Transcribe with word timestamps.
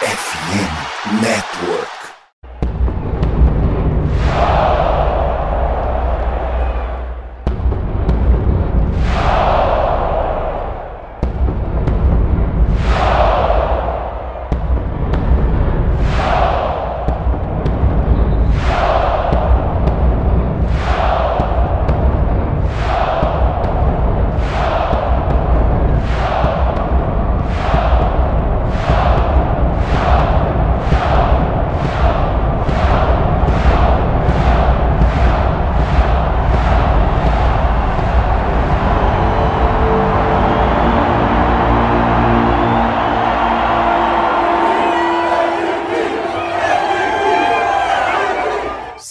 FM 0.00 1.22
Network. 1.22 1.97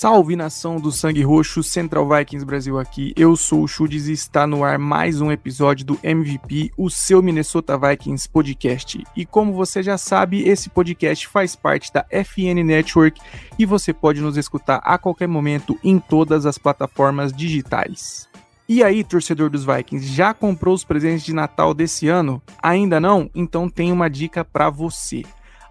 Salve 0.08 0.38
nação 0.38 0.78
do 0.78 0.90
Sangue 0.90 1.22
Roxo, 1.22 1.62
Central 1.62 2.08
Vikings 2.08 2.46
Brasil 2.46 2.80
aqui. 2.80 3.12
Eu 3.18 3.36
sou 3.36 3.64
o 3.64 3.68
Chudes 3.68 4.08
e 4.08 4.14
está 4.14 4.48
no 4.48 4.64
ar 4.64 4.80
mais 4.80 5.20
um 5.20 5.34
episódio 5.34 5.86
do 5.86 6.00
MVP, 6.02 6.72
o 6.78 6.90
seu 6.90 7.22
Minnesota 7.22 7.78
Vikings 7.78 8.30
podcast. 8.30 9.04
E 9.18 9.26
como 9.26 9.52
você 9.52 9.84
já 9.84 9.98
sabe, 9.98 10.48
esse 10.48 10.70
podcast 10.70 11.28
faz 11.28 11.58
parte 11.58 11.92
da 11.92 12.06
FN 12.10 12.64
Network 12.64 13.20
e 13.60 13.66
você 13.66 13.92
pode 13.92 14.22
nos 14.22 14.38
escutar 14.38 14.78
a 14.78 14.98
qualquer 14.98 15.28
momento 15.28 15.78
em 15.84 16.00
todas 16.00 16.46
as 16.46 16.58
plataformas 16.58 17.34
digitais. 17.34 18.30
E 18.70 18.82
aí, 18.82 19.04
torcedor 19.04 19.50
dos 19.50 19.66
Vikings, 19.66 20.08
já 20.08 20.34
comprou 20.34 20.74
os 20.74 20.86
presentes 20.86 21.26
de 21.26 21.34
Natal 21.34 21.74
desse 21.74 22.08
ano? 22.08 22.42
Ainda 22.64 22.98
não? 22.98 23.30
Então 23.36 23.70
tem 23.70 23.92
uma 23.92 24.10
dica 24.10 24.46
para 24.46 24.70
você. 24.70 25.24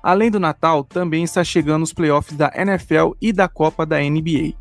Além 0.06 0.30
do 0.30 0.38
Natal, 0.38 0.84
também 0.84 1.24
está 1.24 1.42
chegando 1.42 1.82
os 1.82 1.92
playoffs 1.92 2.38
da 2.38 2.52
NFL 2.54 3.14
e 3.20 3.32
da 3.32 3.48
Copa 3.48 3.84
da 3.84 3.98
NBA. 3.98 4.54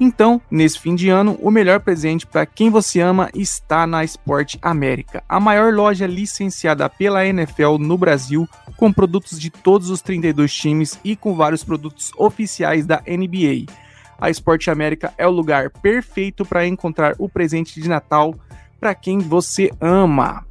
Então, 0.00 0.42
nesse 0.50 0.80
fim 0.80 0.96
de 0.96 1.08
ano, 1.08 1.38
o 1.40 1.48
melhor 1.48 1.78
presente 1.78 2.26
para 2.26 2.44
quem 2.44 2.70
você 2.70 2.98
ama 2.98 3.30
está 3.32 3.86
na 3.86 4.02
Sport 4.02 4.56
América, 4.60 5.22
a 5.28 5.38
maior 5.38 5.72
loja 5.72 6.08
licenciada 6.08 6.88
pela 6.88 7.24
NFL 7.24 7.78
no 7.78 7.96
Brasil, 7.96 8.48
com 8.76 8.92
produtos 8.92 9.38
de 9.38 9.48
todos 9.48 9.90
os 9.90 10.02
32 10.02 10.52
times 10.52 10.98
e 11.04 11.14
com 11.14 11.36
vários 11.36 11.62
produtos 11.62 12.10
oficiais 12.18 12.84
da 12.84 13.00
NBA. 13.06 13.72
A 14.20 14.28
Sport 14.28 14.66
América 14.66 15.14
é 15.16 15.24
o 15.24 15.30
lugar 15.30 15.70
perfeito 15.70 16.44
para 16.44 16.66
encontrar 16.66 17.14
o 17.16 17.28
presente 17.28 17.80
de 17.80 17.88
Natal 17.88 18.34
para 18.80 18.92
quem 18.92 19.20
você 19.20 19.70
ama. 19.80 20.44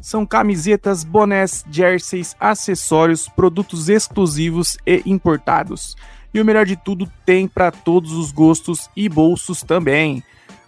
São 0.00 0.24
camisetas, 0.24 1.04
bonés, 1.04 1.64
jerseys, 1.70 2.36
acessórios, 2.38 3.28
produtos 3.28 3.88
exclusivos 3.88 4.76
e 4.86 5.02
importados. 5.06 5.96
E 6.32 6.40
o 6.40 6.44
melhor 6.44 6.66
de 6.66 6.76
tudo, 6.76 7.10
tem 7.24 7.48
para 7.48 7.70
todos 7.70 8.12
os 8.12 8.30
gostos 8.30 8.88
e 8.96 9.08
bolsos 9.08 9.62
também. 9.62 10.22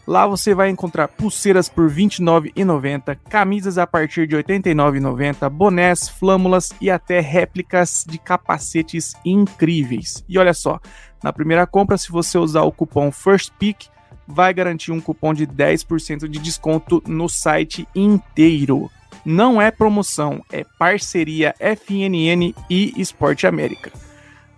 Lá 0.06 0.27
você 0.27 0.55
vai 0.55 0.70
encontrar 0.70 1.06
pulseiras 1.08 1.69
por 1.69 1.89
R$ 1.89 2.03
29,90, 2.03 3.17
camisas 3.28 3.78
a 3.78 3.86
partir 3.86 4.27
de 4.27 4.34
R$ 4.34 4.42
89,90, 4.42 5.48
bonés, 5.48 6.08
flâmulas 6.08 6.73
e 6.81 6.91
até 6.91 7.20
réplicas 7.20 8.05
de 8.08 8.19
capacetes 8.19 9.14
incríveis. 9.25 10.25
E 10.28 10.39
olha 10.39 10.55
só, 10.55 10.81
na 11.23 11.33
primeira 11.33 11.67
compra, 11.67 11.97
se 11.97 12.11
você 12.11 12.39
usar 12.39 12.62
o 12.62 12.73
cupom 12.73 13.12
FIRSTPICK, 13.12 13.89
vai 14.27 14.55
garantir 14.55 14.91
um 14.91 15.01
cupom 15.01 15.34
de 15.34 15.46
10% 15.46 16.27
de 16.27 16.39
desconto 16.39 17.02
no 17.07 17.29
site 17.29 17.86
inteiro. 17.95 18.90
Não 19.25 19.61
é 19.61 19.70
promoção, 19.70 20.42
é 20.51 20.64
parceria 20.79 21.55
FNN 21.58 22.55
e 22.69 22.95
Esporte 22.97 23.47
América. 23.47 23.91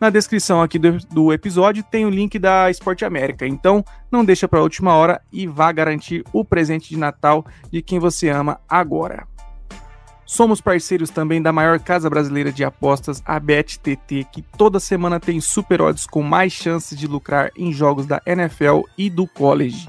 Na 0.00 0.11
descrição 0.11 0.61
aqui 0.61 0.78
do, 0.78 0.99
do, 1.11 1.33
episódio 1.33 1.84
tem 1.84 2.05
o 2.05 2.11
link 2.11 2.39
da 2.39 2.69
Esporte 2.69 3.05
América, 3.05 3.47
então 3.47 3.84
não 4.11 4.25
deixa 4.25 4.49
para 4.49 4.59
a 4.59 4.62
última 4.62 4.95
hora 4.95 5.21
e 5.33 5.47
vá 5.47 5.71
garantir 5.71 6.25
o 6.33 6.45
presente 6.45 6.89
de 6.89 6.97
Natal 6.97 7.47
de 7.71 7.81
quem 7.81 8.00
você 8.00 8.28
ama 8.28 8.61
agora. 8.69 9.28
Somos 10.27 10.61
parceiros 10.61 11.11
também 11.11 11.41
da 11.41 11.53
maior 11.53 11.79
casa 11.79 12.11
brasileira 12.11 12.50
de 12.50 12.65
apostas, 12.65 13.23
a 13.25 13.39
BetTT, 13.39 14.27
que 14.33 14.43
toda 14.56 14.81
semana 14.81 15.21
tem 15.21 15.41
super 15.41 15.81
odds 15.81 16.06
com 16.06 16.23
mais 16.23 16.53
chances 16.53 16.99
de 16.99 17.06
lucrar 17.06 17.50
em 17.56 17.73
jogos 17.73 18.06
da 18.06 18.21
NFL 18.27 18.81
e 18.99 19.09
do 19.09 19.27
college 19.27 19.89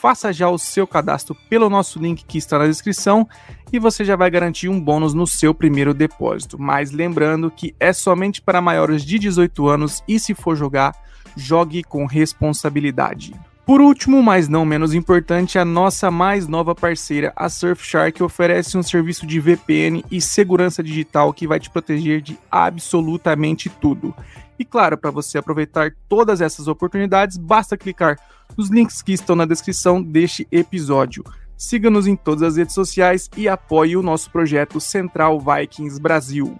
faça 0.00 0.32
já 0.32 0.48
o 0.48 0.56
seu 0.56 0.86
cadastro 0.86 1.36
pelo 1.50 1.68
nosso 1.68 1.98
link 1.98 2.24
que 2.24 2.38
está 2.38 2.58
na 2.58 2.66
descrição 2.66 3.28
e 3.70 3.78
você 3.78 4.02
já 4.02 4.16
vai 4.16 4.30
garantir 4.30 4.66
um 4.66 4.80
bônus 4.80 5.12
no 5.12 5.26
seu 5.26 5.54
primeiro 5.54 5.92
depósito. 5.92 6.58
Mas 6.58 6.90
lembrando 6.90 7.50
que 7.50 7.74
é 7.78 7.92
somente 7.92 8.40
para 8.40 8.62
maiores 8.62 9.04
de 9.04 9.18
18 9.18 9.68
anos 9.68 10.02
e 10.08 10.18
se 10.18 10.34
for 10.34 10.56
jogar, 10.56 10.94
jogue 11.36 11.82
com 11.84 12.06
responsabilidade. 12.06 13.34
Por 13.66 13.82
último, 13.82 14.22
mas 14.22 14.48
não 14.48 14.64
menos 14.64 14.94
importante, 14.94 15.58
a 15.58 15.66
nossa 15.66 16.10
mais 16.10 16.48
nova 16.48 16.74
parceira, 16.74 17.30
a 17.36 17.50
Surfshark, 17.50 18.22
oferece 18.22 18.78
um 18.78 18.82
serviço 18.82 19.26
de 19.26 19.38
VPN 19.38 20.02
e 20.10 20.18
segurança 20.18 20.82
digital 20.82 21.32
que 21.32 21.46
vai 21.46 21.60
te 21.60 21.68
proteger 21.68 22.22
de 22.22 22.38
absolutamente 22.50 23.68
tudo. 23.68 24.14
E 24.58 24.64
claro, 24.64 24.96
para 24.96 25.10
você 25.10 25.38
aproveitar 25.38 25.92
todas 26.08 26.40
essas 26.40 26.68
oportunidades, 26.68 27.36
basta 27.36 27.76
clicar 27.76 28.18
nos 28.56 28.70
links 28.70 29.02
que 29.02 29.12
estão 29.12 29.36
na 29.36 29.44
descrição 29.44 30.02
deste 30.02 30.46
episódio. 30.50 31.24
Siga-nos 31.56 32.06
em 32.06 32.16
todas 32.16 32.42
as 32.42 32.56
redes 32.56 32.74
sociais 32.74 33.28
e 33.36 33.48
apoie 33.48 33.96
o 33.96 34.02
nosso 34.02 34.30
projeto 34.30 34.80
Central 34.80 35.40
Vikings 35.40 36.00
Brasil. 36.00 36.56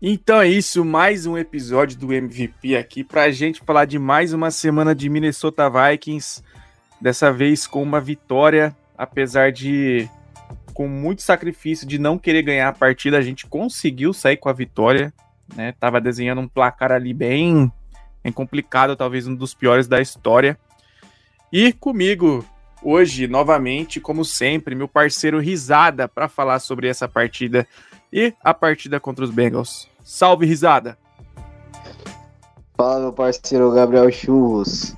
Então 0.00 0.40
é 0.40 0.48
isso, 0.48 0.84
mais 0.84 1.26
um 1.26 1.36
episódio 1.36 1.98
do 1.98 2.12
MVP 2.12 2.76
aqui 2.76 3.02
para 3.02 3.22
a 3.22 3.30
gente 3.30 3.60
falar 3.64 3.84
de 3.84 3.98
mais 3.98 4.32
uma 4.32 4.50
semana 4.50 4.94
de 4.94 5.08
Minnesota 5.08 5.68
Vikings. 5.68 6.42
Dessa 7.00 7.32
vez 7.32 7.66
com 7.66 7.82
uma 7.82 8.00
vitória, 8.00 8.76
apesar 8.96 9.52
de 9.52 10.08
com 10.72 10.88
muito 10.88 11.22
sacrifício 11.22 11.86
de 11.86 11.98
não 11.98 12.18
querer 12.18 12.42
ganhar 12.42 12.68
a 12.68 12.72
partida, 12.72 13.18
a 13.18 13.22
gente 13.22 13.46
conseguiu 13.46 14.12
sair 14.12 14.36
com 14.36 14.48
a 14.48 14.52
vitória 14.52 15.12
né? 15.54 15.72
Tava 15.78 16.00
desenhando 16.00 16.40
um 16.40 16.48
placar 16.48 16.92
ali 16.92 17.14
bem, 17.14 17.70
bem 18.22 18.32
complicado, 18.32 18.96
talvez 18.96 19.26
um 19.26 19.34
dos 19.34 19.54
piores 19.54 19.86
da 19.86 20.00
história. 20.00 20.58
E 21.52 21.72
comigo 21.72 22.44
hoje, 22.82 23.26
novamente, 23.26 24.00
como 24.00 24.24
sempre, 24.24 24.74
meu 24.74 24.86
parceiro 24.86 25.40
Risada 25.40 26.06
para 26.06 26.28
falar 26.28 26.58
sobre 26.58 26.88
essa 26.88 27.08
partida 27.08 27.66
e 28.12 28.34
a 28.42 28.52
partida 28.52 29.00
contra 29.00 29.24
os 29.24 29.30
Bengals. 29.30 29.88
Salve, 30.04 30.46
Risada! 30.46 30.98
Fala, 32.76 33.00
meu 33.00 33.12
parceiro 33.12 33.70
Gabriel 33.72 34.10
Churros. 34.12 34.94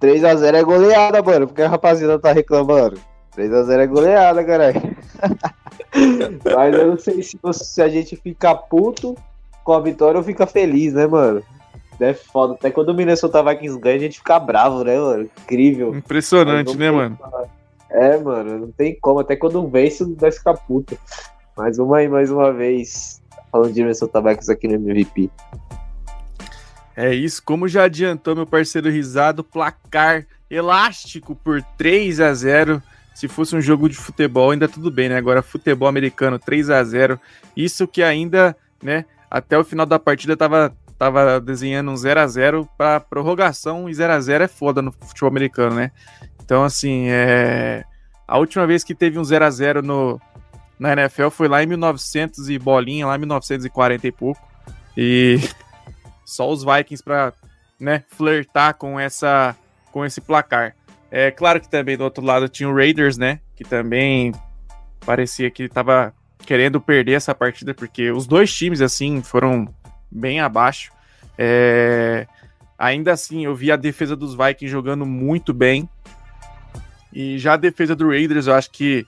3x0 0.00 0.54
é 0.54 0.62
goleada, 0.62 1.22
mano, 1.22 1.46
porque 1.46 1.62
a 1.62 1.68
rapaziada 1.68 2.18
tá 2.18 2.32
reclamando. 2.32 3.00
3x0 3.36 3.78
é 3.78 3.86
goleada, 3.86 4.44
caralho. 4.44 4.96
Mas 6.54 6.74
eu 6.74 6.86
não 6.88 6.98
sei 6.98 7.22
se, 7.22 7.38
se 7.52 7.82
a 7.82 7.88
gente 7.88 8.16
fica 8.16 8.54
puto 8.54 9.16
com 9.64 9.72
a 9.72 9.80
vitória 9.80 10.18
ou 10.18 10.24
fica 10.24 10.46
feliz, 10.46 10.92
né, 10.92 11.06
mano? 11.06 11.42
É 12.00 12.14
foda. 12.14 12.54
Até 12.54 12.70
quando 12.70 12.90
o 12.90 12.94
Minnesota 12.94 13.42
Vikings 13.42 13.78
ganha, 13.78 13.96
a 13.96 14.00
gente 14.00 14.18
fica 14.18 14.38
bravo, 14.38 14.84
né, 14.84 14.98
mano? 14.98 15.28
Incrível. 15.42 15.94
Impressionante, 15.94 16.76
né, 16.76 16.90
mano? 16.90 17.18
É, 17.90 18.16
mano, 18.18 18.58
não 18.58 18.72
tem 18.72 18.96
como. 19.00 19.20
Até 19.20 19.34
quando 19.34 19.66
vence, 19.68 20.04
vai 20.14 20.30
ficar 20.30 20.54
puta. 20.54 20.96
Mas 21.56 21.76
vamos 21.76 21.96
aí 21.96 22.08
mais 22.08 22.30
uma 22.30 22.52
vez. 22.52 23.20
Falando 23.50 23.72
de 23.72 23.80
Minnesota 23.80 24.20
Vikings 24.20 24.52
aqui 24.52 24.68
no 24.68 24.74
MVP. 24.74 25.30
É 26.94 27.14
isso, 27.14 27.40
como 27.44 27.68
já 27.68 27.84
adiantou 27.84 28.34
meu 28.34 28.44
parceiro 28.44 28.90
Risado, 28.90 29.44
placar 29.44 30.26
elástico 30.50 31.32
por 31.32 31.62
3 31.76 32.18
a 32.18 32.34
0 32.34 32.82
Se 33.14 33.28
fosse 33.28 33.54
um 33.54 33.60
jogo 33.60 33.88
de 33.88 33.94
futebol, 33.94 34.50
ainda 34.50 34.66
tudo 34.66 34.90
bem, 34.90 35.08
né? 35.08 35.16
Agora, 35.16 35.40
futebol 35.40 35.88
americano 35.88 36.40
3 36.40 36.70
a 36.70 36.82
0 36.82 37.20
Isso 37.56 37.86
que 37.86 38.02
ainda, 38.02 38.56
né, 38.82 39.04
até 39.30 39.56
o 39.56 39.62
final 39.62 39.86
da 39.86 39.98
partida 39.98 40.36
tava, 40.36 40.74
tava 40.98 41.40
desenhando 41.40 41.90
um 41.90 41.96
0 41.96 42.20
a 42.20 42.26
0 42.26 42.68
para 42.76 42.98
prorrogação 43.00 43.88
e 43.88 43.94
0 43.94 44.12
a 44.12 44.20
0 44.20 44.44
é 44.44 44.48
foda 44.48 44.82
no 44.82 44.90
futebol 44.90 45.30
americano, 45.30 45.76
né? 45.76 45.92
Então, 46.42 46.64
assim, 46.64 47.06
é... 47.08 47.84
a 48.26 48.38
última 48.38 48.66
vez 48.66 48.82
que 48.82 48.94
teve 48.94 49.18
um 49.18 49.24
0 49.24 49.44
a 49.44 49.50
0 49.50 49.82
no, 49.82 50.20
na 50.78 50.92
NFL 50.92 51.28
foi 51.28 51.46
lá 51.46 51.62
em 51.62 51.66
1900 51.66 52.48
e 52.48 52.58
bolinha, 52.58 53.06
lá 53.06 53.14
em 53.14 53.18
1940 53.20 54.06
e 54.06 54.12
pouco. 54.12 54.40
E 54.96 55.38
só 56.24 56.50
os 56.50 56.64
Vikings 56.64 57.02
para 57.02 57.32
né, 57.78 58.02
flertar 58.08 58.74
com 58.74 58.98
essa 58.98 59.54
com 59.92 60.04
esse 60.04 60.20
placar. 60.20 60.74
É 61.10 61.30
claro 61.30 61.60
que 61.60 61.68
também 61.68 61.96
do 61.96 62.04
outro 62.04 62.22
lado 62.22 62.48
tinha 62.48 62.68
o 62.68 62.74
Raiders, 62.74 63.16
né, 63.16 63.40
que 63.56 63.64
também 63.64 64.32
parecia 65.06 65.50
que 65.50 65.62
estava 65.62 66.12
querendo 66.44 66.80
perder 66.80 67.12
essa 67.12 67.34
partida, 67.34 67.74
porque 67.74 68.10
os 68.10 68.26
dois 68.26 68.52
times, 68.52 68.80
assim, 68.80 69.22
foram 69.22 69.68
bem 70.10 70.40
abaixo. 70.40 70.92
É... 71.36 72.26
Ainda 72.78 73.12
assim, 73.12 73.44
eu 73.44 73.54
vi 73.54 73.72
a 73.72 73.76
defesa 73.76 74.14
dos 74.14 74.34
Vikings 74.34 74.68
jogando 74.68 75.04
muito 75.04 75.52
bem. 75.52 75.88
E 77.12 77.38
já 77.38 77.54
a 77.54 77.56
defesa 77.56 77.96
do 77.96 78.08
Raiders, 78.08 78.46
eu 78.46 78.54
acho 78.54 78.70
que 78.70 79.06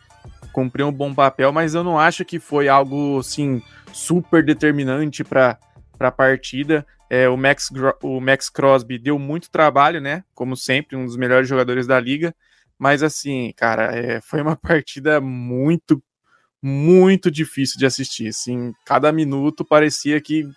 cumpriu 0.53 0.89
um 0.89 0.93
bom 0.93 1.15
papel, 1.15 1.53
mas 1.53 1.75
eu 1.75 1.85
não 1.85 1.99
acho 1.99 2.25
que 2.25 2.41
foi 2.41 2.69
algo 2.69 3.19
assim 3.21 3.63
super 3.93 4.45
determinante 4.45 5.23
para 5.23 5.59
a 5.99 6.11
partida. 6.11 6.87
É, 7.09 7.29
o, 7.29 7.37
Max, 7.37 7.71
o 8.03 8.21
Max 8.21 8.49
Crosby 8.49 8.99
deu 8.99 9.19
muito 9.19 9.51
trabalho, 9.51 10.01
né? 10.01 10.25
Como 10.35 10.57
sempre, 10.57 10.97
um 10.97 11.05
dos 11.05 11.17
melhores 11.17 11.49
jogadores 11.49 11.87
da 11.87 11.99
liga. 11.99 12.35
Mas 12.79 13.03
assim, 13.03 13.53
cara, 13.57 13.97
é, 13.97 14.21
foi 14.21 14.41
uma 14.41 14.55
partida 14.57 15.21
muito, 15.21 16.03
muito 16.63 17.31
difícil 17.31 17.79
de 17.79 17.87
assistir. 17.87 18.29
Assim, 18.29 18.73
cada 18.87 19.13
minuto 19.13 19.65
parecia 19.65 20.21
que, 20.21 20.49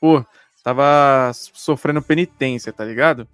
pô, 0.00 0.24
tava 0.64 1.30
sofrendo 1.34 2.02
penitência, 2.02 2.72
tá 2.72 2.84
ligado? 2.84 3.28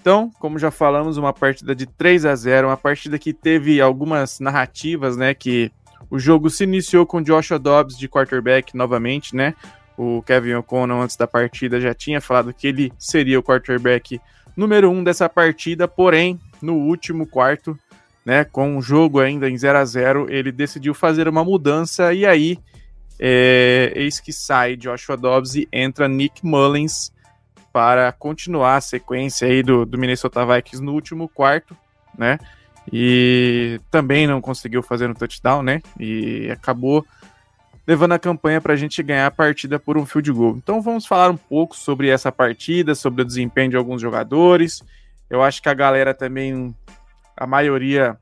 Então, 0.00 0.30
como 0.38 0.58
já 0.58 0.70
falamos, 0.70 1.16
uma 1.16 1.32
partida 1.32 1.74
de 1.74 1.86
3 1.86 2.26
a 2.26 2.34
0 2.36 2.68
uma 2.68 2.76
partida 2.76 3.18
que 3.18 3.32
teve 3.32 3.80
algumas 3.80 4.38
narrativas, 4.38 5.16
né? 5.16 5.34
Que 5.34 5.72
o 6.08 6.18
jogo 6.18 6.48
se 6.48 6.62
iniciou 6.62 7.04
com 7.04 7.20
Joshua 7.20 7.58
Dobbs 7.58 7.98
de 7.98 8.08
quarterback 8.08 8.76
novamente, 8.76 9.34
né? 9.34 9.54
O 9.98 10.22
Kevin 10.22 10.54
O'Connell, 10.54 11.00
antes 11.00 11.16
da 11.16 11.26
partida, 11.26 11.80
já 11.80 11.92
tinha 11.94 12.20
falado 12.20 12.52
que 12.52 12.68
ele 12.68 12.92
seria 12.98 13.38
o 13.38 13.42
quarterback 13.42 14.20
número 14.56 14.90
um 14.90 15.02
dessa 15.02 15.28
partida, 15.28 15.88
porém, 15.88 16.38
no 16.62 16.74
último 16.74 17.26
quarto, 17.26 17.78
né, 18.24 18.44
com 18.44 18.76
o 18.76 18.82
jogo 18.82 19.20
ainda 19.20 19.48
em 19.48 19.56
0 19.56 19.78
a 19.78 19.84
0 19.84 20.26
ele 20.28 20.50
decidiu 20.50 20.92
fazer 20.94 21.28
uma 21.28 21.44
mudança 21.44 22.12
e 22.12 22.26
aí 22.26 22.58
é, 23.18 23.92
eis 23.94 24.20
que 24.20 24.32
sai 24.32 24.76
Joshua 24.76 25.16
Dobbs 25.16 25.54
e 25.54 25.68
entra 25.72 26.08
Nick 26.08 26.44
Mullins 26.44 27.12
para 27.72 28.10
continuar 28.12 28.76
a 28.76 28.80
sequência 28.80 29.46
aí 29.46 29.62
do, 29.62 29.84
do 29.84 29.98
Minnesota 29.98 30.44
Vikings 30.46 30.82
no 30.82 30.92
último 30.92 31.28
quarto, 31.28 31.76
né? 32.16 32.38
E 32.90 33.80
também 33.90 34.26
não 34.26 34.40
conseguiu 34.40 34.82
fazer 34.82 35.10
um 35.10 35.14
touchdown, 35.14 35.62
né? 35.62 35.82
E 35.98 36.48
acabou 36.50 37.04
levando 37.86 38.12
a 38.12 38.18
campanha 38.18 38.60
para 38.60 38.72
a 38.72 38.76
gente 38.76 39.02
ganhar 39.02 39.26
a 39.26 39.30
partida 39.30 39.78
por 39.78 39.96
um 39.96 40.06
field 40.06 40.32
goal. 40.32 40.56
Então 40.56 40.80
vamos 40.82 41.06
falar 41.06 41.30
um 41.30 41.36
pouco 41.36 41.76
sobre 41.76 42.08
essa 42.08 42.32
partida, 42.32 42.94
sobre 42.94 43.22
o 43.22 43.24
desempenho 43.24 43.70
de 43.70 43.76
alguns 43.76 44.00
jogadores. 44.00 44.82
Eu 45.30 45.42
acho 45.42 45.62
que 45.62 45.68
a 45.68 45.74
galera 45.74 46.14
também, 46.14 46.74
a 47.36 47.46
maioria 47.46 48.18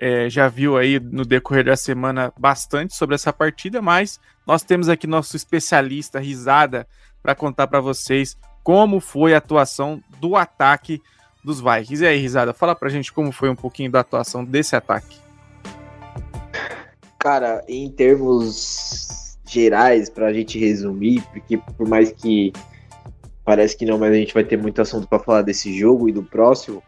é, 0.00 0.30
já 0.30 0.48
viu 0.48 0.78
aí 0.78 0.98
no 0.98 1.26
decorrer 1.26 1.66
da 1.66 1.76
semana 1.76 2.32
bastante 2.38 2.96
sobre 2.96 3.14
essa 3.14 3.34
partida, 3.34 3.82
mas 3.82 4.18
nós 4.46 4.62
temos 4.62 4.88
aqui 4.88 5.06
nosso 5.06 5.36
especialista 5.36 6.18
Risada 6.18 6.88
para 7.22 7.34
contar 7.34 7.66
para 7.66 7.80
vocês 7.80 8.34
como 8.64 8.98
foi 8.98 9.34
a 9.34 9.38
atuação 9.38 10.02
do 10.18 10.36
ataque 10.36 11.02
dos 11.44 11.60
Vikings. 11.60 12.02
E 12.02 12.06
aí, 12.06 12.18
Risada, 12.18 12.54
fala 12.54 12.74
pra 12.74 12.88
gente 12.88 13.12
como 13.12 13.30
foi 13.30 13.50
um 13.50 13.54
pouquinho 13.54 13.90
da 13.90 14.00
atuação 14.00 14.42
desse 14.42 14.74
ataque. 14.74 15.18
Cara, 17.18 17.62
em 17.68 17.90
termos 17.90 19.36
gerais, 19.46 20.08
pra 20.08 20.32
gente 20.32 20.58
resumir, 20.58 21.22
porque 21.30 21.58
por 21.76 21.86
mais 21.86 22.10
que 22.10 22.54
parece 23.44 23.76
que 23.76 23.84
não, 23.84 23.98
mas 23.98 24.12
a 24.12 24.16
gente 24.16 24.32
vai 24.32 24.44
ter 24.44 24.56
muito 24.56 24.80
assunto 24.80 25.06
para 25.06 25.18
falar 25.18 25.42
desse 25.42 25.78
jogo 25.78 26.08
e 26.08 26.12
do 26.12 26.22
próximo. 26.22 26.82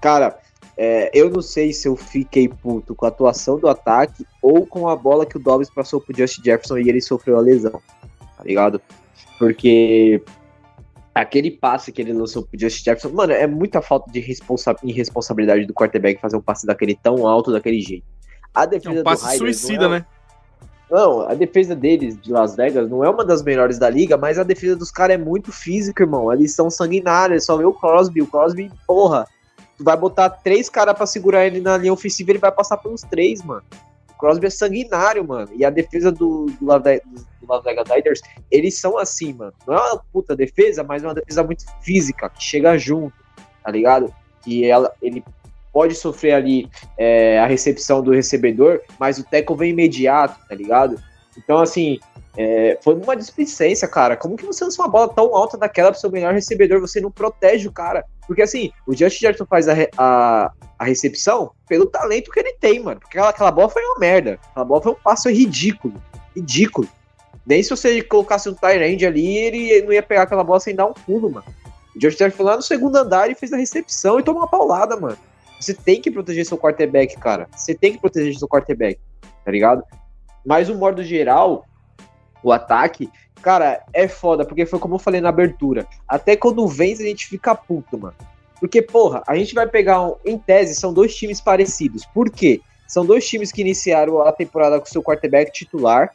Cara, 0.00 0.38
é, 0.76 1.10
eu 1.14 1.30
não 1.30 1.40
sei 1.40 1.72
se 1.72 1.88
eu 1.88 1.96
fiquei 1.96 2.48
puto 2.48 2.94
com 2.94 3.06
a 3.06 3.08
atuação 3.08 3.58
do 3.58 3.66
ataque 3.66 4.26
ou 4.42 4.66
com 4.66 4.88
a 4.88 4.94
bola 4.94 5.24
que 5.24 5.36
o 5.36 5.40
Dobbs 5.40 5.70
passou 5.70 6.00
pro 6.00 6.16
Justin 6.16 6.42
Jefferson 6.44 6.76
e 6.78 6.88
ele 6.88 7.00
sofreu 7.00 7.38
a 7.38 7.40
lesão, 7.40 7.80
tá 8.36 8.44
ligado? 8.44 8.80
Porque 9.38 10.22
aquele 11.14 11.50
passe 11.50 11.90
que 11.90 12.02
ele 12.02 12.12
lançou 12.12 12.42
pro 12.42 12.60
Justin 12.60 12.84
Jefferson, 12.84 13.16
mano, 13.16 13.32
é 13.32 13.46
muita 13.46 13.80
falta 13.80 14.10
de 14.10 14.20
responsa 14.20 14.76
irresponsabilidade 14.82 15.64
do 15.64 15.72
quarterback 15.72 16.20
fazer 16.20 16.36
um 16.36 16.42
passe 16.42 16.66
daquele 16.66 16.94
tão 16.94 17.26
alto, 17.26 17.50
daquele 17.50 17.80
jeito. 17.80 18.04
A 18.54 18.66
defesa 18.66 18.98
é 18.98 19.00
um 19.00 19.04
passe 19.04 19.38
suicida, 19.38 19.86
é... 19.86 19.88
né? 19.88 20.06
Não, 20.90 21.22
a 21.22 21.34
defesa 21.34 21.74
deles 21.74 22.20
de 22.20 22.30
Las 22.30 22.54
Vegas 22.54 22.88
não 22.88 23.02
é 23.02 23.10
uma 23.10 23.24
das 23.24 23.42
melhores 23.42 23.78
da 23.78 23.90
liga, 23.90 24.16
mas 24.16 24.38
a 24.38 24.44
defesa 24.44 24.76
dos 24.76 24.90
caras 24.90 25.14
é 25.14 25.18
muito 25.18 25.50
física, 25.50 26.04
irmão. 26.04 26.32
Eles 26.32 26.54
são 26.54 26.70
sanguinários, 26.70 27.44
só 27.44 27.56
vê 27.56 27.64
o 27.64 27.72
Crosby. 27.72 28.22
O 28.22 28.26
Crosby, 28.26 28.70
porra, 28.86 29.26
tu 29.76 29.84
vai 29.84 29.96
botar 29.96 30.30
três 30.30 30.68
caras 30.68 30.94
para 30.94 31.06
segurar 31.06 31.46
ele 31.46 31.60
na 31.60 31.76
linha 31.76 31.92
ofensiva, 31.92 32.30
ele 32.30 32.38
vai 32.38 32.52
passar 32.52 32.76
pelos 32.76 33.02
três, 33.02 33.42
mano. 33.42 33.62
Crosby 34.18 34.46
é 34.46 34.50
sanguinário, 34.50 35.26
mano. 35.26 35.50
E 35.54 35.64
a 35.64 35.70
defesa 35.70 36.10
do, 36.10 36.46
do, 36.46 36.66
Las 36.66 37.62
Vegas 37.62 37.88
Raiders, 37.88 38.20
eles 38.50 38.78
são 38.78 38.96
assim, 38.96 39.32
mano. 39.32 39.52
Não 39.66 39.74
é 39.74 39.92
uma 39.92 40.02
puta 40.12 40.34
defesa, 40.34 40.82
mas 40.82 41.02
é 41.04 41.06
uma 41.06 41.14
defesa 41.14 41.42
muito 41.42 41.64
física, 41.82 42.30
que 42.30 42.42
chega 42.42 42.78
junto, 42.78 43.14
tá 43.62 43.70
ligado? 43.70 44.12
Que 44.42 44.64
ela, 44.64 44.92
ele 45.02 45.22
pode 45.72 45.94
sofrer 45.94 46.32
ali 46.32 46.70
é, 46.96 47.38
a 47.38 47.46
recepção 47.46 48.02
do 48.02 48.10
recebedor, 48.10 48.80
mas 48.98 49.18
o 49.18 49.24
tackle 49.24 49.56
vem 49.56 49.70
imediato, 49.70 50.38
tá 50.48 50.54
ligado? 50.54 50.98
Então, 51.36 51.58
assim, 51.58 51.98
é, 52.36 52.78
foi 52.82 52.94
uma 52.94 53.16
displicência, 53.16 53.88
cara. 53.88 54.16
Como 54.16 54.36
que 54.36 54.44
você 54.44 54.62
lança 54.62 54.82
uma 54.82 54.88
bola 54.88 55.08
tão 55.08 55.34
alta 55.34 55.56
daquela 55.56 55.90
pro 55.90 56.00
seu 56.00 56.10
melhor 56.10 56.34
recebedor? 56.34 56.80
Você 56.80 57.00
não 57.00 57.10
protege 57.10 57.66
o 57.66 57.72
cara. 57.72 58.04
Porque 58.26 58.42
assim, 58.42 58.70
o 58.86 58.94
Justin 58.94 59.20
Jefferson 59.20 59.46
faz 59.46 59.68
a, 59.68 59.74
a, 59.96 60.52
a, 60.78 60.84
recepção 60.84 61.52
pelo 61.66 61.86
talento 61.86 62.30
que 62.30 62.38
ele 62.38 62.52
tem, 62.60 62.80
mano. 62.80 63.00
Porque 63.00 63.16
aquela, 63.16 63.30
aquela 63.30 63.50
bola 63.50 63.70
foi 63.70 63.82
uma 63.82 63.98
merda. 63.98 64.38
Aquela 64.50 64.66
bola 64.66 64.82
foi 64.82 64.92
um 64.92 64.96
passo 65.02 65.30
ridículo. 65.30 65.94
Ridículo. 66.34 66.86
Nem 67.46 67.62
se 67.62 67.70
você 67.70 68.02
colocasse 68.02 68.48
um 68.48 68.54
Tyrande 68.54 69.06
ali, 69.06 69.38
ele 69.38 69.82
não 69.82 69.92
ia 69.92 70.02
pegar 70.02 70.22
aquela 70.22 70.44
bola 70.44 70.60
sem 70.60 70.74
dar 70.74 70.86
um 70.86 70.92
pulo, 70.92 71.30
mano. 71.30 71.46
O 71.94 72.00
Justin 72.00 72.24
Jefferson 72.24 72.36
foi 72.36 72.46
lá 72.46 72.56
no 72.56 72.62
segundo 72.62 72.96
andar 72.96 73.30
e 73.30 73.34
fez 73.34 73.52
a 73.52 73.56
recepção 73.56 74.20
e 74.20 74.22
tomou 74.22 74.42
uma 74.42 74.48
paulada, 74.48 74.96
mano. 74.96 75.16
Você 75.58 75.72
tem 75.72 76.02
que 76.02 76.10
proteger 76.10 76.44
seu 76.44 76.58
quarterback, 76.58 77.16
cara. 77.16 77.48
Você 77.56 77.74
tem 77.74 77.92
que 77.92 77.98
proteger 77.98 78.36
seu 78.36 78.46
quarterback, 78.46 79.00
tá 79.42 79.50
ligado? 79.50 79.82
Mas 80.44 80.68
o 80.68 80.74
modo 80.74 81.02
geral, 81.02 81.64
o 82.42 82.52
ataque, 82.52 83.10
cara, 83.42 83.82
é 83.92 84.08
foda, 84.08 84.44
porque 84.44 84.66
foi 84.66 84.78
como 84.78 84.96
eu 84.96 84.98
falei 84.98 85.20
na 85.20 85.28
abertura. 85.28 85.86
Até 86.08 86.36
quando 86.36 86.66
vence, 86.66 87.02
a 87.02 87.06
gente 87.06 87.26
fica 87.26 87.54
puto, 87.54 87.98
mano. 87.98 88.14
Porque, 88.58 88.80
porra, 88.80 89.22
a 89.26 89.36
gente 89.36 89.54
vai 89.54 89.66
pegar, 89.66 90.02
um, 90.02 90.16
em 90.24 90.38
tese, 90.38 90.74
são 90.74 90.92
dois 90.92 91.14
times 91.14 91.40
parecidos. 91.40 92.04
Por 92.06 92.30
quê? 92.30 92.60
São 92.86 93.04
dois 93.04 93.26
times 93.28 93.52
que 93.52 93.60
iniciaram 93.60 94.22
a 94.22 94.32
temporada 94.32 94.78
com 94.78 94.86
seu 94.86 95.02
quarterback 95.02 95.52
titular. 95.52 96.12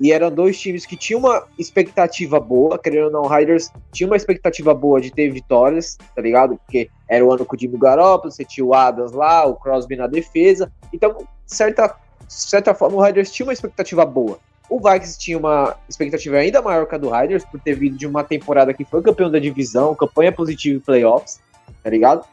E 0.00 0.12
eram 0.12 0.30
dois 0.30 0.60
times 0.60 0.86
que 0.86 0.96
tinham 0.96 1.18
uma 1.18 1.44
expectativa 1.58 2.38
boa, 2.38 2.78
querendo 2.78 3.06
ou 3.06 3.10
não, 3.10 3.22
o 3.22 3.26
Riders 3.26 3.72
tinha 3.90 4.06
uma 4.06 4.16
expectativa 4.16 4.72
boa 4.72 5.00
de 5.00 5.10
ter 5.10 5.28
vitórias, 5.28 5.98
tá 6.14 6.22
ligado? 6.22 6.56
Porque 6.56 6.88
era 7.08 7.24
o 7.24 7.32
ano 7.32 7.44
com 7.44 7.56
o 7.56 7.58
Jimmy 7.58 7.76
Garoppolo, 7.76 8.30
você 8.30 8.44
tinha 8.44 8.64
o 8.64 8.74
Adams 8.74 9.10
lá, 9.10 9.44
o 9.44 9.56
Crosby 9.56 9.96
na 9.96 10.06
defesa. 10.06 10.70
Então, 10.92 11.26
certa, 11.44 11.96
certa 12.28 12.74
forma, 12.74 12.96
o 12.96 13.02
Riders 13.02 13.32
tinha 13.32 13.44
uma 13.44 13.52
expectativa 13.52 14.06
boa. 14.06 14.38
O 14.68 14.78
Vikings 14.78 15.18
tinha 15.18 15.38
uma 15.38 15.76
expectativa 15.88 16.36
ainda 16.36 16.60
maior 16.60 16.86
que 16.86 16.94
a 16.94 16.98
do 16.98 17.10
Riders, 17.10 17.44
por 17.44 17.58
ter 17.58 17.74
vindo 17.74 17.96
de 17.96 18.06
uma 18.06 18.22
temporada 18.22 18.74
que 18.74 18.84
foi 18.84 19.02
campeão 19.02 19.30
da 19.30 19.38
divisão, 19.38 19.94
campanha 19.94 20.30
positiva 20.30 20.76
em 20.76 20.80
playoffs, 20.80 21.40
tá 21.82 21.88
ligado? 21.88 22.24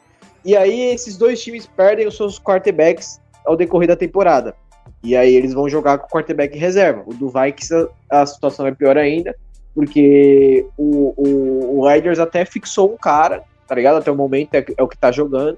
E 0.44 0.56
aí 0.56 0.94
esses 0.94 1.18
dois 1.18 1.42
times 1.42 1.66
perdem 1.66 2.08
os 2.08 2.16
seus 2.16 2.40
quarterbacks 2.40 3.20
ao 3.46 3.56
decorrer 3.56 3.88
da 3.88 3.96
temporada. 3.96 4.54
E 5.02 5.16
aí 5.16 5.34
eles 5.34 5.54
vão 5.54 5.70
jogar 5.70 5.98
com 5.98 6.08
o 6.08 6.10
quarterback 6.10 6.58
reserva. 6.58 7.04
O 7.06 7.14
do 7.14 7.30
Vikings 7.30 7.74
a, 8.10 8.22
a 8.22 8.26
situação 8.26 8.68
é 8.68 8.72
pior 8.72 8.98
ainda, 8.98 9.36
porque 9.74 10.66
o, 10.78 11.14
o, 11.16 11.80
o 11.80 11.88
Riders 11.88 12.20
até 12.20 12.44
fixou 12.44 12.94
um 12.94 12.98
cara, 12.98 13.44
tá 13.68 13.76
ligado? 13.76 13.98
Até 13.98 14.12
o 14.12 14.16
momento 14.16 14.56
é, 14.56 14.66
é 14.78 14.84
o 14.84 14.88
que 14.88 14.98
tá 14.98 15.12
jogando. 15.12 15.58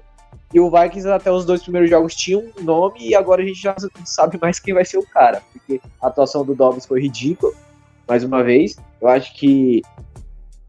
E 0.52 0.58
o 0.58 0.70
Vikings 0.70 1.08
até 1.08 1.30
os 1.30 1.44
dois 1.44 1.62
primeiros 1.62 1.90
jogos 1.90 2.14
tinha 2.14 2.38
um 2.38 2.50
nome 2.62 3.08
e 3.08 3.14
agora 3.14 3.42
a 3.42 3.46
gente 3.46 3.60
já 3.60 3.76
sabe 4.04 4.38
mais 4.40 4.58
quem 4.58 4.72
vai 4.72 4.84
ser 4.84 4.98
o 4.98 5.06
cara. 5.06 5.42
Porque 5.52 5.80
a 6.00 6.06
atuação 6.06 6.44
do 6.44 6.54
Dobbs 6.54 6.86
foi 6.86 7.02
ridícula, 7.02 7.52
mais 8.08 8.24
uma 8.24 8.42
vez. 8.42 8.76
Eu 9.00 9.08
acho 9.08 9.34
que 9.34 9.82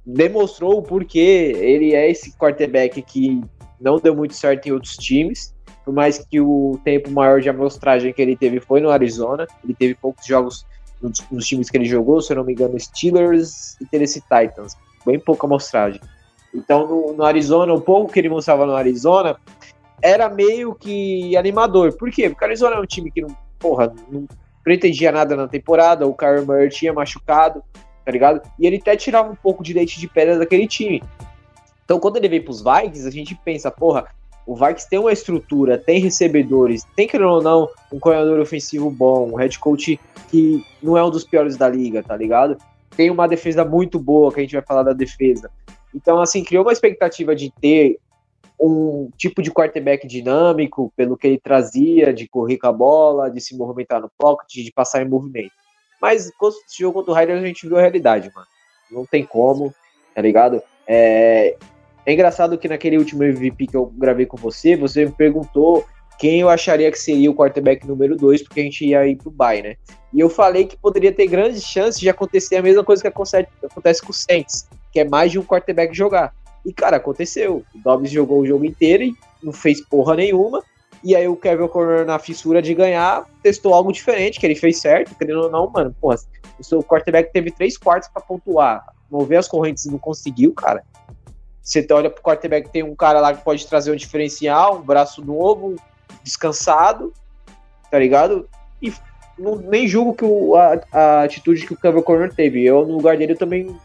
demonstrou 0.06 0.80
o 0.80 0.82
porquê 0.82 1.54
ele 1.56 1.94
é 1.94 2.10
esse 2.10 2.34
quarterback 2.34 3.02
que 3.02 3.42
não 3.80 3.98
deu 3.98 4.16
muito 4.16 4.34
certo 4.34 4.68
em 4.68 4.72
outros 4.72 4.98
times. 4.98 5.56
Por 5.86 5.94
mais 5.94 6.18
que 6.20 6.42
o 6.42 6.78
tempo 6.84 7.10
maior 7.10 7.40
de 7.40 7.50
amostragem 7.50 8.12
que 8.12 8.22
ele 8.22 8.36
teve 8.36 8.60
foi 8.60 8.82
no 8.82 8.90
Arizona. 8.90 9.48
Ele 9.64 9.74
teve 9.74 9.96
poucos 9.96 10.26
jogos 10.26 10.66
nos, 11.02 11.20
nos 11.32 11.48
times 11.48 11.70
que 11.70 11.78
ele 11.78 11.86
jogou, 11.86 12.22
se 12.22 12.34
eu 12.34 12.38
não 12.38 12.44
me 12.44 12.52
engano, 12.52 12.78
Steelers 12.78 13.80
e 13.80 13.86
Tennessee 13.86 14.22
Titans. 14.22 14.76
Bem 15.06 15.18
pouca 15.18 15.48
amostragem. 15.48 16.02
Então, 16.54 16.88
no, 16.88 17.14
no, 17.14 17.24
Arizona, 17.24 17.74
o 17.74 17.82
pouco 17.82 18.12
que 18.12 18.20
ele 18.20 18.30
mostrava 18.30 18.66
no 18.66 18.76
Arizona 18.76 19.38
era 20.02 20.30
meio 20.30 20.74
que 20.74 21.36
animador. 21.38 21.94
Por 21.94 22.10
quê? 22.12 22.30
Porque 22.30 22.44
o 22.44 22.48
Arizona 22.48 22.76
é 22.76 22.80
um 22.80 22.86
time 22.86 23.12
que 23.12 23.22
não, 23.22 23.36
porra, 23.60 23.94
não 24.10 24.28
pretendia 24.64 25.12
nada 25.12 25.36
na 25.36 25.48
temporada, 25.48 26.08
o 26.08 26.14
Kyler 26.14 26.46
Murray 26.46 26.70
tinha 26.70 26.94
machucado, 26.94 27.64
tá 28.06 28.12
ligado? 28.12 28.42
E 28.58 28.66
ele 28.66 28.78
até 28.78 28.96
tirava 28.96 29.32
um 29.32 29.36
pouco 29.36 29.64
de 29.64 29.74
leite 29.74 30.00
de 30.00 30.08
pedra 30.08 30.38
daquele 30.38 30.68
time. 30.68 31.04
Então, 31.86 32.00
quando 32.00 32.18
ele 32.18 32.30
vem 32.30 32.42
pros 32.42 32.62
Vikings, 32.64 33.08
a 33.08 33.12
gente 33.12 33.36
pensa, 33.44 33.72
porra, 33.72 34.08
o 34.46 34.56
Vikings 34.56 34.90
tem 34.90 35.00
uma 35.00 35.12
estrutura, 35.12 35.78
tem 35.78 36.00
recebedores, 36.00 36.86
tem, 36.96 37.08
querendo 37.08 37.30
ou 37.30 37.42
não, 37.42 37.70
um 37.92 38.00
coordenador 38.00 38.40
ofensivo 38.40 38.90
bom, 38.90 39.32
um 39.32 39.36
head 39.36 39.58
coach 39.60 40.00
que 40.30 40.64
não 40.82 40.98
é 40.98 41.04
um 41.04 41.10
dos 41.10 41.24
piores 41.24 41.58
da 41.58 41.68
liga, 41.68 42.04
tá 42.04 42.16
ligado? 42.16 42.58
tem 43.00 43.10
uma 43.10 43.30
defesa 43.30 43.64
muito 43.64 43.98
boa, 43.98 44.30
que 44.30 44.42
a 44.42 44.44
gente 44.44 44.56
vai 44.56 44.62
falar 44.62 44.84
da 44.84 44.92
defesa. 44.92 45.50
Então, 45.94 46.22
assim, 46.22 46.44
criou 46.44 46.64
uma 46.64 46.74
expectativa 46.74 47.36
de 47.36 47.52
ter 47.60 48.00
um 48.60 49.10
tipo 49.18 49.42
de 49.42 49.52
quarterback 49.52 50.06
dinâmico, 50.06 50.92
pelo 50.96 51.16
que 51.16 51.28
ele 51.28 51.40
trazia, 51.40 52.14
de 52.14 52.28
correr 52.28 52.58
com 52.58 52.68
a 52.68 52.74
bola, 52.74 53.32
de 53.32 53.40
se 53.40 53.56
movimentar 53.56 54.02
no 54.02 54.12
pocket, 54.18 54.64
de 54.64 54.72
passar 54.72 55.02
em 55.02 55.08
movimento. 55.08 55.54
Mas 56.02 56.32
quando 56.38 56.56
esse 56.68 56.80
jogo 56.80 57.00
contra 57.00 57.12
o 57.12 57.16
Raiders, 57.16 57.42
a 57.42 57.48
gente 57.48 57.68
viu 57.68 57.78
a 57.78 57.82
realidade, 57.82 58.32
mano. 58.34 58.48
Não 58.92 59.06
tem 59.06 59.26
como, 59.26 59.74
tá 60.14 60.22
ligado? 60.22 60.62
É, 60.88 61.56
é 62.06 62.14
engraçado 62.14 62.58
que 62.58 62.68
naquele 62.68 62.98
último 62.98 63.24
MVP 63.24 63.68
que 63.68 63.78
eu 63.78 63.86
gravei 63.86 64.26
com 64.26 64.38
você, 64.38 64.76
você 64.76 65.06
me 65.06 65.12
perguntou 65.12 65.86
quem 66.18 66.42
eu 66.42 66.50
acharia 66.50 66.92
que 66.92 67.00
seria 67.00 67.32
o 67.32 67.36
quarterback 67.36 67.88
número 67.88 68.16
2, 68.18 68.44
porque 68.44 68.60
a 68.60 68.64
gente 68.64 68.86
ia 68.86 69.08
ir 69.08 69.16
pro 69.16 69.32
bye, 69.32 69.62
né? 69.62 69.76
E 70.14 70.20
eu 70.20 70.30
falei 70.30 70.66
que 70.66 70.76
poderia 70.76 71.14
ter 71.14 71.28
grandes 71.28 71.64
chances 71.64 72.00
de 72.00 72.10
acontecer 72.10 72.58
a 72.58 72.62
mesma 72.62 72.84
coisa 72.84 73.02
que 73.02 73.08
acontece 73.08 74.02
com 74.02 74.12
o 74.12 74.14
Saints, 74.14 74.68
que 74.92 75.00
é 75.00 75.08
mais 75.08 75.32
de 75.32 75.40
um 75.40 75.44
quarterback 75.44 75.96
jogar. 75.96 76.34
E, 76.66 76.74
cara, 76.74 76.98
aconteceu. 76.98 77.64
O 77.74 77.78
Dobbs 77.80 78.12
jogou 78.12 78.42
o 78.42 78.46
jogo 78.46 78.66
inteiro 78.66 79.04
e 79.04 79.14
não 79.42 79.54
fez 79.54 79.82
porra 79.82 80.16
nenhuma. 80.16 80.64
E 81.04 81.16
aí 81.16 81.28
o 81.28 81.36
Kevin 81.36 81.64
O'Connor, 81.64 82.06
na 82.06 82.20
fissura 82.20 82.62
de 82.62 82.74
ganhar, 82.74 83.26
testou 83.42 83.74
algo 83.74 83.92
diferente, 83.92 84.40
que 84.40 84.46
ele 84.46 84.56
fez 84.56 84.80
certo, 84.82 85.16
querendo 85.16 85.44
ou 85.44 85.50
não, 85.50 85.70
mano. 85.70 85.96
Porra, 86.00 86.18
o 86.60 86.64
seu 86.64 86.84
quarterback 86.84 87.32
teve 87.32 87.52
três 87.52 87.78
quartos 87.78 88.10
para 88.10 88.22
pontuar. 88.22 88.86
Mover 89.10 89.40
as 89.40 89.48
correntes 89.48 89.86
não 89.86 89.98
conseguiu, 89.98 90.54
cara. 90.54 90.84
Você 91.62 91.86
olha 91.92 92.10
pro 92.10 92.22
quarterback, 92.24 92.70
tem 92.70 92.84
um 92.84 92.96
cara 92.96 93.22
lá 93.22 93.34
que 93.34 93.44
pode 93.44 93.66
trazer 93.68 93.92
um 93.92 93.96
diferencial, 93.96 94.78
um 94.78 94.82
braço 94.82 95.24
novo, 95.24 95.76
descansado, 96.24 97.14
tá 97.90 97.98
ligado? 97.98 98.50
E 98.82 98.92
não, 99.38 99.56
nem 99.56 99.88
julgo 99.88 100.14
que 100.14 100.26
o, 100.26 100.56
a, 100.56 100.82
a, 100.92 101.24
atitude 101.24 101.66
que 101.66 101.74
o 101.74 101.78
Kevin 101.78 102.00
O'Connor 102.00 102.34
teve. 102.34 102.66
Eu, 102.66 102.86
no 102.86 102.96
lugar 102.96 103.18
dele, 103.18 103.34
eu 103.34 103.38
também 103.38 103.76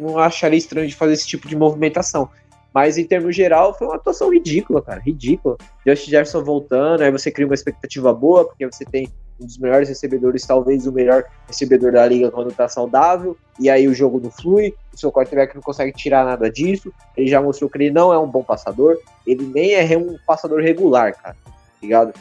não 0.00 0.18
acharia 0.18 0.58
estranho 0.58 0.88
de 0.88 0.94
fazer 0.94 1.12
esse 1.12 1.26
tipo 1.26 1.46
de 1.46 1.56
movimentação. 1.56 2.28
Mas 2.72 2.96
em 2.96 3.04
termos 3.04 3.34
geral, 3.34 3.76
foi 3.76 3.86
uma 3.86 3.96
atuação 3.96 4.32
ridícula, 4.32 4.80
cara. 4.80 5.00
Ridícula. 5.00 5.56
Justin 5.86 6.10
Jefferson 6.10 6.44
voltando, 6.44 7.02
aí 7.02 7.10
você 7.10 7.30
cria 7.30 7.46
uma 7.46 7.54
expectativa 7.54 8.12
boa, 8.12 8.44
porque 8.44 8.64
você 8.64 8.84
tem 8.84 9.08
um 9.40 9.46
dos 9.46 9.58
melhores 9.58 9.88
recebedores, 9.88 10.46
talvez 10.46 10.86
o 10.86 10.92
melhor 10.92 11.24
recebedor 11.46 11.92
da 11.92 12.06
liga 12.06 12.30
quando 12.30 12.52
tá 12.52 12.68
saudável, 12.68 13.36
e 13.58 13.70
aí 13.70 13.88
o 13.88 13.94
jogo 13.94 14.20
não 14.22 14.30
flui, 14.30 14.74
o 14.92 14.98
seu 14.98 15.10
quarterback 15.10 15.54
não 15.54 15.62
consegue 15.62 15.92
tirar 15.92 16.26
nada 16.26 16.50
disso, 16.50 16.92
ele 17.16 17.28
já 17.28 17.40
mostrou 17.40 17.70
que 17.70 17.78
ele 17.78 17.90
não 17.90 18.12
é 18.12 18.18
um 18.18 18.26
bom 18.26 18.42
passador, 18.42 18.98
ele 19.26 19.44
nem 19.46 19.72
é 19.72 19.96
um 19.96 20.16
passador 20.26 20.60
regular, 20.60 21.14
cara, 21.14 21.36
tá 21.44 21.52
ligado? 21.82 22.12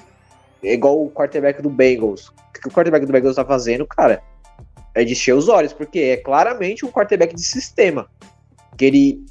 É 0.63 0.73
igual 0.73 1.03
o 1.03 1.11
quarterback 1.11 1.61
do 1.61 1.69
Bengals. 1.69 2.29
O 2.29 2.33
que 2.53 2.67
o 2.67 2.71
quarterback 2.71 3.05
do 3.05 3.11
Bengals 3.11 3.35
tá 3.35 3.45
fazendo, 3.45 3.85
cara, 3.85 4.21
é 4.93 5.03
de 5.03 5.13
encher 5.13 5.33
os 5.33 5.47
olhos, 5.47 5.73
porque 5.73 5.99
é 5.99 6.17
claramente 6.17 6.85
um 6.85 6.91
quarterback 6.91 7.35
de 7.35 7.43
sistema. 7.43 8.07
Que 8.77 8.85
ele 8.85 9.25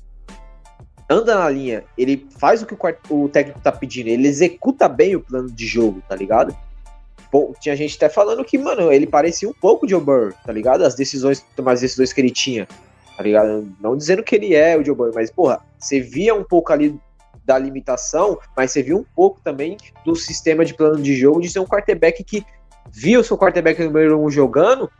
anda 1.08 1.34
na 1.34 1.48
linha, 1.48 1.84
ele 1.96 2.26
faz 2.38 2.62
o 2.62 2.66
que 2.66 2.74
o, 2.74 3.24
o 3.24 3.28
técnico 3.28 3.60
tá 3.60 3.72
pedindo, 3.72 4.08
ele 4.08 4.28
executa 4.28 4.88
bem 4.88 5.16
o 5.16 5.20
plano 5.20 5.50
de 5.50 5.66
jogo, 5.66 6.02
tá 6.06 6.14
ligado? 6.14 6.54
Pô, 7.30 7.54
tinha 7.60 7.76
gente 7.76 7.96
até 7.96 8.08
falando 8.08 8.44
que, 8.44 8.58
mano, 8.58 8.92
ele 8.92 9.06
parecia 9.06 9.48
um 9.48 9.52
pouco 9.52 9.86
de 9.86 9.92
Joe 9.92 10.02
Burrow, 10.02 10.32
tá 10.44 10.52
ligado? 10.52 10.84
As 10.84 10.94
decisões, 10.94 11.44
as 11.66 11.80
decisões 11.80 12.12
que 12.12 12.20
ele 12.20 12.30
tinha, 12.30 12.66
tá 13.16 13.22
ligado? 13.22 13.70
Não 13.80 13.96
dizendo 13.96 14.22
que 14.22 14.34
ele 14.34 14.54
é 14.54 14.76
o 14.76 14.84
Joe 14.84 14.94
Burrow, 14.94 15.12
mas, 15.14 15.30
porra, 15.30 15.60
você 15.78 16.00
via 16.00 16.34
um 16.34 16.44
pouco 16.44 16.72
ali 16.72 16.98
da 17.44 17.58
limitação, 17.58 18.38
mas 18.54 18.70
você 18.70 18.82
viu 18.82 18.98
um 18.98 19.04
pouco 19.14 19.40
também 19.42 19.78
do 20.04 20.14
sistema 20.14 20.64
de 20.64 20.74
plano 20.74 21.02
de 21.02 21.14
jogo 21.16 21.40
de 21.40 21.48
ser 21.48 21.60
um 21.60 21.66
quarterback 21.66 22.22
que 22.22 22.44
via 22.90 23.18
o 23.18 23.24
seu 23.24 23.38
quarterback 23.38 23.82
número 23.82 24.22
um 24.22 24.30
jogando 24.30 24.90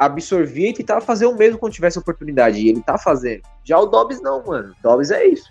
absorvia 0.00 0.70
e 0.70 0.72
tentava 0.72 1.02
fazer 1.02 1.26
o 1.26 1.36
mesmo 1.36 1.58
quando 1.58 1.74
tivesse 1.74 1.98
oportunidade. 1.98 2.58
E 2.58 2.70
ele 2.70 2.80
tá 2.80 2.96
fazendo. 2.96 3.42
Já 3.62 3.78
o 3.78 3.84
Dobbs 3.84 4.22
não, 4.22 4.42
mano. 4.42 4.74
Dobbs 4.82 5.10
é 5.10 5.26
isso. 5.26 5.50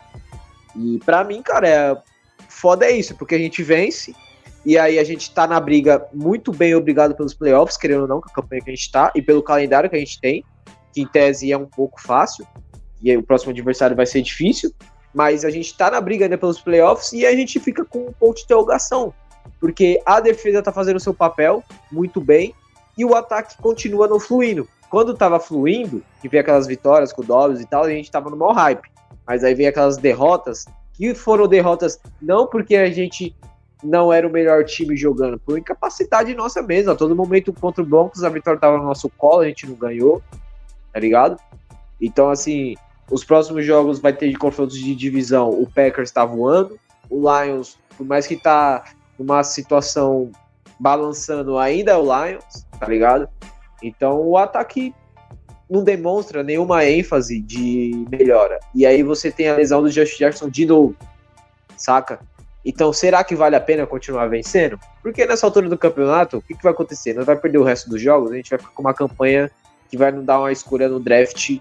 E 0.75 0.97
para 1.05 1.23
mim, 1.23 1.43
cara, 1.43 1.67
é... 1.67 2.01
foda 2.49 2.87
é 2.87 2.91
isso, 2.91 3.15
porque 3.15 3.35
a 3.35 3.37
gente 3.37 3.61
vence. 3.61 4.15
E 4.65 4.75
aí 4.75 4.97
a 4.97 5.03
gente 5.03 5.31
tá 5.31 5.45
na 5.45 5.59
briga 5.59 6.03
muito 6.11 6.51
bem 6.51 6.73
obrigado 6.73 7.15
pelos 7.15 7.33
playoffs, 7.33 7.77
querendo 7.77 8.01
ou 8.01 8.07
não, 8.07 8.19
com 8.19 8.27
a 8.27 8.33
campanha 8.33 8.61
que 8.63 8.71
a 8.71 8.75
gente 8.75 8.91
tá, 8.91 9.11
e 9.15 9.21
pelo 9.21 9.43
calendário 9.43 9.89
que 9.89 9.95
a 9.95 9.99
gente 9.99 10.19
tem, 10.19 10.43
que 10.91 11.01
em 11.01 11.07
tese 11.07 11.51
é 11.51 11.57
um 11.57 11.67
pouco 11.67 12.01
fácil. 12.01 12.45
E 13.01 13.15
o 13.15 13.21
próximo 13.21 13.51
adversário 13.51 13.95
vai 13.95 14.07
ser 14.07 14.23
difícil. 14.23 14.73
Mas 15.13 15.45
a 15.45 15.51
gente 15.51 15.75
tá 15.77 15.91
na 15.91 16.01
briga 16.01 16.25
ainda 16.25 16.37
pelos 16.37 16.59
playoffs 16.59 17.13
e 17.13 17.25
a 17.25 17.31
gente 17.33 17.59
fica 17.59 17.85
com 17.85 18.07
um 18.07 18.11
ponto 18.11 18.37
de 18.37 18.43
interrogação. 18.43 19.13
Porque 19.59 20.01
a 20.05 20.19
defesa 20.19 20.61
tá 20.61 20.71
fazendo 20.71 20.97
o 20.97 20.99
seu 20.99 21.13
papel 21.13 21.63
muito 21.91 22.19
bem 22.19 22.53
e 22.99 23.05
o 23.05 23.15
ataque 23.15 23.55
continua 23.61 24.09
não 24.09 24.19
fluindo. 24.19 24.67
Quando 24.89 25.13
tava 25.13 25.39
fluindo, 25.39 26.03
que 26.21 26.27
veio 26.27 26.41
aquelas 26.41 26.67
vitórias 26.67 27.13
com 27.13 27.21
o 27.21 27.25
Dobbs 27.25 27.61
e 27.61 27.65
tal, 27.65 27.85
a 27.85 27.89
gente 27.89 28.11
tava 28.11 28.29
no 28.29 28.35
maior 28.35 28.51
hype. 28.51 28.91
Mas 29.25 29.41
aí 29.41 29.55
veio 29.55 29.69
aquelas 29.69 29.95
derrotas, 29.95 30.65
que 30.91 31.15
foram 31.15 31.47
derrotas 31.47 31.97
não 32.21 32.45
porque 32.45 32.75
a 32.75 32.91
gente 32.91 33.33
não 33.81 34.11
era 34.11 34.27
o 34.27 34.29
melhor 34.29 34.65
time 34.65 34.97
jogando, 34.97 35.39
por 35.39 35.57
incapacidade 35.57 36.35
nossa 36.35 36.61
mesmo. 36.61 36.91
A 36.91 36.95
todo 36.95 37.15
momento 37.15 37.53
contra 37.53 37.81
o 37.81 37.85
Broncos, 37.85 38.21
a 38.21 38.27
vitória 38.27 38.59
tava 38.59 38.77
no 38.77 38.83
nosso 38.83 39.07
colo, 39.17 39.43
a 39.43 39.47
gente 39.47 39.65
não 39.65 39.75
ganhou, 39.75 40.21
tá 40.91 40.99
ligado? 40.99 41.39
Então, 42.01 42.29
assim, 42.29 42.75
os 43.09 43.23
próximos 43.23 43.65
jogos 43.65 43.99
vai 43.99 44.11
ter 44.11 44.27
de 44.29 44.35
confrontos 44.35 44.77
de 44.77 44.93
divisão. 44.93 45.49
O 45.51 45.65
Packers 45.73 46.11
tá 46.11 46.25
voando, 46.25 46.77
o 47.09 47.21
Lions, 47.21 47.77
por 47.97 48.05
mais 48.05 48.27
que 48.27 48.35
tá 48.35 48.83
numa 49.17 49.41
situação 49.41 50.29
balançando 50.79 51.57
ainda 51.57 51.91
é 51.91 51.97
o 51.97 52.03
Lions, 52.03 52.65
tá 52.79 52.87
ligado? 52.87 53.27
Então 53.81 54.21
o 54.21 54.37
ataque 54.37 54.93
não 55.69 55.83
demonstra 55.83 56.41
nenhuma 56.43 56.85
ênfase 56.85 57.39
de 57.39 58.05
melhora. 58.09 58.59
E 58.73 58.85
aí 58.85 59.03
você 59.03 59.31
tem 59.31 59.49
a 59.49 59.55
lesão 59.55 59.81
do 59.81 59.89
Josh 59.89 60.17
Jackson 60.17 60.49
de 60.49 60.65
novo, 60.65 60.95
saca? 61.77 62.19
Então 62.65 62.91
será 62.91 63.23
que 63.23 63.35
vale 63.35 63.55
a 63.55 63.61
pena 63.61 63.85
continuar 63.85 64.27
vencendo? 64.27 64.79
Porque 65.01 65.25
nessa 65.25 65.45
altura 65.45 65.69
do 65.69 65.77
campeonato, 65.77 66.37
o 66.37 66.41
que, 66.41 66.55
que 66.55 66.63
vai 66.63 66.73
acontecer? 66.73 67.13
Nós 67.13 67.25
vai 67.25 67.35
perder 67.35 67.59
o 67.59 67.63
resto 67.63 67.89
dos 67.89 68.01
jogos, 68.01 68.31
a 68.31 68.35
gente 68.35 68.49
vai 68.49 68.59
ficar 68.59 68.71
com 68.71 68.81
uma 68.81 68.93
campanha 68.93 69.49
que 69.89 69.97
vai 69.97 70.11
nos 70.11 70.25
dar 70.25 70.39
uma 70.39 70.51
escolha 70.51 70.89
no 70.89 70.99
draft 70.99 71.59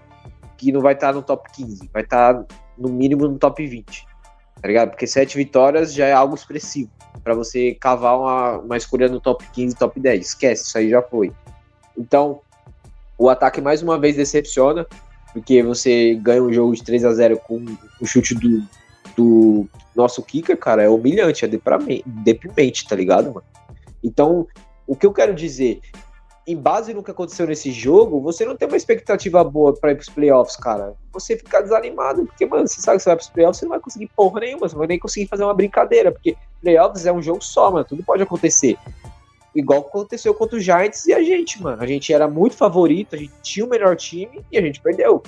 que 0.56 0.72
não 0.72 0.80
vai 0.80 0.94
estar 0.94 1.12
no 1.12 1.22
top 1.22 1.48
15, 1.52 1.88
vai 1.92 2.02
estar 2.02 2.44
no 2.76 2.88
mínimo 2.88 3.28
no 3.28 3.38
top 3.38 3.64
20, 3.64 4.06
tá 4.60 4.68
ligado? 4.68 4.90
Porque 4.90 5.06
sete 5.06 5.36
vitórias 5.36 5.92
já 5.92 6.06
é 6.06 6.12
algo 6.12 6.34
expressivo 6.34 6.90
para 7.22 7.34
você 7.34 7.74
cavar 7.74 8.18
uma, 8.18 8.58
uma 8.58 8.76
escolha 8.76 9.08
no 9.08 9.20
top 9.20 9.44
15, 9.52 9.76
top 9.76 10.00
10. 10.00 10.26
Esquece, 10.26 10.64
isso 10.64 10.78
aí 10.78 10.88
já 10.88 11.02
foi. 11.02 11.32
Então, 11.96 12.40
o 13.18 13.28
ataque 13.28 13.60
mais 13.60 13.82
uma 13.82 13.98
vez 13.98 14.16
decepciona, 14.16 14.86
porque 15.32 15.62
você 15.62 16.14
ganha 16.14 16.42
um 16.42 16.52
jogo 16.52 16.74
de 16.74 16.82
3 16.82 17.04
a 17.04 17.12
0 17.12 17.38
com 17.38 17.64
o 18.00 18.06
chute 18.06 18.34
do, 18.34 18.62
do 19.16 19.68
nosso 19.94 20.22
kicker, 20.22 20.56
cara, 20.56 20.82
é 20.82 20.88
humilhante, 20.88 21.44
é 21.44 21.48
deprimente, 21.48 22.86
tá 22.88 22.96
ligado, 22.96 23.26
mano? 23.26 23.44
Então, 24.02 24.46
o 24.86 24.96
que 24.96 25.04
eu 25.04 25.12
quero 25.12 25.34
dizer, 25.34 25.80
em 26.48 26.56
base 26.56 26.94
no 26.94 27.02
que 27.02 27.10
aconteceu 27.10 27.46
nesse 27.46 27.70
jogo, 27.70 28.22
você 28.22 28.46
não 28.46 28.56
tem 28.56 28.66
uma 28.66 28.76
expectativa 28.76 29.44
boa 29.44 29.74
para 29.74 29.92
ir 29.92 29.96
pros 29.96 30.08
playoffs, 30.08 30.56
cara. 30.56 30.94
Você 31.12 31.36
fica 31.36 31.60
desanimado, 31.60 32.24
porque, 32.24 32.46
mano, 32.46 32.66
você 32.66 32.80
sabe 32.80 32.96
que 32.96 33.02
você 33.02 33.10
vai 33.10 33.16
pros 33.16 33.28
playoffs, 33.28 33.58
você 33.58 33.66
não 33.66 33.70
vai 33.72 33.80
conseguir 33.80 34.10
porra 34.16 34.40
nenhuma, 34.40 34.66
você 34.66 34.74
não 34.74 34.78
vai 34.78 34.88
nem 34.88 34.98
conseguir 34.98 35.26
fazer 35.26 35.44
uma 35.44 35.52
brincadeira, 35.52 36.10
porque 36.10 36.34
playoffs 36.62 37.04
é 37.04 37.12
um 37.12 37.20
jogo 37.20 37.44
só, 37.44 37.70
mano, 37.70 37.84
tudo 37.84 38.02
pode 38.02 38.22
acontecer. 38.22 38.78
Igual 39.54 39.80
aconteceu 39.80 40.32
contra 40.32 40.56
o 40.56 40.60
Giants 40.60 41.06
e 41.06 41.12
a 41.12 41.22
gente, 41.22 41.62
mano. 41.62 41.82
A 41.82 41.86
gente 41.86 42.10
era 42.14 42.26
muito 42.26 42.56
favorito, 42.56 43.14
a 43.14 43.18
gente 43.18 43.34
tinha 43.42 43.66
o 43.66 43.68
melhor 43.68 43.94
time 43.94 44.42
e 44.50 44.56
a 44.56 44.62
gente 44.62 44.80
perdeu. 44.80 45.22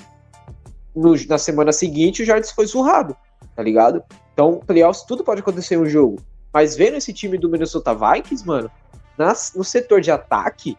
No, 0.96 1.14
na 1.28 1.36
semana 1.36 1.70
seguinte, 1.70 2.22
o 2.22 2.24
Giants 2.24 2.50
foi 2.50 2.66
surrado, 2.66 3.14
tá 3.54 3.62
ligado? 3.62 4.02
Então, 4.32 4.58
playoffs, 4.66 5.04
tudo 5.04 5.22
pode 5.22 5.42
acontecer 5.42 5.74
em 5.74 5.78
um 5.78 5.86
jogo. 5.86 6.16
Mas 6.50 6.74
vendo 6.76 6.96
esse 6.96 7.12
time 7.12 7.36
do 7.36 7.50
Minnesota 7.50 7.94
Vikings, 7.94 8.46
mano, 8.46 8.70
nas, 9.18 9.52
no 9.54 9.62
setor 9.62 10.00
de 10.00 10.10
ataque, 10.10 10.78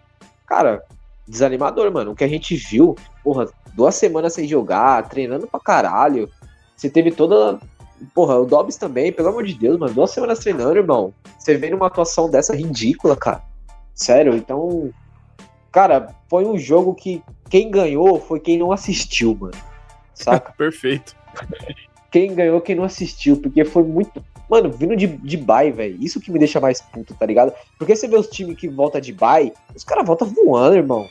cara, 0.52 0.84
desanimador, 1.26 1.90
mano. 1.94 2.12
O 2.12 2.16
que 2.16 2.26
a 2.26 2.28
gente 2.28 2.58
viu, 2.58 2.94
porra, 3.24 3.48
duas 3.74 3.96
semanas 3.96 4.34
sem 4.34 4.46
jogar, 4.46 5.08
treinando 5.08 5.48
pra 5.48 5.62
caralho. 5.62 6.30
Você 6.76 6.90
teve 6.90 7.10
toda. 7.10 7.58
Porra, 8.14 8.38
o 8.38 8.46
Dobbs 8.46 8.76
também, 8.76 9.14
pelo 9.14 9.30
amor 9.30 9.46
de 9.46 9.54
Deus, 9.54 9.80
mano. 9.80 9.94
Duas 9.94 10.12
semanas 10.12 10.40
treinando, 10.40 10.78
irmão. 10.78 11.14
Você 11.40 11.56
vê 11.56 11.70
numa 11.70 11.88
atuação 11.88 12.30
dessa 12.30 12.54
ridícula, 12.54 13.16
cara. 13.16 13.42
Sério, 13.94 14.36
então. 14.36 14.92
Cara, 15.72 16.14
foi 16.30 16.46
um 16.46 16.58
jogo 16.58 16.94
que 16.94 17.24
quem 17.50 17.72
ganhou 17.72 18.20
foi 18.20 18.42
quem 18.42 18.58
não 18.58 18.74
assistiu, 18.74 19.38
mano. 19.40 19.54
Saca? 20.14 20.52
Perfeito. 20.58 21.16
Quem 22.12 22.36
ganhou, 22.36 22.60
quem 22.60 22.76
não 22.76 22.84
assistiu, 22.84 23.38
porque 23.38 23.64
foi 23.64 23.84
muito 23.84 24.22
Mano, 24.52 24.70
vindo 24.70 24.98
de, 24.98 25.08
de 25.08 25.38
bye, 25.38 25.72
velho. 25.72 25.98
Isso 26.04 26.20
que 26.20 26.30
me 26.30 26.38
deixa 26.38 26.60
mais 26.60 26.82
puto, 26.82 27.16
tá 27.16 27.26
ligado? 27.26 27.54
Porque 27.78 27.96
você 27.96 28.06
vê 28.06 28.18
os 28.18 28.28
times 28.28 28.58
que 28.58 28.68
voltam 28.68 29.00
de 29.00 29.14
bye, 29.14 29.54
os 29.74 29.86
caras 29.86 30.06
voltam 30.06 30.28
voando, 30.28 30.76
irmão. 30.76 31.08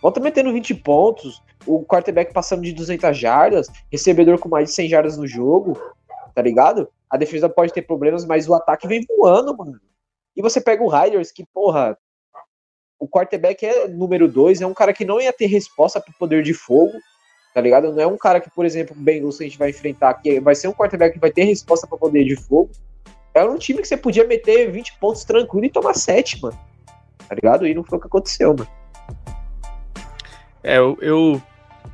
Volta 0.00 0.18
metendo 0.18 0.50
20 0.50 0.76
pontos, 0.76 1.42
o 1.66 1.84
quarterback 1.84 2.32
passando 2.32 2.62
de 2.62 2.72
200 2.72 3.14
jardas, 3.18 3.68
recebedor 3.92 4.38
com 4.38 4.48
mais 4.48 4.70
de 4.70 4.74
100 4.74 4.88
jardas 4.88 5.18
no 5.18 5.26
jogo, 5.26 5.78
tá 6.34 6.40
ligado? 6.40 6.88
A 7.10 7.18
defesa 7.18 7.50
pode 7.50 7.70
ter 7.70 7.82
problemas, 7.82 8.24
mas 8.24 8.48
o 8.48 8.54
ataque 8.54 8.88
vem 8.88 9.04
voando, 9.06 9.54
mano. 9.54 9.78
E 10.34 10.40
você 10.40 10.58
pega 10.58 10.82
o 10.82 10.88
Riders, 10.88 11.30
que, 11.30 11.44
porra, 11.52 11.98
o 12.98 13.06
quarterback 13.06 13.62
é 13.62 13.88
número 13.88 14.26
dois, 14.26 14.62
é 14.62 14.66
um 14.66 14.72
cara 14.72 14.94
que 14.94 15.04
não 15.04 15.20
ia 15.20 15.34
ter 15.34 15.46
resposta 15.48 16.00
para 16.00 16.12
o 16.12 16.18
poder 16.18 16.42
de 16.42 16.54
fogo, 16.54 16.94
tá 17.52 17.60
ligado? 17.60 17.92
Não 17.92 18.00
é 18.02 18.06
um 18.06 18.16
cara 18.16 18.40
que, 18.40 18.50
por 18.50 18.64
exemplo, 18.64 18.96
o 18.96 19.00
Bengals 19.00 19.40
a 19.40 19.44
gente 19.44 19.58
vai 19.58 19.70
enfrentar, 19.70 20.14
que 20.14 20.40
vai 20.40 20.54
ser 20.54 20.68
um 20.68 20.72
quarterback 20.72 21.14
que 21.14 21.20
vai 21.20 21.30
ter 21.30 21.44
resposta 21.44 21.86
para 21.86 21.98
poder 21.98 22.24
de 22.24 22.36
fogo. 22.36 22.70
É 23.34 23.44
um 23.44 23.58
time 23.58 23.80
que 23.80 23.88
você 23.88 23.96
podia 23.96 24.26
meter 24.26 24.70
20 24.70 24.98
pontos 24.98 25.24
tranquilo 25.24 25.66
e 25.66 25.70
tomar 25.70 25.94
7, 25.94 26.42
mano. 26.42 26.58
Tá 27.28 27.34
ligado? 27.34 27.66
E 27.66 27.74
não 27.74 27.84
foi 27.84 27.98
o 27.98 28.00
que 28.00 28.06
aconteceu, 28.06 28.54
mano. 28.56 28.68
É, 30.62 30.78
eu, 30.78 30.98
eu 31.00 31.42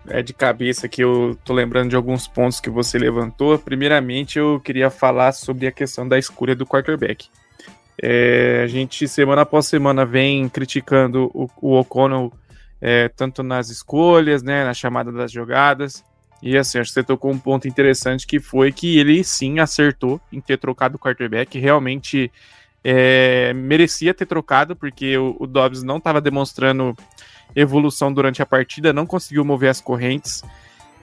é 0.09 0.23
de 0.23 0.33
cabeça 0.33 0.89
que 0.89 1.03
eu 1.03 1.37
tô 1.45 1.53
lembrando 1.53 1.91
de 1.91 1.97
alguns 1.97 2.27
pontos 2.27 2.61
que 2.61 2.71
você 2.71 2.99
levantou. 2.99 3.59
Primeiramente, 3.59 4.39
eu 4.39 4.61
queria 4.61 4.91
falar 4.91 5.33
sobre 5.33 5.67
a 5.67 5.73
questão 5.73 6.07
da 6.07 6.19
escolha 6.19 6.55
do 6.55 6.67
quarterback. 6.67 7.29
É, 8.03 8.63
a 8.63 8.67
gente, 8.67 9.09
semana 9.09 9.43
após 9.43 9.67
semana, 9.67 10.05
vem 10.05 10.49
criticando 10.49 11.31
o, 11.35 11.49
o 11.61 11.79
O'Connell 11.79 12.33
é, 12.81 13.09
tanto 13.09 13.43
nas 13.43 13.71
escolhas, 13.71 14.43
né, 14.43 14.65
na 14.65 14.75
chamada 14.75 15.11
das 15.13 15.33
jogadas. 15.33 16.05
E 16.43 16.57
assim, 16.57 16.79
acho 16.79 16.91
que 16.91 16.95
você 16.95 17.03
tocou 17.03 17.31
um 17.33 17.39
ponto 17.39 17.67
interessante 17.67 18.27
que 18.27 18.39
foi 18.39 18.71
que 18.71 18.99
ele 18.99 19.25
sim 19.25 19.59
acertou 19.59 20.21
em 20.31 20.41
ter 20.41 20.59
trocado 20.59 20.97
o 20.97 20.99
quarterback. 20.99 21.59
Realmente 21.59 22.31
é, 22.85 23.53
merecia 23.55 24.15
ter 24.15 24.27
trocado, 24.27 24.77
porque 24.77 25.17
o, 25.17 25.37
o 25.41 25.47
Dobbs 25.47 25.83
não 25.83 25.97
estava 25.97 26.21
demonstrando 26.21 26.95
evolução 27.55 28.13
durante 28.13 28.43
a 28.43 28.47
partida, 28.47 28.93
não 28.93 29.07
conseguiu 29.07 29.45
mover 29.45 29.71
as 29.71 29.81
correntes. 29.81 30.43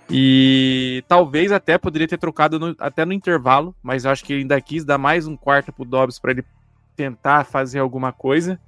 E 0.10 1.04
talvez 1.08 1.52
até 1.52 1.78
poderia 1.78 2.08
ter 2.08 2.18
trocado 2.18 2.60
no, 2.60 2.76
até 2.78 3.06
no 3.06 3.14
intervalo, 3.14 3.76
mas 3.82 4.06
acho 4.06 4.24
que 4.24 4.34
ele 4.34 4.42
ainda 4.44 4.60
quis 4.62 4.86
dar 4.86 4.98
mais 4.98 5.26
um 5.26 5.36
quarto 5.36 5.72
pro 5.74 5.86
Dobbs 5.86 6.20
para 6.20 6.32
ele 6.32 6.46
tentar 6.96 7.46
fazer 7.46 7.80
alguma 7.80 8.12
coisa. 8.12 8.60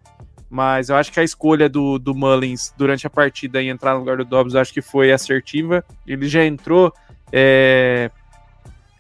Mas 0.56 0.88
eu 0.88 0.96
acho 0.96 1.12
que 1.12 1.20
a 1.20 1.24
escolha 1.24 1.68
do, 1.68 2.00
do 2.00 2.16
Mullins 2.16 2.74
durante 2.78 3.06
a 3.06 3.10
partida 3.10 3.62
e 3.62 3.68
entrar 3.68 3.92
no 3.94 4.00
lugar 4.00 4.16
do 4.16 4.24
Dobbs, 4.24 4.54
eu 4.54 4.62
acho 4.62 4.74
que 4.74 4.82
foi 4.82 5.12
assertiva. 5.12 5.84
Ele 6.08 6.30
já 6.30 6.46
entrou 6.46 6.94
é, 7.30 8.10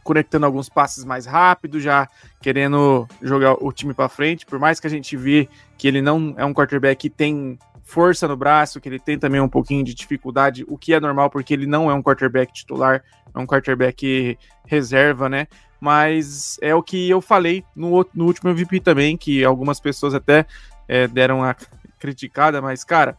conectando 0.04 0.46
alguns 0.46 0.68
passes 0.68 1.06
mais 1.06 1.26
rápido, 1.26 1.80
já 1.80 2.10
querendo 2.42 3.08
jogar 3.22 3.54
o 3.64 3.72
time 3.72 3.94
para 3.94 4.10
frente. 4.10 4.46
Por 4.46 4.60
mais 4.60 4.82
que 4.82 4.88
a 4.88 4.90
gente 4.90 5.16
vê 5.16 5.48
que 5.78 5.88
ele 5.88 6.02
não 6.02 6.36
é 6.36 6.44
um 6.44 6.54
quarterback 6.54 7.00
que 7.00 7.10
tem 7.10 7.58
força 7.86 8.28
no 8.28 8.36
braço, 8.36 8.82
que 8.82 8.90
ele 8.90 9.00
tem 9.00 9.18
também 9.18 9.40
um 9.40 9.48
pouquinho 9.48 9.82
de 9.82 9.94
dificuldade, 9.94 10.66
o 10.68 10.78
que 10.78 10.94
é 10.94 11.00
normal 11.00 11.30
porque 11.30 11.54
ele 11.54 11.66
não 11.66 11.90
é 11.90 11.94
um 11.94 12.04
quarterback 12.04 12.52
titular, 12.52 13.02
é 13.34 13.40
um 13.40 13.48
quarterback 13.48 14.38
reserva, 14.66 15.30
né? 15.30 15.48
Mas 15.80 16.58
é 16.62 16.76
o 16.76 16.84
que 16.84 17.10
eu 17.10 17.22
falei 17.22 17.64
no, 17.74 18.06
no 18.14 18.26
último 18.26 18.50
MVP 18.50 18.82
também, 18.82 19.16
que 19.16 19.46
algumas 19.46 19.80
pessoas 19.80 20.14
até 20.14 20.46
é, 20.88 21.08
deram 21.08 21.44
a 21.44 21.56
criticada, 22.00 22.62
mas, 22.62 22.84
cara, 22.84 23.18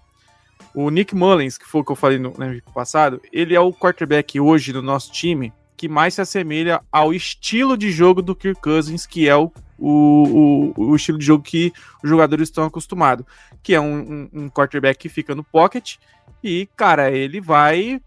o 0.74 0.90
Nick 0.90 1.14
Mullins, 1.14 1.58
que 1.58 1.66
foi 1.66 1.80
o 1.80 1.84
que 1.84 1.92
eu 1.92 1.96
falei 1.96 2.18
no, 2.18 2.30
no 2.30 2.72
passado, 2.72 3.20
ele 3.32 3.54
é 3.54 3.60
o 3.60 3.72
quarterback 3.72 4.38
hoje 4.38 4.72
do 4.72 4.82
nosso 4.82 5.12
time 5.12 5.52
que 5.76 5.88
mais 5.88 6.14
se 6.14 6.20
assemelha 6.20 6.80
ao 6.90 7.12
estilo 7.12 7.76
de 7.76 7.90
jogo 7.90 8.22
do 8.22 8.34
Kirk 8.34 8.60
Cousins, 8.60 9.06
que 9.06 9.28
é 9.28 9.36
o, 9.36 9.52
o, 9.78 10.72
o, 10.76 10.90
o 10.90 10.96
estilo 10.96 11.18
de 11.18 11.26
jogo 11.26 11.44
que 11.44 11.72
os 12.02 12.08
jogadores 12.08 12.48
estão 12.48 12.64
acostumados, 12.64 13.26
que 13.62 13.74
é 13.74 13.80
um, 13.80 13.98
um, 13.98 14.30
um, 14.32 14.48
quarterback 14.48 14.98
que 14.98 15.08
fica 15.08 15.34
no 15.34 15.44
pocket 15.44 15.96
e, 16.42 16.66
cara, 16.76 17.10
ele 17.10 17.40
vai 17.40 18.00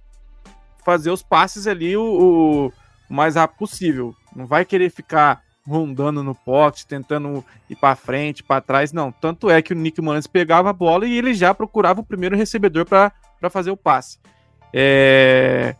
fazer 0.83 1.11
os 1.11 1.21
passes 1.21 1.67
ali 1.67 1.95
o, 1.95 2.71
o 3.09 3.13
mais 3.13 3.35
rápido 3.35 3.57
possível. 3.57 4.15
Não 4.35 4.47
vai 4.47 4.65
querer 4.65 4.89
ficar 4.89 5.43
rondando 5.69 6.23
no 6.23 6.33
pocket, 6.33 6.83
tentando 6.83 7.45
ir 7.69 7.75
para 7.75 7.95
frente, 7.95 8.43
para 8.43 8.59
trás, 8.59 8.91
não. 8.91 9.11
Tanto 9.11 9.49
é 9.49 9.61
que 9.61 9.71
o 9.71 9.75
Nick 9.75 10.01
Mullins 10.01 10.27
pegava 10.27 10.71
a 10.71 10.73
bola 10.73 11.05
e 11.05 11.17
ele 11.17 11.33
já 11.33 11.53
procurava 11.53 12.01
o 12.01 12.03
primeiro 12.03 12.35
recebedor 12.35 12.85
para 12.85 13.13
fazer 13.49 13.71
o 13.71 13.77
passe. 13.77 14.17
É... 14.73 15.75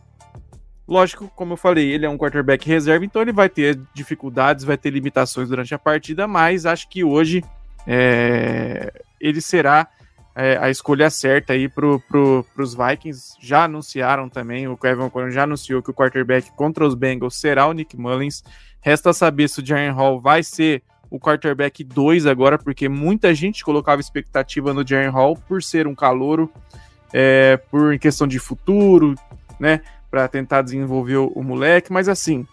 Lógico, 0.86 1.28
como 1.36 1.52
eu 1.52 1.56
falei, 1.56 1.88
ele 1.90 2.06
é 2.06 2.08
um 2.08 2.16
quarterback 2.16 2.66
reserva, 2.66 3.04
então 3.04 3.22
ele 3.22 3.32
vai 3.32 3.48
ter 3.48 3.78
dificuldades, 3.94 4.64
vai 4.64 4.76
ter 4.76 4.90
limitações 4.90 5.48
durante 5.48 5.74
a 5.74 5.78
partida, 5.78 6.26
mas 6.26 6.66
acho 6.66 6.88
que 6.88 7.04
hoje 7.04 7.44
é... 7.86 8.92
ele 9.20 9.40
será 9.40 9.88
é, 10.34 10.56
a 10.58 10.70
escolha 10.70 11.10
certa 11.10 11.52
aí 11.52 11.68
para 11.68 11.98
pro, 11.98 12.46
os 12.56 12.74
Vikings. 12.74 13.36
Já 13.40 13.64
anunciaram 13.64 14.28
também, 14.28 14.68
o 14.68 14.76
Kevin 14.76 15.02
O'Connor 15.02 15.30
já 15.30 15.42
anunciou 15.42 15.82
que 15.82 15.90
o 15.90 15.94
quarterback 15.94 16.50
contra 16.52 16.86
os 16.86 16.94
Bengals 16.94 17.36
será 17.36 17.66
o 17.66 17.72
Nick 17.72 17.96
Mullins. 17.96 18.42
Resta 18.80 19.12
saber 19.12 19.48
se 19.48 19.60
o 19.60 19.66
Jaren 19.66 19.90
Hall 19.90 20.20
vai 20.20 20.42
ser 20.42 20.82
o 21.10 21.18
quarterback 21.18 21.82
2 21.82 22.26
agora, 22.26 22.56
porque 22.56 22.88
muita 22.88 23.34
gente 23.34 23.64
colocava 23.64 24.00
expectativa 24.00 24.72
no 24.72 24.86
Jaren 24.86 25.10
Hall 25.10 25.36
por 25.36 25.62
ser 25.62 25.86
um 25.86 25.94
calouro, 25.94 26.50
é, 27.12 27.56
por 27.56 27.98
questão 27.98 28.26
de 28.26 28.38
futuro, 28.38 29.16
né, 29.58 29.80
para 30.08 30.28
tentar 30.28 30.62
desenvolver 30.62 31.16
o, 31.16 31.42
moleque, 31.42 31.92
mas 31.92 32.08
assim, 32.08 32.46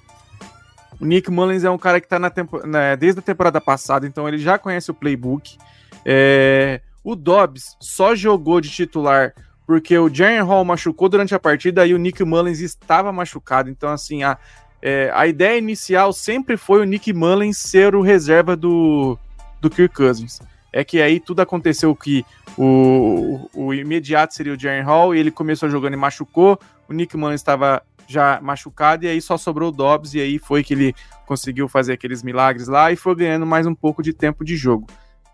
o 0.99 1.05
Nick 1.05 1.29
Mullins 1.29 1.63
é 1.63 1.69
um 1.69 1.77
cara 1.77 2.01
que 2.01 2.07
está 2.07 2.17
na 2.17 2.95
desde 2.95 3.19
a 3.19 3.21
temporada 3.21 3.61
passada, 3.61 4.07
então 4.07 4.27
ele 4.27 4.39
já 4.39 4.57
conhece 4.57 4.89
o 4.89 4.93
playbook. 4.95 5.57
É, 6.03 6.81
o 7.07 7.15
Dobbs 7.15 7.77
só 7.79 8.13
jogou 8.13 8.59
de 8.59 8.69
titular 8.69 9.33
porque 9.65 9.97
o 9.97 10.13
Jaren 10.13 10.41
Hall 10.41 10.65
machucou 10.65 11.07
durante 11.07 11.33
a 11.33 11.39
partida 11.39 11.87
e 11.87 11.93
o 11.93 11.97
Nick 11.97 12.21
Mullins 12.21 12.59
estava 12.59 13.13
machucado. 13.13 13.69
Então, 13.69 13.89
assim, 13.89 14.23
a, 14.23 14.37
é, 14.81 15.09
a 15.13 15.25
ideia 15.25 15.57
inicial 15.57 16.11
sempre 16.11 16.57
foi 16.57 16.81
o 16.81 16.83
Nick 16.83 17.13
Mullins 17.13 17.59
ser 17.59 17.95
o 17.95 18.01
reserva 18.01 18.57
do, 18.57 19.17
do 19.61 19.69
Kirk 19.69 19.95
Cousins. 19.95 20.41
É 20.73 20.83
que 20.83 21.01
aí 21.01 21.21
tudo 21.21 21.41
aconteceu 21.41 21.95
que 21.95 22.25
o, 22.57 23.49
o, 23.53 23.73
imediato 23.73 24.33
seria 24.33 24.53
o 24.53 24.59
Jaren 24.59 24.83
Hall 24.83 25.15
e 25.15 25.19
ele 25.19 25.31
começou 25.31 25.69
jogando 25.69 25.93
e 25.93 25.97
machucou. 25.97 26.59
O 26.89 26.93
Nick 26.93 27.15
Mullins 27.15 27.39
estava 27.39 27.81
já 28.05 28.41
machucado 28.41 29.05
e 29.05 29.07
aí 29.07 29.21
só 29.21 29.37
sobrou 29.37 29.69
o 29.69 29.71
Dobbs 29.73 30.13
e 30.13 30.19
aí 30.19 30.37
foi 30.37 30.61
que 30.61 30.73
ele 30.73 30.93
conseguiu 31.25 31.69
fazer 31.69 31.93
aqueles 31.93 32.21
milagres 32.21 32.67
lá 32.67 32.91
e 32.91 32.97
foi 32.97 33.15
ganhando 33.15 33.45
mais 33.45 33.65
um 33.65 33.73
pouco 33.73 34.03
de 34.03 34.11
tempo 34.11 34.43
de 34.43 34.57
jogo 34.57 34.87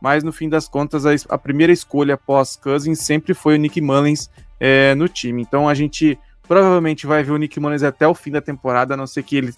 mas 0.04 0.22
no 0.22 0.34
fim 0.34 0.50
das 0.50 0.68
contas, 0.68 1.06
a, 1.06 1.12
a 1.30 1.38
primeira 1.38 1.72
escolha 1.72 2.16
após 2.16 2.58
Cousins 2.58 3.00
sempre 3.00 3.34
foi 3.34 3.56
o 3.56 3.58
Nick 3.58 3.80
Mullins 3.80 4.30
é, 4.60 4.94
no 4.96 5.08
time. 5.08 5.42
Então 5.42 5.70
a 5.70 5.74
gente 5.74 6.20
provavelmente 6.46 7.08
vai 7.08 7.24
ver 7.24 7.32
o 7.32 7.38
Nick 7.38 7.58
Mullins 7.58 7.84
até 7.84 8.06
o 8.06 8.14
fim 8.14 8.30
da 8.30 8.42
temporada, 8.42 8.96
a 8.96 8.98
não 8.98 9.08
ser 9.08 9.24
que 9.24 9.38
ele 9.38 9.54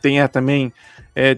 tenha 0.00 0.26
também 0.30 0.72
é, 1.14 1.36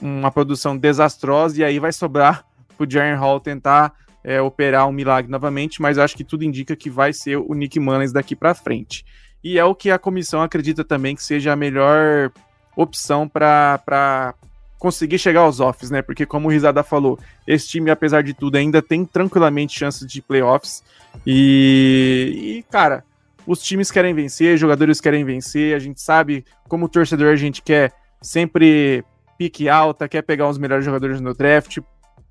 uma 0.00 0.32
produção 0.32 0.76
desastrosa, 0.76 1.60
e 1.60 1.64
aí 1.64 1.78
vai 1.78 1.92
sobrar 1.92 2.44
pro 2.76 2.90
Jaren 2.90 3.14
Hall 3.14 3.38
tentar 3.38 3.92
é, 4.24 4.40
operar 4.40 4.88
um 4.88 4.92
milagre 4.92 5.30
novamente, 5.30 5.80
mas 5.80 5.96
acho 5.96 6.16
que 6.16 6.24
tudo 6.24 6.42
indica 6.42 6.74
que 6.74 6.90
vai 6.90 7.12
ser 7.12 7.36
o 7.36 7.54
Nick 7.54 7.78
Mullins 7.78 8.12
daqui 8.12 8.34
para 8.34 8.52
frente. 8.52 9.06
E 9.44 9.60
é 9.60 9.64
o 9.64 9.76
que 9.76 9.92
a 9.92 9.98
comissão 9.98 10.42
acredita 10.42 10.82
também 10.82 11.14
que 11.14 11.22
seja 11.22 11.52
a 11.52 11.56
melhor 11.56 12.32
opção 12.74 13.28
para 13.28 14.34
conseguir 14.82 15.16
chegar 15.16 15.42
aos 15.42 15.60
offs, 15.60 15.92
né? 15.92 16.02
Porque, 16.02 16.26
como 16.26 16.48
o 16.48 16.50
Risada 16.50 16.82
falou, 16.82 17.16
esse 17.46 17.68
time, 17.68 17.88
apesar 17.88 18.20
de 18.24 18.34
tudo, 18.34 18.56
ainda 18.56 18.82
tem 18.82 19.04
tranquilamente 19.04 19.78
chances 19.78 20.04
de 20.04 20.20
playoffs. 20.20 20.82
E, 21.24 22.56
e, 22.58 22.62
cara, 22.68 23.04
os 23.46 23.62
times 23.62 23.92
querem 23.92 24.12
vencer, 24.12 24.58
jogadores 24.58 25.00
querem 25.00 25.24
vencer. 25.24 25.76
A 25.76 25.78
gente 25.78 26.00
sabe, 26.00 26.44
como 26.68 26.88
torcedor, 26.88 27.32
a 27.32 27.36
gente 27.36 27.62
quer 27.62 27.92
sempre 28.20 29.04
pique 29.38 29.68
alta, 29.68 30.08
quer 30.08 30.22
pegar 30.22 30.48
os 30.48 30.58
melhores 30.58 30.84
jogadores 30.84 31.20
no 31.20 31.32
draft. 31.32 31.78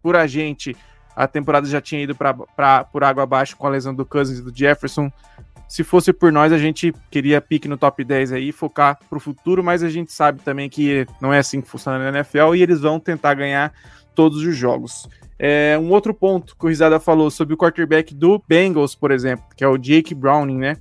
Por 0.04 0.18
a 0.18 0.28
gente, 0.28 0.76
a 1.16 1.30
temporada 1.30 1.66
já 1.66 1.80
tinha 1.80 2.04
ido 2.04 2.14
para 2.14 2.84
por 2.84 3.02
água 3.02 3.24
abaixo 3.24 3.56
com 3.56 3.66
a 3.66 3.70
lesão 3.70 3.96
do 3.96 4.06
Cousins 4.06 4.40
e 4.40 4.42
do 4.42 4.54
Jefferson. 4.54 5.10
Se 5.72 5.86
fosse 5.86 6.12
por 6.12 6.34
nós, 6.34 6.52
a 6.52 6.58
gente 6.58 6.94
queria 7.10 7.40
pique 7.40 7.66
no 7.66 7.78
top 7.78 8.04
10 8.04 8.34
aí, 8.34 8.52
focar 8.52 9.00
pro 9.10 9.22
futuro, 9.22 9.64
mas 9.64 9.82
a 9.82 9.90
gente 9.90 10.12
sabe 10.12 10.42
também 10.42 10.70
que 10.70 11.08
não 11.22 11.34
é 11.34 11.40
assim 11.40 11.62
que 11.62 11.70
funciona 11.70 11.98
na 11.98 12.20
NFL 12.20 12.56
e 12.56 12.62
eles 12.62 12.82
vão 12.82 13.00
tentar 13.00 13.36
ganhar 13.36 13.72
todos 14.14 14.44
os 14.44 14.54
jogos. 14.54 15.08
É, 15.40 15.80
um 15.80 15.90
outro 15.92 16.14
ponto 16.14 16.58
que 16.58 16.66
o 16.66 16.68
Risada 16.68 17.00
falou 17.00 17.32
sobre 17.32 17.54
o 17.54 17.58
quarterback 17.58 18.14
do 18.14 18.44
Bengals, 18.50 18.96
por 18.96 19.12
exemplo, 19.12 19.46
que 19.56 19.64
é 19.64 19.68
o 19.70 19.78
Jake 19.78 20.14
Browning, 20.14 20.58
né? 20.58 20.78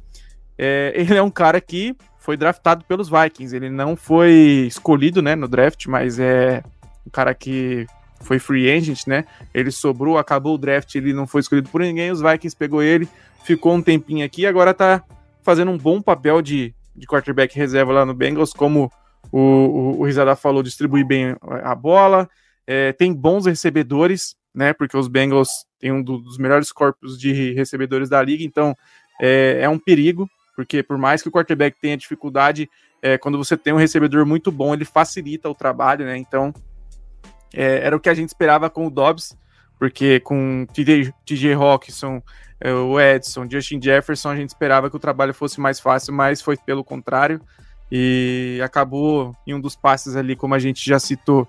É, 0.59 0.93
ele 0.97 1.15
é 1.15 1.23
um 1.23 1.31
cara 1.31 1.61
que 1.61 1.95
foi 2.19 2.37
draftado 2.37 2.85
pelos 2.85 3.09
Vikings. 3.09 3.55
Ele 3.55 3.71
não 3.71 3.95
foi 3.95 4.67
escolhido, 4.67 5.23
né, 5.23 5.37
no 5.37 5.47
draft, 5.47 5.87
mas 5.87 6.19
é 6.19 6.65
um 7.07 7.11
cara 7.11 7.33
que 7.33 7.87
foi 8.21 8.39
free 8.39 8.71
agent, 8.71 9.07
né? 9.07 9.25
Ele 9.53 9.71
sobrou, 9.71 10.19
acabou 10.19 10.55
o 10.55 10.59
draft, 10.59 10.95
ele 10.95 11.13
não 11.13 11.27
foi 11.27 11.41
escolhido 11.41 11.69
por 11.71 11.81
ninguém. 11.81 12.11
Os 12.11 12.21
Vikings 12.21 12.57
pegou 12.57 12.83
ele, 12.83 13.09
ficou 13.45 13.75
um 13.75 13.83
tempinho 13.83 14.25
aqui, 14.25 14.47
agora 14.47 14.75
tá 14.75 15.03
fazendo 15.43 15.71
um 15.71 15.79
bom 15.79 16.01
papel 16.03 16.43
de, 16.43 16.75
de 16.95 17.07
quarterback 17.07 17.57
reserva 17.57 17.93
lá 17.93 18.07
no 18.07 18.15
Bengals, 18.15 18.53
como 18.53 18.91
o, 19.33 19.39
o, 19.39 20.01
o 20.01 20.05
Rizada 20.05 20.37
falou, 20.37 20.63
distribui 20.63 21.05
bem 21.05 21.37
a 21.63 21.75
bola, 21.75 22.29
é, 22.67 22.93
tem 22.93 23.13
bons 23.13 23.47
recebedores, 23.47 24.37
né? 24.55 24.73
Porque 24.73 24.97
os 24.97 25.09
Bengals 25.09 25.49
têm 25.79 25.93
um 25.93 26.03
dos 26.03 26.39
melhores 26.39 26.71
corpos 26.71 27.19
de 27.19 27.53
recebedores 27.53 28.09
da 28.09 28.23
liga, 28.23 28.45
então 28.45 28.77
é, 29.21 29.61
é 29.63 29.69
um 29.69 29.79
perigo, 29.79 30.29
porque 30.55 30.83
por 30.83 30.99
mais 30.99 31.23
que 31.23 31.29
o 31.29 31.33
quarterback 31.33 31.79
tenha 31.81 31.97
dificuldade, 31.97 32.69
é, 33.03 33.17
quando 33.17 33.39
você 33.39 33.57
tem 33.57 33.73
um 33.73 33.79
recebedor 33.79 34.27
muito 34.27 34.53
bom, 34.53 34.75
ele 34.75 34.85
facilita 34.85 35.49
o 35.49 35.55
trabalho, 35.55 36.05
né? 36.05 36.17
Então 36.17 36.53
é, 37.55 37.87
era 37.87 37.97
o 37.97 38.01
que 38.01 38.09
a 38.09 38.15
gente 38.15 38.29
esperava 38.29 38.69
com 38.71 38.87
o 38.87 38.91
Dobbs 38.91 39.37
porque 39.81 40.21
com 40.21 40.67
TJ, 40.75 41.11
TJ 41.25 41.55
Hawkinson, 41.55 42.23
é, 42.61 42.71
o 42.71 43.01
Edson, 43.01 43.49
Justin 43.51 43.81
Jefferson, 43.83 44.29
a 44.29 44.37
gente 44.37 44.51
esperava 44.51 44.91
que 44.91 44.97
o 44.97 45.01
trabalho 45.01 45.33
fosse 45.33 45.59
mais 45.59 45.81
fácil, 45.81 46.13
mas 46.13 46.43
foi 46.43 46.55
pelo 46.55 46.85
contrário. 46.85 47.41
E 47.91 48.61
acabou 48.63 49.35
em 49.47 49.55
um 49.55 49.61
dos 49.61 49.75
passes 49.75 50.15
ali, 50.15 50.37
como 50.37 50.55
a 50.55 50.59
gente 50.59 50.87
já 50.87 50.99
citou, 50.99 51.49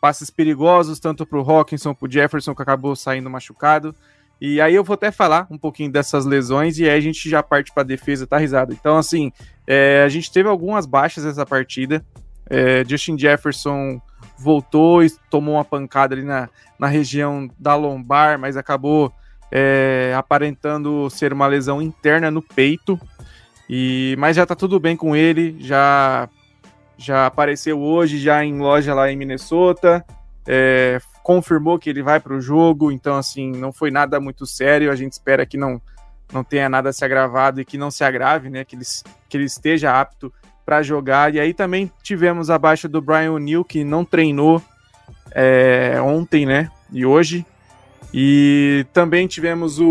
passes 0.00 0.30
perigosos, 0.30 1.00
tanto 1.00 1.26
para 1.26 1.40
o 1.40 1.42
Hawkinson, 1.42 1.92
para 1.92 2.06
o 2.06 2.10
Jefferson, 2.10 2.54
que 2.54 2.62
acabou 2.62 2.94
saindo 2.94 3.28
machucado. 3.28 3.92
E 4.40 4.60
aí 4.60 4.76
eu 4.76 4.84
vou 4.84 4.94
até 4.94 5.10
falar 5.10 5.48
um 5.50 5.58
pouquinho 5.58 5.90
dessas 5.90 6.24
lesões 6.24 6.78
e 6.78 6.88
aí 6.88 6.96
a 6.96 7.00
gente 7.00 7.28
já 7.28 7.42
parte 7.42 7.72
para 7.72 7.82
a 7.82 7.86
defesa, 7.86 8.28
tá 8.28 8.38
risado. 8.38 8.72
Então, 8.72 8.96
assim, 8.96 9.32
é, 9.66 10.04
a 10.04 10.08
gente 10.08 10.30
teve 10.30 10.48
algumas 10.48 10.86
baixas 10.86 11.24
nessa 11.24 11.44
partida. 11.44 12.04
É, 12.48 12.84
Justin 12.88 13.18
Jefferson 13.18 14.00
voltou 14.38 15.02
e 15.02 15.10
tomou 15.30 15.54
uma 15.54 15.64
pancada 15.64 16.14
ali 16.14 16.24
na, 16.24 16.48
na 16.78 16.86
região 16.86 17.48
da 17.58 17.74
lombar, 17.74 18.38
mas 18.38 18.56
acabou 18.56 19.12
é, 19.50 20.14
aparentando 20.16 21.08
ser 21.10 21.32
uma 21.32 21.46
lesão 21.46 21.80
interna 21.82 22.30
no 22.30 22.42
peito. 22.42 22.98
E 23.68 24.16
mas 24.18 24.36
já 24.36 24.44
tá 24.44 24.54
tudo 24.54 24.80
bem 24.80 24.96
com 24.96 25.14
ele, 25.14 25.56
já 25.60 26.28
já 26.96 27.26
apareceu 27.26 27.80
hoje 27.80 28.18
já 28.18 28.44
em 28.44 28.58
loja 28.58 28.94
lá 28.94 29.10
em 29.10 29.16
Minnesota, 29.16 30.04
é, 30.46 31.00
confirmou 31.22 31.78
que 31.78 31.90
ele 31.90 32.02
vai 32.02 32.20
para 32.20 32.34
o 32.34 32.40
jogo, 32.40 32.92
então 32.92 33.16
assim 33.16 33.50
não 33.52 33.72
foi 33.72 33.90
nada 33.90 34.20
muito 34.20 34.46
sério. 34.46 34.90
A 34.90 34.96
gente 34.96 35.12
espera 35.12 35.46
que 35.46 35.56
não 35.56 35.80
não 36.32 36.42
tenha 36.42 36.68
nada 36.68 36.92
se 36.92 37.04
agravado 37.04 37.60
e 37.60 37.64
que 37.64 37.76
não 37.76 37.90
se 37.90 38.02
agrave, 38.02 38.48
né? 38.48 38.64
Que 38.64 38.74
ele, 38.74 38.84
que 39.28 39.36
ele 39.36 39.44
esteja 39.44 40.00
apto 40.00 40.32
para 40.64 40.82
jogar. 40.82 41.34
E 41.34 41.40
aí 41.40 41.52
também 41.52 41.90
tivemos 42.02 42.50
a 42.50 42.58
baixa 42.58 42.88
do 42.88 43.00
Brian 43.00 43.32
O'Neill, 43.32 43.64
que 43.64 43.84
não 43.84 44.04
treinou 44.04 44.62
é, 45.34 46.00
ontem, 46.00 46.46
né? 46.46 46.70
E 46.92 47.04
hoje. 47.04 47.46
E 48.14 48.86
também 48.92 49.26
tivemos 49.26 49.78
o, 49.78 49.86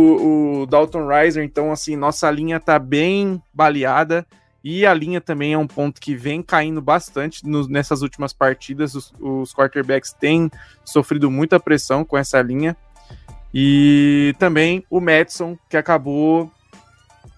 o, 0.61 0.65
Dalton 0.67 1.07
Riser, 1.07 1.43
então 1.43 1.71
assim, 1.71 1.95
nossa 1.95 2.29
linha 2.29 2.59
tá 2.59 2.77
bem 2.77 3.41
baleada. 3.53 4.25
E 4.63 4.85
a 4.85 4.93
linha 4.93 5.19
também 5.19 5.53
é 5.53 5.57
um 5.57 5.65
ponto 5.65 5.99
que 5.99 6.13
vem 6.13 6.43
caindo 6.43 6.79
bastante 6.79 7.47
no, 7.47 7.67
nessas 7.67 8.03
últimas 8.03 8.31
partidas. 8.31 8.93
Os, 8.93 9.11
os 9.19 9.55
quarterbacks 9.55 10.13
têm 10.13 10.51
sofrido 10.85 11.31
muita 11.31 11.59
pressão 11.59 12.05
com 12.05 12.15
essa 12.15 12.39
linha. 12.41 12.77
E 13.51 14.35
também 14.37 14.85
o 14.87 15.01
Madison, 15.01 15.57
que 15.67 15.75
acabou 15.75 16.51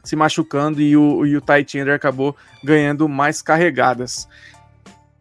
se 0.03 0.15
machucando 0.15 0.81
e 0.81 0.97
o, 0.97 1.25
e 1.25 1.37
o 1.37 1.43
Chandler 1.65 1.95
acabou 1.95 2.35
ganhando 2.63 3.07
mais 3.07 3.41
carregadas. 3.41 4.27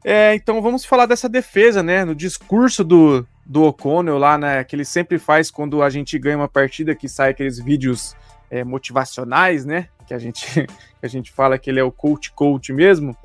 É, 0.05 0.35
então 0.35 0.61
vamos 0.61 0.85
falar 0.85 1.07
dessa 1.07 1.29
defesa, 1.29 1.83
né? 1.83 2.05
No 2.05 2.15
discurso 2.15 2.83
do, 2.83 3.27
do 3.47 3.63
O'Connell 3.63 4.19
lá, 4.19 4.37
né? 4.37 4.65
Que 4.65 4.75
ele 4.75 4.85
sempre 4.85 5.19
faz 5.19 5.51
quando 5.51 5.83
a 5.83 5.89
gente 5.89 6.19
ganha 6.19 6.37
uma 6.37 6.49
partida, 6.49 6.95
que 6.95 7.09
sai 7.09 7.31
aqueles 7.31 7.61
vídeos 7.61 8.17
é, 8.51 8.65
motivacionais, 8.65 9.65
né? 9.65 9.89
Que 10.07 10.13
a 10.13 10.19
gente, 10.19 10.45
que 10.67 11.07
a 11.07 11.09
gente 11.09 11.31
fala 11.31 11.57
que 11.57 11.71
ele 11.71 11.79
é 11.79 11.85
o 11.85 11.93
coach 11.93 12.33
coach 12.33 12.73
mesmo. 12.73 13.17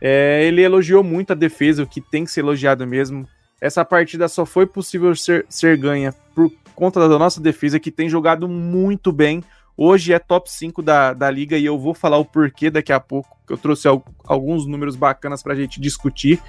É, 0.00 0.44
ele 0.44 0.60
elogiou 0.60 1.04
muito 1.04 1.32
a 1.32 1.36
defesa, 1.36 1.84
o 1.84 1.86
que 1.86 2.00
tem 2.00 2.24
que 2.24 2.32
ser 2.32 2.40
elogiado 2.40 2.84
mesmo. 2.86 3.26
Essa 3.60 3.84
partida 3.84 4.28
só 4.28 4.44
foi 4.44 4.66
possível 4.66 5.14
ser, 5.14 5.46
ser 5.48 5.78
ganha 5.78 6.12
por 6.34 6.50
conta 6.74 7.08
da 7.08 7.18
nossa 7.18 7.40
defesa, 7.40 7.78
que 7.78 7.90
tem 7.90 8.08
jogado 8.08 8.48
muito 8.48 9.12
bem. 9.12 9.42
Hoje 9.76 10.12
é 10.12 10.18
top 10.18 10.50
5 10.50 10.80
da, 10.82 11.12
da 11.12 11.30
liga 11.30 11.56
e 11.58 11.64
eu 11.64 11.78
vou 11.78 11.94
falar 11.94 12.18
o 12.18 12.24
porquê 12.24 12.70
daqui 12.70 12.92
a 12.92 13.00
pouco, 13.00 13.36
que 13.46 13.52
eu 13.52 13.58
trouxe 13.58 13.88
alguns 14.24 14.66
números 14.66 14.94
bacanas 14.94 15.42
para 15.42 15.52
a 15.52 15.56
gente 15.56 15.80
discutir. 15.80 16.40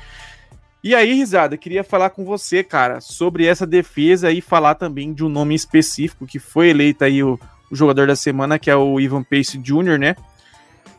E 0.83 0.93
aí, 0.93 1.13
Risada, 1.13 1.57
queria 1.57 1.83
falar 1.83 2.11
com 2.11 2.23
você, 2.23 2.63
cara, 2.63 3.01
sobre 3.01 3.47
essa 3.47 3.65
defesa 3.65 4.31
e 4.31 4.41
falar 4.41 4.75
também 4.75 5.11
de 5.11 5.25
um 5.25 5.29
nome 5.29 5.55
específico 5.55 6.27
que 6.27 6.37
foi 6.37 6.69
eleito 6.69 7.03
aí 7.03 7.23
o, 7.23 7.39
o 7.71 7.75
jogador 7.75 8.05
da 8.05 8.15
semana, 8.15 8.59
que 8.59 8.69
é 8.69 8.75
o 8.75 8.99
Ivan 8.99 9.23
Pace 9.23 9.57
Jr., 9.57 9.97
né? 9.97 10.15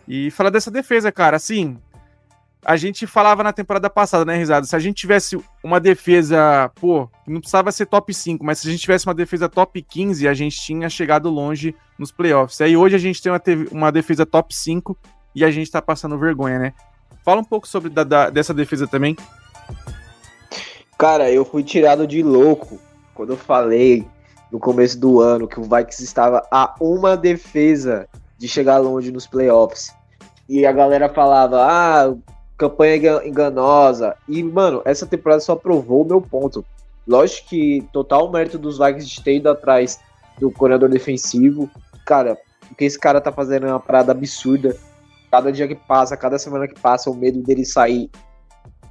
E 0.08 0.30
falar 0.32 0.50
dessa 0.50 0.72
defesa, 0.72 1.12
cara, 1.12 1.36
assim, 1.36 1.78
a 2.68 2.76
gente 2.76 3.06
falava 3.06 3.44
na 3.44 3.52
temporada 3.52 3.88
passada, 3.88 4.24
né, 4.24 4.36
Risada? 4.36 4.66
Se 4.66 4.74
a 4.74 4.78
gente 4.80 4.96
tivesse 4.96 5.38
uma 5.62 5.78
defesa, 5.78 6.68
pô, 6.74 7.08
não 7.24 7.38
precisava 7.38 7.70
ser 7.70 7.86
top 7.86 8.12
5, 8.12 8.44
mas 8.44 8.58
se 8.58 8.66
a 8.66 8.70
gente 8.72 8.80
tivesse 8.80 9.06
uma 9.06 9.14
defesa 9.14 9.48
top 9.48 9.80
15, 9.80 10.26
a 10.26 10.34
gente 10.34 10.60
tinha 10.60 10.90
chegado 10.90 11.30
longe 11.30 11.76
nos 11.96 12.10
playoffs. 12.10 12.60
Aí 12.60 12.76
hoje 12.76 12.96
a 12.96 12.98
gente 12.98 13.22
tem 13.22 13.30
uma, 13.30 13.40
uma 13.70 13.92
defesa 13.92 14.26
top 14.26 14.52
5 14.52 14.98
e 15.32 15.44
a 15.44 15.50
gente 15.52 15.70
tá 15.70 15.80
passando 15.80 16.18
vergonha, 16.18 16.58
né? 16.58 16.72
Fala 17.24 17.40
um 17.40 17.44
pouco 17.44 17.68
sobre 17.68 17.88
da, 17.88 18.02
da, 18.02 18.30
dessa 18.30 18.52
defesa 18.52 18.88
também. 18.88 19.16
Cara, 20.98 21.30
eu 21.30 21.44
fui 21.44 21.62
tirado 21.62 22.04
de 22.04 22.20
louco 22.20 22.80
quando 23.14 23.34
eu 23.34 23.36
falei 23.36 24.04
no 24.50 24.58
começo 24.58 24.98
do 24.98 25.20
ano 25.20 25.46
que 25.46 25.60
o 25.60 25.62
Vikings 25.62 26.02
estava 26.02 26.42
a 26.50 26.74
uma 26.80 27.16
defesa 27.16 28.08
de 28.36 28.48
chegar 28.48 28.78
longe 28.78 29.12
nos 29.12 29.24
playoffs. 29.24 29.94
E 30.48 30.66
a 30.66 30.72
galera 30.72 31.08
falava: 31.08 31.64
ah, 31.64 32.16
campanha 32.56 33.22
enganosa. 33.24 34.16
E, 34.28 34.42
mano, 34.42 34.82
essa 34.84 35.06
temporada 35.06 35.40
só 35.40 35.54
provou 35.54 36.02
o 36.02 36.06
meu 36.06 36.20
ponto. 36.20 36.64
Lógico 37.06 37.48
que 37.50 37.86
total 37.92 38.30
mérito 38.30 38.58
dos 38.58 38.78
Vikings 38.78 39.06
de 39.06 39.22
ter 39.22 39.36
ido 39.36 39.48
atrás 39.48 40.00
do 40.38 40.50
coordenador 40.50 40.88
defensivo. 40.88 41.70
Cara, 42.04 42.36
o 42.70 42.74
que 42.74 42.84
esse 42.84 42.98
cara 42.98 43.20
tá 43.20 43.30
fazendo 43.30 43.66
é 43.66 43.70
uma 43.70 43.80
parada 43.80 44.12
absurda. 44.12 44.76
Cada 45.30 45.52
dia 45.52 45.68
que 45.68 45.74
passa, 45.74 46.16
cada 46.16 46.38
semana 46.38 46.66
que 46.66 46.78
passa, 46.80 47.10
o 47.10 47.14
medo 47.14 47.42
dele 47.42 47.64
sair 47.64 48.10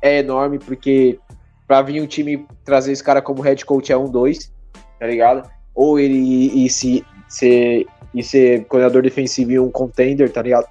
é 0.01 0.19
enorme, 0.19 0.59
porque 0.59 1.19
pra 1.67 1.81
vir 1.81 2.01
um 2.01 2.07
time 2.07 2.45
trazer 2.63 2.91
esse 2.91 3.03
cara 3.03 3.21
como 3.21 3.41
head 3.41 3.65
coach 3.65 3.91
é 3.91 3.97
um 3.97 4.09
dois, 4.09 4.51
tá 4.99 5.07
ligado? 5.07 5.49
Ou 5.73 5.99
ele 5.99 6.65
e, 6.65 6.69
se, 6.69 7.05
ser, 7.27 7.85
e 8.13 8.23
ser 8.23 8.65
coordenador 8.65 9.01
defensivo 9.01 9.51
e 9.51 9.59
um 9.59 9.71
contender, 9.71 10.31
tá 10.31 10.41
ligado? 10.41 10.67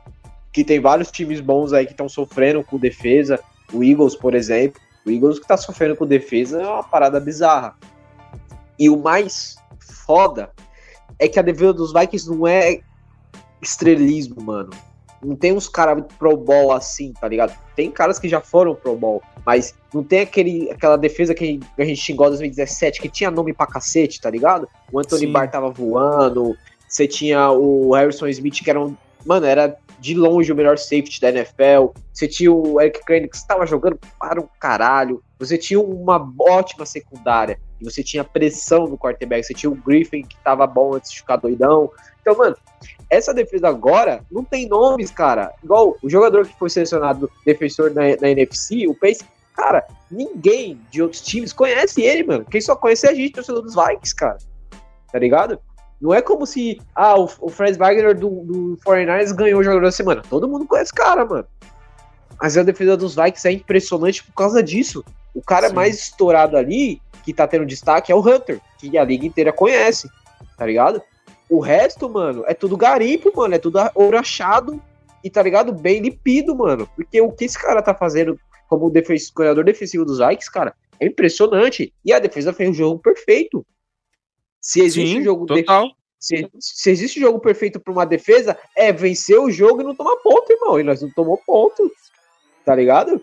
Que 0.54 0.62
tem 0.62 0.78
vários 0.78 1.10
times 1.10 1.40
bons 1.40 1.72
aí 1.72 1.84
que 1.84 1.90
estão 1.90 2.08
sofrendo 2.08 2.62
com 2.62 2.78
defesa. 2.78 3.40
O 3.72 3.82
Eagles, 3.82 4.14
por 4.14 4.36
exemplo. 4.36 4.80
O 5.04 5.10
Eagles 5.10 5.40
que 5.40 5.48
tá 5.48 5.56
sofrendo 5.56 5.96
com 5.96 6.06
defesa 6.06 6.62
é 6.62 6.66
uma 6.66 6.84
parada 6.84 7.18
bizarra. 7.18 7.76
E 8.78 8.88
o 8.88 8.96
mais 8.96 9.56
foda 10.06 10.50
é 11.18 11.26
que 11.26 11.40
a 11.40 11.42
defesa 11.42 11.72
dos 11.72 11.92
Vikings 11.92 12.30
não 12.30 12.46
é 12.46 12.78
estrelismo, 13.60 14.40
mano. 14.40 14.70
Não 15.20 15.34
tem 15.34 15.52
uns 15.52 15.68
caras 15.68 16.04
pro 16.18 16.36
bowl 16.36 16.72
assim, 16.72 17.12
tá 17.14 17.26
ligado? 17.26 17.52
Tem 17.74 17.90
caras 17.90 18.20
que 18.20 18.28
já 18.28 18.40
foram 18.40 18.76
pro 18.76 18.94
bowl, 18.94 19.22
mas 19.44 19.74
não 19.92 20.04
tem 20.04 20.20
aquele, 20.20 20.70
aquela 20.70 20.96
defesa 20.96 21.34
que 21.34 21.58
a 21.76 21.84
gente 21.84 22.00
xingou 22.00 22.26
em 22.26 22.30
2017, 22.30 23.00
que 23.00 23.08
tinha 23.08 23.30
nome 23.30 23.52
pra 23.52 23.66
cacete, 23.66 24.20
tá 24.20 24.30
ligado? 24.30 24.68
O 24.92 25.00
Anthony 25.00 25.26
Sim. 25.26 25.32
Barr 25.32 25.50
tava 25.50 25.70
voando, 25.70 26.56
você 26.86 27.08
tinha 27.08 27.50
o 27.50 27.92
Harrison 27.92 28.28
Smith, 28.28 28.62
que 28.62 28.70
era 28.70 28.80
um. 28.80 28.94
Mano, 29.24 29.46
era 29.46 29.78
de 30.04 30.14
longe 30.14 30.52
o 30.52 30.54
melhor 30.54 30.76
safety 30.76 31.18
da 31.18 31.30
NFL. 31.30 31.98
Você 32.12 32.28
tinha 32.28 32.52
o 32.52 32.78
Eric 32.78 33.02
Crane 33.06 33.26
que 33.26 33.36
estava 33.36 33.64
jogando 33.64 33.98
para 34.20 34.38
um 34.38 34.46
caralho. 34.60 35.24
Você 35.38 35.56
tinha 35.56 35.80
uma 35.80 36.30
ótima 36.38 36.84
secundária. 36.84 37.58
E 37.80 37.84
você 37.84 38.02
tinha 38.02 38.22
pressão 38.22 38.86
no 38.86 38.98
quarterback. 38.98 39.46
Você 39.46 39.54
tinha 39.54 39.70
o 39.70 39.74
Griffin 39.74 40.22
que 40.22 40.36
estava 40.36 40.66
bom 40.66 40.94
antes 40.94 41.10
de 41.10 41.16
ficar 41.16 41.36
doidão. 41.36 41.90
Então, 42.20 42.36
mano, 42.36 42.54
essa 43.08 43.32
defesa 43.32 43.68
agora 43.68 44.22
não 44.30 44.44
tem 44.44 44.68
nomes, 44.68 45.10
cara. 45.10 45.54
Igual 45.64 45.96
o 46.02 46.10
jogador 46.10 46.46
que 46.46 46.58
foi 46.58 46.68
selecionado 46.68 47.30
defensor 47.46 47.90
na, 47.94 48.02
na 48.20 48.28
NFC, 48.28 48.86
o 48.86 48.94
Pace, 48.94 49.24
cara, 49.56 49.86
ninguém 50.10 50.78
de 50.90 51.00
outros 51.00 51.22
times 51.22 51.50
conhece 51.50 52.02
ele, 52.02 52.24
mano. 52.24 52.44
Quem 52.44 52.60
só 52.60 52.76
conhece 52.76 53.06
é 53.06 53.10
a 53.10 53.14
gente, 53.14 53.32
torcedor 53.32 53.62
dos 53.62 53.74
Vikings, 53.74 54.14
cara. 54.14 54.36
Tá 55.10 55.18
ligado? 55.18 55.58
Não 56.04 56.12
é 56.12 56.20
como 56.20 56.44
se, 56.44 56.78
ah, 56.94 57.18
o, 57.18 57.26
o 57.40 57.48
Fred 57.48 57.78
Wagner 57.78 58.14
do, 58.14 58.28
do 58.28 58.78
49ers 58.86 59.34
ganhou 59.34 59.60
o 59.60 59.64
jogador 59.64 59.86
da 59.86 59.90
semana. 59.90 60.22
Todo 60.28 60.46
mundo 60.46 60.66
conhece 60.66 60.92
o 60.92 60.94
cara, 60.94 61.24
mano. 61.24 61.46
Mas 62.38 62.58
a 62.58 62.62
defesa 62.62 62.94
dos 62.94 63.14
Vikings 63.14 63.48
é 63.48 63.52
impressionante 63.52 64.22
por 64.22 64.34
causa 64.34 64.62
disso. 64.62 65.02
O 65.34 65.40
cara 65.40 65.70
Sim. 65.70 65.74
mais 65.74 65.98
estourado 65.98 66.58
ali, 66.58 67.00
que 67.24 67.32
tá 67.32 67.46
tendo 67.48 67.64
destaque, 67.64 68.12
é 68.12 68.14
o 68.14 68.20
Hunter, 68.20 68.60
que 68.78 68.98
a 68.98 69.02
liga 69.02 69.24
inteira 69.24 69.50
conhece, 69.50 70.06
tá 70.58 70.66
ligado? 70.66 71.00
O 71.48 71.58
resto, 71.58 72.06
mano, 72.10 72.44
é 72.46 72.52
tudo 72.52 72.76
garimpo, 72.76 73.32
mano, 73.34 73.54
é 73.54 73.58
tudo 73.58 73.78
ouro 73.94 74.18
achado 74.18 74.78
e, 75.24 75.30
tá 75.30 75.42
ligado? 75.42 75.72
Bem 75.72 76.02
limpido, 76.02 76.54
mano. 76.54 76.86
Porque 76.94 77.18
o 77.18 77.32
que 77.32 77.46
esse 77.46 77.58
cara 77.58 77.80
tá 77.80 77.94
fazendo 77.94 78.38
como 78.68 78.90
defensor, 78.90 79.64
defensivo 79.64 80.04
dos 80.04 80.18
Vikings, 80.18 80.52
cara, 80.52 80.74
é 81.00 81.06
impressionante. 81.06 81.94
E 82.04 82.12
a 82.12 82.18
defesa 82.18 82.52
fez 82.52 82.68
um 82.68 82.74
jogo 82.74 82.98
perfeito. 82.98 83.64
Se 84.64 84.81
existe 84.81 85.12
Sim, 85.12 85.20
um 85.20 85.24
jogo 85.24 85.44
total. 85.44 85.90
Se, 86.18 86.48
se, 86.59 86.90
existe 86.90 87.18
um 87.18 87.22
jogo 87.24 87.38
perfeito 87.38 87.79
para 87.79 87.92
uma 87.92 88.07
defesa, 88.07 88.57
é 88.74 88.90
vencer 88.90 89.38
o 89.38 89.50
jogo 89.50 89.83
e 89.83 89.85
não 89.85 89.94
tomar 89.94 90.16
ponto, 90.16 90.50
irmão. 90.50 90.81
E 90.81 90.83
nós 90.83 91.03
não 91.03 91.11
tomou 91.11 91.38
ponto. 91.46 91.92
Tá 92.64 92.74
ligado? 92.74 93.20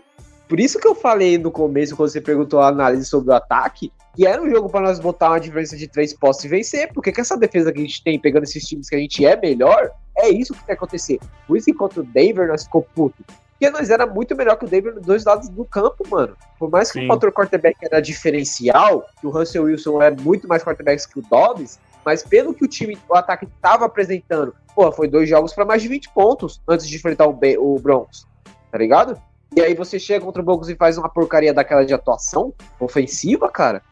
Por 0.47 0.59
isso 0.59 0.77
que 0.77 0.87
eu 0.87 0.93
falei 0.93 1.39
no 1.39 1.49
começo, 1.49 1.95
quando 1.95 2.11
você 2.11 2.21
perguntou 2.21 2.59
a 2.59 2.67
análise 2.67 3.07
sobre 3.07 3.33
o 3.33 3.35
ataque, 3.35 3.91
que 4.15 4.27
era 4.27 4.39
um 4.39 4.47
jogo 4.51 4.69
para 4.69 4.81
nós 4.81 4.99
botar 4.99 5.29
uma 5.29 5.39
diferença 5.39 5.75
de 5.75 5.87
três 5.87 6.13
postos 6.13 6.45
e 6.45 6.47
vencer. 6.47 6.93
Porque 6.93 7.11
com 7.11 7.21
essa 7.21 7.35
defesa 7.35 7.73
que 7.73 7.79
a 7.79 7.81
gente 7.81 8.03
tem, 8.03 8.19
pegando 8.19 8.43
esses 8.43 8.63
times 8.63 8.87
que 8.87 8.95
a 8.95 8.99
gente 8.99 9.25
é 9.25 9.35
melhor, 9.35 9.89
é 10.15 10.29
isso 10.29 10.53
que 10.53 10.59
tem 10.59 10.67
que 10.67 10.73
acontecer. 10.73 11.19
Por 11.47 11.57
isso 11.57 11.65
que 11.65 11.73
contra 11.73 12.01
o 12.01 12.03
Denver 12.03 12.47
nós 12.49 12.65
ficou 12.65 12.83
puto. 12.83 13.25
Nós 13.69 13.89
era 13.89 14.07
muito 14.07 14.35
melhor 14.35 14.57
que 14.57 14.65
o 14.65 14.67
Denver 14.67 14.95
nos 14.95 15.05
dois 15.05 15.23
lados 15.23 15.47
do 15.49 15.63
campo, 15.63 16.07
mano. 16.09 16.35
Por 16.57 16.69
mais 16.69 16.91
que 16.91 16.99
Sim. 16.99 17.05
o 17.05 17.07
fator 17.07 17.31
quarterback 17.31 17.77
era 17.81 18.01
diferencial, 18.01 19.05
que 19.19 19.27
o 19.27 19.29
Russell 19.29 19.63
Wilson 19.63 20.01
é 20.01 20.09
muito 20.09 20.47
mais 20.47 20.63
quarterback 20.63 21.07
que 21.07 21.19
o 21.19 21.21
Dobbs, 21.21 21.79
mas 22.03 22.23
pelo 22.23 22.53
que 22.53 22.65
o 22.65 22.67
time, 22.67 22.97
o 23.07 23.15
ataque 23.15 23.45
estava 23.45 23.85
apresentando, 23.85 24.55
pô, 24.75 24.91
foi 24.91 25.07
dois 25.07 25.29
jogos 25.29 25.53
para 25.53 25.65
mais 25.65 25.81
de 25.81 25.87
20 25.87 26.09
pontos 26.09 26.61
antes 26.67 26.87
de 26.87 26.95
enfrentar 26.95 27.27
o, 27.27 27.33
B, 27.33 27.57
o 27.57 27.77
Broncos, 27.79 28.27
tá 28.71 28.77
ligado? 28.77 29.21
E 29.55 29.61
aí 29.61 29.75
você 29.75 29.99
chega 29.99 30.25
contra 30.25 30.41
o 30.41 30.45
Broncos 30.45 30.69
e 30.69 30.75
faz 30.75 30.97
uma 30.97 31.09
porcaria 31.09 31.53
daquela 31.53 31.85
de 31.85 31.93
atuação 31.93 32.53
ofensiva, 32.79 33.49
cara. 33.49 33.83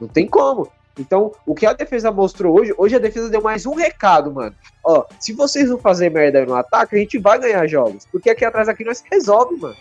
Não 0.00 0.08
tem 0.08 0.26
como. 0.26 0.68
Então, 0.98 1.32
o 1.46 1.54
que 1.54 1.64
a 1.64 1.72
defesa 1.72 2.10
mostrou 2.10 2.58
hoje, 2.58 2.74
hoje 2.76 2.96
a 2.96 2.98
defesa 2.98 3.30
deu 3.30 3.40
mais 3.40 3.64
um 3.64 3.74
recado, 3.74 4.32
mano. 4.32 4.54
Ó, 4.84 5.04
se 5.18 5.32
vocês 5.32 5.70
não 5.70 5.78
fazerem 5.78 6.12
merda 6.12 6.44
no 6.44 6.54
ataque, 6.54 6.96
a 6.96 6.98
gente 6.98 7.18
vai 7.18 7.38
ganhar 7.38 7.66
jogos. 7.66 8.06
Porque 8.10 8.28
aqui 8.28 8.44
atrás 8.44 8.68
aqui 8.68 8.84
nós 8.84 9.02
resolve, 9.10 9.56
mano. 9.56 9.76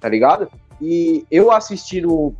Tá 0.00 0.08
ligado? 0.08 0.50
E 0.80 1.26
eu 1.30 1.52
assistindo 1.52 2.34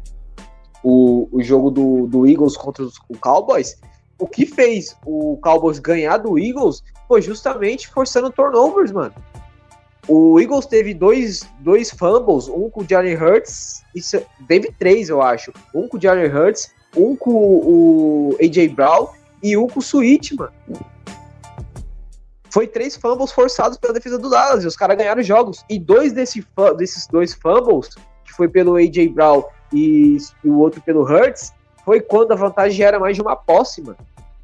o, 0.83 1.29
o 1.31 1.43
jogo 1.43 1.71
do, 1.71 2.07
do 2.07 2.27
Eagles 2.27 2.57
contra 2.57 2.83
os, 2.83 2.97
o 3.09 3.17
Cowboys, 3.19 3.79
o 4.19 4.27
que 4.27 4.47
fez 4.47 4.97
o 5.05 5.39
Cowboys 5.43 5.79
ganhar 5.79 6.17
do 6.17 6.39
Eagles 6.39 6.83
foi 7.07 7.21
justamente 7.21 7.89
forçando 7.89 8.31
turnovers, 8.31 8.91
mano. 8.91 9.15
O 10.09 10.41
Eagles 10.41 10.67
teve 10.67 10.95
dois, 10.95 11.49
dois 11.61 11.91
fumbles, 11.91 12.49
um 12.49 12.69
com 12.69 12.81
o 12.81 12.87
Jalen 12.89 13.17
Hurts, 13.17 13.85
teve 14.49 14.73
três, 14.73 15.09
eu 15.09 15.23
acho. 15.23 15.53
Um 15.73 15.87
com 15.87 15.97
o 15.97 16.01
Jalen 16.01 16.27
Hurts 16.27 16.73
um 16.97 17.17
com 17.17 17.31
o 17.31 18.37
AJ 18.41 18.69
Brown 18.75 19.09
e 19.43 19.57
um 19.57 19.67
com 19.67 19.81
o 19.81 19.83
Switch, 19.83 20.33
mano. 20.33 20.53
Foi 22.51 22.67
três 22.67 22.97
fumbles 22.97 23.33
forçados 23.33 23.79
pela 23.79 23.95
defesa 23.95 24.19
do 24.19 24.29
Dallas 24.29 24.63
e 24.63 24.67
os 24.67 24.77
caras 24.77 24.97
ganharam 24.97 25.23
jogos. 25.23 25.65
E 25.71 25.79
dois 25.79 26.13
desse, 26.13 26.47
desses 26.77 27.07
dois 27.07 27.33
fumbles, 27.33 27.91
que 28.25 28.33
foi 28.33 28.47
pelo 28.47 28.77
AJ 28.77 29.09
Brown 29.09 29.43
e, 29.73 30.19
e, 30.45 30.49
o 30.49 30.59
outro 30.59 30.81
pelo 30.83 31.03
Hurts, 31.03 31.53
foi 31.85 32.01
quando 32.01 32.33
a 32.33 32.37
vantagem 32.37 32.85
era 32.85 32.99
mais 32.99 33.17
de 33.17 33.23
uma 33.23 33.35
posse, 33.35 33.81
mano. 33.81 33.97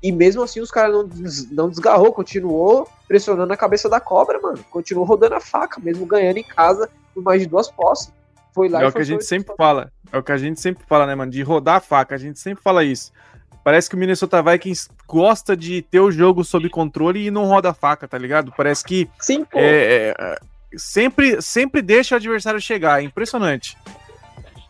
E 0.02 0.11
mesmo 0.11 0.42
assim 0.42 0.61
os 0.61 0.70
caras 0.70 0.94
não, 0.94 1.08
não 1.50 1.68
desgarrou, 1.68 2.12
continuou 2.12 2.88
pressionando 3.06 3.52
a 3.52 3.56
cabeça 3.56 3.88
da 3.88 4.00
cobra, 4.00 4.40
mano. 4.40 4.64
Continuou 4.70 5.04
rodando 5.04 5.34
a 5.34 5.40
faca, 5.40 5.80
mesmo 5.80 6.06
ganhando 6.06 6.38
em 6.38 6.44
casa 6.44 6.88
por 7.12 7.22
mais 7.22 7.42
de 7.42 7.48
duas 7.48 7.70
posses. 7.70 8.12
Foi 8.54 8.68
lá 8.68 8.82
é 8.82 8.87
o 8.87 8.92
que 8.92 8.98
a 8.98 9.04
gente 9.04 9.24
sempre 9.24 9.54
fala. 9.56 9.92
É 10.12 10.18
o 10.18 10.22
que 10.22 10.32
a 10.32 10.37
gente 10.37 10.61
sempre 10.61 10.84
fala, 10.87 11.06
né, 11.06 11.14
mano? 11.14 11.30
De 11.30 11.42
rodar 11.42 11.76
a 11.76 11.80
faca. 11.80 12.14
A 12.14 12.18
gente 12.18 12.38
sempre 12.38 12.62
fala 12.62 12.84
isso. 12.84 13.12
Parece 13.62 13.88
que 13.90 13.96
o 13.96 13.98
Minnesota 13.98 14.42
Vikings 14.42 14.88
gosta 15.06 15.56
de 15.56 15.82
ter 15.82 16.00
o 16.00 16.11
jogo 16.11 16.42
sob 16.42 16.68
controle 16.70 17.26
e 17.26 17.30
não 17.30 17.44
roda 17.44 17.70
a 17.70 17.74
faca, 17.74 18.08
tá 18.08 18.16
ligado? 18.16 18.52
Parece 18.56 18.82
que 18.82 19.08
Sim, 19.20 19.44
é, 19.54 20.14
é, 20.18 20.38
sempre, 20.76 21.42
sempre 21.42 21.82
deixa 21.82 22.14
o 22.14 22.16
adversário 22.16 22.61
chegar. 22.61 23.02
É 23.02 23.04
impressionante. 23.04 23.76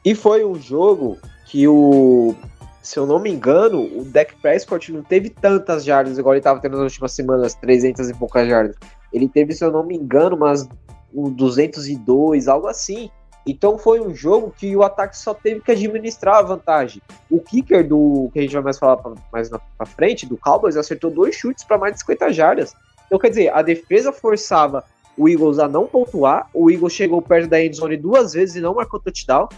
E 0.04 0.14
foi 0.14 0.44
um 0.44 0.56
jogo 0.56 1.18
que 1.46 1.68
o. 1.68 2.34
Se 2.82 2.98
eu 2.98 3.06
não 3.06 3.18
me 3.18 3.30
engano, 3.30 3.82
o 3.82 4.04
Dak 4.04 4.34
Prescott 4.36 4.90
não 4.90 5.02
teve 5.02 5.28
tantas 5.28 5.84
jardas, 5.84 6.16
igual 6.16 6.34
ele 6.34 6.42
tava 6.42 6.58
tendo 6.58 6.78
nas 6.78 6.84
últimas 6.84 7.12
semanas, 7.12 7.54
300 7.54 8.08
e 8.08 8.14
poucas 8.14 8.48
jardas. 8.48 8.76
Ele 9.12 9.28
teve, 9.28 9.52
se 9.52 9.62
eu 9.62 9.70
não 9.70 9.84
me 9.84 9.94
engano, 9.94 10.36
umas 10.36 10.66
um 11.14 11.30
202, 11.30 12.48
algo 12.48 12.66
assim. 12.66 13.10
Então 13.48 13.78
foi 13.78 13.98
um 13.98 14.14
jogo 14.14 14.52
que 14.54 14.76
o 14.76 14.82
ataque 14.82 15.16
só 15.16 15.32
teve 15.32 15.62
que 15.62 15.72
administrar 15.72 16.36
a 16.36 16.42
vantagem. 16.42 17.00
O 17.30 17.40
kicker 17.40 17.86
do 17.88 18.28
que 18.30 18.38
a 18.38 18.42
gente 18.42 18.52
vai 18.52 18.62
mais 18.62 18.78
falar 18.78 18.98
pra, 18.98 19.14
mais 19.32 19.48
na 19.50 19.86
frente, 19.86 20.26
do 20.26 20.36
Cowboys, 20.36 20.76
acertou 20.76 21.10
dois 21.10 21.34
chutes 21.34 21.64
para 21.64 21.78
mais 21.78 21.94
de 21.94 22.00
50 22.00 22.30
jardas. 22.30 22.74
Então 23.06 23.18
quer 23.18 23.30
dizer, 23.30 23.48
a 23.54 23.62
defesa 23.62 24.12
forçava 24.12 24.84
o 25.16 25.26
Eagles 25.26 25.58
a 25.58 25.66
não 25.66 25.86
pontuar. 25.86 26.46
O 26.52 26.70
Eagles 26.70 26.92
chegou 26.92 27.22
perto 27.22 27.48
da 27.48 27.64
endzone 27.64 27.96
duas 27.96 28.34
vezes 28.34 28.56
e 28.56 28.60
não 28.60 28.74
marcou 28.74 29.00
touchdown. 29.00 29.48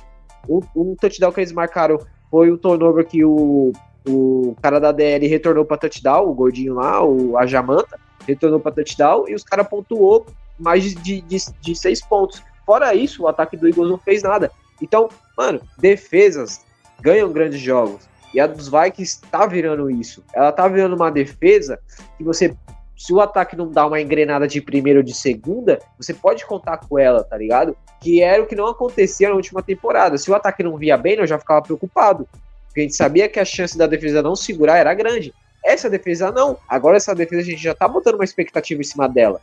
Um, 0.48 0.60
um 0.76 0.94
touchdown 0.94 1.32
que 1.32 1.40
eles 1.40 1.50
marcaram 1.50 1.98
foi 2.30 2.48
o 2.48 2.56
turnover 2.56 3.04
que 3.04 3.24
o, 3.24 3.72
o 4.08 4.54
cara 4.62 4.78
da 4.78 4.92
DL 4.92 5.26
retornou 5.26 5.64
para 5.64 5.78
touchdown, 5.78 6.28
o 6.28 6.32
gordinho 6.32 6.74
lá, 6.74 7.04
o 7.04 7.36
Ajamanta, 7.36 7.98
retornou 8.24 8.60
para 8.60 8.70
touchdown 8.70 9.28
e 9.28 9.34
os 9.34 9.42
caras 9.42 9.66
pontuou 9.66 10.26
mais 10.56 10.94
de, 10.94 11.20
de, 11.22 11.38
de 11.60 11.74
seis 11.74 12.00
pontos. 12.00 12.40
Fora 12.70 12.94
isso, 12.94 13.24
o 13.24 13.26
ataque 13.26 13.56
do 13.56 13.66
Eagles 13.66 13.90
não 13.90 13.98
fez 13.98 14.22
nada. 14.22 14.48
Então, 14.80 15.08
mano, 15.36 15.60
defesas 15.76 16.64
ganham 17.00 17.32
grandes 17.32 17.58
jogos. 17.58 18.08
E 18.32 18.38
a 18.38 18.46
dos 18.46 18.68
Vikings 18.68 19.22
tá 19.28 19.44
virando 19.44 19.90
isso. 19.90 20.22
Ela 20.32 20.52
tá 20.52 20.68
virando 20.68 20.94
uma 20.94 21.10
defesa 21.10 21.80
que 22.16 22.22
você, 22.22 22.54
se 22.96 23.12
o 23.12 23.20
ataque 23.20 23.56
não 23.56 23.68
dá 23.68 23.84
uma 23.84 24.00
engrenada 24.00 24.46
de 24.46 24.60
primeira 24.60 25.00
ou 25.00 25.02
de 25.02 25.12
segunda, 25.12 25.80
você 25.98 26.14
pode 26.14 26.46
contar 26.46 26.76
com 26.76 26.96
ela, 26.96 27.24
tá 27.24 27.36
ligado? 27.36 27.76
Que 28.00 28.22
era 28.22 28.40
o 28.40 28.46
que 28.46 28.54
não 28.54 28.68
acontecia 28.68 29.30
na 29.30 29.34
última 29.34 29.64
temporada. 29.64 30.16
Se 30.16 30.30
o 30.30 30.34
ataque 30.36 30.62
não 30.62 30.76
via 30.76 30.96
bem, 30.96 31.16
eu 31.16 31.26
já 31.26 31.40
ficava 31.40 31.62
preocupado. 31.62 32.28
Porque 32.68 32.82
a 32.82 32.84
gente 32.84 32.94
sabia 32.94 33.28
que 33.28 33.40
a 33.40 33.44
chance 33.44 33.76
da 33.76 33.88
defesa 33.88 34.22
não 34.22 34.36
segurar 34.36 34.76
era 34.76 34.94
grande. 34.94 35.34
Essa 35.64 35.90
defesa 35.90 36.30
não. 36.30 36.56
Agora 36.68 36.96
essa 36.96 37.16
defesa 37.16 37.42
a 37.42 37.46
gente 37.46 37.64
já 37.64 37.74
tá 37.74 37.88
botando 37.88 38.14
uma 38.14 38.22
expectativa 38.22 38.80
em 38.80 38.84
cima 38.84 39.08
dela. 39.08 39.40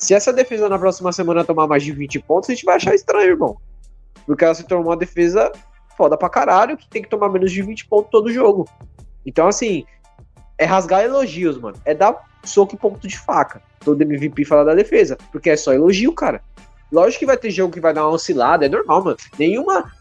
Se 0.00 0.14
essa 0.14 0.32
defesa 0.32 0.66
na 0.66 0.78
próxima 0.78 1.12
semana 1.12 1.44
tomar 1.44 1.66
mais 1.66 1.84
de 1.84 1.92
20 1.92 2.20
pontos, 2.20 2.48
a 2.48 2.54
gente 2.54 2.64
vai 2.64 2.76
achar 2.76 2.94
estranho, 2.94 3.28
irmão. 3.28 3.58
Porque 4.26 4.42
ela 4.42 4.54
se 4.54 4.64
tornou 4.64 4.88
uma 4.88 4.96
defesa 4.96 5.52
foda 5.94 6.16
pra 6.16 6.30
caralho, 6.30 6.76
que 6.76 6.88
tem 6.88 7.02
que 7.02 7.08
tomar 7.08 7.28
menos 7.28 7.52
de 7.52 7.60
20 7.60 7.86
pontos 7.86 8.10
todo 8.10 8.32
jogo. 8.32 8.66
Então, 9.26 9.46
assim, 9.46 9.84
é 10.56 10.64
rasgar 10.64 11.04
elogios, 11.04 11.58
mano. 11.58 11.76
É 11.84 11.94
dar 11.94 12.16
soco 12.42 12.74
e 12.74 12.78
ponto 12.78 13.06
de 13.06 13.18
faca. 13.18 13.62
Todo 13.80 14.00
MVP 14.00 14.46
fala 14.46 14.64
da 14.64 14.74
defesa. 14.74 15.18
Porque 15.30 15.50
é 15.50 15.56
só 15.56 15.74
elogio, 15.74 16.14
cara. 16.14 16.42
Lógico 16.90 17.20
que 17.20 17.26
vai 17.26 17.36
ter 17.36 17.50
jogo 17.50 17.72
que 17.72 17.80
vai 17.80 17.92
dar 17.92 18.04
uma 18.04 18.14
oscilada, 18.14 18.64
é 18.64 18.68
normal, 18.70 19.04
mano. 19.04 19.16
Nenhuma 19.38 19.92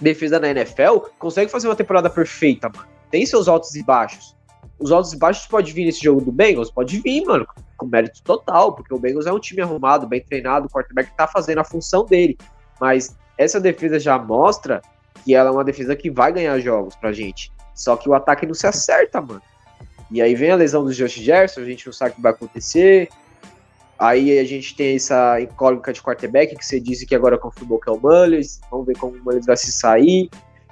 defesa 0.00 0.40
na 0.40 0.48
NFL 0.48 1.00
consegue 1.18 1.50
fazer 1.50 1.68
uma 1.68 1.76
temporada 1.76 2.08
perfeita, 2.08 2.70
mano. 2.74 2.88
Tem 3.10 3.26
seus 3.26 3.46
altos 3.46 3.74
e 3.74 3.82
baixos. 3.82 4.34
Os 4.78 4.90
altos 4.90 5.12
e 5.12 5.18
baixos 5.18 5.46
pode 5.46 5.70
vir 5.72 5.84
nesse 5.84 6.02
jogo 6.02 6.22
do 6.22 6.32
Bengals? 6.32 6.70
Pode 6.70 6.98
vir, 7.00 7.22
mano 7.26 7.46
com 7.78 7.86
mérito 7.86 8.22
total, 8.22 8.74
porque 8.74 8.92
o 8.92 8.98
Bengals 8.98 9.26
é 9.26 9.32
um 9.32 9.38
time 9.38 9.62
arrumado, 9.62 10.06
bem 10.06 10.20
treinado, 10.20 10.66
o 10.66 10.70
quarterback 10.70 11.16
tá 11.16 11.26
fazendo 11.26 11.58
a 11.58 11.64
função 11.64 12.04
dele. 12.04 12.36
Mas 12.80 13.16
essa 13.38 13.60
defesa 13.60 13.98
já 13.98 14.18
mostra 14.18 14.82
que 15.24 15.34
ela 15.34 15.48
é 15.48 15.52
uma 15.52 15.64
defesa 15.64 15.96
que 15.96 16.10
vai 16.10 16.32
ganhar 16.32 16.58
jogos 16.58 16.96
pra 16.96 17.12
gente. 17.12 17.52
Só 17.74 17.96
que 17.96 18.08
o 18.08 18.14
ataque 18.14 18.44
não 18.44 18.54
se 18.54 18.66
acerta, 18.66 19.20
mano. 19.20 19.40
E 20.10 20.20
aí 20.20 20.34
vem 20.34 20.50
a 20.50 20.56
lesão 20.56 20.84
do 20.84 20.92
Josh 20.92 21.14
Jefferson, 21.14 21.60
a 21.60 21.64
gente 21.64 21.86
não 21.86 21.92
sabe 21.92 22.12
o 22.12 22.14
que 22.16 22.22
vai 22.22 22.32
acontecer. 22.32 23.08
Aí 23.98 24.38
a 24.38 24.44
gente 24.44 24.74
tem 24.74 24.96
essa 24.96 25.40
incógnita 25.40 25.92
de 25.92 26.02
quarterback 26.02 26.56
que 26.56 26.64
você 26.64 26.80
disse 26.80 27.06
que 27.06 27.14
agora 27.14 27.38
confirmou 27.38 27.80
que 27.80 27.88
é 27.88 27.92
o 27.92 28.00
Mullins. 28.00 28.60
Vamos 28.70 28.86
ver 28.86 28.96
como 28.96 29.16
o 29.16 29.24
Mullins 29.24 29.46
vai 29.46 29.56
se 29.56 29.72
sair. 29.72 30.30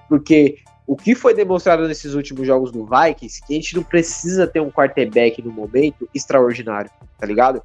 Porque 0.09 0.59
o 0.87 0.96
que 0.96 1.14
foi 1.14 1.35
demonstrado 1.35 1.88
nesses 1.88 2.14
últimos 2.14 2.46
jogos 2.46 2.70
do 2.70 2.87
Vikings, 2.87 3.42
que 3.44 3.55
a 3.55 3.57
gente 3.57 3.75
não 3.75 3.83
precisa 3.83 4.46
ter 4.46 4.61
um 4.61 4.70
quarterback 4.70 5.42
no 5.42 5.51
momento 5.51 6.09
extraordinário, 6.14 6.90
tá 7.18 7.27
ligado? 7.27 7.62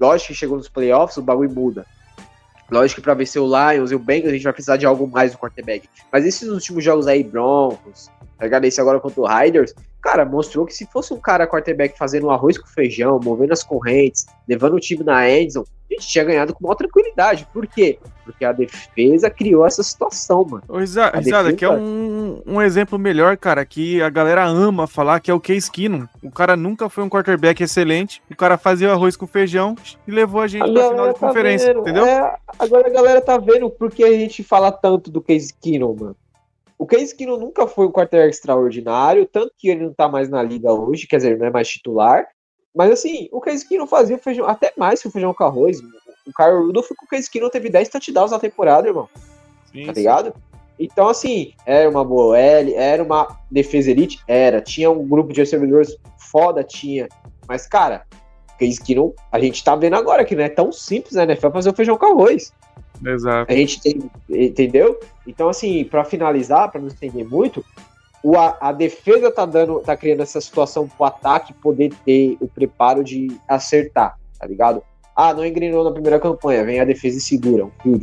Lógico 0.00 0.28
que 0.28 0.38
chegou 0.38 0.56
nos 0.56 0.68
playoffs, 0.68 1.18
o 1.18 1.22
bagulho 1.22 1.50
muda. 1.50 1.84
Lógico 2.70 3.00
que 3.00 3.04
pra 3.04 3.14
vencer 3.14 3.42
o 3.42 3.46
Lions 3.46 3.90
e 3.90 3.94
o 3.94 3.98
Bengals 3.98 4.30
a 4.30 4.34
gente 4.34 4.44
vai 4.44 4.52
precisar 4.52 4.76
de 4.76 4.86
algo 4.86 5.06
mais 5.06 5.32
do 5.32 5.38
quarterback. 5.38 5.88
Mas 6.10 6.24
esses 6.24 6.48
últimos 6.48 6.82
jogos 6.82 7.06
aí, 7.06 7.22
Broncos, 7.22 8.08
tá 8.40 8.46
ligado? 8.46 8.64
Esse 8.64 8.80
agora 8.80 8.98
contra 8.98 9.20
o 9.20 9.26
Riders, 9.26 9.74
cara, 10.00 10.24
mostrou 10.24 10.64
que 10.64 10.72
se 10.72 10.86
fosse 10.86 11.12
um 11.12 11.20
cara 11.20 11.46
quarterback 11.46 11.96
fazendo 11.98 12.26
um 12.26 12.30
arroz 12.30 12.56
com 12.56 12.66
feijão, 12.66 13.20
movendo 13.22 13.52
as 13.52 13.62
correntes, 13.62 14.26
levando 14.48 14.74
o 14.74 14.80
time 14.80 15.04
na 15.04 15.28
endzone, 15.30 15.66
a 15.90 15.94
gente 15.94 16.08
tinha 16.08 16.24
ganhado 16.24 16.54
com 16.54 16.64
maior 16.64 16.76
tranquilidade. 16.76 17.46
Por 17.52 17.66
quê? 17.66 17.98
Porque 18.24 18.44
a 18.44 18.52
defesa 18.52 19.28
criou 19.28 19.66
essa 19.66 19.82
situação, 19.82 20.44
mano. 20.48 20.62
Ô, 20.68 20.78
Risada, 20.78 21.18
defesa... 21.18 21.52
que 21.52 21.64
é 21.64 21.70
um, 21.70 22.40
um 22.46 22.62
exemplo 22.62 22.98
melhor, 22.98 23.36
cara, 23.36 23.62
que 23.66 24.00
a 24.00 24.08
galera 24.08 24.46
ama 24.46 24.86
falar, 24.86 25.20
que 25.20 25.30
é 25.30 25.34
o 25.34 25.40
Case 25.40 25.70
Keenum. 25.70 26.06
O 26.22 26.30
cara 26.30 26.56
nunca 26.56 26.88
foi 26.88 27.04
um 27.04 27.10
quarterback 27.10 27.62
excelente, 27.62 28.22
o 28.30 28.36
cara 28.36 28.56
fazia 28.56 28.88
o 28.88 28.92
arroz 28.92 29.16
com 29.16 29.26
feijão 29.26 29.74
e 30.06 30.10
levou 30.10 30.40
a 30.40 30.46
gente 30.46 30.62
a 30.62 30.72
pra 30.72 30.88
final 30.90 31.08
de 31.08 31.20
tá 31.20 31.26
conferência, 31.26 31.66
vendo. 31.68 31.80
entendeu? 31.80 32.06
É, 32.06 32.36
agora 32.58 32.86
a 32.86 32.90
galera 32.90 33.20
tá 33.20 33.36
vendo 33.36 33.68
por 33.68 33.90
que 33.90 34.04
a 34.04 34.12
gente 34.12 34.42
fala 34.42 34.72
tanto 34.72 35.10
do 35.10 35.20
Case 35.20 35.52
Keenum, 35.60 35.94
mano. 35.98 36.16
O 36.80 36.86
Case 36.86 37.14
Keenum 37.14 37.36
nunca 37.36 37.66
foi 37.66 37.86
um 37.86 37.92
quarterback 37.92 38.30
extraordinário, 38.30 39.26
tanto 39.26 39.52
que 39.58 39.68
ele 39.68 39.84
não 39.84 39.92
tá 39.92 40.08
mais 40.08 40.30
na 40.30 40.42
liga 40.42 40.72
hoje, 40.72 41.06
quer 41.06 41.18
dizer, 41.18 41.38
não 41.38 41.44
é 41.44 41.50
mais 41.50 41.68
titular. 41.68 42.26
Mas 42.74 42.90
assim, 42.90 43.28
o 43.30 43.38
Case 43.38 43.68
Keenum 43.68 43.86
fazia 43.86 44.16
feijão, 44.16 44.48
até 44.48 44.72
mais 44.78 45.02
que 45.02 45.06
o 45.06 45.10
feijão 45.10 45.34
com 45.34 45.44
arroz. 45.44 45.78
O 46.26 46.32
Kyle 46.34 46.64
Rudolph 46.64 46.88
com 46.96 47.04
o 47.04 47.08
Case 47.08 47.30
Keenum 47.30 47.50
teve 47.50 47.68
10 47.68 47.90
touchdowns 47.90 48.30
na 48.30 48.38
temporada, 48.38 48.88
irmão. 48.88 49.10
Sim, 49.70 49.84
tá 49.84 49.92
ligado? 49.92 50.28
Sim. 50.28 50.42
Então, 50.78 51.06
assim, 51.06 51.52
era 51.66 51.86
uma 51.90 52.02
boa 52.02 52.38
L, 52.38 52.72
era 52.72 53.02
uma 53.02 53.38
defesa 53.50 53.90
elite? 53.90 54.18
Era. 54.26 54.62
Tinha 54.62 54.90
um 54.90 55.06
grupo 55.06 55.34
de 55.34 55.44
servidores 55.44 55.94
foda, 56.16 56.64
tinha. 56.64 57.10
Mas, 57.46 57.66
cara, 57.66 58.06
Case 58.58 58.80
Keenum, 58.80 59.12
a 59.30 59.38
gente 59.38 59.62
tá 59.62 59.76
vendo 59.76 59.96
agora 59.96 60.24
que 60.24 60.34
não 60.34 60.44
é 60.44 60.48
tão 60.48 60.72
simples, 60.72 61.12
né? 61.12 61.36
Foi 61.36 61.50
fazer 61.50 61.68
o 61.68 61.76
feijão 61.76 61.98
com 61.98 62.06
arroz. 62.06 62.54
Exato. 63.04 63.52
A 63.52 63.56
gente 63.56 63.80
tem, 63.80 64.10
entendeu? 64.28 64.98
Então, 65.26 65.48
assim, 65.48 65.84
para 65.84 66.04
finalizar, 66.04 66.70
para 66.70 66.80
não 66.80 66.88
estender 66.88 67.26
muito, 67.26 67.64
o, 68.22 68.36
a, 68.36 68.56
a, 68.60 68.72
defesa 68.72 69.30
tá 69.30 69.46
dando, 69.46 69.80
tá 69.80 69.96
criando 69.96 70.22
essa 70.22 70.40
situação 70.40 70.86
pro 70.86 71.06
ataque 71.06 71.54
poder 71.54 71.92
ter 72.04 72.36
o 72.40 72.48
preparo 72.48 73.02
de 73.02 73.36
acertar, 73.48 74.18
tá 74.38 74.46
ligado? 74.46 74.82
Ah, 75.16 75.34
não 75.34 75.44
engrenou 75.44 75.84
na 75.84 75.90
primeira 75.90 76.20
campanha. 76.20 76.64
Vem 76.64 76.80
a 76.80 76.84
defesa 76.84 77.18
e 77.18 77.20
segura. 77.20 77.66
Um. 77.84 77.98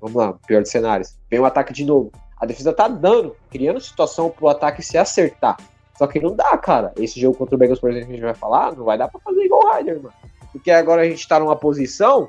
Vamos 0.00 0.16
lá, 0.16 0.34
pior 0.46 0.62
dos 0.62 0.70
cenários. 0.70 1.16
Vem 1.30 1.40
o 1.40 1.44
ataque 1.44 1.72
de 1.72 1.84
novo. 1.84 2.12
A 2.38 2.44
defesa 2.44 2.72
tá 2.72 2.86
dando, 2.86 3.34
criando 3.50 3.80
situação 3.80 4.30
pro 4.30 4.48
ataque 4.48 4.82
se 4.82 4.98
acertar. 4.98 5.56
Só 5.96 6.06
que 6.06 6.20
não 6.20 6.36
dá, 6.36 6.56
cara. 6.58 6.92
Esse 6.98 7.18
jogo 7.18 7.36
contra 7.36 7.54
o 7.54 7.58
Bengals, 7.58 7.80
por 7.80 7.90
exemplo, 7.90 8.08
que 8.08 8.12
a 8.12 8.16
gente 8.16 8.24
vai 8.24 8.34
falar, 8.34 8.76
não 8.76 8.84
vai 8.84 8.98
dar 8.98 9.08
pra 9.08 9.20
fazer 9.20 9.42
igual 9.42 9.64
o 9.64 9.72
Ryder, 9.72 9.96
mano. 10.02 10.14
Porque 10.52 10.70
agora 10.70 11.02
a 11.02 11.08
gente 11.08 11.26
tá 11.26 11.40
numa 11.40 11.56
posição, 11.56 12.28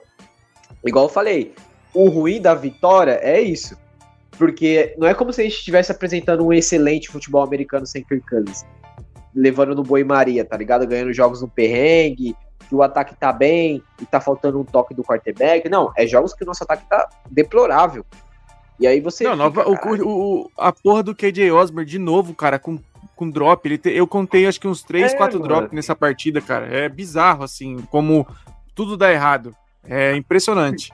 igual 0.85 1.05
eu 1.05 1.09
falei, 1.09 1.53
o 1.93 2.09
ruim 2.09 2.41
da 2.41 2.53
vitória 2.53 3.19
é 3.21 3.41
isso. 3.41 3.77
Porque 4.37 4.93
não 4.97 5.07
é 5.07 5.13
como 5.13 5.33
se 5.33 5.41
a 5.41 5.43
gente 5.43 5.55
estivesse 5.55 5.91
apresentando 5.91 6.45
um 6.45 6.53
excelente 6.53 7.09
futebol 7.09 7.41
americano 7.41 7.85
sem 7.85 8.03
Kirk 8.03 8.27
Cousins. 8.27 8.65
Levando 9.33 9.75
no 9.75 9.83
boi 9.83 10.03
Maria, 10.03 10.45
tá 10.45 10.55
ligado? 10.55 10.85
Ganhando 10.85 11.11
jogos 11.11 11.41
no 11.41 11.47
perrengue, 11.47 12.35
que 12.67 12.75
o 12.75 12.83
ataque 12.83 13.15
tá 13.15 13.31
bem 13.31 13.81
e 14.01 14.05
tá 14.05 14.19
faltando 14.19 14.59
um 14.59 14.63
toque 14.63 14.93
do 14.93 15.03
quarterback. 15.03 15.67
Não, 15.69 15.91
é 15.95 16.05
jogos 16.05 16.33
que 16.33 16.43
o 16.43 16.47
nosso 16.47 16.63
ataque 16.63 16.85
tá 16.87 17.09
deplorável. 17.29 18.05
E 18.79 18.85
aí 18.85 19.01
você. 19.01 19.23
Não, 19.23 19.31
fica, 19.31 19.63
nova, 19.63 19.69
o, 20.03 20.43
o, 20.43 20.51
a 20.57 20.71
porra 20.71 21.01
do 21.01 21.15
KJ 21.15 21.51
Osborne 21.51 21.89
de 21.89 21.97
novo, 21.97 22.35
cara, 22.35 22.59
com, 22.59 22.77
com 23.15 23.29
drop. 23.29 23.67
Ele 23.67 23.77
te, 23.77 23.89
eu 23.89 24.05
contei 24.05 24.45
acho 24.45 24.59
que 24.59 24.67
uns 24.67 24.83
3, 24.83 25.13
é, 25.13 25.17
4 25.17 25.39
drops 25.39 25.71
nessa 25.71 25.95
partida, 25.95 26.41
cara. 26.41 26.67
É 26.67 26.87
bizarro, 26.87 27.43
assim, 27.43 27.77
como 27.89 28.27
tudo 28.75 28.95
dá 28.95 29.11
errado. 29.11 29.55
É 29.83 30.15
impressionante. 30.15 30.91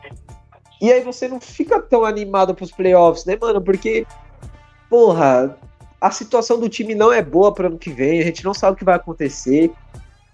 E 0.83 0.91
aí 0.91 0.99
você 0.99 1.29
não 1.29 1.39
fica 1.39 1.81
tão 1.81 2.03
animado 2.03 2.53
pros 2.53 2.69
playoffs, 2.69 3.23
né, 3.23 3.37
mano? 3.39 3.61
Porque, 3.61 4.05
porra, 4.89 5.57
a 6.01 6.11
situação 6.11 6.59
do 6.59 6.67
time 6.67 6.93
não 6.93 7.09
é 7.09 7.21
boa 7.21 7.53
para 7.53 7.67
ano 7.67 7.77
que 7.77 7.89
vem, 7.89 8.19
a 8.19 8.23
gente 8.25 8.43
não 8.43 8.53
sabe 8.53 8.73
o 8.73 8.75
que 8.75 8.83
vai 8.83 8.95
acontecer. 8.95 9.71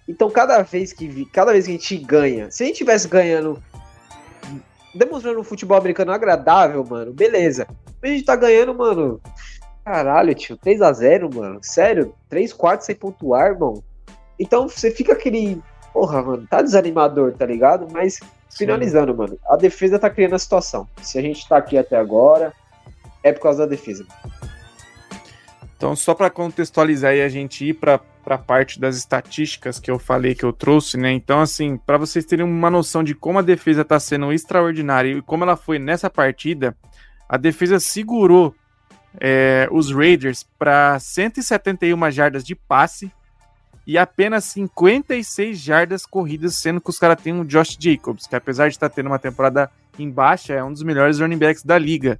Então, 0.08 0.28
cada 0.28 0.64
vez 0.64 0.92
que 0.92 1.24
cada 1.26 1.52
vez 1.52 1.66
que 1.66 1.70
a 1.70 1.76
gente 1.76 1.98
ganha, 1.98 2.50
se 2.50 2.64
a 2.64 2.66
gente 2.66 2.78
tivesse 2.78 3.08
ganhando 3.08 3.62
demonstrando 4.96 5.40
um 5.40 5.44
futebol 5.44 5.78
americano 5.78 6.12
agradável, 6.12 6.84
mano, 6.84 7.14
beleza. 7.14 7.68
Mas 8.02 8.10
a 8.10 8.14
gente 8.16 8.26
tá 8.26 8.36
ganhando, 8.36 8.74
mano. 8.74 9.22
Caralho, 9.86 10.34
tio, 10.34 10.58
3 10.58 10.82
a 10.82 10.92
0 10.92 11.30
mano. 11.32 11.60
Sério? 11.62 12.16
3 12.28 12.52
quartos 12.54 12.88
sem 12.88 12.96
pontuar, 12.96 13.52
irmão. 13.52 13.84
Então 14.40 14.68
você 14.68 14.90
fica 14.90 15.14
aquele. 15.14 15.62
Porra, 15.94 16.24
mano, 16.24 16.48
tá 16.50 16.64
desanimador, 16.64 17.34
tá 17.34 17.46
ligado? 17.46 17.88
Mas, 17.92 18.20
finalizando, 18.50 19.16
mano, 19.16 19.38
a 19.50 19.56
defesa 19.56 20.00
tá 20.00 20.10
criando 20.10 20.36
a 20.36 20.40
situação. 20.40 20.88
Se 21.02 21.18
a 21.18 21.22
gente 21.22 21.48
tá 21.48 21.58
aqui 21.58 21.78
até 21.78 21.98
agora, 21.98 22.54
é 23.24 23.32
por 23.32 23.42
causa 23.42 23.60
da 23.60 23.66
defesa. 23.66 24.06
Então, 25.78 25.96
só 25.96 26.14
para 26.14 26.30
contextualizar 26.30 27.16
e 27.16 27.22
a 27.22 27.30
gente 27.30 27.70
ir 27.70 27.74
para 27.74 28.02
a 28.26 28.38
parte 28.38 28.80
das 28.80 28.98
estatísticas 28.98 29.80
que 29.80 29.90
eu 29.90 29.98
falei 29.98 30.36
que 30.36 30.44
eu 30.44 30.52
trouxe, 30.52 30.98
né? 30.98 31.12
Então, 31.12 31.40
assim, 31.40 31.78
para 31.78 31.98
vocês 31.98 32.26
terem 32.26 32.46
uma 32.46 32.70
noção 32.70 33.02
de 33.02 33.16
como 33.16 33.40
a 33.40 33.42
defesa 33.42 33.82
está 33.82 33.98
sendo 33.98 34.34
extraordinária 34.34 35.10
e 35.10 35.22
como 35.22 35.46
ela 35.46 35.56
foi 35.56 35.80
nessa 35.80 36.10
partida, 36.10 36.76
a 37.30 37.38
defesa 37.38 37.80
segurou 37.80 38.54
é, 39.20 39.70
os 39.72 39.90
Raiders 39.90 40.46
para 40.58 41.00
171 41.00 42.12
jardas 42.12 42.44
de 42.44 42.56
passe 42.56 43.10
e 43.90 43.98
apenas 43.98 44.46
56 44.46 45.58
jardas 45.58 46.06
corridas, 46.06 46.56
sendo 46.56 46.80
que 46.80 46.90
os 46.90 47.00
caras 47.00 47.22
têm 47.22 47.40
o 47.40 47.46
Josh 47.46 47.78
Jacobs, 47.80 48.28
que 48.28 48.36
apesar 48.36 48.68
de 48.68 48.76
estar 48.76 48.90
tá 48.90 48.96
tendo 48.96 49.08
uma 49.08 49.20
temporada 49.20 49.70
em 49.98 50.10
baixa, 50.10 50.54
é 50.54 50.64
um 50.64 50.72
dos 50.72 50.84
melhores 50.84 51.20
running 51.20 51.38
backs 51.38 51.64
da 51.64 51.78
liga. 51.78 52.20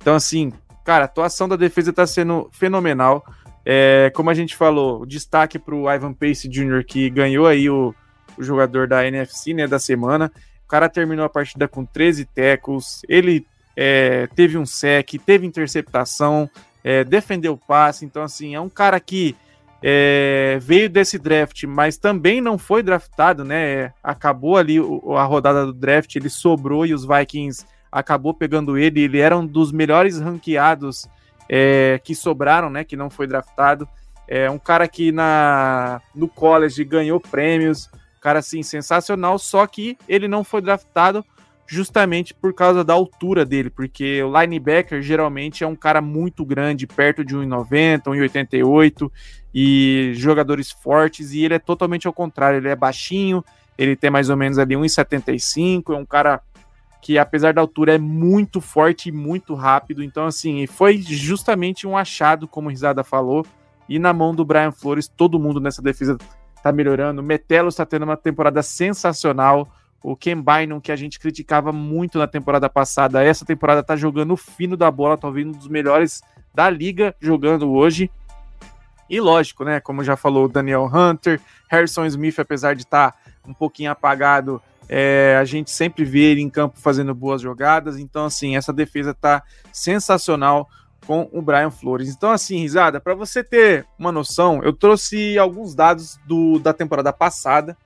Então, 0.00 0.14
assim, 0.14 0.52
Cara, 0.84 1.04
a 1.04 1.06
atuação 1.06 1.48
da 1.48 1.56
defesa 1.56 1.92
tá 1.92 2.06
sendo 2.06 2.48
fenomenal. 2.52 3.24
É, 3.64 4.10
como 4.14 4.30
a 4.30 4.34
gente 4.34 4.56
falou, 4.56 5.04
destaque 5.04 5.58
para 5.58 5.74
o 5.74 5.88
Ivan 5.88 6.12
Pace 6.12 6.48
Jr., 6.48 6.84
que 6.84 7.10
ganhou 7.10 7.46
aí 7.46 7.68
o, 7.68 7.94
o, 8.36 8.42
jogador 8.42 8.88
da 8.88 9.06
NFC 9.06 9.52
né, 9.52 9.66
da 9.66 9.78
semana. 9.78 10.32
O 10.64 10.68
cara 10.68 10.88
terminou 10.88 11.24
a 11.24 11.28
partida 11.28 11.68
com 11.68 11.84
13 11.84 12.24
tackles, 12.24 13.02
ele 13.08 13.46
é, 13.76 14.26
teve 14.34 14.56
um 14.56 14.64
sec, 14.64 15.10
teve 15.24 15.46
interceptação, 15.46 16.50
é, 16.82 17.04
defendeu 17.04 17.52
o 17.52 17.58
passe. 17.58 18.04
Então, 18.04 18.22
assim, 18.22 18.54
é 18.54 18.60
um 18.60 18.68
cara 18.68 18.98
que 18.98 19.36
é, 19.82 20.58
veio 20.60 20.90
desse 20.90 21.18
draft, 21.18 21.64
mas 21.64 21.96
também 21.96 22.40
não 22.40 22.58
foi 22.58 22.82
draftado, 22.82 23.44
né? 23.44 23.92
Acabou 24.02 24.56
ali 24.56 24.78
a 24.78 25.24
rodada 25.24 25.64
do 25.64 25.72
draft, 25.72 26.14
ele 26.16 26.28
sobrou 26.28 26.84
e 26.84 26.92
os 26.92 27.06
Vikings 27.06 27.64
acabou 27.90 28.34
pegando 28.34 28.76
ele. 28.76 29.00
Ele 29.00 29.18
era 29.18 29.36
um 29.36 29.46
dos 29.46 29.72
melhores 29.72 30.20
ranqueados 30.20 31.08
é, 31.48 32.00
que 32.04 32.14
sobraram, 32.14 32.68
né? 32.68 32.84
Que 32.84 32.96
não 32.96 33.08
foi 33.08 33.26
draftado. 33.26 33.88
É 34.28 34.50
um 34.50 34.58
cara 34.58 34.86
que 34.86 35.10
na, 35.10 36.00
no 36.14 36.28
college 36.28 36.84
ganhou 36.84 37.18
prêmios, 37.18 37.90
cara 38.20 38.38
assim, 38.38 38.62
sensacional, 38.62 39.38
só 39.38 39.66
que 39.66 39.96
ele 40.06 40.28
não 40.28 40.44
foi 40.44 40.60
draftado 40.60 41.24
justamente 41.70 42.34
por 42.34 42.52
causa 42.52 42.82
da 42.82 42.92
altura 42.92 43.44
dele, 43.44 43.70
porque 43.70 44.20
o 44.24 44.40
linebacker 44.40 45.00
geralmente 45.00 45.62
é 45.62 45.66
um 45.68 45.76
cara 45.76 46.00
muito 46.00 46.44
grande, 46.44 46.84
perto 46.84 47.24
de 47.24 47.36
1,90, 47.36 48.02
1,88 48.06 49.08
e 49.54 50.10
jogadores 50.16 50.72
fortes, 50.72 51.32
e 51.32 51.44
ele 51.44 51.54
é 51.54 51.60
totalmente 51.60 52.08
ao 52.08 52.12
contrário, 52.12 52.58
ele 52.58 52.68
é 52.68 52.74
baixinho, 52.74 53.44
ele 53.78 53.94
tem 53.94 54.10
mais 54.10 54.28
ou 54.28 54.36
menos 54.36 54.58
ali 54.58 54.74
1,75, 54.74 55.94
é 55.94 55.96
um 55.96 56.04
cara 56.04 56.40
que 57.00 57.16
apesar 57.16 57.54
da 57.54 57.60
altura 57.60 57.94
é 57.94 57.98
muito 57.98 58.60
forte 58.60 59.08
e 59.08 59.12
muito 59.12 59.54
rápido. 59.54 60.02
Então, 60.02 60.26
assim, 60.26 60.66
foi 60.66 60.98
justamente 60.98 61.86
um 61.86 61.96
achado, 61.96 62.48
como 62.48 62.66
o 62.66 62.70
Risada 62.70 63.04
falou, 63.04 63.46
e 63.88 63.96
na 63.96 64.12
mão 64.12 64.34
do 64.34 64.44
Brian 64.44 64.72
Flores, 64.72 65.06
todo 65.06 65.38
mundo 65.38 65.60
nessa 65.60 65.80
defesa 65.80 66.18
tá 66.64 66.72
melhorando. 66.72 67.22
O 67.22 67.24
Metelo 67.24 67.68
está 67.68 67.86
tendo 67.86 68.02
uma 68.02 68.16
temporada 68.16 68.60
sensacional. 68.60 69.68
O 70.02 70.16
Ken 70.16 70.40
Bynum, 70.40 70.80
que 70.80 70.90
a 70.90 70.96
gente 70.96 71.20
criticava 71.20 71.72
muito 71.72 72.18
na 72.18 72.26
temporada 72.26 72.68
passada, 72.68 73.22
essa 73.22 73.44
temporada 73.44 73.82
tá 73.82 73.96
jogando 73.96 74.36
fino 74.36 74.76
da 74.76 74.90
bola, 74.90 75.16
talvez 75.16 75.46
um 75.46 75.52
dos 75.52 75.68
melhores 75.68 76.22
da 76.54 76.70
liga 76.70 77.14
jogando 77.20 77.70
hoje. 77.70 78.10
E 79.08 79.20
lógico, 79.20 79.64
né? 79.64 79.80
Como 79.80 80.04
já 80.04 80.16
falou 80.16 80.44
o 80.44 80.48
Daniel 80.48 80.88
Hunter, 80.92 81.40
Harrison 81.68 82.06
Smith, 82.06 82.38
apesar 82.38 82.74
de 82.74 82.82
estar 82.82 83.12
tá 83.12 83.18
um 83.46 83.52
pouquinho 83.52 83.90
apagado, 83.90 84.62
é, 84.88 85.36
a 85.40 85.44
gente 85.44 85.70
sempre 85.70 86.04
vê 86.04 86.32
ele 86.32 86.40
em 86.40 86.50
campo 86.50 86.78
fazendo 86.78 87.14
boas 87.14 87.42
jogadas. 87.42 87.98
Então, 87.98 88.24
assim, 88.24 88.56
essa 88.56 88.72
defesa 88.72 89.12
tá 89.12 89.42
sensacional 89.72 90.68
com 91.06 91.28
o 91.32 91.42
Brian 91.42 91.70
Flores. 91.70 92.08
Então, 92.08 92.30
assim, 92.30 92.58
risada, 92.58 93.00
para 93.00 93.14
você 93.14 93.42
ter 93.42 93.86
uma 93.98 94.12
noção, 94.12 94.62
eu 94.62 94.72
trouxe 94.72 95.38
alguns 95.38 95.74
dados 95.74 96.18
do, 96.26 96.58
da 96.58 96.72
temporada 96.72 97.12
passada 97.12 97.76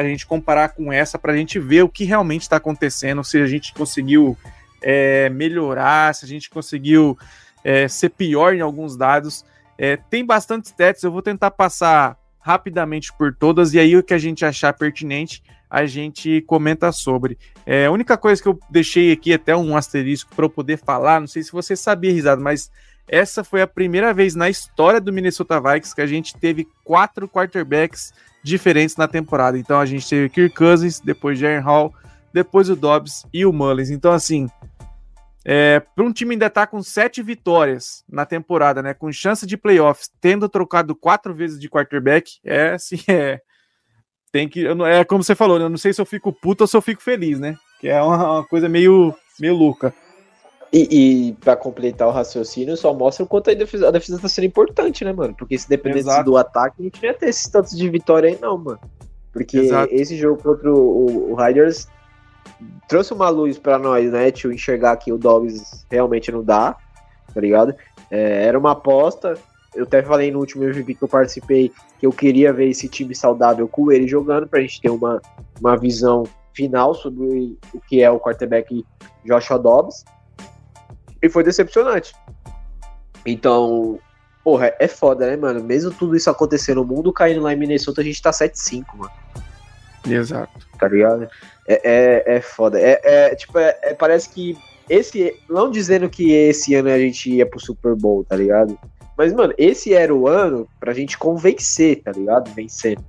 a 0.00 0.08
gente 0.08 0.26
comparar 0.26 0.70
com 0.70 0.92
essa, 0.92 1.18
para 1.18 1.32
a 1.32 1.36
gente 1.36 1.58
ver 1.58 1.82
o 1.82 1.88
que 1.88 2.04
realmente 2.04 2.42
está 2.42 2.56
acontecendo, 2.56 3.22
se 3.24 3.38
a 3.38 3.46
gente 3.46 3.72
conseguiu 3.74 4.36
é, 4.82 5.28
melhorar, 5.30 6.14
se 6.14 6.24
a 6.24 6.28
gente 6.28 6.48
conseguiu 6.48 7.18
é, 7.64 7.88
ser 7.88 8.10
pior 8.10 8.54
em 8.54 8.60
alguns 8.60 8.96
dados. 8.96 9.44
É, 9.76 9.96
tem 9.96 10.24
bastante 10.24 10.66
stats, 10.66 11.02
eu 11.02 11.12
vou 11.12 11.22
tentar 11.22 11.50
passar 11.50 12.16
rapidamente 12.38 13.12
por 13.12 13.34
todas, 13.34 13.74
e 13.74 13.78
aí 13.78 13.96
o 13.96 14.02
que 14.02 14.14
a 14.14 14.18
gente 14.18 14.44
achar 14.44 14.72
pertinente, 14.72 15.42
a 15.68 15.86
gente 15.86 16.40
comenta 16.42 16.90
sobre. 16.90 17.38
É, 17.64 17.86
a 17.86 17.90
única 17.90 18.16
coisa 18.16 18.42
que 18.42 18.48
eu 18.48 18.58
deixei 18.70 19.12
aqui, 19.12 19.32
até 19.32 19.54
um 19.54 19.76
asterisco 19.76 20.34
para 20.34 20.44
eu 20.44 20.50
poder 20.50 20.78
falar, 20.78 21.20
não 21.20 21.26
sei 21.26 21.42
se 21.42 21.52
você 21.52 21.76
sabia, 21.76 22.12
Risado, 22.12 22.42
mas 22.42 22.70
essa 23.06 23.42
foi 23.42 23.60
a 23.60 23.66
primeira 23.66 24.14
vez 24.14 24.34
na 24.34 24.48
história 24.48 25.00
do 25.00 25.12
Minnesota 25.12 25.60
Vikings 25.60 25.94
que 25.94 26.00
a 26.00 26.06
gente 26.06 26.36
teve 26.36 26.66
quatro 26.84 27.28
quarterbacks 27.28 28.12
diferentes 28.42 28.96
na 28.96 29.06
temporada. 29.08 29.58
Então 29.58 29.78
a 29.78 29.86
gente 29.86 30.08
teve 30.08 30.28
Kirk 30.28 30.54
Cousins, 30.54 31.00
depois 31.00 31.38
Jaren 31.38 31.60
Hall, 31.60 31.94
depois 32.32 32.70
o 32.70 32.76
Dobbs 32.76 33.26
e 33.32 33.44
o 33.44 33.52
Mullins. 33.52 33.90
Então, 33.90 34.12
assim, 34.12 34.48
é, 35.44 35.80
para 35.80 36.04
um 36.04 36.12
time 36.12 36.34
ainda 36.34 36.46
estar 36.46 36.62
tá 36.62 36.66
com 36.66 36.82
sete 36.82 37.22
vitórias 37.22 38.04
na 38.08 38.26
temporada, 38.26 38.82
né, 38.82 38.94
com 38.94 39.10
chance 39.10 39.46
de 39.46 39.56
playoffs, 39.56 40.10
tendo 40.20 40.48
trocado 40.48 40.94
quatro 40.94 41.34
vezes 41.34 41.58
de 41.58 41.68
quarterback, 41.68 42.38
é 42.44 42.72
assim, 42.72 42.98
é, 43.08 43.40
tem 44.30 44.48
que. 44.48 44.66
É 44.66 45.04
como 45.04 45.24
você 45.24 45.34
falou, 45.34 45.58
né? 45.58 45.64
eu 45.64 45.70
não 45.70 45.78
sei 45.78 45.92
se 45.92 46.00
eu 46.00 46.06
fico 46.06 46.32
puto 46.32 46.64
ou 46.64 46.68
se 46.68 46.76
eu 46.76 46.82
fico 46.82 47.02
feliz, 47.02 47.40
né? 47.40 47.56
Que 47.80 47.88
é 47.88 48.00
uma, 48.02 48.34
uma 48.34 48.44
coisa 48.44 48.68
meio, 48.68 49.14
meio 49.38 49.56
louca. 49.56 49.94
E, 50.72 51.28
e 51.28 51.32
para 51.34 51.56
completar 51.56 52.06
o 52.06 52.12
raciocínio, 52.12 52.76
só 52.76 52.94
mostra 52.94 53.24
o 53.24 53.26
quanto 53.26 53.50
a 53.50 53.54
defesa, 53.54 53.88
a 53.88 53.90
defesa 53.90 54.20
tá 54.20 54.28
sendo 54.28 54.44
importante, 54.44 55.04
né, 55.04 55.12
mano? 55.12 55.34
Porque 55.36 55.58
se 55.58 55.68
dependesse 55.68 56.08
Exato. 56.08 56.24
do 56.24 56.36
ataque, 56.36 56.76
a 56.78 56.82
gente 56.84 57.02
não 57.02 57.08
ia 57.08 57.14
ter 57.14 57.28
esses 57.28 57.48
tantos 57.48 57.76
de 57.76 57.88
vitória 57.88 58.30
aí, 58.30 58.38
não, 58.40 58.56
mano. 58.56 58.78
Porque 59.32 59.58
Exato. 59.58 59.92
esse 59.92 60.16
jogo 60.16 60.40
contra 60.40 60.72
o, 60.72 61.32
o, 61.32 61.34
Riders 61.34 61.88
trouxe 62.88 63.12
uma 63.12 63.28
luz 63.28 63.58
para 63.58 63.78
nós, 63.78 64.12
né, 64.12 64.30
tio, 64.30 64.52
enxergar 64.52 64.96
que 64.96 65.12
o 65.12 65.18
Dobbs 65.18 65.84
realmente 65.90 66.30
não 66.30 66.42
dá, 66.42 66.76
tá 67.34 67.40
ligado? 67.40 67.74
É, 68.08 68.44
era 68.44 68.56
uma 68.56 68.72
aposta, 68.72 69.34
eu 69.74 69.84
até 69.84 70.02
falei 70.02 70.30
no 70.30 70.38
último 70.38 70.64
MVP 70.64 70.94
que 70.94 71.02
eu 71.02 71.08
participei 71.08 71.72
que 71.98 72.06
eu 72.06 72.12
queria 72.12 72.52
ver 72.52 72.68
esse 72.68 72.88
time 72.88 73.14
saudável 73.14 73.68
com 73.68 73.92
ele 73.92 74.08
jogando 74.08 74.46
para 74.46 74.58
a 74.58 74.62
gente 74.62 74.80
ter 74.80 74.90
uma, 74.90 75.20
uma 75.60 75.76
visão 75.76 76.24
final 76.54 76.94
sobre 76.94 77.58
o 77.72 77.80
que 77.80 78.02
é 78.02 78.10
o 78.10 78.18
quarterback 78.18 78.84
Joshua 79.24 79.58
Dobbs. 79.58 80.04
E 81.22 81.28
foi 81.28 81.44
decepcionante. 81.44 82.14
Então, 83.26 83.98
porra, 84.42 84.74
é 84.78 84.88
foda, 84.88 85.26
né, 85.26 85.36
mano? 85.36 85.62
Mesmo 85.62 85.90
tudo 85.90 86.16
isso 86.16 86.30
acontecendo, 86.30 86.82
o 86.82 86.86
mundo 86.86 87.12
caindo 87.12 87.42
lá 87.42 87.52
em 87.52 87.56
Minnesota, 87.56 88.00
a 88.00 88.04
gente 88.04 88.22
tá 88.22 88.30
7-5, 88.30 88.84
mano. 88.94 89.12
Exato. 90.08 90.66
Tá 90.78 90.88
ligado? 90.88 91.28
É, 91.68 91.80
é, 91.84 92.36
é 92.36 92.40
foda. 92.40 92.80
É, 92.80 93.00
é 93.02 93.34
tipo, 93.34 93.58
é, 93.58 93.78
é, 93.82 93.94
parece 93.94 94.30
que 94.30 94.56
esse. 94.88 95.38
Não 95.48 95.70
dizendo 95.70 96.08
que 96.08 96.32
esse 96.32 96.74
ano 96.74 96.88
a 96.88 96.98
gente 96.98 97.30
ia 97.30 97.46
pro 97.46 97.60
Super 97.60 97.94
Bowl, 97.94 98.24
tá 98.24 98.36
ligado? 98.36 98.78
Mas, 99.16 99.32
mano, 99.32 99.52
esse 99.58 99.92
era 99.92 100.14
o 100.14 100.26
ano 100.26 100.66
pra 100.80 100.94
gente 100.94 101.18
convencer, 101.18 102.02
tá 102.02 102.10
ligado? 102.10 102.50
Vencendo, 102.54 103.04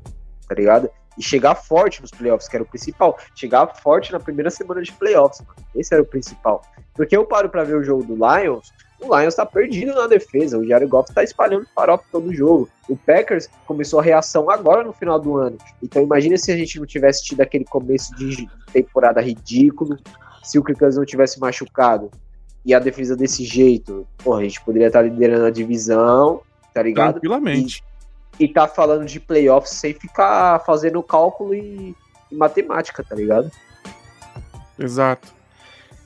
tá 0.47 0.53
ligado? 0.53 0.89
E 1.17 1.23
chegar 1.23 1.55
forte 1.55 2.01
nos 2.01 2.11
playoffs, 2.11 2.47
que 2.47 2.55
era 2.55 2.63
o 2.63 2.67
principal. 2.67 3.17
Chegar 3.35 3.67
forte 3.81 4.11
na 4.11 4.19
primeira 4.19 4.49
semana 4.49 4.81
de 4.81 4.91
playoffs, 4.93 5.41
mano. 5.41 5.55
Esse 5.75 5.93
era 5.93 6.01
o 6.01 6.05
principal. 6.05 6.61
Porque 6.93 7.15
eu 7.15 7.25
paro 7.25 7.49
pra 7.49 7.63
ver 7.63 7.75
o 7.75 7.83
jogo 7.83 8.03
do 8.03 8.13
Lions, 8.13 8.71
o 9.01 9.17
Lions 9.17 9.35
tá 9.35 9.45
perdido 9.45 9.93
na 9.95 10.07
defesa. 10.07 10.57
O 10.57 10.65
Jared 10.65 10.89
Goff 10.89 11.13
tá 11.13 11.23
espalhando 11.23 11.67
farofa 11.75 12.03
todo 12.11 12.29
o 12.29 12.33
jogo. 12.33 12.69
O 12.87 12.95
Packers 12.95 13.49
começou 13.65 13.99
a 13.99 14.03
reação 14.03 14.49
agora 14.49 14.83
no 14.83 14.93
final 14.93 15.19
do 15.19 15.37
ano. 15.37 15.57
Então 15.81 16.01
imagina 16.01 16.37
se 16.37 16.51
a 16.51 16.57
gente 16.57 16.79
não 16.79 16.85
tivesse 16.85 17.23
tido 17.23 17.41
aquele 17.41 17.65
começo 17.65 18.15
de 18.15 18.47
temporada 18.71 19.19
ridículo, 19.19 19.97
se 20.43 20.59
o 20.59 20.63
Kirk 20.63 20.81
não 20.95 21.05
tivesse 21.05 21.39
machucado 21.39 22.11
e 22.63 22.73
a 22.73 22.79
defesa 22.79 23.15
desse 23.15 23.43
jeito, 23.43 24.07
porra, 24.23 24.41
a 24.41 24.43
gente 24.43 24.63
poderia 24.63 24.87
estar 24.87 25.01
liderando 25.01 25.45
a 25.45 25.51
divisão, 25.51 26.41
tá 26.73 26.83
ligado? 26.83 27.13
Tranquilamente. 27.13 27.83
E, 28.43 28.47
tá 28.47 28.67
falando 28.67 29.05
de 29.05 29.19
playoffs 29.19 29.73
sem 29.73 29.93
ficar 29.93 30.59
fazendo 30.65 31.01
cálculo 31.03 31.53
e, 31.53 31.95
e 32.31 32.35
matemática, 32.35 33.03
tá 33.03 33.15
ligado? 33.15 33.51
Exato. 34.77 35.33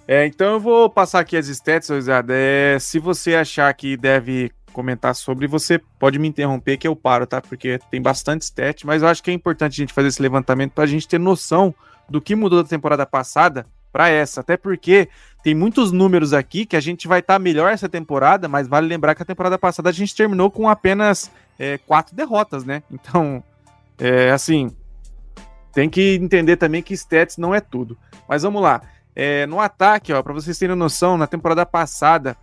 É, 0.07 0.25
então 0.25 0.53
eu 0.53 0.59
vou 0.59 0.89
passar 0.89 1.19
aqui 1.19 1.35
as 1.35 1.47
stats, 1.47 1.87
Zé. 1.87 2.23
É, 2.29 2.77
se 2.79 2.99
você 2.99 3.35
achar 3.35 3.73
que 3.73 3.97
deve 3.97 4.51
comentar 4.71 5.15
sobre, 5.15 5.47
você 5.47 5.79
pode 5.97 6.19
me 6.19 6.27
interromper 6.27 6.77
que 6.77 6.87
eu 6.87 6.95
paro, 6.95 7.25
tá? 7.25 7.41
Porque 7.41 7.79
tem 7.89 8.01
bastante 8.01 8.41
stat, 8.41 8.85
mas 8.85 9.01
eu 9.01 9.07
acho 9.07 9.23
que 9.23 9.31
é 9.31 9.33
importante 9.33 9.73
a 9.73 9.81
gente 9.83 9.93
fazer 9.93 10.09
esse 10.09 10.21
levantamento 10.21 10.73
para 10.73 10.83
a 10.83 10.87
gente 10.87 11.07
ter 11.07 11.17
noção 11.17 11.73
do 12.09 12.21
que 12.21 12.35
mudou 12.35 12.61
da 12.61 12.67
temporada 12.67 13.05
passada 13.05 13.65
para 13.91 14.09
essa. 14.09 14.41
Até 14.41 14.57
porque 14.57 15.07
tem 15.41 15.55
muitos 15.55 15.93
números 15.93 16.33
aqui 16.33 16.65
que 16.65 16.75
a 16.75 16.81
gente 16.81 17.07
vai 17.07 17.21
estar 17.21 17.35
tá 17.35 17.39
melhor 17.39 17.71
essa 17.71 17.87
temporada, 17.87 18.49
mas 18.49 18.67
vale 18.67 18.87
lembrar 18.87 19.15
que 19.15 19.23
a 19.23 19.25
temporada 19.25 19.57
passada 19.57 19.89
a 19.89 19.93
gente 19.93 20.13
terminou 20.13 20.51
com 20.51 20.67
apenas 20.67 21.31
é, 21.57 21.77
quatro 21.77 22.15
derrotas, 22.15 22.63
né? 22.63 22.83
Então, 22.91 23.43
é 23.97 24.31
assim, 24.31 24.75
tem 25.73 25.89
que 25.89 26.15
entender 26.15 26.57
também 26.57 26.81
que 26.81 26.93
stats 26.93 27.37
não 27.37 27.53
é 27.53 27.59
tudo. 27.59 27.97
Mas 28.27 28.43
vamos 28.43 28.61
lá. 28.61 28.81
É, 29.15 29.45
no 29.45 29.59
ataque, 29.59 30.11
ó, 30.11 30.21
para 30.21 30.33
vocês 30.33 30.57
terem 30.57 30.75
noção, 30.75 31.17
na 31.17 31.27
temporada 31.27 31.65
passada, 31.65 32.35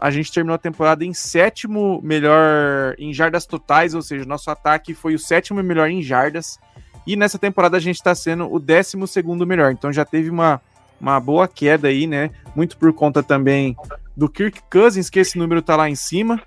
a 0.00 0.10
gente 0.10 0.32
terminou 0.32 0.54
a 0.54 0.58
temporada 0.58 1.04
em 1.04 1.12
sétimo 1.12 2.00
melhor 2.02 2.94
em 2.98 3.12
jardas 3.12 3.44
totais, 3.44 3.94
ou 3.94 4.02
seja, 4.02 4.24
nosso 4.24 4.50
ataque 4.50 4.94
foi 4.94 5.14
o 5.14 5.18
sétimo 5.18 5.62
melhor 5.62 5.90
em 5.90 6.02
jardas. 6.02 6.58
E 7.06 7.16
nessa 7.16 7.38
temporada 7.38 7.76
a 7.76 7.80
gente 7.80 7.96
está 7.96 8.14
sendo 8.14 8.52
o 8.52 8.58
décimo 8.58 9.06
segundo 9.06 9.46
melhor. 9.46 9.72
Então 9.72 9.92
já 9.92 10.04
teve 10.04 10.30
uma, 10.30 10.60
uma 11.00 11.20
boa 11.20 11.46
queda 11.46 11.88
aí, 11.88 12.06
né? 12.06 12.30
Muito 12.54 12.76
por 12.78 12.92
conta 12.92 13.22
também 13.22 13.76
do 14.16 14.28
Kirk 14.28 14.62
Cousins, 14.70 15.10
que 15.10 15.18
esse 15.18 15.36
número 15.36 15.60
tá 15.60 15.76
lá 15.76 15.90
em 15.90 15.94
cima. 15.94 16.40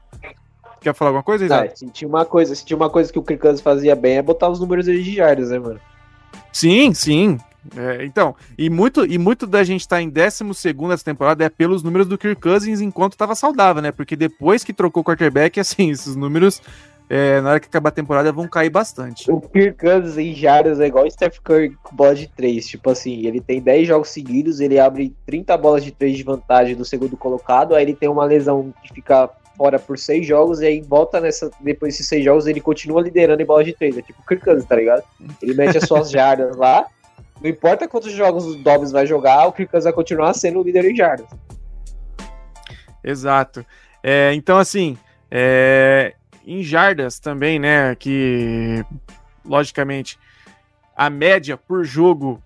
Quer 0.88 0.94
falar 0.94 1.10
alguma 1.10 1.24
coisa, 1.24 1.44
Isaac? 1.44 1.74
Ah, 1.84 1.90
tinha 1.92 2.08
uma 2.08 2.24
coisa, 2.24 2.56
se 2.56 2.64
tinha 2.64 2.78
uma 2.78 2.90
coisa 2.90 3.12
que 3.12 3.20
o 3.20 3.22
Kirk 3.22 3.42
Cousins 3.42 3.60
fazia 3.60 3.94
bem 3.94 4.16
é 4.20 4.22
botar 4.22 4.48
os 4.48 4.58
números 4.58 4.86
de 4.86 5.14
jardas, 5.14 5.50
né, 5.50 5.60
mano? 5.60 5.82
Sim, 6.54 6.94
sim. 6.94 7.38
É, 7.76 8.06
então, 8.06 8.34
e 8.58 8.70
muito, 8.70 9.06
e 9.06 9.18
muito 9.18 9.46
da 9.46 9.66
gente 9.66 9.82
estar 9.82 9.98
tá 9.98 10.02
em 10.02 10.10
12 10.10 10.46
essa 10.94 11.04
temporada 11.04 11.44
é 11.44 11.50
pelos 11.50 11.84
números 11.84 12.08
do 12.08 12.18
Kirk 12.18 12.42
Cousins 12.42 12.80
enquanto 12.80 13.14
estava 13.14 13.36
saudável, 13.36 13.82
né? 13.82 13.92
Porque 13.92 14.16
depois 14.16 14.64
que 14.64 14.72
trocou 14.72 15.02
o 15.02 15.04
quarterback, 15.04 15.60
assim, 15.60 15.92
esses 15.92 16.16
números, 16.16 16.62
é, 17.10 17.42
na 17.42 17.50
hora 17.50 17.60
que 17.60 17.68
acabar 17.68 17.90
a 17.90 17.92
temporada, 17.92 18.32
vão 18.32 18.48
cair 18.48 18.70
bastante. 18.70 19.30
O 19.30 19.42
Kirk 19.42 19.86
Cousins 19.86 20.18
em 20.18 20.34
jardas 20.34 20.80
é 20.80 20.88
igual 20.88 21.06
o 21.06 21.12
Steph 21.12 21.40
Curry 21.44 21.76
com 21.84 21.98
bola 21.98 22.16
de 22.16 22.30
3. 22.30 22.66
Tipo 22.66 22.92
assim, 22.92 23.28
ele 23.28 23.42
tem 23.42 23.60
10 23.60 23.90
jogos 23.90 24.08
seguidos, 24.08 24.62
ele 24.62 24.80
abre 24.80 25.14
30 25.26 25.58
bolas 25.58 25.84
de 25.84 25.92
3 25.92 26.16
de 26.16 26.24
vantagem 26.24 26.78
do 26.78 26.86
segundo 26.86 27.18
colocado, 27.18 27.76
aí 27.76 27.84
ele 27.84 27.94
tem 27.94 28.08
uma 28.08 28.24
lesão 28.24 28.74
que 28.82 28.94
fica 28.94 29.30
fora 29.58 29.80
por 29.80 29.98
6 29.98 30.26
jogos, 30.26 30.62
e 30.62 30.66
aí 30.68 30.82
volta 30.82 31.20
nessa. 31.20 31.50
Depois 31.60 31.94
desses 31.94 32.08
6 32.08 32.24
jogos, 32.24 32.48
ele 32.48 32.62
continua 32.62 33.02
liderando 33.02 33.42
em 33.42 33.46
bola 33.46 33.64
de 33.64 33.74
3. 33.74 33.98
É 33.98 34.02
tipo 34.02 34.22
o 34.22 34.64
tá 34.64 34.76
ligado? 34.76 35.04
Ele 35.42 35.54
mete 35.54 35.78
as 35.78 35.86
suas 35.86 36.12
jardas 36.12 36.56
lá. 36.56 36.86
Não 37.42 37.50
importa 37.50 37.88
quantos 37.88 38.12
jogos 38.14 38.46
o 38.46 38.56
Dobbs 38.56 38.92
vai 38.92 39.06
jogar, 39.06 39.48
o 39.48 39.52
Kirk 39.52 39.72
vai 39.80 39.94
continuar 39.94 40.34
sendo 40.34 40.60
o 40.60 40.64
líder 40.64 40.86
em 40.86 40.96
jardas. 40.96 41.28
Exato. 43.04 43.66
É, 44.04 44.34
então, 44.34 44.58
assim, 44.58 44.98
é, 45.30 46.14
em 46.46 46.64
jardas 46.64 47.20
também, 47.20 47.60
né? 47.60 47.96
Que, 47.96 48.84
logicamente, 49.46 50.18
a 50.96 51.10
média 51.10 51.58
por 51.58 51.84
jogo, 51.84 52.42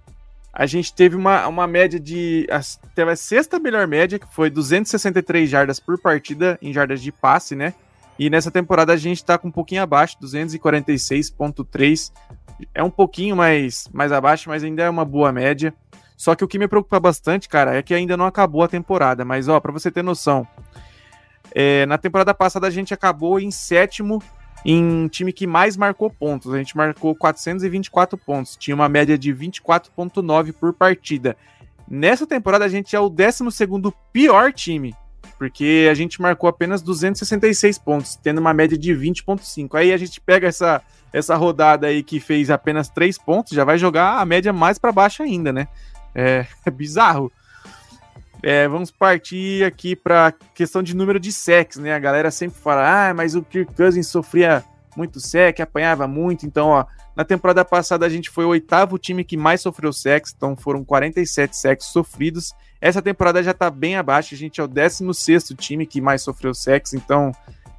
a 0.53 0.65
gente 0.65 0.93
teve 0.93 1.15
uma, 1.15 1.47
uma 1.47 1.65
média 1.65 1.99
de. 1.99 2.47
Teve 2.93 3.11
a 3.11 3.15
sexta 3.15 3.59
melhor 3.59 3.87
média, 3.87 4.19
que 4.19 4.27
foi 4.33 4.49
263 4.49 5.49
jardas 5.49 5.79
por 5.79 5.97
partida 5.99 6.57
em 6.61 6.73
jardas 6.73 7.01
de 7.01 7.11
passe, 7.11 7.55
né? 7.55 7.73
E 8.19 8.29
nessa 8.29 8.51
temporada 8.51 8.91
a 8.93 8.97
gente 8.97 9.23
tá 9.23 9.37
com 9.37 9.47
um 9.47 9.51
pouquinho 9.51 9.81
abaixo, 9.81 10.17
246,3 10.21 12.11
é 12.75 12.83
um 12.83 12.89
pouquinho 12.89 13.35
mais, 13.35 13.89
mais 13.91 14.11
abaixo, 14.11 14.49
mas 14.49 14.63
ainda 14.63 14.83
é 14.83 14.89
uma 14.89 15.05
boa 15.05 15.31
média. 15.31 15.73
Só 16.17 16.35
que 16.35 16.43
o 16.43 16.47
que 16.47 16.59
me 16.59 16.67
preocupa 16.67 16.99
bastante, 16.99 17.49
cara, 17.49 17.75
é 17.75 17.81
que 17.81 17.93
ainda 17.93 18.15
não 18.15 18.25
acabou 18.25 18.61
a 18.61 18.67
temporada. 18.67 19.25
Mas, 19.25 19.47
ó, 19.47 19.59
para 19.59 19.71
você 19.71 19.89
ter 19.89 20.03
noção, 20.03 20.47
é, 21.55 21.85
na 21.87 21.97
temporada 21.97 22.33
passada 22.33 22.67
a 22.67 22.69
gente 22.69 22.93
acabou 22.93 23.39
em 23.39 23.49
sétimo 23.49 24.21
em 24.65 25.07
time 25.07 25.33
que 25.33 25.47
mais 25.47 25.75
marcou 25.75 26.09
pontos. 26.09 26.53
A 26.53 26.57
gente 26.57 26.75
marcou 26.75 27.15
424 27.15 28.17
pontos, 28.17 28.55
tinha 28.55 28.75
uma 28.75 28.89
média 28.89 29.17
de 29.17 29.33
24,9 29.33 30.53
por 30.53 30.73
partida. 30.73 31.35
Nessa 31.89 32.25
temporada 32.25 32.65
a 32.65 32.69
gente 32.69 32.95
é 32.95 32.99
o 32.99 33.09
12 33.09 33.43
pior 34.13 34.53
time, 34.53 34.95
porque 35.37 35.87
a 35.89 35.93
gente 35.93 36.21
marcou 36.21 36.49
apenas 36.49 36.81
266 36.81 37.77
pontos, 37.79 38.15
tendo 38.15 38.39
uma 38.39 38.53
média 38.53 38.77
de 38.77 38.93
20,5. 38.93 39.75
Aí 39.75 39.91
a 39.91 39.97
gente 39.97 40.21
pega 40.21 40.47
essa 40.47 40.81
essa 41.13 41.35
rodada 41.35 41.87
aí 41.87 42.03
que 42.03 42.19
fez 42.19 42.49
apenas 42.49 42.89
três 42.89 43.17
pontos, 43.17 43.53
já 43.53 43.65
vai 43.65 43.77
jogar 43.77 44.19
a 44.19 44.25
média 44.25 44.53
mais 44.53 44.79
para 44.79 44.91
baixo 44.91 45.21
ainda, 45.21 45.51
né? 45.51 45.67
É, 46.15 46.45
é 46.65 46.71
bizarro. 46.71 47.31
É, 48.43 48.67
vamos 48.67 48.89
partir 48.89 49.63
aqui 49.63 49.95
para 49.95 50.33
questão 50.55 50.81
de 50.81 50.95
número 50.95 51.19
de 51.19 51.31
sacks, 51.31 51.77
né? 51.77 51.93
A 51.93 51.99
galera 51.99 52.31
sempre 52.31 52.59
fala, 52.59 53.09
ah, 53.09 53.13
mas 53.13 53.35
o 53.35 53.43
Kirk 53.43 53.73
Cousins 53.75 54.07
sofria 54.07 54.63
muito 54.95 55.19
sec, 55.19 55.59
apanhava 55.59 56.07
muito. 56.07 56.45
Então, 56.45 56.69
ó, 56.69 56.85
na 57.15 57.23
temporada 57.23 57.63
passada 57.63 58.05
a 58.05 58.09
gente 58.09 58.29
foi 58.29 58.45
o 58.45 58.49
oitavo 58.49 58.97
time 58.97 59.23
que 59.23 59.37
mais 59.37 59.61
sofreu 59.61 59.93
sacks, 59.93 60.33
então 60.35 60.55
foram 60.55 60.83
47 60.83 61.55
sacks 61.55 61.87
sofridos. 61.87 62.53
Essa 62.79 63.01
temporada 63.01 63.43
já 63.43 63.53
tá 63.53 63.69
bem 63.69 63.95
abaixo, 63.95 64.33
a 64.33 64.37
gente 64.37 64.59
é 64.59 64.63
o 64.63 64.67
16 64.67 65.53
time 65.57 65.85
que 65.85 66.01
mais 66.01 66.21
sofreu 66.21 66.53
sacks, 66.53 66.93
então 66.93 67.31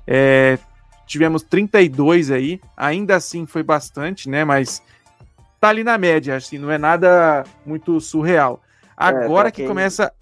é, 0.06 0.58
tivemos 1.06 1.42
32 1.42 2.30
aí, 2.30 2.60
ainda 2.76 3.16
assim 3.16 3.46
foi 3.46 3.62
bastante, 3.62 4.28
né? 4.28 4.44
Mas 4.44 4.82
tá 5.60 5.68
ali 5.68 5.82
na 5.82 5.98
média, 5.98 6.36
assim, 6.36 6.58
não 6.58 6.70
é 6.70 6.78
nada 6.78 7.44
muito 7.66 8.00
surreal. 8.00 8.62
É, 8.98 9.04
Agora 9.04 9.48
é, 9.48 9.50
que 9.50 9.58
quem... 9.58 9.66
começa. 9.68 10.12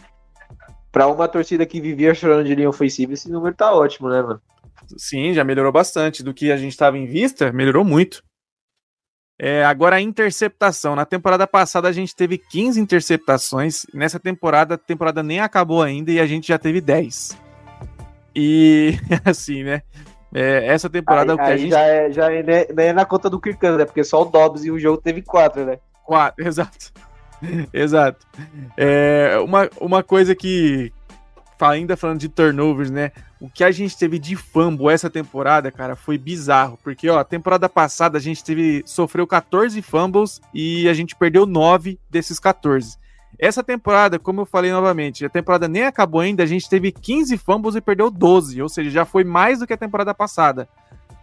Pra 0.93 1.07
uma 1.07 1.29
torcida 1.29 1.65
que 1.65 1.81
vivia 1.81 2.15
chorando 2.15 2.45
de 2.45 2.55
linha 2.55 2.69
ofensiva, 2.69 3.13
esse 3.13 3.31
número 3.31 3.55
tá 3.55 3.73
ótimo, 3.73 4.09
né, 4.09 4.23
mano? 4.23 4.41
Sim, 4.97 5.33
já 5.33 5.45
melhorou 5.45 5.73
bastante. 5.73 6.23
Do 6.23 6.35
que 6.35 6.51
a 6.51 6.57
gente 6.57 6.73
estava 6.73 6.99
em 6.99 7.07
vista, 7.07 7.53
melhorou 7.53 7.85
muito. 7.85 8.23
É, 9.39 9.65
agora 9.65 9.97
a 9.97 10.01
interceptação. 10.01 10.95
Na 10.95 11.07
temporada 11.07 11.47
passada 11.47 11.89
a 11.89 11.93
gente 11.93 12.15
teve 12.15 12.37
15 12.37 12.79
interceptações. 12.79 13.87
Nessa 13.95 14.21
temporada, 14.21 14.75
a 14.75 14.79
temporada 14.79 15.23
nem 15.23 15.41
acabou 15.41 15.83
ainda 15.83 16.11
e 16.11 16.21
a 16.21 16.27
gente 16.27 16.49
já 16.49 16.59
teve 16.59 16.81
10. 16.81 17.39
E 18.35 18.99
assim, 19.25 19.65
né? 19.65 19.83
É, 20.33 20.67
essa 20.67 20.89
temporada 20.89 21.33
aí, 21.33 21.35
o 21.35 21.39
que 21.39 21.51
a 21.51 21.57
gente. 21.57 21.71
Já 21.71 21.81
é, 21.81 22.11
já 22.11 22.33
é, 22.33 22.43
nem 22.43 22.87
é, 22.87 22.89
é 22.89 22.93
na 22.93 23.05
conta 23.05 23.31
do 23.31 23.41
Kirkland, 23.41 23.79
né? 23.79 23.85
Porque 23.85 24.05
só 24.05 24.23
o 24.23 24.27
Dobbs 24.27 24.65
e 24.65 24.71
o 24.71 24.79
jogo 24.79 25.01
teve 25.01 25.23
quatro, 25.23 25.65
né? 25.65 25.79
Quatro, 26.05 26.45
exato. 26.47 26.93
exato. 27.73 28.27
É, 28.77 29.39
uma, 29.45 29.69
uma 29.81 30.03
coisa 30.03 30.35
que. 30.35 30.93
Ainda 31.61 31.95
falando 31.95 32.21
de 32.21 32.29
turnovers, 32.29 32.91
né? 32.91 33.13
O 33.39 33.51
que 33.51 33.63
a 33.63 33.71
gente 33.71 33.95
teve 33.97 34.19
de 34.19 34.35
fumble 34.35 34.89
essa 34.89 35.11
temporada, 35.11 35.71
cara, 35.71 35.95
foi 35.95 36.17
bizarro. 36.17 36.79
Porque, 36.83 37.09
ó, 37.11 37.19
a 37.19 37.25
temporada 37.25 37.69
passada 37.69 38.17
a 38.17 38.21
gente 38.21 38.43
teve. 38.43 38.83
sofreu 38.87 39.27
14 39.27 39.81
fumbles 39.83 40.41
e 40.55 40.89
a 40.89 40.95
gente 40.95 41.15
perdeu 41.15 41.45
9 41.45 41.99
desses 42.09 42.39
14. 42.39 42.99
Essa 43.39 43.63
temporada, 43.63 44.19
como 44.19 44.43
eu 44.43 44.47
falei 44.47 44.71
novamente, 44.71 45.25
a 45.25 45.29
temporada 45.31 45.67
nem 45.67 45.85
acabou 45.85 46.21
ainda, 46.21 46.43
a 46.43 46.47
gente 46.47 46.69
teve 46.69 46.93
15 46.93 47.39
fumbles 47.39 47.75
e 47.75 47.81
perdeu 47.81 48.11
12, 48.11 48.61
ou 48.61 48.69
seja, 48.69 48.91
já 48.91 49.05
foi 49.07 49.25
mais 49.25 49.61
do 49.61 49.67
que 49.67 49.73
a 49.73 49.79
temporada 49.79 50.13
passada. 50.13 50.69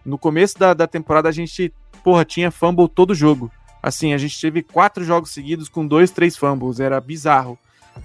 No 0.03 0.17
começo 0.17 0.57
da, 0.57 0.73
da 0.73 0.87
temporada 0.87 1.29
a 1.29 1.31
gente, 1.31 1.71
porra, 2.03 2.25
tinha 2.25 2.49
fumble 2.49 2.89
todo 2.89 3.13
jogo. 3.13 3.51
Assim, 3.87 4.13
a 4.13 4.17
gente 4.17 4.39
teve 4.39 4.61
quatro 4.61 5.01
jogos 5.01 5.31
seguidos 5.31 5.69
com 5.69 5.87
dois, 5.87 6.11
três 6.11 6.35
fumbles, 6.35 6.81
era 6.81 6.99
bizarro. 6.99 7.57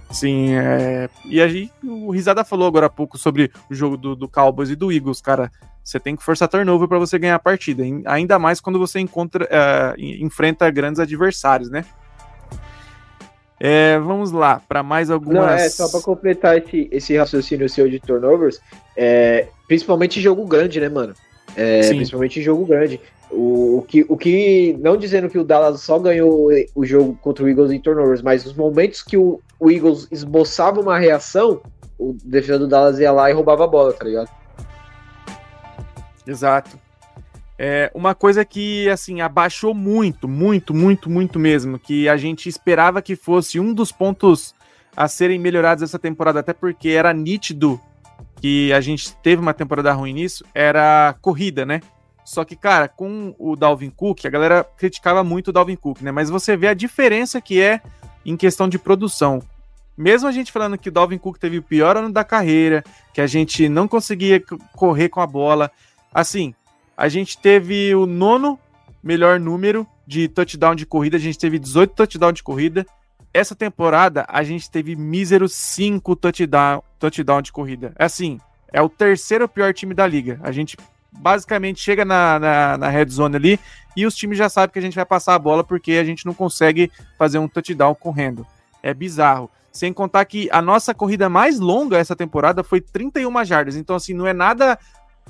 Sim, 0.09 0.53
é... 0.53 1.09
e 1.25 1.41
a 1.41 1.47
gente, 1.47 1.73
o 1.83 2.09
Risada 2.09 2.45
falou 2.45 2.67
agora 2.67 2.85
há 2.85 2.89
pouco 2.89 3.17
sobre 3.17 3.51
o 3.69 3.75
jogo 3.75 3.97
do, 3.97 4.15
do 4.15 4.29
Cowboys 4.29 4.69
e 4.69 4.77
do 4.77 4.93
Eagles, 4.93 5.19
cara. 5.19 5.51
Você 5.83 5.99
tem 5.99 6.15
que 6.15 6.23
forçar 6.23 6.47
turnover 6.47 6.87
para 6.87 6.97
você 6.97 7.19
ganhar 7.19 7.35
a 7.35 7.39
partida, 7.39 7.83
ainda 8.05 8.39
mais 8.39 8.61
quando 8.61 8.79
você 8.79 9.01
encontra, 9.01 9.43
uh, 9.43 9.99
enfrenta 9.99 10.71
grandes 10.71 11.01
adversários, 11.01 11.69
né? 11.69 11.83
É, 13.59 13.99
vamos 13.99 14.31
lá, 14.31 14.61
para 14.65 14.81
mais 14.81 15.11
algumas. 15.11 15.45
Não, 15.45 15.49
é, 15.49 15.67
só 15.67 15.89
para 15.89 16.01
completar 16.01 16.57
esse, 16.57 16.87
esse 16.93 17.17
raciocínio 17.17 17.67
seu 17.67 17.89
de 17.89 17.99
turnovers, 17.99 18.61
é, 18.95 19.47
principalmente 19.67 20.21
jogo 20.21 20.45
grande, 20.45 20.79
né, 20.79 20.87
mano? 20.87 21.13
É, 21.57 21.89
principalmente 21.89 22.41
jogo 22.41 22.65
grande. 22.65 23.01
O, 23.35 23.79
o, 23.79 23.81
que, 23.81 24.05
o 24.07 24.15
que, 24.15 24.77
não 24.79 24.95
dizendo 24.95 25.29
que 25.29 25.39
o 25.39 25.43
Dallas 25.43 25.81
só 25.81 25.97
ganhou 25.97 26.49
o 26.75 26.85
jogo 26.85 27.17
contra 27.21 27.43
o 27.43 27.49
Eagles 27.49 27.71
em 27.71 27.79
turnovers, 27.79 28.21
mas 28.21 28.45
os 28.45 28.53
momentos 28.53 29.01
que 29.01 29.17
o, 29.17 29.41
o 29.59 29.71
Eagles 29.71 30.07
esboçava 30.11 30.79
uma 30.79 30.99
reação, 30.99 31.61
o 31.97 32.15
defesa 32.23 32.59
do 32.59 32.67
Dallas 32.67 32.99
ia 32.99 33.11
lá 33.11 33.29
e 33.29 33.33
roubava 33.33 33.63
a 33.63 33.67
bola, 33.67 33.91
tá 33.91 34.05
ligado? 34.05 34.29
Exato. 36.27 36.77
É 37.57 37.91
uma 37.93 38.15
coisa 38.15 38.43
que, 38.43 38.89
assim, 38.89 39.21
abaixou 39.21 39.73
muito, 39.73 40.27
muito, 40.27 40.73
muito, 40.73 41.09
muito 41.09 41.39
mesmo, 41.39 41.79
que 41.79 42.09
a 42.09 42.17
gente 42.17 42.49
esperava 42.49 43.01
que 43.01 43.15
fosse 43.15 43.59
um 43.59 43.73
dos 43.73 43.91
pontos 43.91 44.53
a 44.95 45.07
serem 45.07 45.39
melhorados 45.39 45.83
essa 45.83 45.99
temporada, 45.99 46.39
até 46.39 46.53
porque 46.53 46.89
era 46.89 47.13
nítido 47.13 47.79
que 48.41 48.73
a 48.73 48.81
gente 48.81 49.15
teve 49.17 49.41
uma 49.41 49.53
temporada 49.53 49.93
ruim 49.93 50.13
nisso, 50.13 50.43
era 50.53 51.15
corrida, 51.21 51.65
né? 51.65 51.79
Só 52.25 52.45
que, 52.45 52.55
cara, 52.55 52.87
com 52.87 53.35
o 53.37 53.55
Dalvin 53.55 53.89
Cook, 53.89 54.25
a 54.25 54.29
galera 54.29 54.63
criticava 54.77 55.23
muito 55.23 55.49
o 55.49 55.51
Dalvin 55.51 55.75
Cook, 55.75 56.01
né? 56.01 56.11
Mas 56.11 56.29
você 56.29 56.55
vê 56.55 56.67
a 56.67 56.73
diferença 56.73 57.41
que 57.41 57.61
é 57.61 57.81
em 58.25 58.37
questão 58.37 58.69
de 58.69 58.79
produção. 58.79 59.41
Mesmo 59.97 60.27
a 60.27 60.31
gente 60.31 60.51
falando 60.51 60.77
que 60.77 60.89
o 60.89 60.91
Dalvin 60.91 61.17
Cook 61.17 61.37
teve 61.37 61.57
o 61.57 61.63
pior 61.63 61.97
ano 61.97 62.11
da 62.11 62.23
carreira, 62.23 62.83
que 63.13 63.21
a 63.21 63.27
gente 63.27 63.69
não 63.69 63.87
conseguia 63.87 64.41
correr 64.73 65.09
com 65.09 65.21
a 65.21 65.27
bola, 65.27 65.69
assim, 66.11 66.55
a 66.97 67.07
gente 67.07 67.37
teve 67.37 67.93
o 67.93 68.05
nono 68.05 68.57
melhor 69.03 69.39
número 69.39 69.85
de 70.07 70.27
touchdown 70.27 70.75
de 70.75 70.85
corrida, 70.85 71.17
a 71.17 71.19
gente 71.19 71.37
teve 71.37 71.59
18 71.59 71.93
touchdown 71.93 72.31
de 72.31 72.41
corrida. 72.41 72.85
Essa 73.33 73.55
temporada 73.55 74.25
a 74.29 74.43
gente 74.43 74.69
teve 74.69 74.95
míseros 74.95 75.53
5 75.53 76.15
touchdown, 76.15 76.83
touchdown 76.99 77.41
de 77.41 77.51
corrida. 77.51 77.93
Assim, 77.97 78.39
é 78.71 78.81
o 78.81 78.89
terceiro 78.89 79.47
pior 79.47 79.73
time 79.73 79.93
da 79.93 80.07
liga. 80.07 80.39
A 80.43 80.51
gente 80.51 80.77
basicamente 81.19 81.79
chega 81.79 82.03
na, 82.03 82.39
na, 82.39 82.77
na 82.77 82.89
red 82.89 83.09
zone 83.09 83.35
ali 83.35 83.59
e 83.95 84.05
os 84.05 84.15
times 84.15 84.37
já 84.37 84.49
sabem 84.49 84.71
que 84.71 84.79
a 84.79 84.81
gente 84.81 84.95
vai 84.95 85.05
passar 85.05 85.35
a 85.35 85.39
bola 85.39 85.63
porque 85.63 85.93
a 85.93 86.03
gente 86.03 86.25
não 86.25 86.33
consegue 86.33 86.91
fazer 87.17 87.37
um 87.37 87.47
touchdown 87.47 87.95
correndo. 87.95 88.45
É 88.81 88.93
bizarro. 88.93 89.49
Sem 89.71 89.91
contar 89.91 90.25
que 90.25 90.49
a 90.51 90.61
nossa 90.61 90.93
corrida 90.93 91.29
mais 91.29 91.59
longa 91.59 91.97
essa 91.97 92.15
temporada 92.15 92.63
foi 92.63 92.79
31 92.79 93.43
jardas. 93.45 93.75
Então, 93.75 93.95
assim, 93.95 94.13
não 94.13 94.27
é 94.27 94.33
nada 94.33 94.77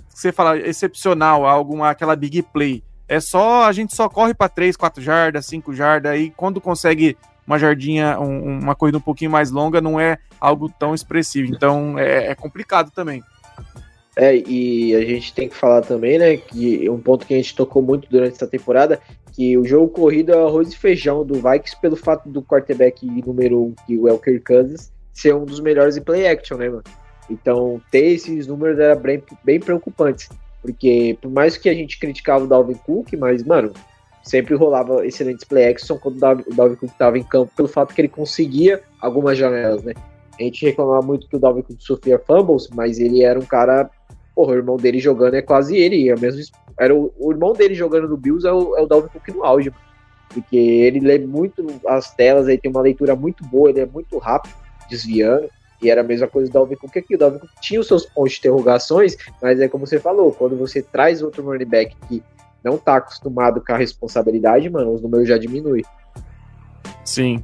você 0.09 0.31
fala 0.31 0.57
excepcional, 0.57 1.45
alguma 1.45 1.89
aquela 1.89 2.15
big 2.15 2.41
play. 2.43 2.83
É 3.07 3.19
só 3.19 3.65
a 3.65 3.71
gente 3.71 3.95
só 3.95 4.07
corre 4.07 4.33
para 4.33 4.49
3, 4.49 4.77
4 4.77 5.01
jardas, 5.01 5.45
5 5.45 5.73
jardas 5.73 6.19
e 6.19 6.31
quando 6.35 6.61
consegue 6.61 7.17
uma 7.45 7.59
jardinha, 7.59 8.19
um, 8.19 8.59
uma 8.59 8.75
corrida 8.75 8.97
um 8.97 9.01
pouquinho 9.01 9.29
mais 9.29 9.51
longa, 9.51 9.81
não 9.81 9.99
é 9.99 10.17
algo 10.39 10.69
tão 10.69 10.95
expressivo. 10.95 11.53
Então 11.53 11.97
é, 11.99 12.27
é, 12.27 12.35
complicado 12.35 12.91
também. 12.91 13.23
É, 14.15 14.35
e 14.35 14.95
a 14.95 15.01
gente 15.01 15.33
tem 15.33 15.49
que 15.49 15.55
falar 15.55 15.81
também, 15.81 16.19
né, 16.19 16.37
que 16.37 16.87
um 16.89 16.99
ponto 16.99 17.25
que 17.25 17.33
a 17.33 17.37
gente 17.37 17.55
tocou 17.55 17.81
muito 17.81 18.07
durante 18.09 18.35
essa 18.35 18.47
temporada, 18.47 18.99
que 19.31 19.57
o 19.57 19.65
jogo 19.65 19.87
corrido 19.87 20.31
é 20.31 20.37
arroz 20.37 20.71
e 20.71 20.77
feijão 20.77 21.25
do 21.25 21.35
Vikings 21.35 21.75
pelo 21.81 21.95
fato 21.95 22.29
do 22.29 22.43
quarterback 22.43 23.05
número 23.25 23.59
1, 23.59 23.63
um, 23.63 23.75
que 23.87 23.97
o 23.97 24.07
Elker 24.07 24.41
Kansas, 24.43 24.91
ser 25.11 25.33
um 25.33 25.45
dos 25.45 25.59
melhores 25.59 25.97
em 25.97 26.01
play 26.01 26.27
action, 26.27 26.57
né, 26.57 26.69
mano? 26.69 26.83
Então, 27.29 27.81
ter 27.89 28.05
esses 28.13 28.47
números 28.47 28.79
era 28.79 28.95
bem, 28.95 29.23
bem 29.43 29.59
preocupante. 29.59 30.29
Porque, 30.61 31.17
por 31.21 31.31
mais 31.31 31.57
que 31.57 31.69
a 31.69 31.73
gente 31.73 31.99
criticava 31.99 32.43
o 32.43 32.47
Dalvin 32.47 32.75
Cook, 32.75 33.13
mas, 33.17 33.43
mano, 33.43 33.73
sempre 34.23 34.55
rolava 34.55 35.05
excelentes 35.05 35.43
play 35.43 35.67
action 35.67 35.97
quando 35.97 36.15
o 36.15 36.53
Dalvin 36.53 36.75
Cook 36.75 36.91
estava 36.91 37.17
em 37.17 37.23
campo, 37.23 37.51
pelo 37.55 37.67
fato 37.67 37.93
que 37.93 38.01
ele 38.01 38.07
conseguia 38.07 38.81
algumas 39.01 39.37
janelas, 39.37 39.83
né? 39.83 39.93
A 40.39 40.43
gente 40.43 40.65
reclamava 40.65 41.05
muito 41.05 41.27
que 41.27 41.35
o 41.35 41.39
Dalvin 41.39 41.61
Cook 41.61 41.79
sofria 41.79 42.17
fumbles, 42.17 42.69
mas 42.73 42.99
ele 42.99 43.23
era 43.23 43.39
um 43.39 43.45
cara. 43.45 43.89
Porra, 44.35 44.53
o 44.53 44.55
irmão 44.55 44.77
dele 44.77 44.99
jogando 44.99 45.35
é 45.35 45.41
quase 45.41 45.77
ele. 45.77 46.09
É 46.09 46.15
mesmo, 46.15 46.41
era 46.79 46.93
o, 46.93 47.13
o 47.17 47.31
irmão 47.31 47.53
dele 47.53 47.75
jogando 47.75 48.07
no 48.07 48.17
Bills 48.17 48.47
é 48.47 48.51
o, 48.51 48.75
é 48.77 48.81
o 48.81 48.85
Dalvin 48.87 49.09
Cook 49.09 49.27
no 49.29 49.43
auge. 49.43 49.71
Porque 50.29 50.57
ele 50.57 50.99
lê 50.99 51.19
muito 51.19 51.65
as 51.87 52.13
telas, 52.13 52.47
ele 52.47 52.57
tem 52.57 52.71
uma 52.71 52.81
leitura 52.81 53.15
muito 53.15 53.43
boa, 53.45 53.69
ele 53.69 53.81
é 53.81 53.85
muito 53.85 54.17
rápido, 54.17 54.55
desviando. 54.89 55.47
E 55.81 55.89
era 55.89 56.01
a 56.01 56.03
mesma 56.03 56.27
coisa 56.27 56.49
do 56.49 56.53
Dalvin 56.53 56.75
Cook 56.75 56.97
aqui. 56.97 57.15
O 57.15 57.17
Dalvin 57.17 57.39
Cook 57.39 57.51
tinha 57.61 57.79
os 57.79 57.87
seus 57.87 58.05
pontos 58.05 58.33
de 58.33 58.39
interrogações, 58.39 59.15
mas 59.41 59.59
é 59.59 59.67
como 59.67 59.85
você 59.85 59.99
falou, 59.99 60.31
quando 60.31 60.57
você 60.57 60.81
traz 60.81 61.21
outro 61.21 61.43
running 61.43 61.65
back 61.65 61.95
que 62.07 62.23
não 62.63 62.77
tá 62.77 62.95
acostumado 62.95 63.61
com 63.61 63.73
a 63.73 63.77
responsabilidade, 63.77 64.69
mano, 64.69 64.93
os 64.93 65.01
números 65.01 65.27
já 65.27 65.37
diminuem. 65.37 65.83
Sim. 67.03 67.43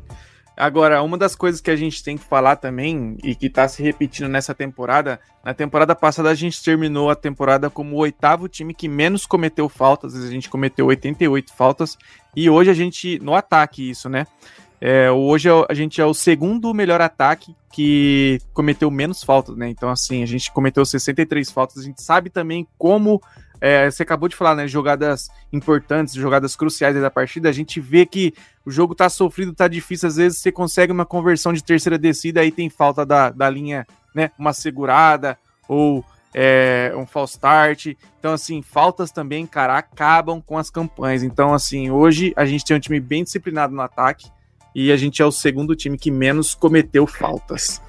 Agora, 0.60 1.02
uma 1.02 1.18
das 1.18 1.36
coisas 1.36 1.62
que 1.62 1.72
a 1.72 1.76
gente 1.76 2.04
tem 2.04 2.18
que 2.18 2.24
falar 2.24 2.58
também, 2.58 3.18
e 3.24 3.34
que 3.34 3.50
tá 3.50 3.66
se 3.68 3.82
repetindo 3.82 4.28
nessa 4.28 4.54
temporada, 4.54 5.20
na 5.44 5.54
temporada 5.54 5.96
passada 5.96 6.30
a 6.30 6.36
gente 6.36 6.62
terminou 6.62 7.10
a 7.10 7.16
temporada 7.16 7.70
como 7.70 7.96
o 7.96 8.00
oitavo 8.00 8.50
time 8.50 8.74
que 8.74 8.90
menos 8.90 9.26
cometeu 9.26 9.70
faltas, 9.70 10.14
a 10.16 10.30
gente 10.30 10.50
cometeu 10.50 10.88
88 10.88 11.54
faltas, 11.54 11.98
e 12.36 12.50
hoje 12.50 12.70
a 12.70 12.74
gente, 12.74 13.18
no 13.20 13.34
ataque 13.34 13.90
isso, 13.90 14.10
né? 14.10 14.28
É, 14.82 15.12
hoje 15.12 15.50
é 15.50 15.66
a 15.68 15.74
gente 15.74 16.00
é 16.00 16.06
o 16.06 16.14
segundo 16.14 16.74
melhor 16.74 17.02
ataque 17.02 17.54
que 17.72 18.40
cometeu 18.54 18.90
menos 18.90 19.24
faltas, 19.24 19.56
né? 19.56 19.70
Então, 19.70 19.90
assim, 19.90 20.24
a 20.24 20.26
gente 20.26 20.52
cometeu 20.52 20.86
63 20.86 21.52
faltas. 21.52 21.80
A 21.80 21.84
gente 21.84 22.02
sabe 22.02 22.30
também 22.30 22.68
como. 22.78 23.22
É, 23.62 23.90
você 23.90 24.04
acabou 24.04 24.30
de 24.30 24.36
falar, 24.36 24.56
né? 24.56 24.68
Jogadas 24.68 25.30
importantes, 25.52 26.14
jogadas 26.14 26.56
cruciais 26.56 26.96
da 26.96 27.12
partida. 27.12 27.50
A 27.50 27.52
gente 27.54 27.80
vê 27.80 28.06
que 28.06 28.34
o 28.66 28.72
jogo 28.72 28.96
tá 28.96 29.10
sofrido, 29.10 29.54
tá 29.54 29.68
difícil. 29.68 30.08
Às 30.08 30.16
vezes 30.16 30.40
você 30.40 30.52
consegue 30.52 30.92
uma 30.92 31.06
conversão 31.06 31.52
de 31.52 31.64
terceira 31.64 31.98
descida, 31.98 32.42
aí 32.42 32.52
tem 32.52 32.70
falta 32.70 33.06
da, 33.06 33.30
da 33.30 33.50
linha, 33.50 33.86
né? 34.16 34.32
Uma 34.38 34.54
segurada 34.54 35.38
ou 35.68 36.04
é, 36.34 36.94
um 36.96 37.06
false 37.06 37.34
start. 37.34 37.88
Então, 38.20 38.34
assim, 38.34 38.62
faltas 38.62 39.12
também, 39.12 39.46
cara, 39.46 39.78
acabam 39.78 40.42
com 40.42 40.58
as 40.58 40.70
campanhas. 40.70 41.24
Então, 41.24 41.54
assim, 41.54 41.90
hoje 41.90 42.34
a 42.36 42.46
gente 42.46 42.66
tem 42.66 42.78
um 42.78 42.80
time 42.80 43.00
bem 43.00 43.24
disciplinado 43.24 43.74
no 43.74 43.82
ataque 43.82 44.30
e 44.74 44.92
a 44.92 44.98
gente 44.98 45.22
é 45.22 45.26
o 45.26 45.32
segundo 45.32 45.76
time 45.76 45.98
que 45.98 46.12
menos 46.12 46.54
cometeu 46.54 47.06
faltas. 47.08 47.82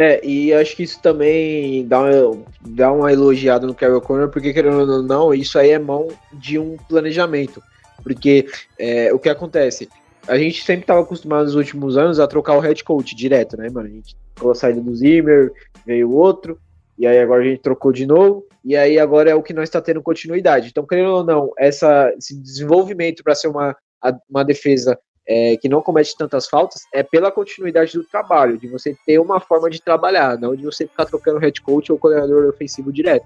É, 0.00 0.18
e 0.24 0.50
acho 0.54 0.74
que 0.76 0.82
isso 0.82 0.98
também 1.02 1.86
dá 1.86 2.00
uma, 2.00 2.42
dá 2.68 2.90
uma 2.90 3.12
elogiada 3.12 3.66
no 3.66 3.74
Carol 3.74 4.00
Corner, 4.00 4.30
porque 4.30 4.50
querendo 4.50 4.78
ou 4.78 5.02
não, 5.02 5.34
isso 5.34 5.58
aí 5.58 5.72
é 5.72 5.78
mão 5.78 6.08
de 6.32 6.58
um 6.58 6.78
planejamento. 6.88 7.62
Porque 8.02 8.46
é, 8.78 9.12
o 9.12 9.18
que 9.18 9.28
acontece? 9.28 9.90
A 10.26 10.38
gente 10.38 10.64
sempre 10.64 10.84
estava 10.84 11.02
acostumado 11.02 11.44
nos 11.44 11.54
últimos 11.54 11.98
anos 11.98 12.18
a 12.18 12.26
trocar 12.26 12.56
o 12.56 12.60
head 12.60 12.82
coach 12.82 13.14
direto, 13.14 13.58
né, 13.58 13.68
mano? 13.68 13.88
A 13.88 13.90
gente 13.90 14.16
trocou 14.34 14.52
a 14.52 14.54
saída 14.54 14.80
do 14.80 14.96
Zimmer, 14.96 15.52
veio 15.84 16.10
outro, 16.10 16.58
e 16.98 17.06
aí 17.06 17.18
agora 17.18 17.42
a 17.42 17.46
gente 17.46 17.60
trocou 17.60 17.92
de 17.92 18.06
novo, 18.06 18.46
e 18.64 18.74
aí 18.74 18.98
agora 18.98 19.28
é 19.28 19.34
o 19.34 19.42
que 19.42 19.52
nós 19.52 19.68
está 19.68 19.82
tendo 19.82 20.00
continuidade. 20.00 20.68
Então, 20.70 20.86
querendo 20.86 21.10
ou 21.10 21.24
não, 21.24 21.52
essa, 21.58 22.10
esse 22.16 22.34
desenvolvimento 22.40 23.22
para 23.22 23.34
ser 23.34 23.48
uma, 23.48 23.76
uma 24.30 24.46
defesa 24.46 24.98
é, 25.32 25.56
que 25.56 25.68
não 25.68 25.80
comete 25.80 26.16
tantas 26.16 26.48
faltas 26.48 26.82
é 26.92 27.04
pela 27.04 27.30
continuidade 27.30 27.92
do 27.92 28.02
trabalho, 28.02 28.58
de 28.58 28.66
você 28.66 28.96
ter 29.06 29.20
uma 29.20 29.38
forma 29.38 29.70
de 29.70 29.80
trabalhar, 29.80 30.36
não 30.36 30.56
de 30.56 30.64
você 30.64 30.88
ficar 30.88 31.06
trocando 31.06 31.38
head 31.38 31.60
coach 31.60 31.92
ou 31.92 31.98
coordenador 31.98 32.48
ofensivo 32.48 32.92
direto. 32.92 33.24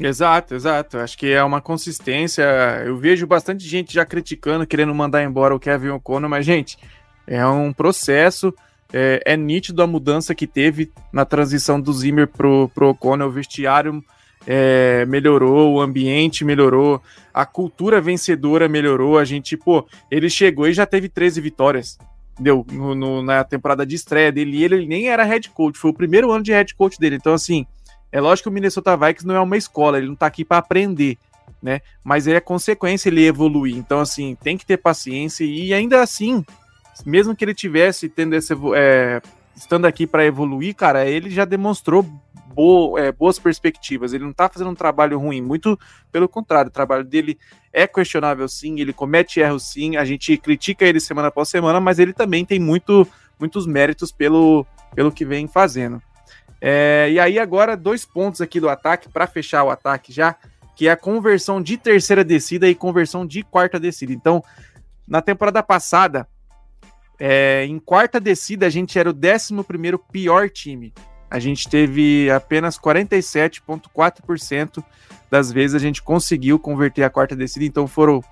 Exato, 0.00 0.56
exato. 0.56 0.98
Acho 0.98 1.16
que 1.16 1.30
é 1.30 1.44
uma 1.44 1.60
consistência. 1.60 2.42
Eu 2.84 2.96
vejo 2.96 3.24
bastante 3.24 3.64
gente 3.64 3.94
já 3.94 4.04
criticando, 4.04 4.66
querendo 4.66 4.92
mandar 4.92 5.22
embora 5.22 5.54
o 5.54 5.60
Kevin 5.60 5.90
O'Connor, 5.90 6.28
mas, 6.28 6.44
gente, 6.44 6.76
é 7.24 7.46
um 7.46 7.72
processo. 7.72 8.52
É, 8.92 9.22
é 9.24 9.36
nítido 9.36 9.80
a 9.80 9.86
mudança 9.86 10.34
que 10.34 10.48
teve 10.48 10.90
na 11.12 11.24
transição 11.24 11.80
do 11.80 11.92
Zimmer 11.92 12.26
pro, 12.26 12.68
pro 12.74 12.88
O'Connor. 12.88 13.28
O 13.28 13.32
vestiário 13.32 14.02
é, 14.46 15.04
melhorou, 15.06 15.74
o 15.74 15.80
ambiente 15.80 16.44
melhorou, 16.44 17.02
a 17.32 17.44
cultura 17.44 18.00
vencedora 18.00 18.68
melhorou. 18.68 19.18
A 19.18 19.24
gente, 19.24 19.56
pô, 19.56 19.86
ele 20.10 20.30
chegou 20.30 20.66
e 20.66 20.72
já 20.72 20.86
teve 20.86 21.08
13 21.08 21.40
vitórias. 21.40 21.98
Deu 22.38 22.64
no, 22.72 22.94
no, 22.94 23.22
na 23.22 23.44
temporada 23.44 23.84
de 23.84 23.94
estreia 23.94 24.32
dele, 24.32 24.62
ele, 24.62 24.76
ele 24.76 24.86
nem 24.86 25.08
era 25.08 25.24
head 25.24 25.50
coach, 25.50 25.78
foi 25.78 25.90
o 25.90 25.94
primeiro 25.94 26.30
ano 26.32 26.42
de 26.42 26.52
head 26.52 26.74
coach 26.74 26.98
dele. 26.98 27.16
Então, 27.16 27.34
assim, 27.34 27.66
é 28.10 28.20
lógico 28.20 28.44
que 28.44 28.48
o 28.48 28.52
Minnesota 28.52 28.96
Vikings 28.96 29.26
não 29.26 29.36
é 29.36 29.40
uma 29.40 29.56
escola, 29.56 29.98
ele 29.98 30.08
não 30.08 30.16
tá 30.16 30.26
aqui 30.26 30.44
para 30.44 30.58
aprender, 30.58 31.18
né? 31.62 31.80
Mas 32.02 32.26
é 32.26 32.40
consequência 32.40 33.10
ele 33.10 33.26
evoluir. 33.26 33.76
Então, 33.76 34.00
assim, 34.00 34.36
tem 34.42 34.56
que 34.56 34.64
ter 34.64 34.78
paciência 34.78 35.44
e 35.44 35.74
ainda 35.74 36.02
assim, 36.02 36.42
mesmo 37.04 37.36
que 37.36 37.44
ele 37.44 37.54
tivesse 37.54 38.08
tendo 38.08 38.34
esse, 38.34 38.54
é, 38.74 39.20
estando 39.54 39.84
aqui 39.84 40.06
para 40.06 40.24
evoluir, 40.24 40.74
cara, 40.74 41.06
ele 41.06 41.28
já 41.28 41.44
demonstrou 41.44 42.06
bo 42.54 42.98
é, 42.98 43.12
boas 43.12 43.38
perspectivas. 43.38 44.12
Ele 44.12 44.24
não 44.24 44.32
tá 44.32 44.48
fazendo 44.48 44.70
um 44.70 44.74
trabalho 44.74 45.18
ruim, 45.18 45.40
muito 45.40 45.78
pelo 46.10 46.28
contrário, 46.28 46.68
o 46.68 46.72
trabalho 46.72 47.04
dele 47.04 47.38
é 47.72 47.86
questionável 47.86 48.48
sim, 48.48 48.80
ele 48.80 48.92
comete 48.92 49.40
erros 49.40 49.64
sim, 49.64 49.96
a 49.96 50.04
gente 50.04 50.36
critica 50.36 50.84
ele 50.84 51.00
semana 51.00 51.28
após 51.28 51.48
semana, 51.48 51.80
mas 51.80 51.98
ele 51.98 52.12
também 52.12 52.44
tem 52.44 52.58
muito 52.58 53.06
muitos 53.38 53.66
méritos 53.66 54.12
pelo, 54.12 54.66
pelo 54.94 55.10
que 55.10 55.24
vem 55.24 55.48
fazendo. 55.48 56.02
É, 56.60 57.08
e 57.10 57.18
aí 57.18 57.38
agora 57.38 57.74
dois 57.76 58.04
pontos 58.04 58.42
aqui 58.42 58.60
do 58.60 58.68
ataque 58.68 59.08
para 59.08 59.26
fechar 59.26 59.64
o 59.64 59.70
ataque 59.70 60.12
já, 60.12 60.36
que 60.76 60.88
é 60.88 60.90
a 60.90 60.96
conversão 60.96 61.62
de 61.62 61.78
terceira 61.78 62.22
descida 62.22 62.68
e 62.68 62.74
conversão 62.74 63.26
de 63.26 63.42
quarta 63.42 63.80
descida. 63.80 64.12
Então, 64.12 64.44
na 65.08 65.22
temporada 65.22 65.62
passada, 65.62 66.28
é, 67.18 67.64
em 67.64 67.78
quarta 67.78 68.20
descida 68.20 68.66
a 68.66 68.70
gente 68.70 68.98
era 68.98 69.10
o 69.10 69.14
11 69.14 69.62
primeiro 69.64 69.98
pior 69.98 70.50
time. 70.50 70.92
A 71.30 71.38
gente 71.38 71.68
teve 71.68 72.30
apenas 72.30 72.78
47,4% 72.78 74.82
das 75.30 75.52
vezes 75.52 75.76
a 75.76 75.78
gente 75.78 76.02
conseguiu 76.02 76.58
converter 76.58 77.04
a 77.04 77.10
quarta 77.10 77.36
descida. 77.36 77.64
Então 77.64 77.86
foram 77.86 78.22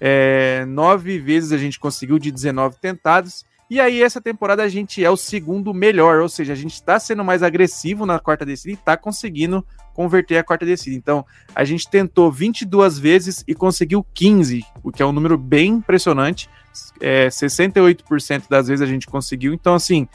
é, 0.00 0.64
nove 0.66 1.18
vezes 1.18 1.52
a 1.52 1.58
gente 1.58 1.80
conseguiu 1.80 2.18
de 2.18 2.30
19 2.30 2.76
tentados 2.80 3.44
e 3.72 3.80
aí, 3.80 4.02
essa 4.02 4.20
temporada 4.20 4.62
a 4.62 4.68
gente 4.68 5.02
é 5.02 5.08
o 5.08 5.16
segundo 5.16 5.72
melhor, 5.72 6.20
ou 6.20 6.28
seja, 6.28 6.52
a 6.52 6.54
gente 6.54 6.74
está 6.74 7.00
sendo 7.00 7.24
mais 7.24 7.42
agressivo 7.42 8.04
na 8.04 8.18
quarta 8.18 8.44
descida 8.44 8.72
e 8.72 8.74
está 8.74 8.98
conseguindo 8.98 9.66
converter 9.94 10.36
a 10.36 10.44
quarta 10.44 10.66
descida. 10.66 10.94
Então, 10.94 11.24
a 11.54 11.64
gente 11.64 11.88
tentou 11.88 12.30
22 12.30 12.98
vezes 12.98 13.42
e 13.48 13.54
conseguiu 13.54 14.04
15, 14.12 14.62
o 14.82 14.92
que 14.92 15.02
é 15.02 15.06
um 15.06 15.10
número 15.10 15.38
bem 15.38 15.70
impressionante. 15.70 16.50
É, 17.00 17.28
68% 17.28 18.42
das 18.46 18.68
vezes 18.68 18.82
a 18.82 18.86
gente 18.86 19.06
conseguiu. 19.06 19.54
Então, 19.54 19.74
assim, 19.74 20.06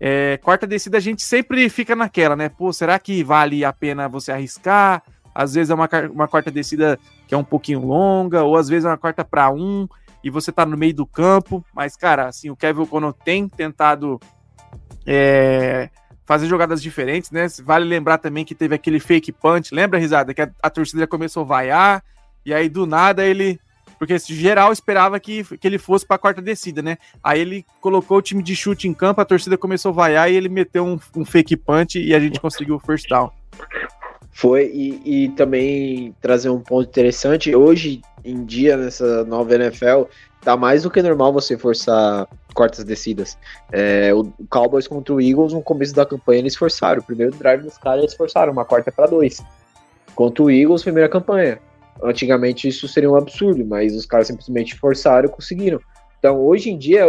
é, 0.00 0.38
quarta 0.38 0.66
descida 0.66 0.96
a 0.96 1.00
gente 1.00 1.22
sempre 1.22 1.68
fica 1.68 1.94
naquela, 1.94 2.34
né? 2.34 2.48
Pô, 2.48 2.72
será 2.72 2.98
que 2.98 3.22
vale 3.22 3.64
a 3.64 3.72
pena 3.72 4.08
você 4.08 4.32
arriscar? 4.32 5.02
Às 5.34 5.54
vezes 5.54 5.70
é 5.70 5.74
uma, 5.74 5.88
uma 6.10 6.26
quarta 6.26 6.50
descida 6.50 6.98
que 7.28 7.34
é 7.34 7.38
um 7.38 7.44
pouquinho 7.44 7.80
longa, 7.80 8.42
ou 8.42 8.56
às 8.56 8.68
vezes 8.68 8.86
é 8.86 8.88
uma 8.88 8.98
quarta 8.98 9.24
para 9.24 9.50
um 9.50 9.86
e 10.24 10.30
você 10.30 10.50
tá 10.50 10.64
no 10.64 10.76
meio 10.76 10.94
do 10.94 11.06
campo. 11.06 11.64
Mas, 11.74 11.96
cara, 11.96 12.28
assim, 12.28 12.48
o 12.50 12.56
Kevin 12.56 12.80
O'Connell 12.80 13.12
tem 13.12 13.46
tentado 13.46 14.18
é, 15.06 15.90
fazer 16.24 16.46
jogadas 16.46 16.82
diferentes, 16.82 17.30
né? 17.30 17.46
Vale 17.62 17.84
lembrar 17.84 18.18
também 18.18 18.44
que 18.44 18.54
teve 18.54 18.74
aquele 18.74 19.00
fake 19.00 19.32
punch, 19.32 19.74
lembra, 19.74 19.98
risada? 19.98 20.32
Que 20.32 20.42
a, 20.42 20.50
a 20.62 20.70
torcida 20.70 21.06
começou 21.06 21.42
a 21.42 21.46
vaiar, 21.46 22.04
e 22.44 22.54
aí 22.54 22.68
do 22.68 22.86
nada 22.86 23.24
ele. 23.24 23.60
Porque 24.00 24.18
geral 24.18 24.72
esperava 24.72 25.20
que, 25.20 25.44
que 25.58 25.68
ele 25.68 25.76
fosse 25.76 26.06
para 26.06 26.16
a 26.16 26.18
quarta 26.18 26.40
descida, 26.40 26.80
né? 26.80 26.96
Aí 27.22 27.38
ele 27.38 27.66
colocou 27.82 28.16
o 28.16 28.22
time 28.22 28.42
de 28.42 28.56
chute 28.56 28.88
em 28.88 28.94
campo, 28.94 29.20
a 29.20 29.26
torcida 29.26 29.58
começou 29.58 29.90
a 29.90 29.94
vaiar 29.94 30.32
e 30.32 30.36
ele 30.36 30.48
meteu 30.48 30.86
um, 30.86 30.98
um 31.14 31.22
fake 31.22 31.54
punch 31.54 32.00
e 32.00 32.14
a 32.14 32.18
gente 32.18 32.40
conseguiu 32.40 32.76
o 32.76 32.78
first 32.78 33.06
down. 33.10 33.30
Foi, 34.32 34.70
e, 34.72 35.02
e, 35.24 35.28
também 35.32 36.14
trazer 36.18 36.48
um 36.48 36.60
ponto 36.60 36.88
interessante, 36.88 37.54
hoje 37.54 38.00
em 38.24 38.42
dia, 38.42 38.74
nessa 38.74 39.22
nova 39.26 39.54
NFL, 39.54 40.04
tá 40.40 40.56
mais 40.56 40.84
do 40.84 40.90
que 40.90 41.02
normal 41.02 41.30
você 41.30 41.58
forçar 41.58 42.26
quartas 42.54 42.82
descidas. 42.82 43.36
É, 43.70 44.14
o, 44.14 44.32
Cowboys 44.48 44.88
contra 44.88 45.12
o 45.12 45.20
Eagles, 45.20 45.52
no 45.52 45.60
começo 45.60 45.94
da 45.94 46.06
campanha, 46.06 46.38
eles 46.38 46.56
forçaram. 46.56 47.02
O 47.02 47.04
primeiro 47.04 47.36
drive 47.36 47.64
dos 47.64 47.76
caras, 47.76 48.04
eles 48.04 48.14
forçaram 48.14 48.50
uma 48.50 48.64
quarta 48.64 48.90
para 48.90 49.08
dois. 49.08 49.44
Contra 50.14 50.42
o 50.42 50.50
Eagles, 50.50 50.82
primeira 50.82 51.08
campanha. 51.08 51.60
Antigamente 52.02 52.68
isso 52.68 52.88
seria 52.88 53.10
um 53.10 53.16
absurdo, 53.16 53.64
mas 53.64 53.94
os 53.94 54.06
caras 54.06 54.26
simplesmente 54.26 54.74
forçaram 54.78 55.28
e 55.28 55.32
conseguiram. 55.32 55.80
Então, 56.18 56.40
hoje 56.40 56.70
em 56.70 56.78
dia, 56.78 57.06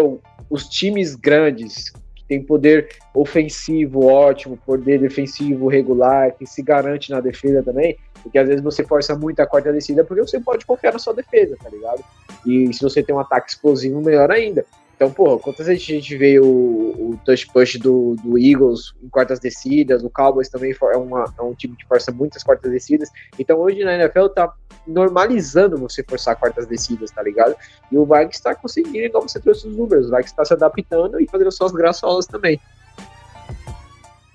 os 0.50 0.68
times 0.68 1.16
grandes 1.16 1.92
tem 2.28 2.42
poder 2.42 2.88
ofensivo 3.14 4.06
ótimo, 4.06 4.58
poder 4.66 5.00
defensivo 5.00 5.68
regular, 5.68 6.34
que 6.34 6.46
se 6.46 6.62
garante 6.62 7.12
na 7.12 7.20
defesa 7.20 7.62
também, 7.62 7.98
porque 8.24 8.38
às 8.38 8.48
vezes 8.48 8.64
você 8.64 8.86
força 8.86 9.14
muito 9.18 9.42
a 9.42 9.46
quarta 9.46 9.74
descida 9.74 10.06
porque 10.06 10.22
você 10.22 10.40
pode 10.40 10.66
confiar 10.66 10.94
na 10.94 11.00
sua 11.00 11.14
defesa, 11.14 11.58
tá 11.62 11.70
ligado? 11.70 12.02
E 12.46 12.74
se 12.74 12.82
você 12.82 13.04
tem 13.04 13.14
um 13.14 13.20
ataque 13.20 13.50
explosivo, 13.50 14.02
melhor 14.02 14.32
ainda. 14.32 14.66
Então, 15.02 15.12
pô, 15.12 15.40
quantas 15.40 15.66
vezes 15.66 15.82
a 15.82 15.94
gente 15.94 16.16
vê 16.16 16.40
o, 16.40 16.46
o 16.46 17.20
touch 17.26 17.48
push 17.48 17.80
do, 17.80 18.16
do, 18.24 18.38
Eagles 18.38 18.94
em 19.02 19.10
quartas 19.10 19.40
descidas, 19.40 20.04
o 20.04 20.12
Cowboys 20.12 20.48
também 20.48 20.76
é, 20.80 20.96
uma, 20.96 21.34
é 21.40 21.42
um 21.42 21.56
time 21.56 21.76
que 21.76 21.88
força 21.88 22.12
muitas 22.12 22.44
quartas 22.44 22.72
descidas. 22.72 23.10
Então, 23.40 23.58
hoje 23.58 23.84
na 23.84 23.96
NFL 23.96 24.28
tá 24.28 24.54
normalizando 24.86 25.76
você 25.76 26.04
forçar 26.04 26.36
quartas 26.36 26.68
descidas, 26.68 27.10
tá 27.10 27.24
ligado? 27.24 27.56
E 27.92 27.98
o 27.98 28.06
Vikings 28.06 28.36
está 28.36 28.54
conseguindo, 28.54 29.00
igual 29.00 29.28
você 29.28 29.40
trouxe 29.40 29.68
os 29.68 29.76
números, 29.76 30.06
o 30.06 30.10
Vikings 30.12 30.34
está 30.34 30.46
se 30.46 30.54
adaptando 30.54 31.20
e 31.20 31.28
fazendo 31.28 31.52
suas 31.52 31.72
graçolas 31.72 32.28
também. 32.28 32.62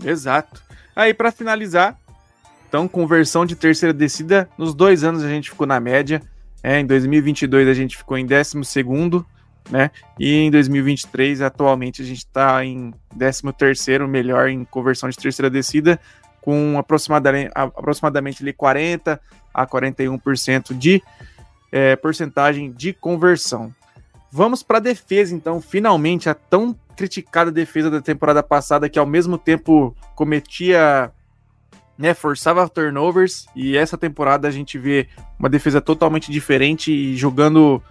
Exato. 0.04 0.60
Aí, 0.96 1.14
para 1.14 1.30
finalizar, 1.30 1.96
então, 2.68 2.88
conversão 2.88 3.46
de 3.46 3.54
terceira 3.54 3.92
descida, 3.92 4.48
nos 4.58 4.74
dois 4.74 5.04
anos 5.04 5.22
a 5.22 5.28
gente 5.28 5.48
ficou 5.48 5.64
na 5.64 5.78
média. 5.78 6.20
É, 6.60 6.80
em 6.80 6.86
2022 6.86 7.68
a 7.68 7.72
gente 7.72 7.96
ficou 7.96 8.18
em 8.18 8.26
12 8.26 8.64
segundo 8.64 9.24
né? 9.70 9.90
E 10.18 10.34
em 10.34 10.50
2023, 10.50 11.42
atualmente, 11.42 12.02
a 12.02 12.04
gente 12.04 12.18
está 12.18 12.64
em 12.64 12.92
13 13.16 14.06
melhor 14.08 14.48
em 14.48 14.64
conversão 14.64 15.08
de 15.08 15.16
terceira 15.16 15.50
descida, 15.50 15.98
com 16.40 16.78
aproximadamente, 16.78 17.50
aproximadamente 17.54 18.42
ali 18.42 18.52
40 18.52 19.20
a 19.52 19.66
41% 19.66 20.76
de 20.76 21.02
é, 21.72 21.96
porcentagem 21.96 22.70
de 22.72 22.92
conversão. 22.92 23.74
Vamos 24.30 24.62
para 24.62 24.78
a 24.78 24.80
defesa, 24.80 25.34
então, 25.34 25.60
finalmente, 25.60 26.28
a 26.28 26.34
tão 26.34 26.76
criticada 26.96 27.50
defesa 27.50 27.90
da 27.90 28.00
temporada 28.00 28.42
passada, 28.42 28.88
que 28.88 28.98
ao 28.98 29.06
mesmo 29.06 29.36
tempo 29.36 29.94
cometia, 30.14 31.10
né, 31.98 32.14
forçava 32.14 32.68
turnovers, 32.68 33.46
e 33.54 33.76
essa 33.76 33.98
temporada 33.98 34.46
a 34.46 34.50
gente 34.50 34.78
vê 34.78 35.08
uma 35.38 35.48
defesa 35.48 35.80
totalmente 35.80 36.30
diferente 36.30 36.92
e 36.92 37.16
jogando 37.16 37.82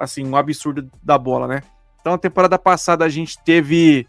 assim, 0.00 0.26
um 0.26 0.36
absurdo 0.36 0.90
da 1.02 1.16
bola, 1.18 1.46
né? 1.46 1.62
Então, 2.00 2.14
a 2.14 2.18
temporada 2.18 2.58
passada 2.58 3.04
a 3.04 3.08
gente 3.08 3.38
teve. 3.44 4.06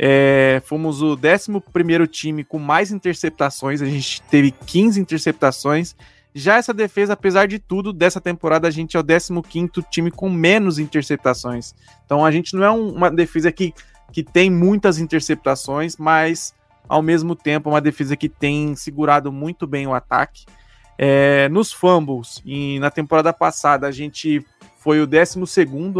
É, 0.00 0.62
fomos 0.64 1.02
o 1.02 1.14
11 1.18 2.06
time 2.06 2.44
com 2.44 2.58
mais 2.58 2.92
interceptações, 2.92 3.82
a 3.82 3.86
gente 3.86 4.22
teve 4.22 4.52
15 4.52 5.00
interceptações. 5.00 5.96
Já 6.32 6.56
essa 6.56 6.72
defesa, 6.72 7.14
apesar 7.14 7.48
de 7.48 7.58
tudo, 7.58 7.92
dessa 7.92 8.20
temporada 8.20 8.68
a 8.68 8.70
gente 8.70 8.96
é 8.96 9.00
o 9.00 9.02
15 9.02 9.68
time 9.90 10.10
com 10.10 10.30
menos 10.30 10.78
interceptações. 10.78 11.74
Então 12.04 12.24
a 12.24 12.30
gente 12.30 12.54
não 12.54 12.64
é 12.64 12.70
um, 12.70 12.90
uma 12.90 13.10
defesa 13.10 13.50
que, 13.50 13.74
que 14.12 14.22
tem 14.22 14.48
muitas 14.50 14.98
interceptações, 14.98 15.96
mas 15.96 16.54
ao 16.88 17.02
mesmo 17.02 17.34
tempo 17.34 17.68
é 17.68 17.72
uma 17.72 17.80
defesa 17.80 18.16
que 18.16 18.28
tem 18.28 18.76
segurado 18.76 19.32
muito 19.32 19.66
bem 19.66 19.86
o 19.86 19.94
ataque. 19.94 20.46
É, 20.96 21.48
nos 21.48 21.72
fumbles, 21.72 22.42
e 22.44 22.78
na 22.80 22.90
temporada 22.90 23.32
passada 23.32 23.86
a 23.86 23.90
gente 23.92 24.44
foi 24.78 25.00
o 25.00 25.06
12 25.06 25.40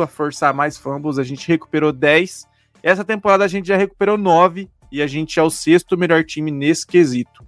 a 0.03 0.07
forçar 0.07 0.55
mais 0.55 0.79
fumbles, 0.79 1.19
a 1.19 1.25
gente 1.25 1.47
recuperou 1.49 1.93
10. 1.93 2.47
Essa 2.83 3.05
temporada 3.05 3.45
a 3.45 3.49
gente 3.49 3.67
já 3.67 3.77
recuperou 3.77 4.17
9 4.17 4.71
e 4.91 5.03
a 5.03 5.07
gente 5.07 5.39
é 5.39 5.43
o 5.43 5.51
sexto 5.51 5.99
melhor 5.99 6.25
time 6.25 6.51
nesse 6.51 6.87
quesito. 6.87 7.45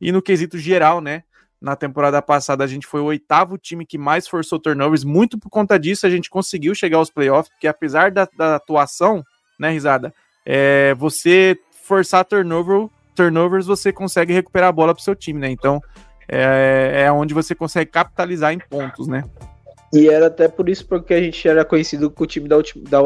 E 0.00 0.12
no 0.12 0.22
quesito 0.22 0.56
geral, 0.56 1.00
né? 1.00 1.24
Na 1.60 1.74
temporada 1.74 2.22
passada 2.22 2.62
a 2.62 2.66
gente 2.66 2.86
foi 2.86 3.00
o 3.00 3.06
oitavo 3.06 3.58
time 3.58 3.84
que 3.84 3.98
mais 3.98 4.28
forçou 4.28 4.58
turnovers. 4.60 5.02
Muito 5.02 5.38
por 5.38 5.50
conta 5.50 5.78
disso 5.78 6.06
a 6.06 6.10
gente 6.10 6.30
conseguiu 6.30 6.74
chegar 6.74 6.98
aos 6.98 7.10
playoffs, 7.10 7.50
porque 7.52 7.66
apesar 7.66 8.12
da, 8.12 8.28
da 8.36 8.56
atuação, 8.56 9.24
né, 9.58 9.70
risada, 9.70 10.14
é, 10.46 10.94
você 10.94 11.58
forçar 11.82 12.24
turnover, 12.24 12.88
turnovers, 13.14 13.66
você 13.66 13.92
consegue 13.92 14.32
recuperar 14.32 14.68
a 14.68 14.72
bola 14.72 14.94
para 14.94 15.02
seu 15.02 15.16
time, 15.16 15.40
né? 15.40 15.50
Então 15.50 15.82
é, 16.28 17.04
é 17.06 17.12
onde 17.12 17.34
você 17.34 17.56
consegue 17.56 17.90
capitalizar 17.90 18.52
em 18.52 18.58
pontos, 18.58 19.08
né? 19.08 19.24
E 19.94 20.08
era 20.08 20.26
até 20.26 20.48
por 20.48 20.68
isso 20.68 20.86
porque 20.86 21.14
a 21.14 21.20
gente 21.20 21.46
era 21.48 21.64
conhecido 21.64 22.10
com 22.10 22.24
o 22.24 22.26
time 22.26 22.48
da, 22.48 22.56
última, 22.56 22.84
da 22.88 23.00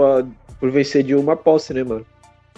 por 0.59 0.71
vencer 0.71 1.03
de 1.03 1.15
uma 1.15 1.37
posse, 1.37 1.75
né, 1.75 1.85
mano? 1.85 2.05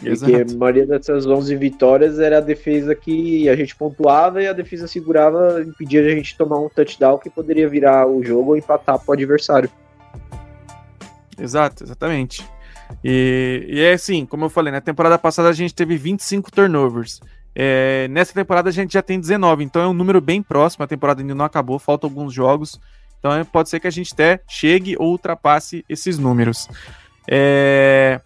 Exato. 0.03 0.33
Porque 0.33 0.53
a 0.53 0.57
maioria 0.57 0.87
dessas 0.87 1.27
11 1.27 1.57
vitórias 1.57 2.19
era 2.19 2.39
a 2.39 2.41
defesa 2.41 2.95
que 2.95 3.49
a 3.49 3.57
gente 3.57 3.77
pontuava 3.77 4.43
e 4.43 4.47
a 4.47 4.53
defesa 4.53 4.87
segurava, 4.87 5.63
impedia 5.63 6.01
a 6.01 6.11
gente 6.11 6.37
tomar 6.37 6.59
um 6.59 6.69
touchdown 6.69 7.19
que 7.19 7.29
poderia 7.29 7.69
virar 7.69 8.07
o 8.07 8.23
jogo 8.23 8.51
ou 8.51 8.57
empatar 8.57 8.99
pro 8.99 9.13
adversário. 9.13 9.71
Exato, 11.39 11.85
exatamente. 11.85 12.47
E, 13.05 13.67
e 13.69 13.81
é 13.81 13.93
assim, 13.93 14.27
como 14.27 14.47
eu 14.47 14.51
falei, 14.51 14.73
na 14.73 14.81
temporada 14.81 15.19
passada 15.19 15.49
a 15.49 15.53
gente 15.53 15.75
teve 15.75 15.97
25 15.97 16.51
turnovers. 16.51 17.21
É, 17.55 18.09
nessa 18.09 18.33
temporada 18.33 18.69
a 18.69 18.73
gente 18.73 18.93
já 18.93 19.03
tem 19.03 19.19
19, 19.19 19.65
então 19.65 19.83
é 19.83 19.87
um 19.87 19.93
número 19.93 20.21
bem 20.21 20.43
próximo. 20.43 20.85
A 20.85 20.89
temporada 20.89 21.21
ainda 21.21 21.35
não 21.35 21.45
acabou, 21.45 21.79
faltam 21.79 22.09
alguns 22.09 22.33
jogos. 22.33 22.81
Então 23.21 23.33
é, 23.35 23.45
pode 23.45 23.69
ser 23.69 23.79
que 23.79 23.87
a 23.87 23.91
gente 23.91 24.13
até 24.15 24.41
chegue 24.49 24.97
ou 24.99 25.11
ultrapasse 25.11 25.85
esses 25.89 26.19
números. 26.19 26.67
É... 27.29 28.21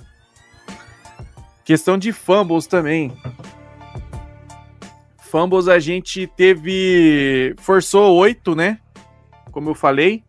Questão 1.64 1.99
de 1.99 2.12
fumbles 2.12 2.66
também. 2.66 3.12
Fumbles 5.18 5.66
a 5.66 5.80
gente 5.80 6.26
teve. 6.28 7.55
Forçou 7.59 8.16
oito, 8.16 8.55
né? 8.55 8.78
Como 9.51 9.70
eu 9.70 9.74
falei. 9.74 10.22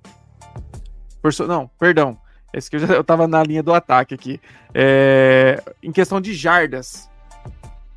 Forçou. 1.22 1.47
Não, 1.47 1.70
perdão. 1.80 2.18
Esse 2.51 2.70
que 2.70 2.78
eu 2.78 2.80
já 2.80 2.93
eu 2.93 3.03
tava 3.03 3.28
na 3.28 3.43
linha 3.43 3.61
do 3.61 3.74
ataque 3.74 4.16
aqui. 4.16 4.41
É... 4.74 5.61
Em 5.84 5.91
questão 5.91 6.20
de 6.20 6.34
jardas. 6.34 7.07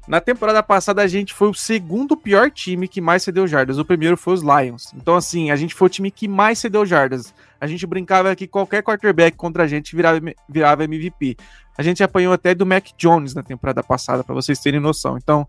Na 0.08 0.22
temporada 0.22 0.62
passada, 0.62 1.02
a 1.02 1.06
gente 1.06 1.34
foi 1.34 1.50
o 1.50 1.54
segundo 1.54 2.16
pior 2.16 2.50
time 2.50 2.88
que 2.88 2.98
mais 2.98 3.22
cedeu 3.22 3.46
jardas. 3.46 3.76
O 3.76 3.84
primeiro 3.84 4.16
foi 4.16 4.32
os 4.32 4.40
Lions. 4.40 4.90
Então, 4.94 5.14
assim, 5.14 5.50
a 5.50 5.56
gente 5.56 5.74
foi 5.74 5.84
o 5.84 5.90
time 5.90 6.10
que 6.10 6.26
mais 6.26 6.58
cedeu 6.58 6.86
jardas. 6.86 7.34
A 7.60 7.66
gente 7.66 7.86
brincava 7.86 8.34
que 8.34 8.46
qualquer 8.46 8.82
quarterback 8.82 9.36
contra 9.36 9.64
a 9.64 9.66
gente 9.66 9.94
virava, 9.94 10.18
virava 10.48 10.84
MVP. 10.84 11.36
A 11.76 11.82
gente 11.82 12.02
apanhou 12.02 12.32
até 12.32 12.54
do 12.54 12.64
Mac 12.64 12.86
Jones 12.96 13.34
na 13.34 13.42
temporada 13.42 13.82
passada, 13.82 14.24
para 14.24 14.34
vocês 14.34 14.58
terem 14.58 14.80
noção. 14.80 15.18
Então, 15.18 15.46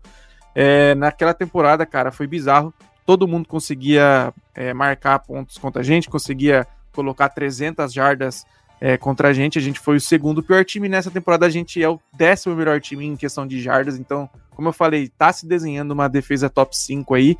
é, 0.54 0.94
naquela 0.94 1.32
temporada, 1.32 1.86
cara, 1.86 2.12
foi 2.12 2.26
bizarro. 2.26 2.74
Todo 3.06 3.26
mundo 3.26 3.48
conseguia 3.48 4.30
é, 4.54 4.74
marcar 4.74 5.20
pontos 5.20 5.56
contra 5.56 5.80
a 5.80 5.84
gente, 5.84 6.10
conseguia 6.10 6.66
colocar 6.92 7.30
300 7.30 7.90
jardas 7.90 8.44
é, 8.80 8.96
contra 8.96 9.28
a 9.28 9.32
gente. 9.32 9.58
A 9.58 9.62
gente 9.62 9.78
foi 9.78 9.96
o 9.96 10.00
segundo 10.00 10.42
pior 10.42 10.64
time 10.64 10.88
nessa 10.88 11.10
temporada. 11.10 11.44
A 11.44 11.50
gente 11.50 11.82
é 11.82 11.88
o 11.88 12.00
décimo 12.16 12.56
melhor 12.56 12.80
time 12.80 13.06
em 13.06 13.16
questão 13.16 13.46
de 13.46 13.60
jardas. 13.60 13.98
Então, 13.98 14.28
como 14.50 14.68
eu 14.68 14.72
falei, 14.72 15.08
tá 15.08 15.32
se 15.32 15.46
desenhando 15.46 15.90
uma 15.92 16.08
defesa 16.08 16.48
top 16.48 16.76
5 16.76 17.14
aí. 17.14 17.36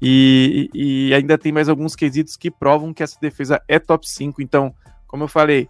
E, 0.00 0.70
e, 0.74 1.14
ainda 1.14 1.38
tem 1.38 1.50
mais 1.50 1.68
alguns 1.68 1.96
quesitos 1.96 2.36
que 2.36 2.50
provam 2.50 2.92
que 2.92 3.02
essa 3.02 3.18
defesa 3.20 3.60
é 3.66 3.78
top 3.78 4.08
5. 4.08 4.42
Então, 4.42 4.74
como 5.06 5.24
eu 5.24 5.28
falei, 5.28 5.68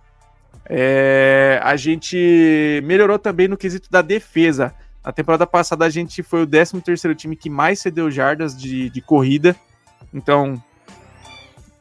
é, 0.68 1.60
a 1.62 1.76
gente 1.76 2.82
melhorou 2.84 3.18
também 3.18 3.48
no 3.48 3.56
quesito 3.56 3.88
da 3.90 4.02
defesa. 4.02 4.74
Na 5.04 5.12
temporada 5.12 5.46
passada, 5.46 5.84
a 5.84 5.90
gente 5.90 6.22
foi 6.22 6.42
o 6.42 6.46
13 6.46 6.80
terceiro 6.80 7.14
time 7.14 7.36
que 7.36 7.48
mais 7.48 7.78
cedeu 7.78 8.10
jardas 8.10 8.56
de, 8.56 8.90
de 8.90 9.00
corrida. 9.00 9.54
Então, 10.12 10.60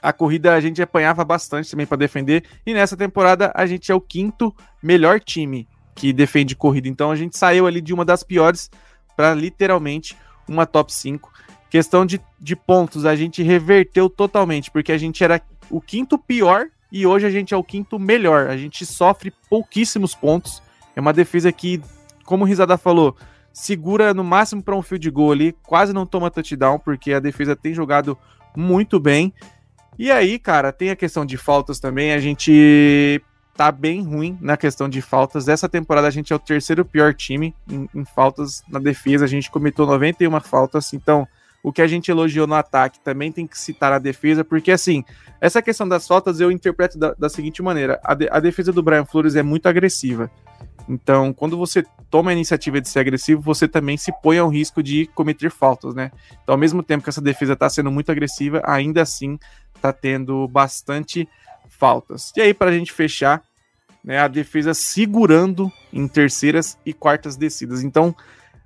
a 0.05 0.13
corrida 0.13 0.53
a 0.53 0.61
gente 0.61 0.79
apanhava 0.83 1.25
bastante 1.25 1.71
também 1.71 1.87
para 1.87 1.97
defender. 1.97 2.43
E 2.63 2.75
nessa 2.75 2.95
temporada 2.95 3.51
a 3.55 3.65
gente 3.65 3.91
é 3.91 3.95
o 3.95 3.99
quinto 3.99 4.55
melhor 4.81 5.19
time 5.19 5.67
que 5.95 6.13
defende 6.13 6.55
corrida. 6.55 6.87
Então 6.87 7.09
a 7.09 7.15
gente 7.15 7.35
saiu 7.35 7.65
ali 7.65 7.81
de 7.81 7.91
uma 7.91 8.05
das 8.05 8.21
piores 8.21 8.69
para 9.17 9.33
literalmente 9.33 10.15
uma 10.47 10.67
top 10.67 10.93
5. 10.93 11.33
Questão 11.71 12.05
de, 12.05 12.21
de 12.39 12.55
pontos, 12.55 13.03
a 13.03 13.15
gente 13.15 13.41
reverteu 13.41 14.07
totalmente, 14.07 14.69
porque 14.69 14.91
a 14.91 14.97
gente 14.97 15.23
era 15.23 15.41
o 15.71 15.81
quinto 15.81 16.19
pior 16.19 16.67
e 16.91 17.07
hoje 17.07 17.25
a 17.25 17.31
gente 17.31 17.53
é 17.55 17.57
o 17.57 17.63
quinto 17.63 17.97
melhor. 17.97 18.47
A 18.47 18.55
gente 18.55 18.85
sofre 18.85 19.33
pouquíssimos 19.49 20.13
pontos. 20.13 20.61
É 20.95 21.01
uma 21.01 21.13
defesa 21.13 21.51
que, 21.51 21.81
como 22.25 22.43
o 22.43 22.47
Risada 22.47 22.77
falou, 22.77 23.17
segura 23.51 24.13
no 24.13 24.23
máximo 24.23 24.61
para 24.61 24.75
um 24.75 24.83
field 24.83 25.09
goal 25.09 25.31
ali, 25.31 25.51
quase 25.63 25.93
não 25.93 26.05
toma 26.05 26.29
touchdown, 26.29 26.77
porque 26.77 27.11
a 27.11 27.19
defesa 27.19 27.55
tem 27.55 27.73
jogado 27.73 28.15
muito 28.55 28.99
bem. 28.99 29.33
E 29.97 30.11
aí, 30.11 30.37
cara, 30.37 30.71
tem 30.71 30.89
a 30.89 30.95
questão 30.95 31.25
de 31.25 31.37
faltas 31.37 31.79
também. 31.79 32.13
A 32.13 32.19
gente 32.19 33.21
tá 33.55 33.71
bem 33.71 34.03
ruim 34.03 34.37
na 34.41 34.57
questão 34.57 34.89
de 34.89 35.01
faltas. 35.01 35.47
Essa 35.47 35.69
temporada 35.69 36.07
a 36.07 36.11
gente 36.11 36.33
é 36.33 36.35
o 36.35 36.39
terceiro 36.39 36.83
pior 36.83 37.13
time 37.13 37.55
em, 37.69 37.87
em, 37.95 38.05
faltas 38.05 38.61
na 38.67 38.79
defesa. 38.79 39.25
A 39.25 39.27
gente 39.27 39.49
cometeu 39.49 39.85
91 39.85 40.39
faltas. 40.41 40.93
Então, 40.93 41.25
o 41.63 41.71
que 41.71 41.81
a 41.81 41.87
gente 41.87 42.11
elogiou 42.11 42.45
no 42.45 42.53
ataque 42.53 42.99
também 42.99 43.31
tem 43.31 43.47
que 43.47 43.57
citar 43.57 43.91
a 43.91 43.97
defesa, 43.97 44.43
porque 44.43 44.71
assim, 44.71 45.03
essa 45.41 45.63
questão 45.63 45.87
das 45.87 46.07
faltas 46.07 46.39
eu 46.39 46.51
interpreto 46.51 46.95
da, 46.95 47.13
da 47.13 47.27
seguinte 47.27 47.63
maneira: 47.63 47.99
a, 48.03 48.13
de, 48.13 48.29
a 48.29 48.39
defesa 48.39 48.71
do 48.71 48.83
Brian 48.83 49.05
Flores 49.05 49.35
é 49.35 49.41
muito 49.41 49.67
agressiva. 49.67 50.29
Então, 50.87 51.33
quando 51.33 51.57
você 51.57 51.83
toma 52.11 52.29
a 52.29 52.33
iniciativa 52.33 52.79
de 52.79 52.87
ser 52.87 52.99
agressivo, 52.99 53.41
você 53.41 53.67
também 53.67 53.97
se 53.97 54.11
põe 54.21 54.37
ao 54.37 54.47
risco 54.47 54.83
de 54.83 55.07
cometer 55.15 55.49
faltas, 55.49 55.95
né? 55.95 56.11
Então, 56.43 56.53
ao 56.53 56.59
mesmo 56.59 56.83
tempo 56.83 57.03
que 57.03 57.09
essa 57.09 57.21
defesa 57.21 57.53
está 57.53 57.67
sendo 57.67 57.89
muito 57.89 58.11
agressiva, 58.11 58.61
ainda 58.63 59.01
assim 59.01 59.39
tá 59.91 59.99
tendo 59.99 60.47
bastante 60.47 61.27
faltas. 61.69 62.31
E 62.36 62.41
aí, 62.41 62.53
para 62.53 62.69
a 62.69 62.73
gente 62.73 62.91
fechar, 62.91 63.43
né, 64.03 64.19
a 64.19 64.27
defesa 64.27 64.73
segurando 64.73 65.71
em 65.91 66.07
terceiras 66.07 66.77
e 66.86 66.93
quartas 66.93 67.36
descidas. 67.36 67.83
Então, 67.83 68.15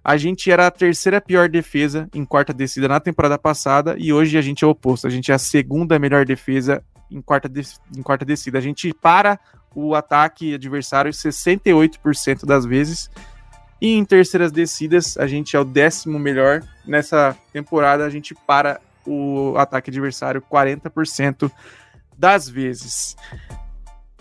a 0.03 0.17
gente 0.17 0.51
era 0.51 0.67
a 0.67 0.71
terceira 0.71 1.21
pior 1.21 1.49
defesa 1.49 2.09
em 2.13 2.25
quarta 2.25 2.53
descida 2.53 2.87
na 2.87 2.99
temporada 2.99 3.37
passada 3.37 3.95
e 3.97 4.11
hoje 4.11 4.37
a 4.37 4.41
gente 4.41 4.63
é 4.63 4.67
o 4.67 4.71
oposto. 4.71 5.07
A 5.07 5.09
gente 5.09 5.31
é 5.31 5.35
a 5.35 5.39
segunda 5.39 5.99
melhor 5.99 6.25
defesa 6.25 6.83
em 7.11 7.21
quarta, 7.21 7.49
de, 7.49 7.61
em 7.95 8.01
quarta 8.01 8.25
descida. 8.25 8.57
A 8.57 8.61
gente 8.61 8.93
para 8.93 9.39
o 9.75 9.95
ataque 9.95 10.53
adversário 10.53 11.11
68% 11.11 12.45
das 12.45 12.65
vezes. 12.65 13.09
E 13.81 13.95
em 13.95 14.03
terceiras 14.03 14.51
descidas, 14.51 15.17
a 15.17 15.25
gente 15.25 15.55
é 15.55 15.59
o 15.59 15.63
décimo 15.63 16.19
melhor. 16.19 16.63
Nessa 16.85 17.37
temporada, 17.53 18.05
a 18.05 18.09
gente 18.09 18.35
para 18.35 18.81
o 19.09 19.57
ataque 19.57 19.89
adversário 19.89 20.41
40% 20.41 21.51
das 22.17 22.47
vezes. 22.47 23.15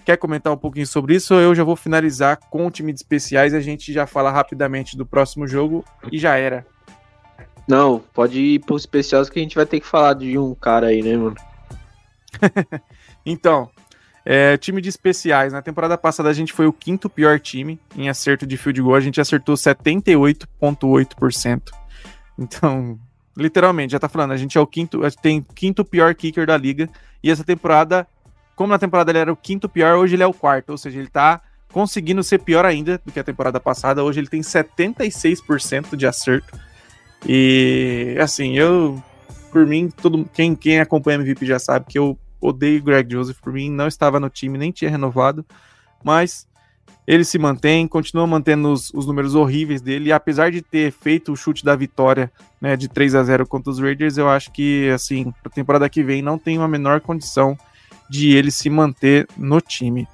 Quer 0.05 0.17
comentar 0.17 0.53
um 0.53 0.57
pouquinho 0.57 0.87
sobre 0.87 1.17
isso? 1.17 1.35
Eu 1.35 1.55
já 1.55 1.63
vou 1.63 1.77
finalizar 1.77 2.39
com 2.51 2.67
o 2.67 2.71
time 2.71 2.93
de 2.93 3.01
especiais. 3.01 3.53
A 3.53 3.61
gente 3.61 3.93
já 3.93 4.07
fala 4.07 4.31
rapidamente 4.31 4.97
do 4.97 5.05
próximo 5.05 5.47
jogo 5.47 5.85
e 6.11 6.19
já 6.19 6.37
era. 6.37 6.67
Não, 7.69 8.03
pode 8.15 8.41
ir 8.41 8.61
para 8.61 8.75
os 8.75 8.83
especiais 8.83 9.29
que 9.29 9.39
a 9.39 9.43
gente 9.43 9.55
vai 9.55 9.67
ter 9.67 9.81
que 9.81 9.87
falar 9.87 10.15
de 10.15 10.39
um 10.39 10.55
cara 10.55 10.87
aí, 10.87 11.03
né, 11.03 11.15
mano? 11.15 11.37
então, 13.27 13.69
é, 14.25 14.57
time 14.57 14.81
de 14.81 14.89
especiais. 14.89 15.53
Na 15.53 15.61
temporada 15.61 15.99
passada 15.99 16.31
a 16.31 16.33
gente 16.33 16.55
foi 16.55 16.67
o 16.67 16.73
quinto 16.73 17.11
pior 17.11 17.39
time 17.39 17.79
em 17.95 18.09
acerto 18.09 18.47
de 18.47 18.57
field 18.57 18.81
goal. 18.81 18.95
A 18.95 19.01
gente 19.01 19.21
acertou 19.21 19.55
78,8%. 19.55 21.71
Então, 22.39 22.99
Literalmente, 23.39 23.93
já 23.93 23.99
tá 23.99 24.09
falando, 24.09 24.33
a 24.33 24.37
gente 24.37 24.59
é 24.59 24.61
o 24.61 24.67
quinto, 24.67 25.01
tem 25.23 25.45
quinto 25.55 25.85
pior 25.85 26.15
kicker 26.15 26.47
da 26.47 26.57
liga. 26.57 26.89
E 27.23 27.31
essa 27.31 27.45
temporada, 27.45 28.07
como 28.57 28.71
na 28.71 28.79
temporada 28.79 29.11
ele 29.11 29.19
era 29.19 29.33
o 29.33 29.37
quinto 29.37 29.69
pior, 29.69 29.97
hoje 29.97 30.17
ele 30.17 30.23
é 30.23 30.27
o 30.27 30.35
quarto. 30.35 30.71
Ou 30.71 30.79
seja, 30.79 30.99
ele 30.99 31.09
tá 31.09 31.41
conseguindo 31.73 32.23
ser 32.23 32.39
pior 32.41 32.65
ainda 32.65 33.01
do 33.05 33.13
que 33.13 33.21
a 33.21 33.25
temporada 33.25 33.61
passada. 33.61 34.03
Hoje 34.03 34.21
ele 34.21 34.29
tem 34.29 34.41
76% 34.41 35.95
de 35.95 36.07
acerto. 36.07 36.59
E 37.27 38.17
assim, 38.21 38.57
eu 38.57 39.03
por 39.51 39.67
mim, 39.67 39.89
todo 39.89 40.25
quem 40.33 40.55
quem 40.55 40.81
acompanha 40.81 41.19
MVP 41.19 41.47
já 41.47 41.59
sabe 41.59 41.87
que 41.89 41.99
eu 41.99 42.19
odeio 42.41 42.83
Greg 42.83 43.11
Joseph, 43.13 43.41
por 43.41 43.53
mim 43.53 43.71
não 43.71 43.87
estava 43.87 44.21
no 44.21 44.29
time, 44.29 44.59
nem 44.59 44.71
tinha 44.71 44.91
renovado, 44.91 45.45
mas 46.03 46.47
ele 47.09 47.25
se 47.25 47.39
mantém, 47.39 47.89
continua 47.89 48.27
mantendo 48.27 48.71
os, 48.71 48.93
os, 48.93 49.07
números 49.07 49.35
horríveis 49.35 49.81
dele, 49.81 50.11
e 50.11 50.13
apesar 50.13 50.51
de 50.51 50.61
ter 50.61 50.93
feito 50.93 51.33
o 51.33 51.37
chute 51.37 51.65
da 51.65 51.75
vitória 51.75 52.31
né, 52.61 52.77
de 52.77 52.87
3 52.87 53.15
a 53.15 53.23
0 53.23 53.47
contra 53.47 53.71
os 53.71 53.81
Raiders, 53.81 54.19
eu 54.19 54.29
acho 54.29 54.53
que, 54.53 54.91
assim, 54.91 55.33
para 55.43 55.49
a 55.49 55.55
temporada 55.55 55.89
que 55.89 56.03
vem 56.03 56.21
não 56.21 56.39
tem 56.39 56.59
uma 56.59 56.69
menor 56.69 57.01
condição 57.01 57.57
de 58.11 58.37
ele 58.37 58.51
se 58.51 58.69
manter 58.69 59.27
no 59.39 59.59
time. 59.59 60.07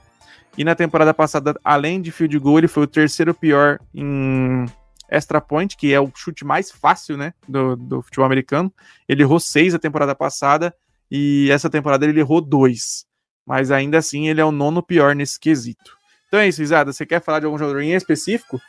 E 0.56 0.62
na 0.62 0.76
temporada 0.76 1.12
passada, 1.12 1.58
além 1.64 2.00
de 2.00 2.12
field 2.12 2.38
goal, 2.38 2.58
ele 2.58 2.68
foi 2.68 2.84
o 2.84 2.86
terceiro 2.86 3.34
pior 3.34 3.80
em 3.92 4.64
extra 5.10 5.40
point, 5.40 5.76
que 5.76 5.92
é 5.92 6.00
o 6.00 6.12
chute 6.14 6.44
mais 6.44 6.70
fácil, 6.70 7.16
né, 7.16 7.34
do, 7.48 7.74
do 7.74 8.02
futebol 8.02 8.26
americano. 8.26 8.72
Ele 9.08 9.24
errou 9.24 9.40
seis 9.40 9.74
a 9.74 9.80
temporada 9.80 10.14
passada, 10.14 10.72
e 11.10 11.50
essa 11.50 11.68
temporada 11.68 12.06
ele 12.06 12.20
errou 12.20 12.40
dois. 12.40 13.04
Mas 13.44 13.72
ainda 13.72 13.98
assim, 13.98 14.28
ele 14.28 14.40
é 14.40 14.44
o 14.44 14.52
nono 14.52 14.80
pior 14.80 15.12
nesse 15.16 15.40
quesito. 15.40 16.03
Então 16.34 16.42
é 16.42 16.48
isso, 16.48 16.60
Isada. 16.60 16.92
Você 16.92 17.06
quer 17.06 17.22
falar 17.22 17.38
de 17.38 17.46
algum 17.46 17.56
jogador 17.56 17.80
em 17.80 17.92
específico? 17.92 18.60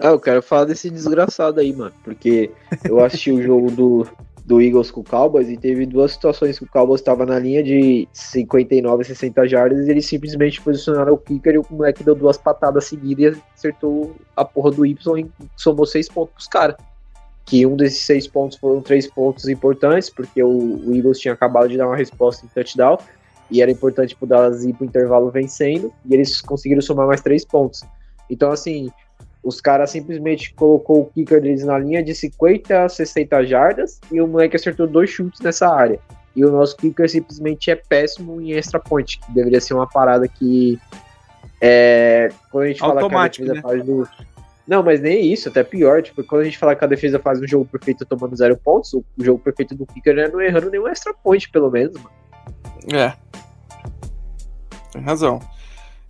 Ah, 0.00 0.08
eu 0.08 0.18
quero 0.18 0.42
falar 0.42 0.64
desse 0.64 0.90
desgraçado 0.90 1.60
aí, 1.60 1.72
mano. 1.72 1.94
Porque 2.02 2.50
eu 2.82 2.98
assisti 3.04 3.30
o 3.30 3.40
jogo 3.40 3.70
do, 3.70 4.04
do 4.44 4.60
Eagles 4.60 4.90
com 4.90 5.00
o 5.00 5.04
Cowboys 5.04 5.48
e 5.48 5.56
teve 5.56 5.86
duas 5.86 6.10
situações 6.10 6.58
que 6.58 6.64
o 6.64 6.68
Cowboys 6.68 7.00
estava 7.00 7.24
na 7.24 7.38
linha 7.38 7.62
de 7.62 8.08
59, 8.12 9.04
60 9.04 9.46
jardas 9.46 9.86
e 9.86 9.90
eles 9.92 10.06
simplesmente 10.06 10.60
posicionaram 10.60 11.12
o 11.12 11.18
kicker 11.18 11.54
e 11.54 11.58
o 11.58 11.66
moleque 11.70 12.02
deu 12.02 12.16
duas 12.16 12.36
patadas 12.36 12.86
seguidas 12.86 13.36
e 13.36 13.42
acertou 13.54 14.16
a 14.34 14.44
porra 14.44 14.72
do 14.72 14.84
Y 14.84 15.20
e 15.20 15.30
somou 15.56 15.86
seis 15.86 16.08
pontos 16.08 16.34
pros 16.34 16.48
caras. 16.48 16.74
Que 17.44 17.64
um 17.64 17.76
desses 17.76 18.00
seis 18.00 18.26
pontos 18.26 18.58
foram 18.58 18.82
três 18.82 19.06
pontos 19.06 19.48
importantes, 19.48 20.10
porque 20.10 20.42
o, 20.42 20.48
o 20.84 20.96
Eagles 20.96 21.20
tinha 21.20 21.32
acabado 21.32 21.68
de 21.68 21.76
dar 21.76 21.86
uma 21.86 21.96
resposta 21.96 22.44
em 22.44 22.48
touchdown 22.48 22.98
e 23.50 23.62
era 23.62 23.70
importante 23.70 24.16
pro 24.16 24.26
Dallas 24.26 24.64
ir 24.64 24.72
pro 24.74 24.84
intervalo 24.84 25.30
vencendo, 25.30 25.92
e 26.04 26.14
eles 26.14 26.40
conseguiram 26.40 26.82
somar 26.82 27.06
mais 27.06 27.20
três 27.20 27.44
pontos. 27.44 27.82
Então, 28.28 28.50
assim, 28.50 28.90
os 29.42 29.60
caras 29.60 29.90
simplesmente 29.90 30.52
colocou 30.54 31.02
o 31.02 31.06
kicker 31.06 31.40
deles 31.40 31.64
na 31.64 31.78
linha 31.78 32.02
de 32.02 32.14
50 32.14 32.84
a 32.84 32.88
60 32.88 33.44
jardas, 33.46 34.00
e 34.10 34.20
o 34.20 34.26
moleque 34.26 34.56
acertou 34.56 34.86
dois 34.86 35.10
chutes 35.10 35.40
nessa 35.40 35.68
área. 35.68 36.00
E 36.34 36.44
o 36.44 36.50
nosso 36.50 36.76
kicker 36.76 37.08
simplesmente 37.08 37.70
é 37.70 37.76
péssimo 37.76 38.40
em 38.40 38.52
extra 38.52 38.78
point, 38.78 39.18
que 39.20 39.32
deveria 39.32 39.60
ser 39.60 39.74
uma 39.74 39.86
parada 39.86 40.28
que. 40.28 40.78
É, 41.60 42.28
quando 42.50 42.64
a 42.64 42.68
gente 42.68 42.80
fala 42.80 43.08
que 43.08 43.14
a 43.14 43.28
defesa 43.28 43.54
né? 43.54 43.62
faz 43.62 43.84
do. 43.84 44.08
Não, 44.66 44.82
mas 44.82 45.00
nem 45.00 45.32
isso, 45.32 45.48
até 45.48 45.62
pior. 45.62 46.02
Tipo, 46.02 46.24
quando 46.24 46.42
a 46.42 46.44
gente 46.44 46.58
fala 46.58 46.74
que 46.74 46.84
a 46.84 46.88
defesa 46.88 47.18
faz 47.18 47.40
um 47.40 47.46
jogo 47.46 47.64
perfeito 47.64 48.04
tomando 48.04 48.36
zero 48.36 48.56
pontos, 48.56 48.92
o 48.92 49.04
jogo 49.18 49.38
perfeito 49.38 49.74
do 49.74 49.86
kicker 49.86 50.18
é 50.18 50.28
não 50.28 50.40
errando 50.40 50.70
nenhum 50.70 50.88
extra 50.88 51.14
point, 51.14 51.48
pelo 51.50 51.70
menos, 51.70 51.94
mano. 51.94 52.10
É. 52.92 53.12
Tem 54.92 55.02
razão. 55.02 55.40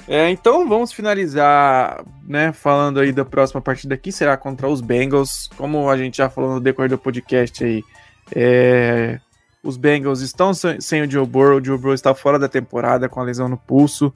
É, 0.09 0.31
então 0.31 0.69
vamos 0.69 0.93
finalizar, 0.93 2.05
né, 2.23 2.53
falando 2.53 3.01
aí 3.01 3.11
da 3.11 3.25
próxima 3.25 3.61
partida 3.61 3.97
que 3.97 4.13
será 4.13 4.37
contra 4.37 4.69
os 4.69 4.81
Bengals. 4.81 5.51
Como 5.57 5.91
a 5.91 5.97
gente 5.97 6.19
já 6.19 6.31
falou 6.31 6.55
no 6.55 6.61
decorrer 6.61 6.91
do 6.91 6.99
podcast 6.99 7.65
aí, 7.65 7.83
é, 8.35 9.19
os 9.63 9.77
Bengals 9.77 10.21
estão 10.21 10.53
sem 10.55 11.03
o 11.03 11.11
Joe 11.11 11.27
Burrow, 11.27 11.59
o 11.59 11.65
Joe 11.65 11.77
Burrow 11.77 11.95
está 11.95 12.15
fora 12.15 12.39
da 12.39 12.49
temporada 12.49 13.09
com 13.09 13.21
a 13.21 13.25
lesão 13.25 13.49
no 13.49 13.57
pulso. 13.57 14.13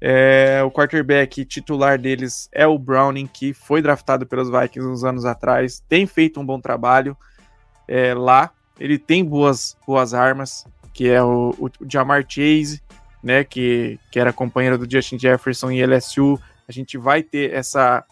É, 0.00 0.60
o 0.64 0.70
quarterback 0.70 1.44
titular 1.44 1.98
deles 1.98 2.48
é 2.52 2.66
o 2.66 2.78
Browning, 2.78 3.26
que 3.26 3.52
foi 3.52 3.82
draftado 3.82 4.26
pelos 4.26 4.48
Vikings 4.48 4.88
uns 4.88 5.04
anos 5.04 5.24
atrás, 5.24 5.82
tem 5.88 6.06
feito 6.06 6.40
um 6.40 6.46
bom 6.46 6.60
trabalho 6.60 7.16
é, 7.86 8.12
lá. 8.14 8.50
Ele 8.78 8.98
tem 8.98 9.24
boas, 9.24 9.76
boas 9.86 10.14
armas, 10.14 10.64
que 10.98 11.08
é 11.08 11.22
o, 11.22 11.54
o, 11.60 11.70
Jamar 11.88 12.24
Chase, 12.28 12.82
né, 13.22 13.44
que, 13.44 14.00
que 14.10 14.18
era 14.18 14.32
companheiro 14.32 14.76
do 14.76 14.90
Justin 14.90 15.16
Jefferson 15.16 15.70
e 15.70 15.86
LSU. 15.86 16.40
A 16.68 16.72
gente 16.72 16.98
vai 16.98 17.22
ter 17.22 17.54
essa, 17.54 18.04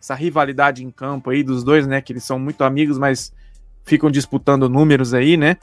essa 0.00 0.14
rivalidade 0.14 0.84
em 0.84 0.92
campo 0.92 1.30
aí 1.30 1.42
dos 1.42 1.64
dois, 1.64 1.88
né, 1.88 2.00
que 2.00 2.12
eles 2.12 2.22
são 2.22 2.38
muito 2.38 2.62
amigos, 2.62 2.98
mas 2.98 3.32
ficam 3.82 4.08
disputando 4.12 4.68
números 4.68 5.12
aí, 5.12 5.36
né? 5.36 5.56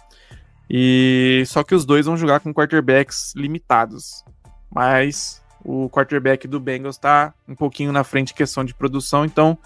E 0.69 1.41
só 1.47 1.63
que 1.63 1.73
os 1.73 1.85
dois 1.85 2.05
vão 2.05 2.17
jogar 2.17 2.41
com 2.41 2.53
quarterbacks 2.53 3.33
limitados. 3.33 4.25
Mas 4.69 5.41
o 5.63 5.89
quarterback 5.89 6.49
do 6.49 6.59
Bengals 6.59 6.97
está 6.97 7.33
um 7.47 7.55
pouquinho 7.55 7.93
na 7.93 8.03
frente 8.03 8.33
em 8.33 8.35
questão 8.35 8.65
de 8.65 8.75
produção, 8.75 9.23
então 9.23 9.57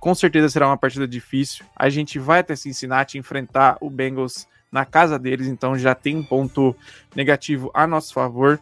com 0.00 0.14
certeza 0.14 0.48
será 0.48 0.68
uma 0.68 0.78
partida 0.78 1.06
difícil. 1.06 1.66
A 1.76 1.90
gente 1.90 2.18
vai 2.18 2.40
até 2.40 2.56
Cincinnati 2.56 3.18
enfrentar 3.18 3.76
o 3.78 3.90
Bengals 3.90 4.48
na 4.74 4.84
casa 4.84 5.20
deles, 5.20 5.46
então 5.46 5.78
já 5.78 5.94
tem 5.94 6.16
um 6.16 6.22
ponto 6.24 6.74
negativo 7.14 7.70
a 7.72 7.86
nosso 7.86 8.12
favor. 8.12 8.58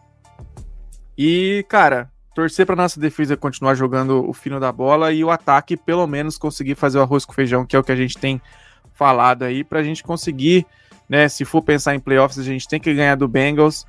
E, 1.17 1.65
cara, 1.71 2.11
torcer 2.35 2.67
para 2.67 2.77
nossa 2.77 3.01
defesa 3.01 3.35
continuar 3.35 3.75
jogando 3.75 4.29
o 4.29 4.35
fino 4.35 4.61
da 4.61 4.71
bola 4.71 5.11
e 5.11 5.25
o 5.25 5.31
ataque 5.31 5.75
pelo 5.75 6.07
menos 6.07 6.37
conseguir 6.37 6.75
fazer 6.75 6.99
o 6.99 7.01
arroz 7.01 7.25
com 7.25 7.33
feijão, 7.33 7.65
que 7.65 7.75
é 7.75 7.79
o 7.79 7.83
que 7.83 7.93
a 7.93 7.97
gente 7.97 8.19
tem 8.19 8.43
falado 8.93 9.43
aí, 9.43 9.65
para 9.65 9.81
a 9.81 9.83
gente 9.83 10.03
conseguir, 10.03 10.67
né, 11.09 11.31
se 11.31 11.47
for 11.47 11.63
pensar 11.63 11.95
em 11.95 12.01
playoffs, 12.01 12.39
a 12.39 12.45
gente 12.45 12.69
tem 12.69 12.79
que 12.79 12.93
ganhar 12.93 13.15
do 13.15 13.27
Bengals 13.27 13.87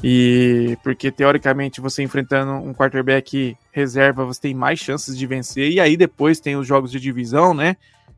e 0.00 0.78
porque 0.84 1.10
teoricamente 1.10 1.80
você 1.80 2.04
enfrentando 2.04 2.52
um 2.52 2.72
quarterback 2.72 3.56
reserva, 3.72 4.24
você 4.24 4.42
tem 4.42 4.54
mais 4.54 4.78
chances 4.78 5.18
de 5.18 5.26
vencer. 5.26 5.72
E 5.72 5.80
aí 5.80 5.96
depois 5.96 6.38
tem 6.38 6.54
os 6.54 6.68
jogos 6.68 6.92
de 6.92 7.00
divisão, 7.00 7.52
né? 7.52 7.76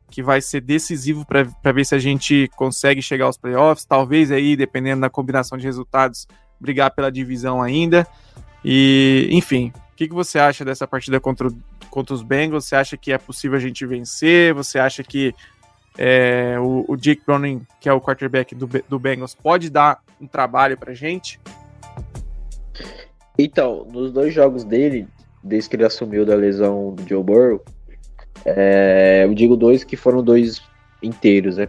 Que 0.09 0.23
vai 0.23 0.41
ser 0.41 0.61
decisivo 0.61 1.25
para 1.25 1.71
ver 1.71 1.85
se 1.85 1.93
a 1.93 1.99
gente 1.99 2.49
consegue 2.55 3.01
chegar 3.01 3.25
aos 3.25 3.37
playoffs. 3.37 3.85
Talvez 3.85 4.31
aí, 4.31 4.55
dependendo 4.55 5.01
da 5.01 5.09
combinação 5.09 5.57
de 5.57 5.65
resultados, 5.65 6.27
brigar 6.59 6.91
pela 6.91 7.11
divisão 7.11 7.61
ainda. 7.61 8.07
E, 8.63 9.27
enfim, 9.31 9.71
o 9.93 9.95
que, 9.95 10.07
que 10.07 10.13
você 10.13 10.39
acha 10.39 10.63
dessa 10.65 10.87
partida 10.87 11.19
contra, 11.19 11.49
contra 11.89 12.13
os 12.13 12.23
Bengals? 12.23 12.65
Você 12.65 12.75
acha 12.75 12.97
que 12.97 13.11
é 13.11 13.17
possível 13.17 13.57
a 13.57 13.61
gente 13.61 13.85
vencer? 13.85 14.53
Você 14.53 14.79
acha 14.79 15.03
que 15.03 15.33
é, 15.97 16.57
o, 16.59 16.85
o 16.87 16.95
Jake 16.95 17.23
Browning, 17.25 17.65
que 17.79 17.89
é 17.89 17.93
o 17.93 17.99
quarterback 17.99 18.53
do, 18.53 18.67
do 18.87 18.99
Bengals, 18.99 19.33
pode 19.33 19.69
dar 19.69 19.99
um 20.21 20.27
trabalho 20.27 20.77
para 20.77 20.93
gente? 20.93 21.39
Então, 23.37 23.85
nos 23.91 24.11
dois 24.11 24.33
jogos 24.33 24.63
dele, 24.63 25.07
desde 25.43 25.69
que 25.69 25.75
ele 25.75 25.85
assumiu 25.85 26.25
da 26.25 26.35
lesão 26.35 26.93
do 26.93 27.07
Joe 27.07 27.23
Burrow, 27.23 27.63
é, 28.45 29.23
eu 29.25 29.33
digo 29.33 29.55
dois 29.55 29.83
que 29.83 29.95
foram 29.95 30.23
dois 30.23 30.61
inteiros, 31.01 31.57
né? 31.57 31.67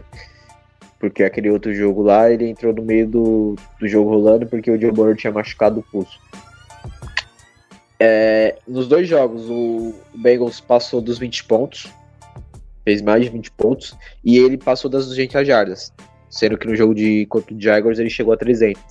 Porque 0.99 1.23
aquele 1.23 1.49
outro 1.49 1.73
jogo 1.73 2.01
lá, 2.01 2.29
ele 2.29 2.49
entrou 2.49 2.73
no 2.73 2.81
meio 2.81 3.07
do, 3.07 3.55
do 3.79 3.87
jogo 3.87 4.09
rolando 4.09 4.45
porque 4.45 4.69
o 4.69 4.79
Joe 4.79 4.91
Burrow 4.91 5.15
tinha 5.15 5.31
machucado 5.31 5.79
o 5.79 5.83
pulso. 5.83 6.19
É, 7.99 8.57
nos 8.67 8.87
dois 8.87 9.07
jogos, 9.07 9.49
o 9.49 9.93
Bengals 10.15 10.61
passou 10.61 11.01
dos 11.01 11.17
20 11.19 11.43
pontos, 11.45 11.87
fez 12.85 13.01
mais 13.01 13.23
de 13.23 13.29
20 13.29 13.51
pontos, 13.51 13.95
e 14.23 14.37
ele 14.37 14.57
passou 14.57 14.89
das 14.89 15.07
200 15.07 15.45
jardas, 15.45 15.93
sendo 16.29 16.57
que 16.57 16.67
no 16.67 16.75
jogo 16.75 16.95
de 16.95 17.25
contra 17.25 17.53
o 17.53 17.61
Jaguars 17.61 17.99
ele 17.99 18.09
chegou 18.09 18.33
a 18.33 18.37
300. 18.37 18.81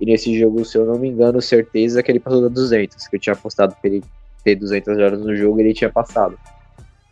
E 0.00 0.06
nesse 0.06 0.38
jogo, 0.38 0.64
se 0.64 0.76
eu 0.76 0.84
não 0.84 0.98
me 0.98 1.08
engano, 1.08 1.40
certeza 1.40 2.02
que 2.02 2.10
ele 2.10 2.20
passou 2.20 2.42
da 2.42 2.48
200, 2.48 3.08
que 3.08 3.16
eu 3.16 3.20
tinha 3.20 3.32
apostado 3.32 3.74
pra 3.80 3.90
ele 3.90 4.04
ter 4.42 4.56
200 4.56 4.98
jardas 4.98 5.20
no 5.20 5.34
jogo, 5.34 5.60
ele 5.60 5.72
tinha 5.72 5.90
passado. 5.90 6.38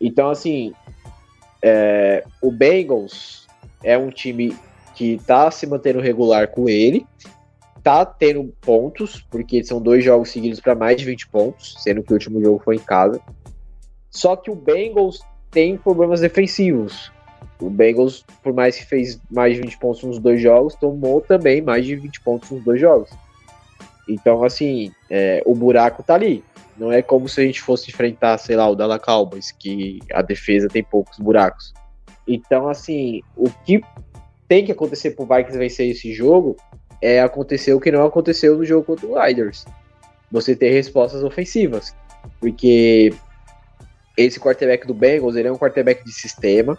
Então, 0.05 0.29
assim, 0.29 0.73
é, 1.61 2.25
o 2.41 2.51
Bengals 2.51 3.47
é 3.81 3.97
um 3.97 4.09
time 4.09 4.53
que 4.95 5.17
tá 5.25 5.49
se 5.49 5.65
mantendo 5.65 6.01
regular 6.01 6.49
com 6.49 6.67
ele, 6.67 7.07
tá 7.81 8.05
tendo 8.05 8.53
pontos, 8.59 9.25
porque 9.31 9.63
são 9.63 9.81
dois 9.81 10.03
jogos 10.03 10.29
seguidos 10.29 10.59
para 10.59 10.75
mais 10.75 10.97
de 10.97 11.05
20 11.05 11.29
pontos, 11.29 11.75
sendo 11.79 12.03
que 12.03 12.11
o 12.11 12.15
último 12.15 12.43
jogo 12.43 12.61
foi 12.63 12.75
em 12.75 12.79
casa. 12.79 13.21
Só 14.11 14.35
que 14.35 14.51
o 14.51 14.55
Bengals 14.55 15.21
tem 15.49 15.77
problemas 15.77 16.19
defensivos. 16.19 17.09
O 17.61 17.69
Bengals, 17.69 18.25
por 18.43 18.51
mais 18.51 18.75
que 18.75 18.85
fez 18.85 19.17
mais 19.31 19.55
de 19.55 19.61
20 19.61 19.77
pontos 19.77 20.03
nos 20.03 20.19
dois 20.19 20.41
jogos, 20.41 20.75
tomou 20.75 21.21
também 21.21 21.61
mais 21.61 21.85
de 21.85 21.95
20 21.95 22.19
pontos 22.19 22.51
nos 22.51 22.61
dois 22.61 22.79
jogos. 22.79 23.09
Então, 24.09 24.43
assim, 24.43 24.91
é, 25.09 25.41
o 25.45 25.55
buraco 25.55 26.03
tá 26.03 26.15
ali. 26.15 26.43
Não 26.77 26.91
é 26.91 27.01
como 27.01 27.29
se 27.29 27.41
a 27.41 27.45
gente 27.45 27.61
fosse 27.61 27.89
enfrentar, 27.89 28.37
sei 28.37 28.55
lá, 28.55 28.67
o 28.67 28.75
Dallas 28.75 29.01
Cowboys, 29.01 29.51
que 29.51 29.99
a 30.11 30.21
defesa 30.21 30.67
tem 30.67 30.83
poucos 30.83 31.19
buracos. 31.19 31.73
Então, 32.27 32.67
assim, 32.67 33.21
o 33.35 33.49
que 33.49 33.81
tem 34.47 34.65
que 34.65 34.71
acontecer 34.71 35.11
pro 35.11 35.25
Vikings 35.25 35.57
vencer 35.57 35.89
esse 35.89 36.13
jogo 36.13 36.55
é 37.01 37.21
acontecer 37.21 37.73
o 37.73 37.79
que 37.79 37.91
não 37.91 38.05
aconteceu 38.05 38.57
no 38.57 38.65
jogo 38.65 38.85
contra 38.85 39.05
o 39.05 39.21
Riders. 39.21 39.65
Você 40.31 40.55
ter 40.55 40.71
respostas 40.71 41.23
ofensivas. 41.23 41.93
Porque 42.39 43.13
esse 44.17 44.39
quarterback 44.39 44.87
do 44.87 44.93
Bengals, 44.93 45.35
ele 45.35 45.47
é 45.47 45.51
um 45.51 45.57
quarterback 45.57 46.03
de 46.05 46.13
sistema. 46.13 46.77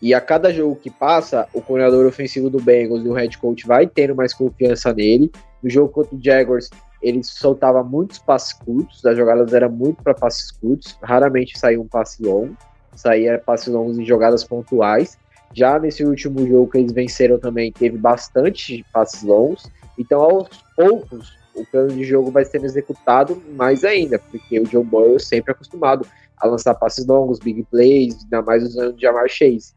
E 0.00 0.14
a 0.14 0.20
cada 0.20 0.52
jogo 0.52 0.76
que 0.76 0.88
passa, 0.88 1.46
o 1.52 1.60
coordenador 1.60 2.06
ofensivo 2.06 2.48
do 2.48 2.60
Bengals 2.60 3.04
e 3.04 3.08
o 3.08 3.12
head 3.12 3.36
coach 3.36 3.66
vai 3.66 3.86
tendo 3.86 4.14
mais 4.14 4.32
confiança 4.32 4.94
nele. 4.94 5.30
No 5.62 5.68
jogo 5.68 5.92
contra 5.92 6.16
o 6.16 6.20
Jaguars, 6.22 6.70
ele 7.02 7.22
soltava 7.22 7.82
muitos 7.82 8.18
passes 8.18 8.52
curtos, 8.52 9.04
as 9.04 9.16
jogadas 9.16 9.52
eram 9.52 9.70
muito 9.70 10.02
para 10.02 10.14
passes 10.14 10.50
curtos, 10.50 10.96
raramente 11.02 11.58
saía 11.58 11.80
um 11.80 11.86
passe 11.86 12.22
longo, 12.22 12.56
saía 12.94 13.38
passes 13.38 13.68
longos 13.68 13.98
em 13.98 14.04
jogadas 14.04 14.44
pontuais. 14.44 15.18
Já 15.52 15.78
nesse 15.78 16.04
último 16.04 16.46
jogo 16.46 16.70
que 16.70 16.78
eles 16.78 16.92
venceram 16.92 17.38
também, 17.38 17.72
teve 17.72 17.96
bastante 17.96 18.84
passes 18.92 19.22
longos. 19.22 19.70
Então, 19.98 20.20
aos 20.20 20.48
poucos, 20.76 21.36
o 21.54 21.64
plano 21.66 21.88
de 21.88 22.04
jogo 22.04 22.30
vai 22.30 22.44
sendo 22.44 22.66
executado 22.66 23.42
mais 23.56 23.84
ainda, 23.84 24.18
porque 24.18 24.60
o 24.60 24.66
Joe 24.66 24.84
Burrow 24.84 25.16
é 25.16 25.18
sempre 25.18 25.52
acostumado 25.52 26.06
a 26.36 26.46
lançar 26.46 26.74
passes 26.74 27.06
longos, 27.06 27.38
big 27.38 27.64
plays, 27.64 28.22
ainda 28.22 28.42
mais 28.42 28.62
usando 28.62 28.94
o 28.94 29.00
Jamar 29.00 29.28
Chase. 29.28 29.74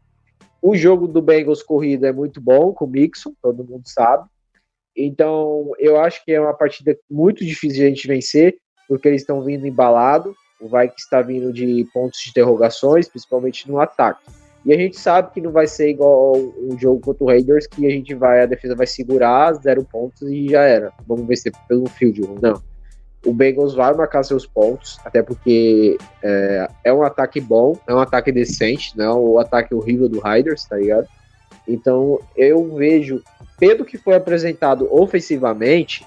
O 0.62 0.74
jogo 0.76 1.06
do 1.06 1.20
Bengals 1.20 1.62
corrida 1.62 2.08
é 2.08 2.12
muito 2.12 2.40
bom 2.40 2.72
com 2.72 2.86
o 2.86 2.88
Mixon, 2.88 3.34
todo 3.42 3.64
mundo 3.64 3.86
sabe. 3.86 4.28
Então, 4.96 5.72
eu 5.78 5.98
acho 5.98 6.24
que 6.24 6.32
é 6.32 6.40
uma 6.40 6.54
partida 6.54 6.96
muito 7.10 7.44
difícil 7.44 7.78
de 7.78 7.84
a 7.84 7.88
gente 7.88 8.06
vencer, 8.06 8.54
porque 8.88 9.08
eles 9.08 9.22
estão 9.22 9.42
vindo 9.42 9.66
embalado. 9.66 10.34
O 10.60 10.66
Vikings 10.66 11.02
está 11.02 11.20
vindo 11.20 11.52
de 11.52 11.86
pontos 11.92 12.20
de 12.20 12.30
interrogações, 12.30 13.08
principalmente 13.08 13.68
no 13.68 13.80
ataque. 13.80 14.22
E 14.64 14.72
a 14.72 14.76
gente 14.76 14.98
sabe 14.98 15.32
que 15.32 15.40
não 15.40 15.52
vai 15.52 15.66
ser 15.66 15.90
igual 15.90 16.36
o 16.36 16.76
jogo 16.78 17.00
contra 17.00 17.24
o 17.24 17.26
Raiders, 17.26 17.66
que 17.66 17.86
a 17.86 17.90
gente 17.90 18.14
vai, 18.14 18.42
a 18.42 18.46
defesa 18.46 18.74
vai 18.74 18.86
segurar 18.86 19.52
zero 19.54 19.84
pontos 19.84 20.22
e 20.22 20.48
já 20.48 20.62
era. 20.62 20.90
Vamos 21.06 21.26
vencer 21.26 21.52
pelo 21.68 21.86
field 21.86 22.20
goal. 22.22 22.38
Não 22.40 22.62
o 23.24 23.32
Bengals 23.32 23.74
vai 23.74 23.92
marcar 23.94 24.22
seus 24.22 24.46
pontos, 24.46 24.98
até 25.04 25.22
porque 25.22 25.96
é, 26.22 26.68
é, 26.84 26.92
um 26.92 27.02
ataque 27.02 27.40
bom, 27.40 27.76
é 27.86 27.94
um 27.94 27.98
ataque 27.98 28.30
decente, 28.30 28.96
não 28.96 29.04
é 29.04 29.14
o 29.14 29.38
ataque 29.38 29.74
horrível 29.74 30.08
do 30.08 30.20
Riders, 30.20 30.64
tá 30.64 30.76
ligado? 30.76 31.08
Então 31.66 32.20
eu 32.36 32.74
vejo, 32.74 33.22
pelo 33.58 33.84
que 33.84 33.98
foi 33.98 34.14
apresentado 34.14 34.88
ofensivamente, 34.90 36.06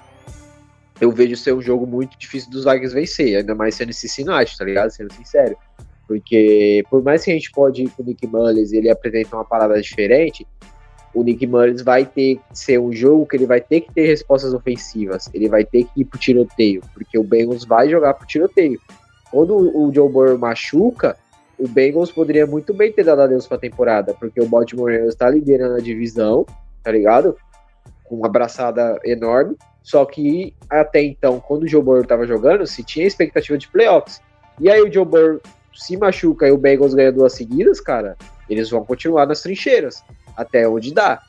eu 0.99 1.11
vejo 1.11 1.35
ser 1.35 1.53
um 1.53 1.61
jogo 1.61 1.85
muito 1.85 2.17
difícil 2.17 2.49
dos 2.49 2.63
Vikings 2.65 2.93
vencer, 2.93 3.37
ainda 3.37 3.53
mais 3.53 3.75
sendo 3.75 3.93
Cincinnati, 3.93 4.57
tá 4.57 4.65
ligado? 4.65 4.89
Sendo 4.89 5.13
sincero. 5.13 5.55
Porque 6.07 6.83
por 6.89 7.03
mais 7.03 7.23
que 7.23 7.31
a 7.31 7.33
gente 7.33 7.51
pode 7.51 7.83
ir 7.83 7.89
com 7.89 8.01
o 8.01 8.05
Nick 8.05 8.25
Mullins 8.25 8.71
ele 8.71 8.89
apresenta 8.89 9.35
uma 9.35 9.45
parada 9.45 9.79
diferente, 9.81 10.47
o 11.13 11.23
Nick 11.23 11.45
Mullins 11.47 11.81
vai 11.81 12.05
ter 12.05 12.35
que 12.35 12.41
ser 12.53 12.79
um 12.79 12.93
jogo 12.93 13.25
que 13.25 13.35
ele 13.35 13.45
vai 13.45 13.59
ter 13.59 13.81
que 13.81 13.93
ter 13.93 14.05
respostas 14.05 14.53
ofensivas. 14.53 15.29
Ele 15.33 15.49
vai 15.49 15.65
ter 15.65 15.83
que 15.83 16.01
ir 16.01 16.05
pro 16.05 16.19
tiroteio, 16.19 16.81
porque 16.93 17.17
o 17.17 17.23
Bengals 17.23 17.65
vai 17.65 17.89
jogar 17.89 18.13
pro 18.13 18.27
tiroteio. 18.27 18.79
Quando 19.31 19.55
o 19.55 19.91
Joe 19.93 20.09
Burrow 20.09 20.37
machuca, 20.37 21.17
o 21.59 21.67
Bengals 21.67 22.11
poderia 22.11 22.45
muito 22.45 22.73
bem 22.73 22.91
ter 22.91 23.03
dado 23.03 23.21
adeus 23.21 23.47
pra 23.47 23.57
temporada, 23.57 24.13
porque 24.13 24.39
o 24.39 24.47
Baltimore 24.47 24.93
está 25.07 25.29
liderando 25.29 25.75
a 25.75 25.79
divisão, 25.79 26.45
tá 26.83 26.91
ligado? 26.91 27.35
Com 28.03 28.17
uma 28.17 28.27
abraçada 28.27 28.99
enorme. 29.03 29.55
Só 29.81 30.05
que 30.05 30.53
até 30.69 31.01
então, 31.01 31.39
quando 31.39 31.63
o 31.63 31.67
Joe 31.67 31.81
Burrow 31.81 32.05
tava 32.05 32.27
jogando, 32.27 32.67
se 32.67 32.83
tinha 32.83 33.07
expectativa 33.07 33.57
de 33.57 33.67
playoffs. 33.69 34.21
E 34.59 34.69
aí 34.69 34.81
o 34.81 34.91
Joe 34.91 35.05
Burrow 35.05 35.39
se 35.73 35.95
machuca 35.95 36.47
e 36.47 36.51
o 36.51 36.57
Bengals 36.57 36.93
ganha 36.93 37.11
duas 37.11 37.33
seguidas, 37.33 37.79
cara, 37.79 38.17
eles 38.49 38.69
vão 38.69 38.83
continuar 38.83 39.25
nas 39.25 39.41
trincheiras 39.41 40.03
até 40.35 40.67
onde 40.67 40.93
dá, 40.93 41.21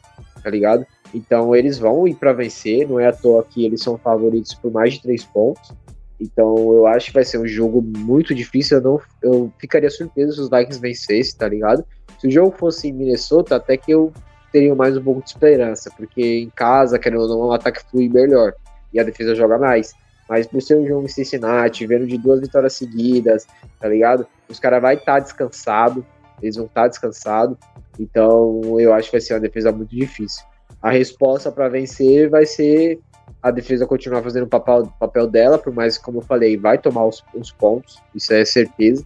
tá 0.42 0.50
ligado? 0.50 0.86
Então 1.14 1.54
eles 1.54 1.78
vão 1.78 2.06
ir 2.06 2.14
para 2.14 2.32
vencer, 2.32 2.86
não 2.88 2.98
é 2.98 3.06
à 3.06 3.12
toa 3.12 3.44
que 3.44 3.64
eles 3.64 3.82
são 3.82 3.96
favoritos 3.96 4.54
por 4.54 4.70
mais 4.70 4.94
de 4.94 5.02
três 5.02 5.24
pontos. 5.24 5.72
Então 6.20 6.72
eu 6.72 6.86
acho 6.86 7.08
que 7.08 7.14
vai 7.14 7.24
ser 7.24 7.38
um 7.38 7.46
jogo 7.46 7.80
muito 7.80 8.34
difícil. 8.34 8.78
Eu, 8.78 8.82
não, 8.82 9.00
eu 9.22 9.52
ficaria 9.58 9.90
surpreso 9.90 10.32
se 10.32 10.40
os 10.40 10.50
Vikings 10.50 10.80
vencessem, 10.80 11.38
tá 11.38 11.48
ligado? 11.48 11.84
Se 12.18 12.26
o 12.26 12.30
jogo 12.30 12.54
fosse 12.56 12.88
em 12.88 12.92
Minnesota, 12.92 13.56
até 13.56 13.76
que 13.76 13.92
eu 13.92 14.12
teria 14.52 14.74
mais 14.74 14.96
um 14.96 15.02
pouco 15.02 15.22
de 15.22 15.28
esperança, 15.30 15.90
porque 15.96 16.40
em 16.40 16.50
casa, 16.50 16.98
querendo 16.98 17.22
ou 17.22 17.28
não, 17.28 17.38
o 17.48 17.52
ataque 17.52 17.82
flui 17.90 18.08
melhor 18.08 18.54
e 18.92 18.98
a 18.98 19.04
defesa 19.04 19.34
joga 19.34 19.58
mais. 19.58 19.94
Mas 20.28 20.46
por 20.46 20.60
ser 20.60 20.76
um 20.76 20.86
jogo 20.86 21.04
em 21.04 21.08
Cincinnati, 21.08 21.86
vendo 21.86 22.06
de 22.06 22.18
duas 22.18 22.40
vitórias 22.40 22.74
seguidas, 22.74 23.46
tá 23.80 23.88
ligado? 23.88 24.26
Os 24.48 24.58
caras 24.58 24.82
vão 24.82 24.92
estar 24.92 25.14
tá 25.14 25.18
descansados, 25.20 26.04
eles 26.42 26.56
vão 26.56 26.66
estar 26.66 26.82
tá 26.82 26.88
descansados. 26.88 27.56
Então 27.98 28.78
eu 28.78 28.92
acho 28.92 29.08
que 29.08 29.16
vai 29.16 29.20
ser 29.20 29.34
uma 29.34 29.40
defesa 29.40 29.72
muito 29.72 29.94
difícil. 29.94 30.44
A 30.82 30.90
resposta 30.90 31.50
para 31.50 31.68
vencer 31.68 32.28
vai 32.28 32.46
ser 32.46 33.00
a 33.43 33.51
defesa 33.51 33.86
continuar 33.86 34.22
fazendo 34.22 34.45
o 34.45 34.49
papel, 34.49 34.93
papel 34.99 35.26
dela, 35.26 35.59
por 35.59 35.72
mais 35.72 35.97
como 35.97 36.18
eu 36.18 36.22
falei, 36.22 36.57
vai 36.57 36.78
tomar 36.78 37.07
os, 37.07 37.24
os 37.34 37.53
pontos, 37.53 38.01
isso 38.14 38.32
é 38.32 38.45
certeza. 38.45 39.05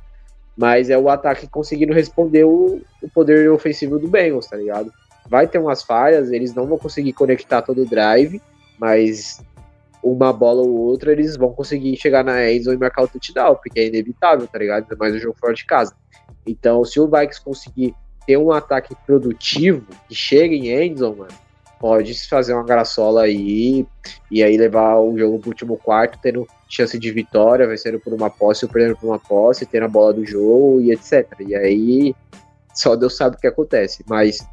Mas 0.56 0.90
é 0.90 0.98
o 0.98 1.08
ataque 1.08 1.46
conseguindo 1.46 1.92
responder 1.92 2.44
o, 2.44 2.80
o 3.02 3.08
poder 3.08 3.50
ofensivo 3.50 3.98
do 3.98 4.08
Bengals, 4.08 4.46
tá 4.46 4.56
ligado? 4.56 4.92
Vai 5.28 5.46
ter 5.46 5.58
umas 5.58 5.82
falhas, 5.82 6.30
eles 6.30 6.54
não 6.54 6.66
vão 6.66 6.78
conseguir 6.78 7.12
conectar 7.12 7.62
todo 7.62 7.82
o 7.82 7.86
drive, 7.86 8.40
mas 8.78 9.40
uma 10.02 10.32
bola 10.32 10.62
ou 10.62 10.70
outra 10.72 11.12
eles 11.12 11.36
vão 11.36 11.52
conseguir 11.52 11.96
chegar 11.96 12.24
na 12.24 12.50
endzone 12.50 12.76
e 12.76 12.80
marcar 12.80 13.04
o 13.04 13.08
touchdown, 13.08 13.54
porque 13.54 13.80
é 13.80 13.86
inevitável, 13.86 14.46
tá 14.46 14.58
ligado? 14.58 14.82
Ainda 14.82 14.96
mais 14.96 15.14
o 15.14 15.18
jogo 15.18 15.36
fora 15.38 15.54
de 15.54 15.64
casa. 15.64 15.94
Então, 16.46 16.84
se 16.84 16.98
o 16.98 17.06
Vikings 17.06 17.40
conseguir 17.40 17.94
ter 18.26 18.36
um 18.36 18.50
ataque 18.50 18.94
produtivo 19.06 19.86
que 20.08 20.14
chegue 20.14 20.56
em 20.56 20.86
endzone, 20.86 21.18
mano, 21.18 21.32
pode 21.82 22.14
fazer 22.28 22.54
uma 22.54 22.62
graçola 22.62 23.24
aí 23.24 23.84
e 24.30 24.40
aí 24.40 24.56
levar 24.56 25.00
o 25.00 25.18
jogo 25.18 25.40
pro 25.40 25.48
último 25.48 25.76
quarto, 25.76 26.16
tendo 26.22 26.46
chance 26.68 26.96
de 26.96 27.10
vitória, 27.10 27.66
vencendo 27.66 27.98
por 27.98 28.14
uma 28.14 28.30
posse 28.30 28.64
ou 28.64 28.70
perdendo 28.70 28.96
por 28.96 29.08
uma 29.08 29.18
posse, 29.18 29.66
tendo 29.66 29.86
a 29.86 29.88
bola 29.88 30.12
do 30.12 30.24
jogo 30.24 30.80
e 30.80 30.92
etc. 30.92 31.26
E 31.40 31.56
aí 31.56 32.14
só 32.72 32.94
Deus 32.94 33.16
sabe 33.16 33.34
o 33.34 33.40
que 33.40 33.48
acontece. 33.48 34.04
Mas 34.08 34.46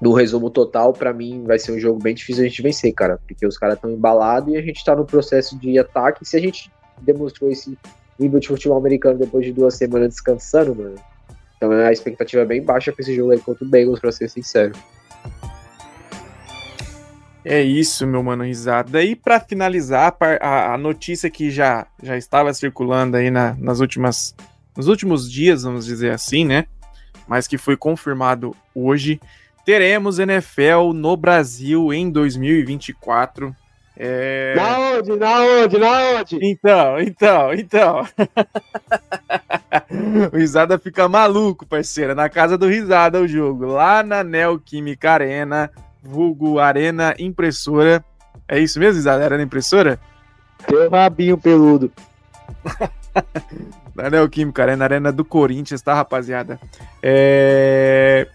no 0.00 0.12
resumo 0.12 0.50
total, 0.50 0.92
para 0.92 1.12
mim 1.12 1.42
vai 1.42 1.58
ser 1.58 1.72
um 1.72 1.80
jogo 1.80 2.00
bem 2.00 2.14
difícil 2.14 2.44
a 2.44 2.46
gente 2.46 2.62
vencer, 2.62 2.92
cara, 2.92 3.18
porque 3.26 3.44
os 3.44 3.58
caras 3.58 3.74
estão 3.74 3.90
embalados 3.90 4.54
e 4.54 4.56
a 4.56 4.62
gente 4.62 4.84
tá 4.84 4.94
no 4.94 5.04
processo 5.04 5.58
de 5.58 5.80
ataque. 5.80 6.24
Se 6.24 6.36
a 6.36 6.40
gente 6.40 6.70
demonstrou 7.00 7.50
esse 7.50 7.76
nível 8.16 8.38
de 8.38 8.46
futebol 8.46 8.78
americano 8.78 9.18
depois 9.18 9.44
de 9.44 9.52
duas 9.52 9.74
semanas 9.74 10.10
descansando, 10.10 10.76
mano. 10.76 10.94
Então 11.56 11.72
a 11.72 11.90
expectativa 11.90 12.42
é 12.42 12.46
bem 12.46 12.62
baixa 12.62 12.92
pra 12.92 13.02
esse 13.02 13.16
jogo 13.16 13.32
aí 13.32 13.40
contra 13.40 13.64
o 13.64 13.68
Bengals, 13.68 13.98
pra 13.98 14.12
ser 14.12 14.30
sincero. 14.30 14.72
É 17.44 17.62
isso, 17.62 18.06
meu 18.06 18.22
mano, 18.22 18.44
risada. 18.44 19.02
E 19.02 19.16
para 19.16 19.40
finalizar, 19.40 20.14
a, 20.40 20.74
a, 20.74 20.78
notícia 20.78 21.30
que 21.30 21.50
já, 21.50 21.86
já 22.02 22.16
estava 22.16 22.52
circulando 22.52 23.16
aí 23.16 23.30
na, 23.30 23.54
nas 23.58 23.80
últimas, 23.80 24.34
nos 24.76 24.88
últimos 24.88 25.30
dias, 25.30 25.62
vamos 25.62 25.86
dizer 25.86 26.12
assim, 26.12 26.44
né? 26.44 26.66
Mas 27.26 27.46
que 27.46 27.56
foi 27.56 27.76
confirmado 27.76 28.54
hoje. 28.74 29.20
Teremos 29.64 30.18
NFL 30.18 30.92
no 30.94 31.16
Brasil 31.16 31.92
em 31.92 32.10
2024. 32.10 33.54
É... 33.96 34.54
Na 34.56 34.78
onde? 34.78 35.16
Na 35.16 35.40
onde? 35.40 35.78
Na 35.78 36.00
onde? 36.18 36.38
Então, 36.42 36.98
então, 36.98 37.54
então. 37.54 38.08
o 40.32 40.36
Risada 40.36 40.78
fica 40.78 41.08
maluco, 41.08 41.66
parceira. 41.66 42.14
Na 42.14 42.28
casa 42.28 42.58
do 42.58 42.66
Risada 42.66 43.20
o 43.20 43.28
jogo. 43.28 43.66
Lá 43.66 44.02
na 44.02 44.24
Neoquímica 44.24 45.12
Arena 45.12 45.70
vulgo 46.02 46.58
Arena 46.58 47.14
Impressora. 47.18 48.04
É 48.48 48.58
isso 48.58 48.78
mesmo, 48.78 48.98
Isada? 48.98 49.24
Arena 49.24 49.42
Impressora? 49.42 49.98
Teu 50.66 50.90
rabinho 50.90 51.38
peludo. 51.38 51.92
da 53.94 54.10
Neoquímica 54.10 54.62
Arena, 54.62 54.84
Arena 54.84 55.12
do 55.12 55.24
Corinthians, 55.24 55.82
tá, 55.82 55.94
rapaziada? 55.94 56.60
É... 57.02 58.28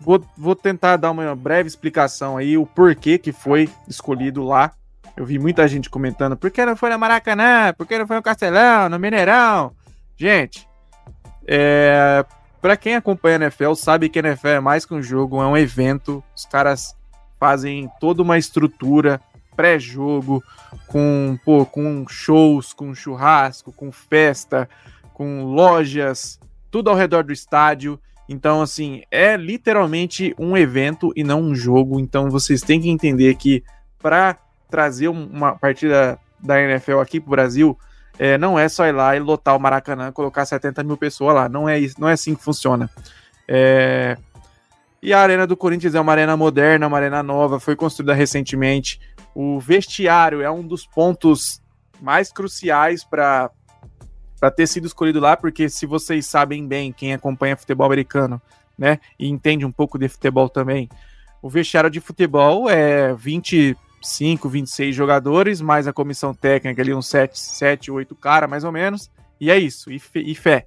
Vou, 0.00 0.22
vou 0.36 0.54
tentar 0.54 0.96
dar 0.96 1.10
uma 1.10 1.34
breve 1.34 1.66
explicação 1.66 2.36
aí, 2.36 2.56
o 2.56 2.66
porquê 2.66 3.18
que 3.18 3.32
foi 3.32 3.68
escolhido 3.88 4.42
lá. 4.42 4.72
Eu 5.16 5.24
vi 5.24 5.38
muita 5.38 5.66
gente 5.66 5.88
comentando, 5.88 6.36
por 6.36 6.50
que 6.50 6.64
não 6.64 6.76
foi 6.76 6.90
na 6.90 6.98
Maracanã? 6.98 7.72
Por 7.72 7.86
que 7.86 7.98
não 7.98 8.06
foi 8.06 8.16
no 8.16 8.22
Castelão, 8.22 8.88
no 8.90 8.98
Mineirão? 8.98 9.72
Gente, 10.16 10.68
é, 11.46 12.24
para 12.60 12.76
quem 12.76 12.94
acompanha 12.94 13.36
a 13.36 13.40
NFL, 13.42 13.74
sabe 13.74 14.08
que 14.08 14.18
a 14.18 14.22
NFL 14.22 14.48
é 14.48 14.60
mais 14.60 14.84
que 14.84 14.94
um 14.94 15.02
jogo, 15.02 15.42
é 15.42 15.46
um 15.46 15.56
evento. 15.56 16.22
Os 16.34 16.44
caras 16.46 16.96
fazem 17.38 17.90
toda 18.00 18.22
uma 18.22 18.38
estrutura 18.38 19.20
pré-jogo 19.56 20.42
com, 20.86 21.38
pô, 21.44 21.64
com 21.64 22.04
shows, 22.08 22.72
com 22.72 22.94
churrasco, 22.94 23.72
com 23.72 23.90
festa, 23.90 24.68
com 25.14 25.44
lojas, 25.44 26.38
tudo 26.70 26.90
ao 26.90 26.96
redor 26.96 27.24
do 27.24 27.32
estádio. 27.32 27.98
Então, 28.28 28.60
assim, 28.60 29.02
é 29.10 29.36
literalmente 29.36 30.34
um 30.38 30.56
evento 30.56 31.12
e 31.16 31.24
não 31.24 31.40
um 31.40 31.54
jogo. 31.54 31.98
Então, 31.98 32.30
vocês 32.30 32.60
têm 32.60 32.80
que 32.80 32.90
entender 32.90 33.34
que 33.36 33.62
para 33.98 34.36
trazer 34.68 35.08
uma 35.08 35.56
partida 35.56 36.18
da 36.38 36.60
NFL 36.60 36.98
aqui 36.98 37.20
para 37.20 37.28
o 37.28 37.30
Brasil, 37.30 37.78
é, 38.18 38.38
não 38.38 38.58
é 38.58 38.68
só 38.68 38.86
ir 38.86 38.92
lá 38.92 39.16
e 39.16 39.20
lotar 39.20 39.56
o 39.56 39.60
Maracanã, 39.60 40.10
colocar 40.10 40.46
70 40.46 40.82
mil 40.82 40.96
pessoas 40.96 41.34
lá. 41.34 41.48
Não 41.48 41.68
é, 41.68 41.78
isso, 41.78 42.00
não 42.00 42.08
é 42.08 42.12
assim 42.12 42.34
que 42.34 42.42
funciona. 42.42 42.90
É... 43.46 44.16
E 45.02 45.12
a 45.12 45.20
Arena 45.20 45.46
do 45.46 45.56
Corinthians 45.56 45.94
é 45.94 46.00
uma 46.00 46.12
arena 46.12 46.36
moderna, 46.36 46.86
uma 46.86 46.96
arena 46.96 47.22
nova, 47.22 47.60
foi 47.60 47.76
construída 47.76 48.14
recentemente. 48.14 49.00
O 49.34 49.60
vestiário 49.60 50.40
é 50.40 50.50
um 50.50 50.66
dos 50.66 50.86
pontos 50.86 51.62
mais 52.00 52.32
cruciais 52.32 53.04
para 53.04 53.50
ter 54.56 54.66
sido 54.66 54.86
escolhido 54.86 55.20
lá, 55.20 55.36
porque 55.36 55.68
se 55.68 55.86
vocês 55.86 56.26
sabem 56.26 56.66
bem, 56.66 56.92
quem 56.92 57.12
acompanha 57.12 57.56
futebol 57.56 57.86
americano, 57.86 58.40
né, 58.76 58.98
e 59.18 59.28
entende 59.28 59.64
um 59.64 59.72
pouco 59.72 59.98
de 59.98 60.08
futebol 60.08 60.48
também, 60.48 60.88
o 61.40 61.48
vestiário 61.48 61.90
de 61.90 62.00
futebol 62.00 62.68
é 62.68 63.14
20 63.14 63.76
25, 64.02 64.48
26 64.48 64.94
jogadores, 64.94 65.60
mais 65.60 65.86
a 65.86 65.92
comissão 65.92 66.34
técnica 66.34 66.82
ali, 66.82 66.94
uns 66.94 67.08
7, 67.08 67.38
7 67.38 67.90
8 67.90 68.14
caras, 68.14 68.48
mais 68.48 68.64
ou 68.64 68.72
menos. 68.72 69.10
E 69.40 69.50
é 69.50 69.58
isso, 69.58 69.90
e, 69.90 70.00
e 70.14 70.34
fé. 70.34 70.66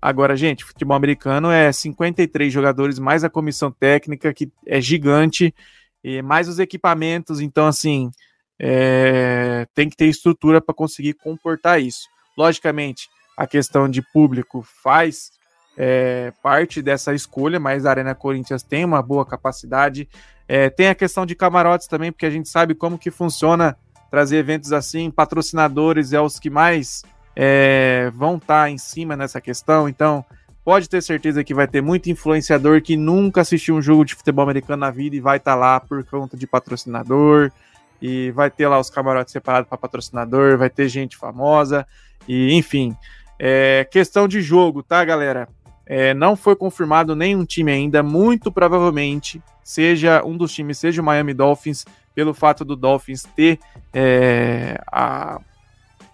Agora, 0.00 0.36
gente, 0.36 0.64
futebol 0.64 0.96
americano 0.96 1.50
é 1.50 1.72
53 1.72 2.52
jogadores, 2.52 2.98
mais 2.98 3.24
a 3.24 3.30
comissão 3.30 3.70
técnica, 3.70 4.32
que 4.32 4.50
é 4.66 4.80
gigante, 4.80 5.54
e 6.02 6.22
mais 6.22 6.48
os 6.48 6.58
equipamentos, 6.58 7.40
então, 7.40 7.66
assim, 7.66 8.10
é, 8.58 9.66
tem 9.74 9.88
que 9.88 9.96
ter 9.96 10.06
estrutura 10.06 10.60
para 10.60 10.74
conseguir 10.74 11.14
comportar 11.14 11.80
isso. 11.80 12.08
Logicamente, 12.36 13.08
a 13.36 13.46
questão 13.46 13.88
de 13.88 14.02
público 14.12 14.64
faz 14.82 15.30
é, 15.76 16.32
parte 16.42 16.82
dessa 16.82 17.14
escolha, 17.14 17.60
mas 17.60 17.86
a 17.86 17.90
Arena 17.90 18.14
Corinthians 18.14 18.62
tem 18.62 18.84
uma 18.84 19.00
boa 19.00 19.24
capacidade. 19.24 20.08
É, 20.48 20.70
tem 20.70 20.88
a 20.88 20.94
questão 20.94 21.26
de 21.26 21.34
camarotes 21.34 21.86
também, 21.86 22.10
porque 22.10 22.24
a 22.24 22.30
gente 22.30 22.48
sabe 22.48 22.74
como 22.74 22.98
que 22.98 23.10
funciona 23.10 23.76
trazer 24.10 24.38
eventos 24.38 24.72
assim, 24.72 25.10
patrocinadores 25.10 26.14
é 26.14 26.20
os 26.20 26.38
que 26.38 26.48
mais 26.48 27.02
é, 27.36 28.10
vão 28.14 28.36
estar 28.36 28.62
tá 28.62 28.70
em 28.70 28.78
cima 28.78 29.14
nessa 29.14 29.40
questão, 29.40 29.86
então 29.86 30.24
pode 30.64 30.88
ter 30.88 31.02
certeza 31.02 31.44
que 31.44 31.52
vai 31.52 31.68
ter 31.68 31.82
muito 31.82 32.10
influenciador 32.10 32.80
que 32.80 32.96
nunca 32.96 33.42
assistiu 33.42 33.76
um 33.76 33.82
jogo 33.82 34.06
de 34.06 34.14
futebol 34.14 34.42
americano 34.42 34.80
na 34.80 34.90
vida 34.90 35.14
e 35.14 35.20
vai 35.20 35.36
estar 35.36 35.52
tá 35.52 35.56
lá 35.56 35.78
por 35.78 36.02
conta 36.04 36.36
de 36.36 36.46
patrocinador, 36.46 37.52
e 38.00 38.30
vai 38.30 38.50
ter 38.50 38.68
lá 38.68 38.78
os 38.78 38.88
camarotes 38.88 39.32
separados 39.32 39.68
para 39.68 39.76
patrocinador, 39.76 40.56
vai 40.56 40.70
ter 40.70 40.88
gente 40.88 41.16
famosa, 41.16 41.86
e 42.26 42.54
enfim. 42.54 42.96
É, 43.38 43.86
questão 43.90 44.26
de 44.26 44.40
jogo, 44.40 44.82
tá, 44.82 45.04
galera? 45.04 45.48
É, 45.86 46.12
não 46.12 46.36
foi 46.36 46.54
confirmado 46.56 47.14
nenhum 47.14 47.44
time 47.44 47.72
ainda, 47.72 48.02
muito 48.02 48.52
provavelmente 48.52 49.42
seja 49.68 50.24
um 50.24 50.34
dos 50.34 50.50
times, 50.54 50.78
seja 50.78 51.02
o 51.02 51.04
Miami 51.04 51.34
Dolphins, 51.34 51.84
pelo 52.14 52.32
fato 52.32 52.64
do 52.64 52.74
Dolphins 52.74 53.24
ter 53.36 53.58
é, 53.92 54.80
a, 54.90 55.38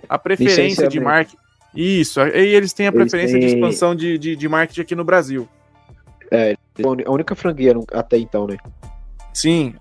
a 0.09 0.19
preferência 0.19 0.89
de 0.89 0.99
marketing. 0.99 1.37
Isso, 1.73 2.21
e 2.21 2.53
eles 2.53 2.73
têm 2.73 2.89
a 2.89 2.93
preferência 2.93 3.39
têm... 3.39 3.47
de 3.47 3.55
expansão 3.55 3.95
de, 3.95 4.19
de, 4.19 4.35
de 4.35 4.49
marketing 4.49 4.81
aqui 4.81 4.97
no 4.97 5.05
Brasil. 5.05 5.49
É, 6.33 6.57
a 7.07 7.11
única 7.13 7.37
franquia 7.37 7.75
até 7.93 8.19
então, 8.19 8.49
né? 8.49 8.57
Sim, 9.33 9.77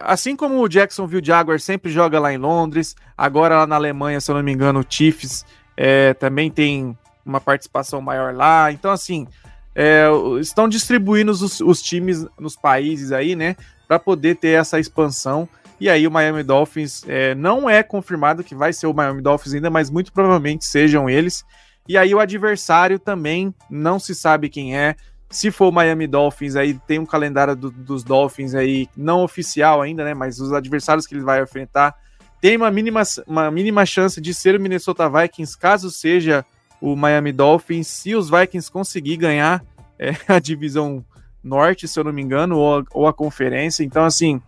assim 0.00 0.34
como 0.34 0.62
o 0.62 0.68
Jacksonville 0.68 1.24
Jaguars 1.24 1.64
sempre 1.64 1.92
joga 1.92 2.18
lá 2.18 2.32
em 2.32 2.38
Londres, 2.38 2.96
agora 3.16 3.58
lá 3.58 3.66
na 3.66 3.76
Alemanha, 3.76 4.22
se 4.22 4.30
eu 4.30 4.36
não 4.36 4.42
me 4.42 4.52
engano, 4.52 4.80
o 4.80 4.86
Chiefs 4.88 5.44
é, 5.76 6.14
também 6.14 6.50
tem 6.50 6.96
uma 7.26 7.42
participação 7.42 8.00
maior 8.00 8.34
lá. 8.34 8.72
Então, 8.72 8.90
assim, 8.90 9.26
é, 9.74 10.06
estão 10.40 10.68
distribuindo 10.68 11.32
os, 11.32 11.60
os, 11.60 11.80
times 11.80 12.26
nos 12.38 12.56
países 12.56 13.12
aí, 13.12 13.34
né, 13.34 13.56
para 13.88 13.98
poder 13.98 14.36
ter 14.36 14.58
essa 14.58 14.78
expansão. 14.78 15.48
E 15.80 15.88
aí 15.88 16.06
o 16.06 16.10
Miami 16.10 16.42
Dolphins 16.42 17.02
é, 17.08 17.34
não 17.34 17.68
é 17.68 17.82
confirmado 17.82 18.44
que 18.44 18.54
vai 18.54 18.72
ser 18.72 18.86
o 18.86 18.94
Miami 18.94 19.20
Dolphins 19.20 19.54
ainda, 19.54 19.70
mas 19.70 19.90
muito 19.90 20.12
provavelmente 20.12 20.64
sejam 20.64 21.10
eles. 21.10 21.44
E 21.88 21.98
aí 21.98 22.14
o 22.14 22.20
adversário 22.20 22.98
também 22.98 23.52
não 23.68 23.98
se 23.98 24.14
sabe 24.14 24.48
quem 24.48 24.76
é. 24.76 24.94
Se 25.28 25.50
for 25.50 25.68
o 25.68 25.72
Miami 25.72 26.06
Dolphins, 26.06 26.54
aí 26.54 26.74
tem 26.86 26.98
um 26.98 27.06
calendário 27.06 27.56
do, 27.56 27.70
dos 27.70 28.04
Dolphins 28.04 28.54
aí 28.54 28.86
não 28.96 29.24
oficial 29.24 29.82
ainda, 29.82 30.04
né? 30.04 30.14
Mas 30.14 30.38
os 30.38 30.52
adversários 30.52 31.06
que 31.06 31.14
ele 31.14 31.24
vai 31.24 31.42
enfrentar 31.42 31.96
tem 32.40 32.56
uma 32.56 32.70
mínima, 32.70 33.02
uma 33.26 33.50
mínima 33.50 33.86
chance 33.86 34.20
de 34.20 34.34
ser 34.34 34.54
o 34.54 34.60
Minnesota 34.60 35.08
Vikings, 35.08 35.56
caso 35.56 35.90
seja 35.90 36.44
o 36.82 36.96
Miami 36.96 37.32
Dolphins, 37.32 37.86
se 37.86 38.14
os 38.16 38.28
Vikings 38.28 38.70
conseguir 38.70 39.16
ganhar 39.16 39.64
é, 39.98 40.10
a 40.26 40.40
divisão 40.40 41.04
norte, 41.42 41.86
se 41.86 41.98
eu 41.98 42.04
não 42.04 42.12
me 42.12 42.20
engano, 42.20 42.58
ou 42.58 42.80
a, 42.80 42.84
ou 42.92 43.06
a 43.06 43.12
conferência. 43.12 43.84
Então, 43.84 44.04
assim, 44.04 44.42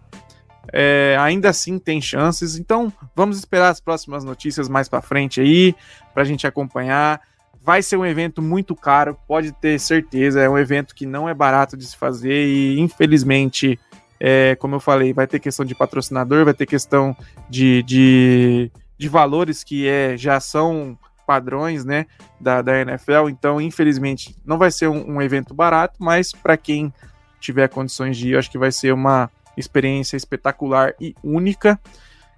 é, 0.73 1.17
ainda 1.21 1.51
assim 1.51 1.79
tem 1.79 2.01
chances. 2.01 2.57
Então 2.59 2.93
vamos 3.15 3.39
esperar 3.39 3.69
as 3.69 3.81
próximas 3.81 4.25
notícias 4.25 4.69
mais 4.69 4.89
para 4.89 5.01
frente 5.01 5.41
aí, 5.41 5.75
para 6.13 6.23
a 6.23 6.27
gente 6.27 6.47
acompanhar. 6.47 7.21
Vai 7.63 7.83
ser 7.83 7.97
um 7.97 8.05
evento 8.05 8.43
muito 8.43 8.75
caro, 8.75 9.17
pode 9.27 9.53
ter 9.53 9.79
certeza. 9.79 10.41
É 10.41 10.49
um 10.49 10.59
evento 10.59 10.95
que 10.95 11.07
não 11.07 11.29
é 11.29 11.35
barato 11.35 11.77
de 11.77 11.87
se 11.87 11.97
fazer 11.97 12.47
e 12.47 12.81
infelizmente, 12.81 13.79
é, 14.19 14.57
como 14.57 14.75
eu 14.75 14.81
falei, 14.81 15.13
vai 15.13 15.27
ter 15.27 15.39
questão 15.39 15.65
de 15.65 15.75
patrocinador, 15.75 16.45
vai 16.45 16.55
ter 16.55 16.67
questão 16.67 17.17
de, 17.49 17.83
de, 17.85 18.71
de 18.99 19.09
valores 19.09 19.63
que 19.65 19.89
é, 19.89 20.17
já 20.17 20.41
são 20.41 20.99
padrões 21.27 21.85
né, 21.85 22.07
da, 22.41 22.63
da 22.63 22.81
NFL. 22.81 23.29
Então, 23.29 23.61
infelizmente, 23.61 24.37
não 24.45 24.59
vai 24.59 24.71
ser 24.71 24.89
um, 24.89 25.17
um 25.17 25.23
evento 25.23 25.55
barato, 25.55 25.97
mas 25.99 26.33
para 26.33 26.57
quem 26.57 26.93
tiver 27.41 27.69
condições 27.69 28.17
de 28.17 28.29
ir, 28.29 28.33
eu 28.33 28.39
acho 28.39 28.51
que 28.51 28.59
vai 28.59 28.73
ser 28.73 28.93
uma 28.93 29.31
experiência 29.57 30.17
espetacular 30.17 30.95
e 31.01 31.15
única. 31.23 31.79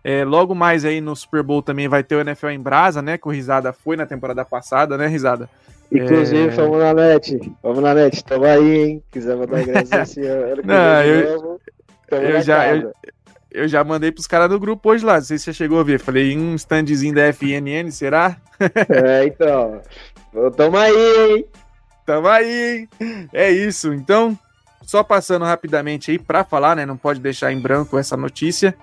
É, 0.03 0.25
logo 0.25 0.55
mais 0.55 0.85
aí 0.85 1.01
no 1.01 1.17
Super 1.17 1.43
Bowl 1.43 1.63
também 1.63 1.89
vai 1.89 2.03
ter 2.03 2.15
o 2.15 2.21
NFL 2.21 2.49
em 2.51 2.61
Brasa, 2.61 3.03
né? 3.03 3.19
Que 3.19 3.27
o 3.27 3.31
Risada 3.31 3.73
foi 3.73 3.97
na 3.97 4.07
temporada 4.07 4.45
passada, 4.45 4.97
né, 4.97 5.07
Risada? 5.07 5.49
Inclusive, 5.91 6.49
é... 6.49 6.51
vamos 6.51 6.79
na 6.79 6.95
net. 6.95 7.53
Vamos 7.63 7.81
na 7.81 7.95
net. 7.95 8.25
Tamo 8.25 8.45
aí, 8.45 8.79
hein? 8.79 9.03
Quiser 9.11 9.37
mandar 9.37 9.63
ingresso 9.63 9.95
esse 10.03 10.27
ano. 10.27 10.63
Não, 10.65 11.03
eu, 11.03 11.61
eu 12.11 12.41
já, 12.41 12.77
eu, 12.77 12.93
eu, 13.51 13.69
já 13.69 13.83
mandei 13.85 14.13
pros 14.13 14.27
caras 14.27 14.49
do 14.49 14.59
grupo 14.59 14.91
hoje 14.91 15.05
lá. 15.05 15.15
Não 15.15 15.23
sei 15.23 15.39
se 15.39 15.45
você 15.45 15.53
chegou 15.53 15.81
a 15.81 15.85
ver. 15.85 16.01
Falei, 16.01 16.37
um 16.37 16.55
standzinho 16.55 17.15
da 17.15 17.33
FNN, 17.33 17.91
será? 17.91 18.37
É, 18.89 19.27
então. 19.27 19.83
Tamo 20.57 20.77
aí, 20.79 20.93
hein? 20.95 21.47
Tamo 22.07 22.29
aí, 22.29 22.89
hein? 23.01 23.29
É 23.33 23.51
isso. 23.51 23.93
Então, 23.93 24.39
só 24.83 25.03
passando 25.03 25.45
rapidamente 25.45 26.11
aí 26.11 26.19
para 26.19 26.45
falar, 26.45 26.77
né? 26.77 26.87
Não 26.87 26.97
pode 26.97 27.21
deixar 27.21 27.53
em 27.53 27.59
branco 27.59 27.99
essa 27.99 28.17
notícia. 28.17 28.75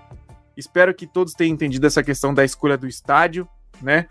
Espero 0.55 0.93
que 0.93 1.07
todos 1.07 1.33
tenham 1.33 1.53
entendido 1.53 1.87
essa 1.87 2.03
questão 2.03 2.33
da 2.33 2.45
escolha 2.45 2.77
do 2.77 2.87
estádio, 2.87 3.47
né? 3.81 4.07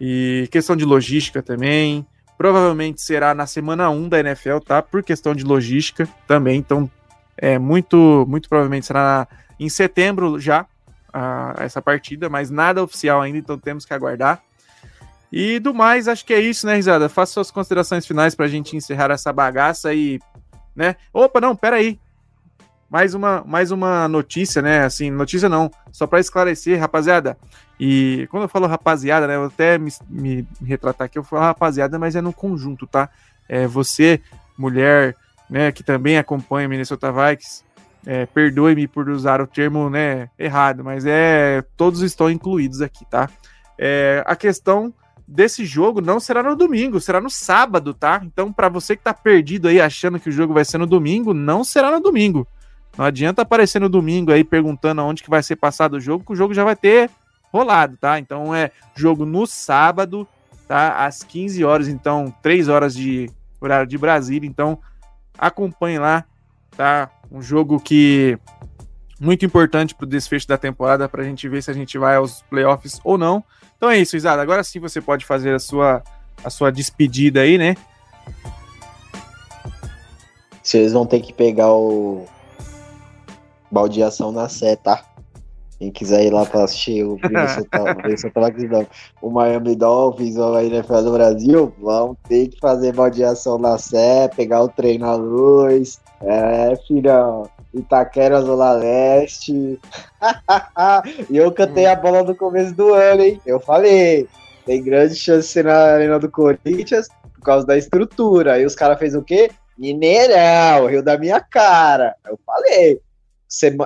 E 0.00 0.48
questão 0.50 0.74
de 0.74 0.84
logística 0.84 1.42
também. 1.42 2.06
Provavelmente 2.36 3.00
será 3.00 3.34
na 3.34 3.46
semana 3.46 3.90
1 3.90 4.08
da 4.08 4.20
NFL, 4.20 4.58
tá? 4.58 4.82
Por 4.82 5.02
questão 5.02 5.34
de 5.34 5.44
logística 5.44 6.08
também. 6.26 6.58
Então, 6.58 6.90
é 7.36 7.58
muito, 7.58 8.24
muito 8.28 8.48
provavelmente 8.48 8.86
será 8.86 9.28
em 9.58 9.68
setembro 9.68 10.38
já 10.38 10.66
a, 11.12 11.54
essa 11.58 11.80
partida, 11.80 12.28
mas 12.28 12.50
nada 12.50 12.82
oficial 12.82 13.22
ainda, 13.22 13.38
então 13.38 13.58
temos 13.58 13.84
que 13.84 13.94
aguardar. 13.94 14.42
E 15.32 15.58
do 15.58 15.74
mais, 15.74 16.06
acho 16.06 16.24
que 16.24 16.32
é 16.32 16.40
isso, 16.40 16.66
né, 16.66 16.76
Risada? 16.76 17.08
Faça 17.08 17.32
suas 17.32 17.50
considerações 17.50 18.06
finais 18.06 18.34
para 18.34 18.46
a 18.46 18.48
gente 18.48 18.76
encerrar 18.76 19.10
essa 19.10 19.32
bagaça 19.32 19.92
e 19.92 20.20
né? 20.74 20.96
Opa, 21.12 21.40
não, 21.40 21.54
peraí. 21.54 22.00
Mais 22.90 23.14
uma, 23.14 23.42
mais 23.46 23.70
uma 23.70 24.06
notícia, 24.08 24.60
né? 24.60 24.84
Assim, 24.84 25.10
notícia 25.10 25.48
não, 25.48 25.70
só 25.90 26.06
para 26.06 26.20
esclarecer, 26.20 26.78
rapaziada. 26.78 27.36
E 27.78 28.26
quando 28.30 28.44
eu 28.44 28.48
falo 28.48 28.66
rapaziada, 28.66 29.26
né? 29.26 29.36
Eu 29.36 29.44
até 29.44 29.78
me, 29.78 29.92
me, 30.08 30.46
retratar 30.64 31.06
aqui, 31.06 31.18
eu 31.18 31.24
falo 31.24 31.42
rapaziada, 31.42 31.98
mas 31.98 32.14
é 32.14 32.20
no 32.20 32.32
conjunto, 32.32 32.86
tá? 32.86 33.08
É 33.48 33.66
você, 33.66 34.20
mulher, 34.56 35.16
né, 35.50 35.72
que 35.72 35.82
também 35.82 36.18
acompanha 36.18 36.68
Minnesota 36.68 37.12
Vikings, 37.12 37.64
é, 38.06 38.26
perdoe-me 38.26 38.86
por 38.86 39.08
usar 39.08 39.40
o 39.40 39.46
termo 39.46 39.88
né, 39.88 40.28
errado, 40.38 40.84
mas 40.84 41.04
é 41.06 41.62
todos 41.76 42.02
estão 42.02 42.30
incluídos 42.30 42.80
aqui, 42.82 43.04
tá? 43.06 43.28
É, 43.78 44.22
a 44.26 44.36
questão 44.36 44.92
desse 45.26 45.64
jogo 45.64 46.00
não 46.00 46.20
será 46.20 46.42
no 46.42 46.54
domingo, 46.54 47.00
será 47.00 47.20
no 47.20 47.30
sábado, 47.30 47.94
tá? 47.94 48.20
Então, 48.22 48.52
para 48.52 48.68
você 48.68 48.96
que 48.96 49.02
tá 49.02 49.14
perdido 49.14 49.68
aí 49.68 49.80
achando 49.80 50.20
que 50.20 50.28
o 50.28 50.32
jogo 50.32 50.52
vai 50.52 50.64
ser 50.64 50.78
no 50.78 50.86
domingo, 50.86 51.32
não 51.32 51.64
será 51.64 51.90
no 51.90 52.00
domingo. 52.00 52.46
Não 52.96 53.04
adianta 53.04 53.42
aparecer 53.42 53.80
no 53.80 53.88
domingo 53.88 54.30
aí 54.30 54.44
perguntando 54.44 55.00
aonde 55.00 55.22
que 55.22 55.30
vai 55.30 55.42
ser 55.42 55.56
passado 55.56 55.94
o 55.94 56.00
jogo, 56.00 56.24
que 56.24 56.32
o 56.32 56.36
jogo 56.36 56.54
já 56.54 56.62
vai 56.62 56.76
ter 56.76 57.10
rolado, 57.52 57.96
tá? 57.96 58.18
Então 58.18 58.54
é 58.54 58.70
jogo 58.94 59.24
no 59.24 59.46
sábado, 59.46 60.28
tá? 60.68 61.04
Às 61.04 61.22
15 61.22 61.64
horas, 61.64 61.88
então 61.88 62.32
3 62.42 62.68
horas 62.68 62.94
de 62.94 63.30
horário 63.60 63.86
de 63.86 63.98
Brasília, 63.98 64.46
então 64.46 64.78
acompanhe 65.38 65.98
lá, 65.98 66.24
tá? 66.76 67.10
Um 67.34 67.42
jogo 67.42 67.80
que 67.80 68.38
muito 69.20 69.44
importante 69.44 69.92
para 69.92 70.04
o 70.04 70.08
desfecho 70.08 70.46
da 70.46 70.56
temporada 70.56 71.08
para 71.08 71.22
a 71.22 71.24
gente 71.24 71.48
ver 71.48 71.64
se 71.64 71.68
a 71.68 71.74
gente 71.74 71.98
vai 71.98 72.14
aos 72.14 72.42
playoffs 72.42 73.00
ou 73.02 73.18
não. 73.18 73.42
Então 73.76 73.90
é 73.90 73.98
isso, 73.98 74.16
Isada. 74.16 74.40
Agora 74.40 74.62
sim 74.62 74.78
você 74.78 75.00
pode 75.00 75.26
fazer 75.26 75.52
a 75.52 75.58
sua, 75.58 76.00
a 76.44 76.48
sua 76.48 76.70
despedida 76.70 77.40
aí, 77.40 77.58
né? 77.58 77.76
Vocês 80.62 80.92
vão 80.92 81.04
ter 81.04 81.20
que 81.20 81.32
pegar 81.32 81.72
o 81.72 82.24
baldeação 83.68 84.30
na 84.30 84.48
Sé, 84.48 84.76
tá? 84.76 85.02
Quem 85.80 85.90
quiser 85.90 86.24
ir 86.24 86.30
lá 86.30 86.46
para 86.46 86.62
assistir 86.62 87.02
o 87.02 87.18
o 89.20 89.30
Miami 89.30 89.74
Dolphins 89.74 90.36
ou 90.36 90.54
a 90.54 90.62
NFL 90.62 91.02
do 91.02 91.12
Brasil, 91.12 91.74
vão 91.80 92.16
ter 92.28 92.46
que 92.46 92.60
fazer 92.60 92.94
baldeação 92.94 93.58
na 93.58 93.76
Sé, 93.76 94.28
pegar 94.28 94.62
o 94.62 94.68
trem 94.68 94.98
na 94.98 95.16
luz. 95.16 95.98
É, 96.26 96.76
filhão. 96.86 97.48
Itaquera, 97.72 98.40
Zona 98.40 98.72
Leste. 98.72 99.78
e 101.30 101.36
eu 101.36 101.50
cantei 101.52 101.86
a 101.86 101.96
bola 101.96 102.22
no 102.22 102.34
começo 102.34 102.74
do 102.74 102.94
ano, 102.94 103.22
hein? 103.22 103.40
Eu 103.44 103.58
falei, 103.58 104.28
tem 104.64 104.82
grande 104.82 105.16
chance 105.16 105.48
de 105.48 105.52
ser 105.52 105.64
na 105.64 105.74
Arena 105.74 106.18
do 106.18 106.30
Corinthians 106.30 107.08
por 107.34 107.42
causa 107.42 107.66
da 107.66 107.76
estrutura. 107.76 108.54
Aí 108.54 108.64
os 108.64 108.74
caras 108.74 108.98
fez 108.98 109.14
o 109.14 109.22
quê? 109.22 109.50
Mineirão, 109.76 110.86
Rio 110.86 111.02
da 111.02 111.18
minha 111.18 111.40
cara. 111.40 112.14
Eu 112.26 112.38
falei. 112.46 113.00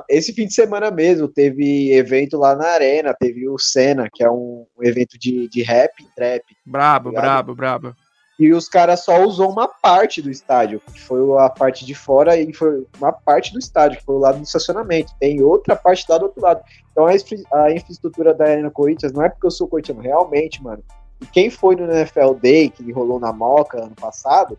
Esse 0.08 0.32
fim 0.32 0.46
de 0.46 0.54
semana 0.54 0.90
mesmo 0.90 1.28
teve 1.28 1.92
evento 1.92 2.38
lá 2.38 2.56
na 2.56 2.68
Arena, 2.68 3.14
teve 3.18 3.46
o 3.48 3.58
Senna, 3.58 4.08
que 4.10 4.24
é 4.24 4.30
um, 4.30 4.64
um 4.78 4.82
evento 4.82 5.18
de, 5.18 5.46
de 5.48 5.62
rap, 5.62 5.92
trap. 6.16 6.42
Brabo, 6.64 7.12
tá 7.12 7.20
brabo, 7.20 7.54
brabo 7.54 7.94
e 8.38 8.52
os 8.52 8.68
caras 8.68 9.04
só 9.04 9.24
usou 9.24 9.50
uma 9.50 9.66
parte 9.66 10.22
do 10.22 10.30
estádio, 10.30 10.80
que 10.92 11.00
foi 11.00 11.20
a 11.40 11.50
parte 11.50 11.84
de 11.84 11.92
fora 11.92 12.36
e 12.36 12.52
foi 12.52 12.86
uma 12.96 13.12
parte 13.12 13.52
do 13.52 13.58
estádio, 13.58 13.98
que 13.98 14.04
foi 14.04 14.14
o 14.14 14.20
lado 14.20 14.38
do 14.38 14.44
estacionamento. 14.44 15.12
Tem 15.18 15.42
outra 15.42 15.74
parte 15.74 16.06
lá 16.08 16.18
do 16.18 16.26
outro 16.26 16.40
lado. 16.40 16.62
Então 16.92 17.04
a, 17.06 17.10
a 17.10 17.72
infraestrutura 17.72 18.32
da 18.32 18.44
Arena 18.44 18.70
Corinthians 18.70 19.12
não 19.12 19.24
é 19.24 19.28
porque 19.28 19.46
eu 19.46 19.50
sou 19.50 19.66
corintiano, 19.66 20.00
realmente, 20.00 20.62
mano. 20.62 20.84
E 21.20 21.26
quem 21.26 21.50
foi 21.50 21.74
no 21.74 21.90
NFL 21.90 22.34
Day, 22.40 22.70
que 22.70 22.92
rolou 22.92 23.18
na 23.18 23.32
Moca 23.32 23.82
ano 23.82 23.96
passado, 23.96 24.56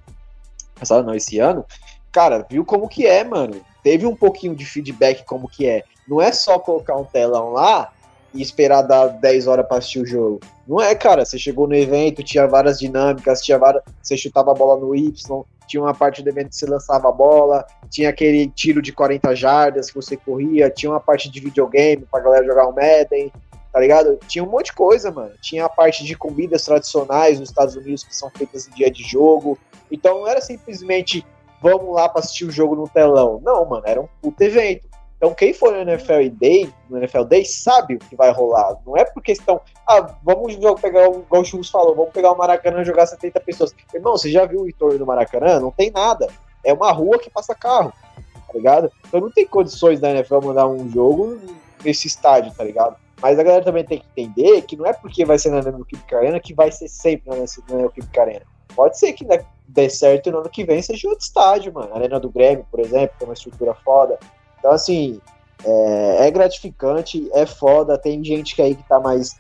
passado 0.78 1.06
não, 1.06 1.16
esse 1.16 1.40
ano, 1.40 1.66
cara, 2.12 2.46
viu 2.50 2.66
como 2.66 2.90
que 2.90 3.08
é, 3.08 3.24
mano. 3.24 3.62
Teve 3.82 4.06
um 4.06 4.16
pouquinho 4.16 4.54
de 4.56 4.66
feedback 4.66 5.24
como 5.24 5.48
que 5.48 5.66
é. 5.66 5.84
Não 6.06 6.22
é 6.22 6.34
só 6.34 6.60
colocar 6.60 6.98
um 6.98 7.06
telão 7.06 7.52
lá 7.52 7.94
e 8.34 8.42
esperar 8.42 8.82
dar 8.84 9.08
10 9.08 9.48
horas 9.48 9.66
para 9.68 9.78
assistir 9.78 10.00
o 10.00 10.06
jogo. 10.06 10.40
Não 10.68 10.82
é, 10.82 10.94
cara. 10.96 11.26
Você 11.26 11.38
chegou 11.38 11.68
no 11.68 11.76
evento, 11.76 12.24
tinha 12.24 12.48
várias 12.48 12.80
dinâmicas, 12.80 13.42
tinha 13.42 13.58
várias. 13.58 13.84
Você 14.02 14.16
chutava 14.16 14.52
a 14.52 14.54
bola 14.54 14.80
no 14.80 14.96
Y, 14.96 15.44
tinha 15.68 15.82
uma 15.82 15.94
parte 15.94 16.22
do 16.22 16.30
evento 16.30 16.50
que 16.50 16.56
você 16.56 16.66
lançava 16.66 17.10
a 17.10 17.12
bola, 17.12 17.66
tinha 17.90 18.10
aquele 18.10 18.48
tiro 18.50 18.82
de 18.82 18.92
40 18.92 19.36
jardas 19.36 19.90
que 19.90 19.96
você 19.96 20.18
corria, 20.18 20.70
tinha 20.70 20.92
uma 20.92 21.00
parte 21.00 21.30
de 21.30 21.40
videogame 21.40 22.06
pra 22.10 22.20
galera 22.20 22.46
jogar 22.46 22.68
o 22.68 22.74
Madden, 22.74 23.32
tá 23.72 23.80
ligado? 23.80 24.18
Tinha 24.28 24.44
um 24.44 24.50
monte 24.50 24.68
de 24.68 24.74
coisa, 24.74 25.12
mano. 25.12 25.32
Tinha 25.42 25.66
a 25.66 25.70
parte 25.70 26.04
de 26.04 26.16
comidas 26.16 26.64
tradicionais 26.64 27.40
nos 27.40 27.50
Estados 27.50 27.76
Unidos 27.76 28.04
que 28.04 28.16
são 28.16 28.30
feitas 28.32 28.68
em 28.68 28.72
dia 28.72 28.90
de 28.90 29.04
jogo. 29.04 29.58
Então 29.92 30.22
não 30.22 30.28
era 30.28 30.42
simplesmente 30.42 31.26
vamos 31.62 31.94
lá 31.94 32.10
pra 32.10 32.20
assistir 32.20 32.46
o 32.46 32.52
jogo 32.52 32.76
no 32.76 32.88
telão. 32.88 33.40
Não, 33.44 33.66
mano, 33.66 33.84
era 33.86 34.02
um 34.02 34.08
puto 34.22 34.42
evento. 34.44 34.89
Então, 35.20 35.34
quem 35.34 35.54
for 35.54 35.74
no 35.74 35.82
NFL 35.82 36.30
Day, 36.32 36.74
no 36.90 36.98
NFL 36.98 37.24
Day, 37.24 37.44
sabe 37.44 37.96
o 37.96 38.00
que 38.00 38.16
vai 38.16 38.32
rolar. 38.32 38.78
Não 38.88 38.96
é 38.96 39.04
porque 39.04 39.34
estão, 39.34 39.60
ah, 39.86 40.16
vamos 40.24 40.56
pegar, 40.80 41.10
o, 41.10 41.26
o 41.30 41.64
falou, 41.66 41.94
vamos 41.94 42.14
pegar 42.14 42.32
o 42.32 42.38
Maracanã 42.38 42.82
e 42.82 42.86
jogar 42.86 43.06
70 43.06 43.38
pessoas. 43.42 43.76
Irmão, 43.94 44.14
você 44.14 44.32
já 44.32 44.46
viu 44.46 44.62
o 44.62 44.70
entorno 44.70 44.98
do 44.98 45.06
Maracanã? 45.06 45.60
Não 45.60 45.72
tem 45.72 45.92
nada. 45.92 46.30
É 46.64 46.72
uma 46.72 46.90
rua 46.94 47.20
que 47.20 47.30
passa 47.30 47.54
carro, 47.54 47.92
tá 48.16 48.54
ligado? 48.54 48.90
Então 49.06 49.20
não 49.20 49.30
tem 49.30 49.46
condições 49.46 50.00
da 50.00 50.10
NFL 50.10 50.40
mandar 50.42 50.68
um 50.68 50.90
jogo 50.90 51.38
nesse 51.84 52.08
estádio, 52.08 52.54
tá 52.54 52.64
ligado? 52.64 52.96
Mas 53.22 53.38
a 53.38 53.44
galera 53.44 53.64
também 53.64 53.84
tem 53.84 54.00
que 54.00 54.06
entender 54.22 54.62
que 54.62 54.78
não 54.78 54.86
é 54.86 54.94
porque 54.94 55.26
vai 55.26 55.38
ser 55.38 55.50
na 55.50 55.62
Neoquímica 55.62 56.18
Arena 56.18 56.40
que 56.40 56.54
vai 56.54 56.72
ser 56.72 56.88
sempre 56.88 57.30
na 57.30 57.76
Neoquímica 57.76 58.22
Arena. 58.22 58.46
Pode 58.74 58.98
ser 58.98 59.12
que 59.12 59.26
dê 59.68 59.90
certo 59.90 60.28
e 60.28 60.32
no 60.32 60.40
ano 60.40 60.50
que 60.50 60.64
vem 60.64 60.82
seja 60.82 61.10
outro 61.10 61.26
estádio, 61.26 61.74
mano. 61.74 61.94
A 61.94 61.98
Arena 61.98 62.20
do 62.20 62.30
Grêmio, 62.30 62.66
por 62.72 62.80
exemplo, 62.80 63.16
tem 63.20 63.28
uma 63.28 63.34
estrutura 63.34 63.74
foda. 63.74 64.18
Então, 64.60 64.72
assim, 64.72 65.20
é, 65.64 66.28
é, 66.28 66.32
gratificante, 66.32 67.30
é 67.34 67.46
foda. 67.46 67.98
Tem 67.98 68.24
gente 68.24 68.56
que 68.56 68.62
aí 68.62 68.76
que 68.76 68.88
tá 68.88 69.00
mais 69.00 69.38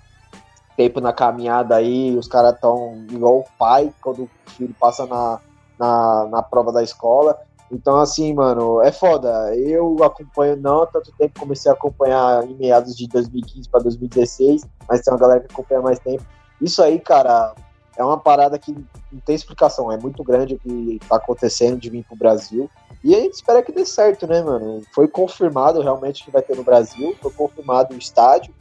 tempo 0.75 1.01
na 1.01 1.11
caminhada 1.11 1.75
aí, 1.75 2.15
os 2.15 2.27
caras 2.27 2.57
tão 2.59 3.05
igual 3.11 3.39
o 3.39 3.45
pai 3.57 3.93
quando 4.01 4.23
o 4.23 4.29
filho 4.51 4.73
passa 4.79 5.05
na, 5.05 5.39
na, 5.77 6.27
na 6.27 6.41
prova 6.41 6.71
da 6.71 6.81
escola. 6.81 7.37
Então, 7.71 7.97
assim, 7.97 8.33
mano, 8.33 8.81
é 8.81 8.91
foda. 8.91 9.55
Eu 9.55 10.03
acompanho 10.03 10.55
não 10.57 10.83
há 10.83 10.87
tanto 10.87 11.11
tempo, 11.17 11.39
comecei 11.39 11.69
a 11.69 11.73
acompanhar 11.73 12.43
em 12.45 12.55
meados 12.55 12.95
de 12.95 13.07
2015 13.07 13.69
para 13.69 13.81
2016, 13.81 14.65
mas 14.87 15.01
tem 15.01 15.13
uma 15.13 15.19
galera 15.19 15.41
que 15.41 15.51
acompanha 15.51 15.81
mais 15.81 15.99
tempo. 15.99 16.23
Isso 16.59 16.81
aí, 16.81 16.99
cara, 16.99 17.53
é 17.95 18.03
uma 18.03 18.17
parada 18.17 18.57
que 18.57 18.71
não 18.71 19.19
tem 19.23 19.35
explicação. 19.35 19.91
É 19.91 19.97
muito 19.97 20.23
grande 20.23 20.55
o 20.55 20.59
que 20.59 20.99
tá 21.07 21.17
acontecendo 21.17 21.77
de 21.77 21.89
vir 21.89 22.03
pro 22.05 22.15
Brasil. 22.15 22.69
E 23.03 23.15
a 23.15 23.19
gente 23.19 23.35
espera 23.35 23.63
que 23.63 23.71
dê 23.71 23.85
certo, 23.85 24.27
né, 24.27 24.41
mano? 24.41 24.81
Foi 24.93 25.07
confirmado 25.07 25.81
realmente 25.81 26.23
que 26.23 26.31
vai 26.31 26.41
ter 26.41 26.55
no 26.55 26.63
Brasil, 26.63 27.15
foi 27.21 27.31
confirmado 27.31 27.95
o 27.95 27.97
estádio. 27.97 28.53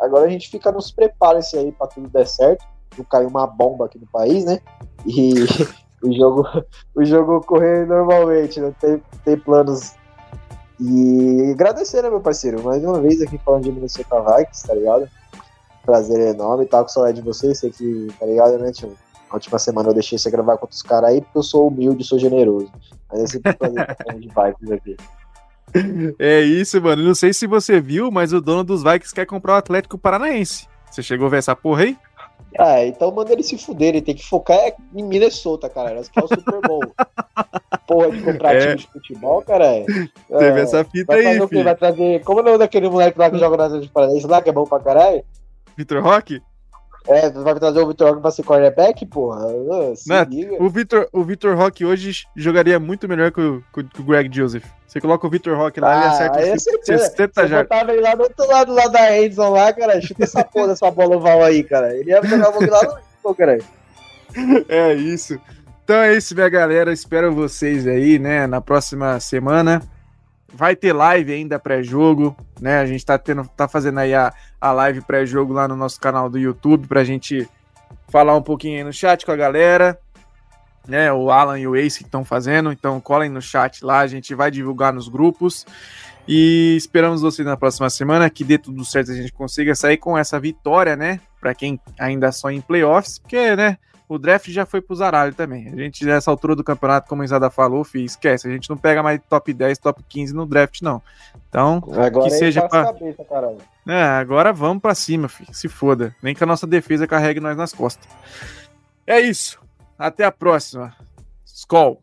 Agora 0.00 0.26
a 0.26 0.28
gente 0.28 0.48
fica 0.48 0.72
nos 0.72 0.90
preparos 0.90 1.54
aí 1.54 1.70
para 1.72 1.86
tudo 1.86 2.08
dar 2.08 2.26
certo. 2.26 2.64
Não 2.98 3.04
cair 3.04 3.26
uma 3.26 3.46
bomba 3.46 3.86
aqui 3.86 3.98
no 3.98 4.06
país, 4.06 4.44
né? 4.44 4.60
E 5.04 5.34
o 6.02 6.12
jogo, 6.12 6.46
o 6.94 7.04
jogo 7.04 7.40
correr 7.42 7.86
normalmente, 7.86 8.60
não 8.60 8.68
né? 8.68 8.74
tem, 8.80 9.02
tem 9.24 9.38
planos. 9.38 9.94
E 10.80 11.50
agradecer, 11.52 12.02
né, 12.02 12.10
meu 12.10 12.20
parceiro? 12.20 12.62
Mais 12.62 12.84
uma 12.84 13.00
vez 13.00 13.22
aqui 13.22 13.38
falando 13.38 13.64
de 13.64 13.72
Minnesota 13.72 14.20
Vikings, 14.20 14.66
tá 14.66 14.74
ligado? 14.74 15.08
Prazer 15.84 16.34
enorme, 16.34 16.66
tá 16.66 16.82
com 16.82 16.88
saudade 16.88 17.20
de 17.20 17.22
vocês, 17.22 17.58
sei 17.58 17.70
que, 17.70 18.08
tá 18.18 18.26
ligado, 18.26 18.58
né, 18.58 18.72
tio? 18.72 18.92
Na 19.28 19.34
última 19.34 19.58
semana 19.58 19.88
eu 19.88 19.94
deixei 19.94 20.18
você 20.18 20.30
gravar 20.30 20.56
com 20.56 20.64
outros 20.64 20.82
caras 20.82 21.10
aí 21.10 21.20
porque 21.20 21.38
eu 21.38 21.42
sou 21.42 21.68
humilde 21.68 22.04
sou 22.04 22.18
generoso. 22.18 22.70
Mas 23.10 23.22
é 23.22 23.26
sempre 23.26 23.52
prazer 23.54 23.96
de 24.18 24.28
Vikings 24.28 24.72
aqui. 24.72 24.96
É 26.18 26.40
isso, 26.40 26.80
mano. 26.80 27.02
Não 27.02 27.14
sei 27.14 27.32
se 27.32 27.46
você 27.46 27.80
viu, 27.80 28.10
mas 28.10 28.32
o 28.32 28.40
dono 28.40 28.64
dos 28.64 28.82
Vikings 28.82 29.14
quer 29.14 29.26
comprar 29.26 29.54
o 29.54 29.56
Atlético 29.56 29.98
Paranaense. 29.98 30.68
Você 30.90 31.02
chegou 31.02 31.26
a 31.26 31.30
ver 31.30 31.38
essa 31.38 31.54
porra 31.54 31.82
aí? 31.82 31.96
Ah, 32.58 32.84
então 32.84 33.12
manda 33.12 33.32
ele 33.32 33.42
se 33.42 33.58
fuder, 33.58 33.88
ele 33.88 34.00
tem 34.00 34.14
que 34.14 34.26
focar 34.26 34.58
em 34.94 35.02
Minnesota, 35.02 35.68
cara. 35.68 36.00
Que 36.02 36.18
é 36.18 36.24
o 36.24 36.28
Super 36.28 36.60
Bowl. 36.66 36.80
Porra 37.86 38.10
de 38.10 38.22
comprar 38.22 38.54
é. 38.54 38.60
time 38.60 38.76
de 38.76 38.86
futebol, 38.88 39.42
cara. 39.42 39.66
É. 39.66 39.84
Teve 40.38 40.60
essa 40.60 40.84
fita 40.84 41.12
vai 41.12 41.26
aí, 41.26 41.48
filho. 41.48 41.64
Vai 41.64 41.76
trazer... 41.76 42.24
Como 42.24 42.40
é 42.40 42.42
o 42.42 42.46
nome 42.46 42.58
daquele 42.58 42.88
moleque 42.88 43.18
lá 43.18 43.30
que 43.30 43.38
joga 43.38 43.56
na 43.56 43.78
de 43.78 43.88
Paranaense 43.88 44.26
lá, 44.26 44.40
que 44.40 44.48
é 44.48 44.52
bom 44.52 44.64
pra 44.64 44.80
caralho? 44.80 45.22
Vitor 45.76 46.02
Roque? 46.02 46.40
É, 47.08 47.30
vai 47.30 47.54
trazer 47.54 47.80
o 47.80 47.86
Vitor 47.86 48.08
Roque 48.08 48.22
pra 48.22 48.30
ser 48.30 48.42
quarterback, 48.42 49.06
porra? 49.06 49.46
Não, 49.46 49.94
o 50.58 50.68
Vitor, 50.68 51.08
o 51.12 51.22
Vitor 51.22 51.56
Roque 51.56 51.84
hoje 51.84 52.24
jogaria 52.34 52.80
muito 52.80 53.08
melhor 53.08 53.30
que 53.30 53.40
o, 53.40 53.62
que 53.72 54.00
o 54.00 54.04
Greg 54.04 54.34
Joseph. 54.34 54.64
Você 54.86 55.00
coloca 55.00 55.26
o 55.26 55.30
Vitor 55.30 55.56
Roque 55.56 55.78
lá, 55.78 55.92
ah, 55.92 55.96
ele 55.96 56.50
acerta 56.50 56.56
os 56.56 56.84
60 56.84 57.48
já. 57.48 57.64
Você 57.64 57.90
ele 57.92 58.00
lá 58.00 58.14
do 58.14 58.22
outro 58.22 58.46
lado 58.46 58.72
lá 58.72 58.88
da 58.88 59.16
Edson 59.16 59.50
lá, 59.50 59.72
cara, 59.72 60.00
chuta 60.00 60.24
essa 60.24 60.42
porra 60.44 60.68
dessa 60.68 60.90
bola 60.90 61.16
oval 61.16 61.44
aí, 61.44 61.62
cara. 61.62 61.96
Ele 61.96 62.10
ia 62.10 62.22
jogar 62.22 62.48
o 62.48 62.52
bagulho 62.52 62.72
lá 62.72 63.00
no 63.24 63.34
cara. 63.34 63.58
É 64.68 64.92
isso. 64.92 65.40
Então 65.84 65.96
é 65.96 66.14
isso, 66.14 66.34
minha 66.34 66.48
galera. 66.48 66.92
Espero 66.92 67.32
vocês 67.32 67.86
aí, 67.86 68.18
né, 68.18 68.46
na 68.46 68.60
próxima 68.60 69.18
semana. 69.20 69.80
Vai 70.56 70.74
ter 70.74 70.94
live 70.94 71.32
ainda 71.32 71.58
pré-jogo, 71.58 72.34
né? 72.58 72.80
A 72.80 72.86
gente 72.86 73.04
tá, 73.04 73.18
tendo, 73.18 73.46
tá 73.48 73.68
fazendo 73.68 73.98
aí 73.98 74.14
a, 74.14 74.32
a 74.58 74.72
live 74.72 75.02
pré-jogo 75.02 75.52
lá 75.52 75.68
no 75.68 75.76
nosso 75.76 76.00
canal 76.00 76.30
do 76.30 76.38
YouTube 76.38 76.88
pra 76.88 77.04
gente 77.04 77.46
falar 78.08 78.34
um 78.34 78.42
pouquinho 78.42 78.78
aí 78.78 78.84
no 78.84 78.92
chat 78.92 79.26
com 79.26 79.32
a 79.32 79.36
galera. 79.36 79.98
Né, 80.88 81.12
o 81.12 81.32
Alan 81.32 81.58
e 81.58 81.66
o 81.66 81.74
Ace 81.74 81.98
que 81.98 82.04
estão 82.04 82.24
fazendo, 82.24 82.70
então 82.70 83.00
colhem 83.00 83.28
no 83.28 83.42
chat 83.42 83.84
lá, 83.84 83.98
a 83.98 84.06
gente 84.06 84.36
vai 84.36 84.52
divulgar 84.52 84.92
nos 84.92 85.08
grupos. 85.08 85.66
E 86.28 86.76
esperamos 86.76 87.22
vocês 87.22 87.44
na 87.44 87.56
próxima 87.56 87.90
semana 87.90 88.30
que 88.30 88.44
dê 88.44 88.56
tudo 88.56 88.84
certo, 88.84 89.10
a 89.10 89.14
gente 89.14 89.32
consiga 89.32 89.74
sair 89.74 89.96
com 89.96 90.16
essa 90.16 90.38
vitória, 90.38 90.94
né? 90.94 91.20
Para 91.40 91.54
quem 91.54 91.80
ainda 91.98 92.30
só 92.30 92.50
em 92.50 92.60
playoffs, 92.60 93.18
porque, 93.18 93.56
né? 93.56 93.78
O 94.08 94.18
draft 94.18 94.48
já 94.50 94.64
foi 94.64 94.80
pro 94.80 94.94
zaralho 94.94 95.34
também. 95.34 95.68
A 95.68 95.76
gente, 95.76 96.04
nessa 96.04 96.30
altura 96.30 96.54
do 96.54 96.62
campeonato, 96.62 97.08
como 97.08 97.22
a 97.22 97.24
Isada 97.24 97.50
falou, 97.50 97.86
esquece. 97.94 98.48
A 98.48 98.50
gente 98.50 98.70
não 98.70 98.76
pega 98.76 99.02
mais 99.02 99.20
top 99.28 99.52
10, 99.52 99.78
top 99.78 100.02
15 100.08 100.34
no 100.34 100.46
draft, 100.46 100.80
não. 100.82 101.02
Então, 101.48 101.82
agora 101.92 102.28
que 102.28 102.30
seja 102.30 102.68
pra... 102.68 102.86
cabeça, 102.86 103.24
é, 103.86 104.02
agora 104.02 104.52
vamos 104.52 104.82
pra 104.82 104.94
cima. 104.94 105.28
Se 105.52 105.68
foda. 105.68 106.14
Nem 106.22 106.34
que 106.34 106.42
a 106.42 106.46
nossa 106.46 106.66
defesa 106.66 107.06
carregue 107.06 107.40
nós 107.40 107.56
nas 107.56 107.72
costas. 107.72 108.08
É 109.06 109.20
isso. 109.20 109.58
Até 109.98 110.24
a 110.24 110.32
próxima. 110.32 110.94
Skol. 111.44 112.02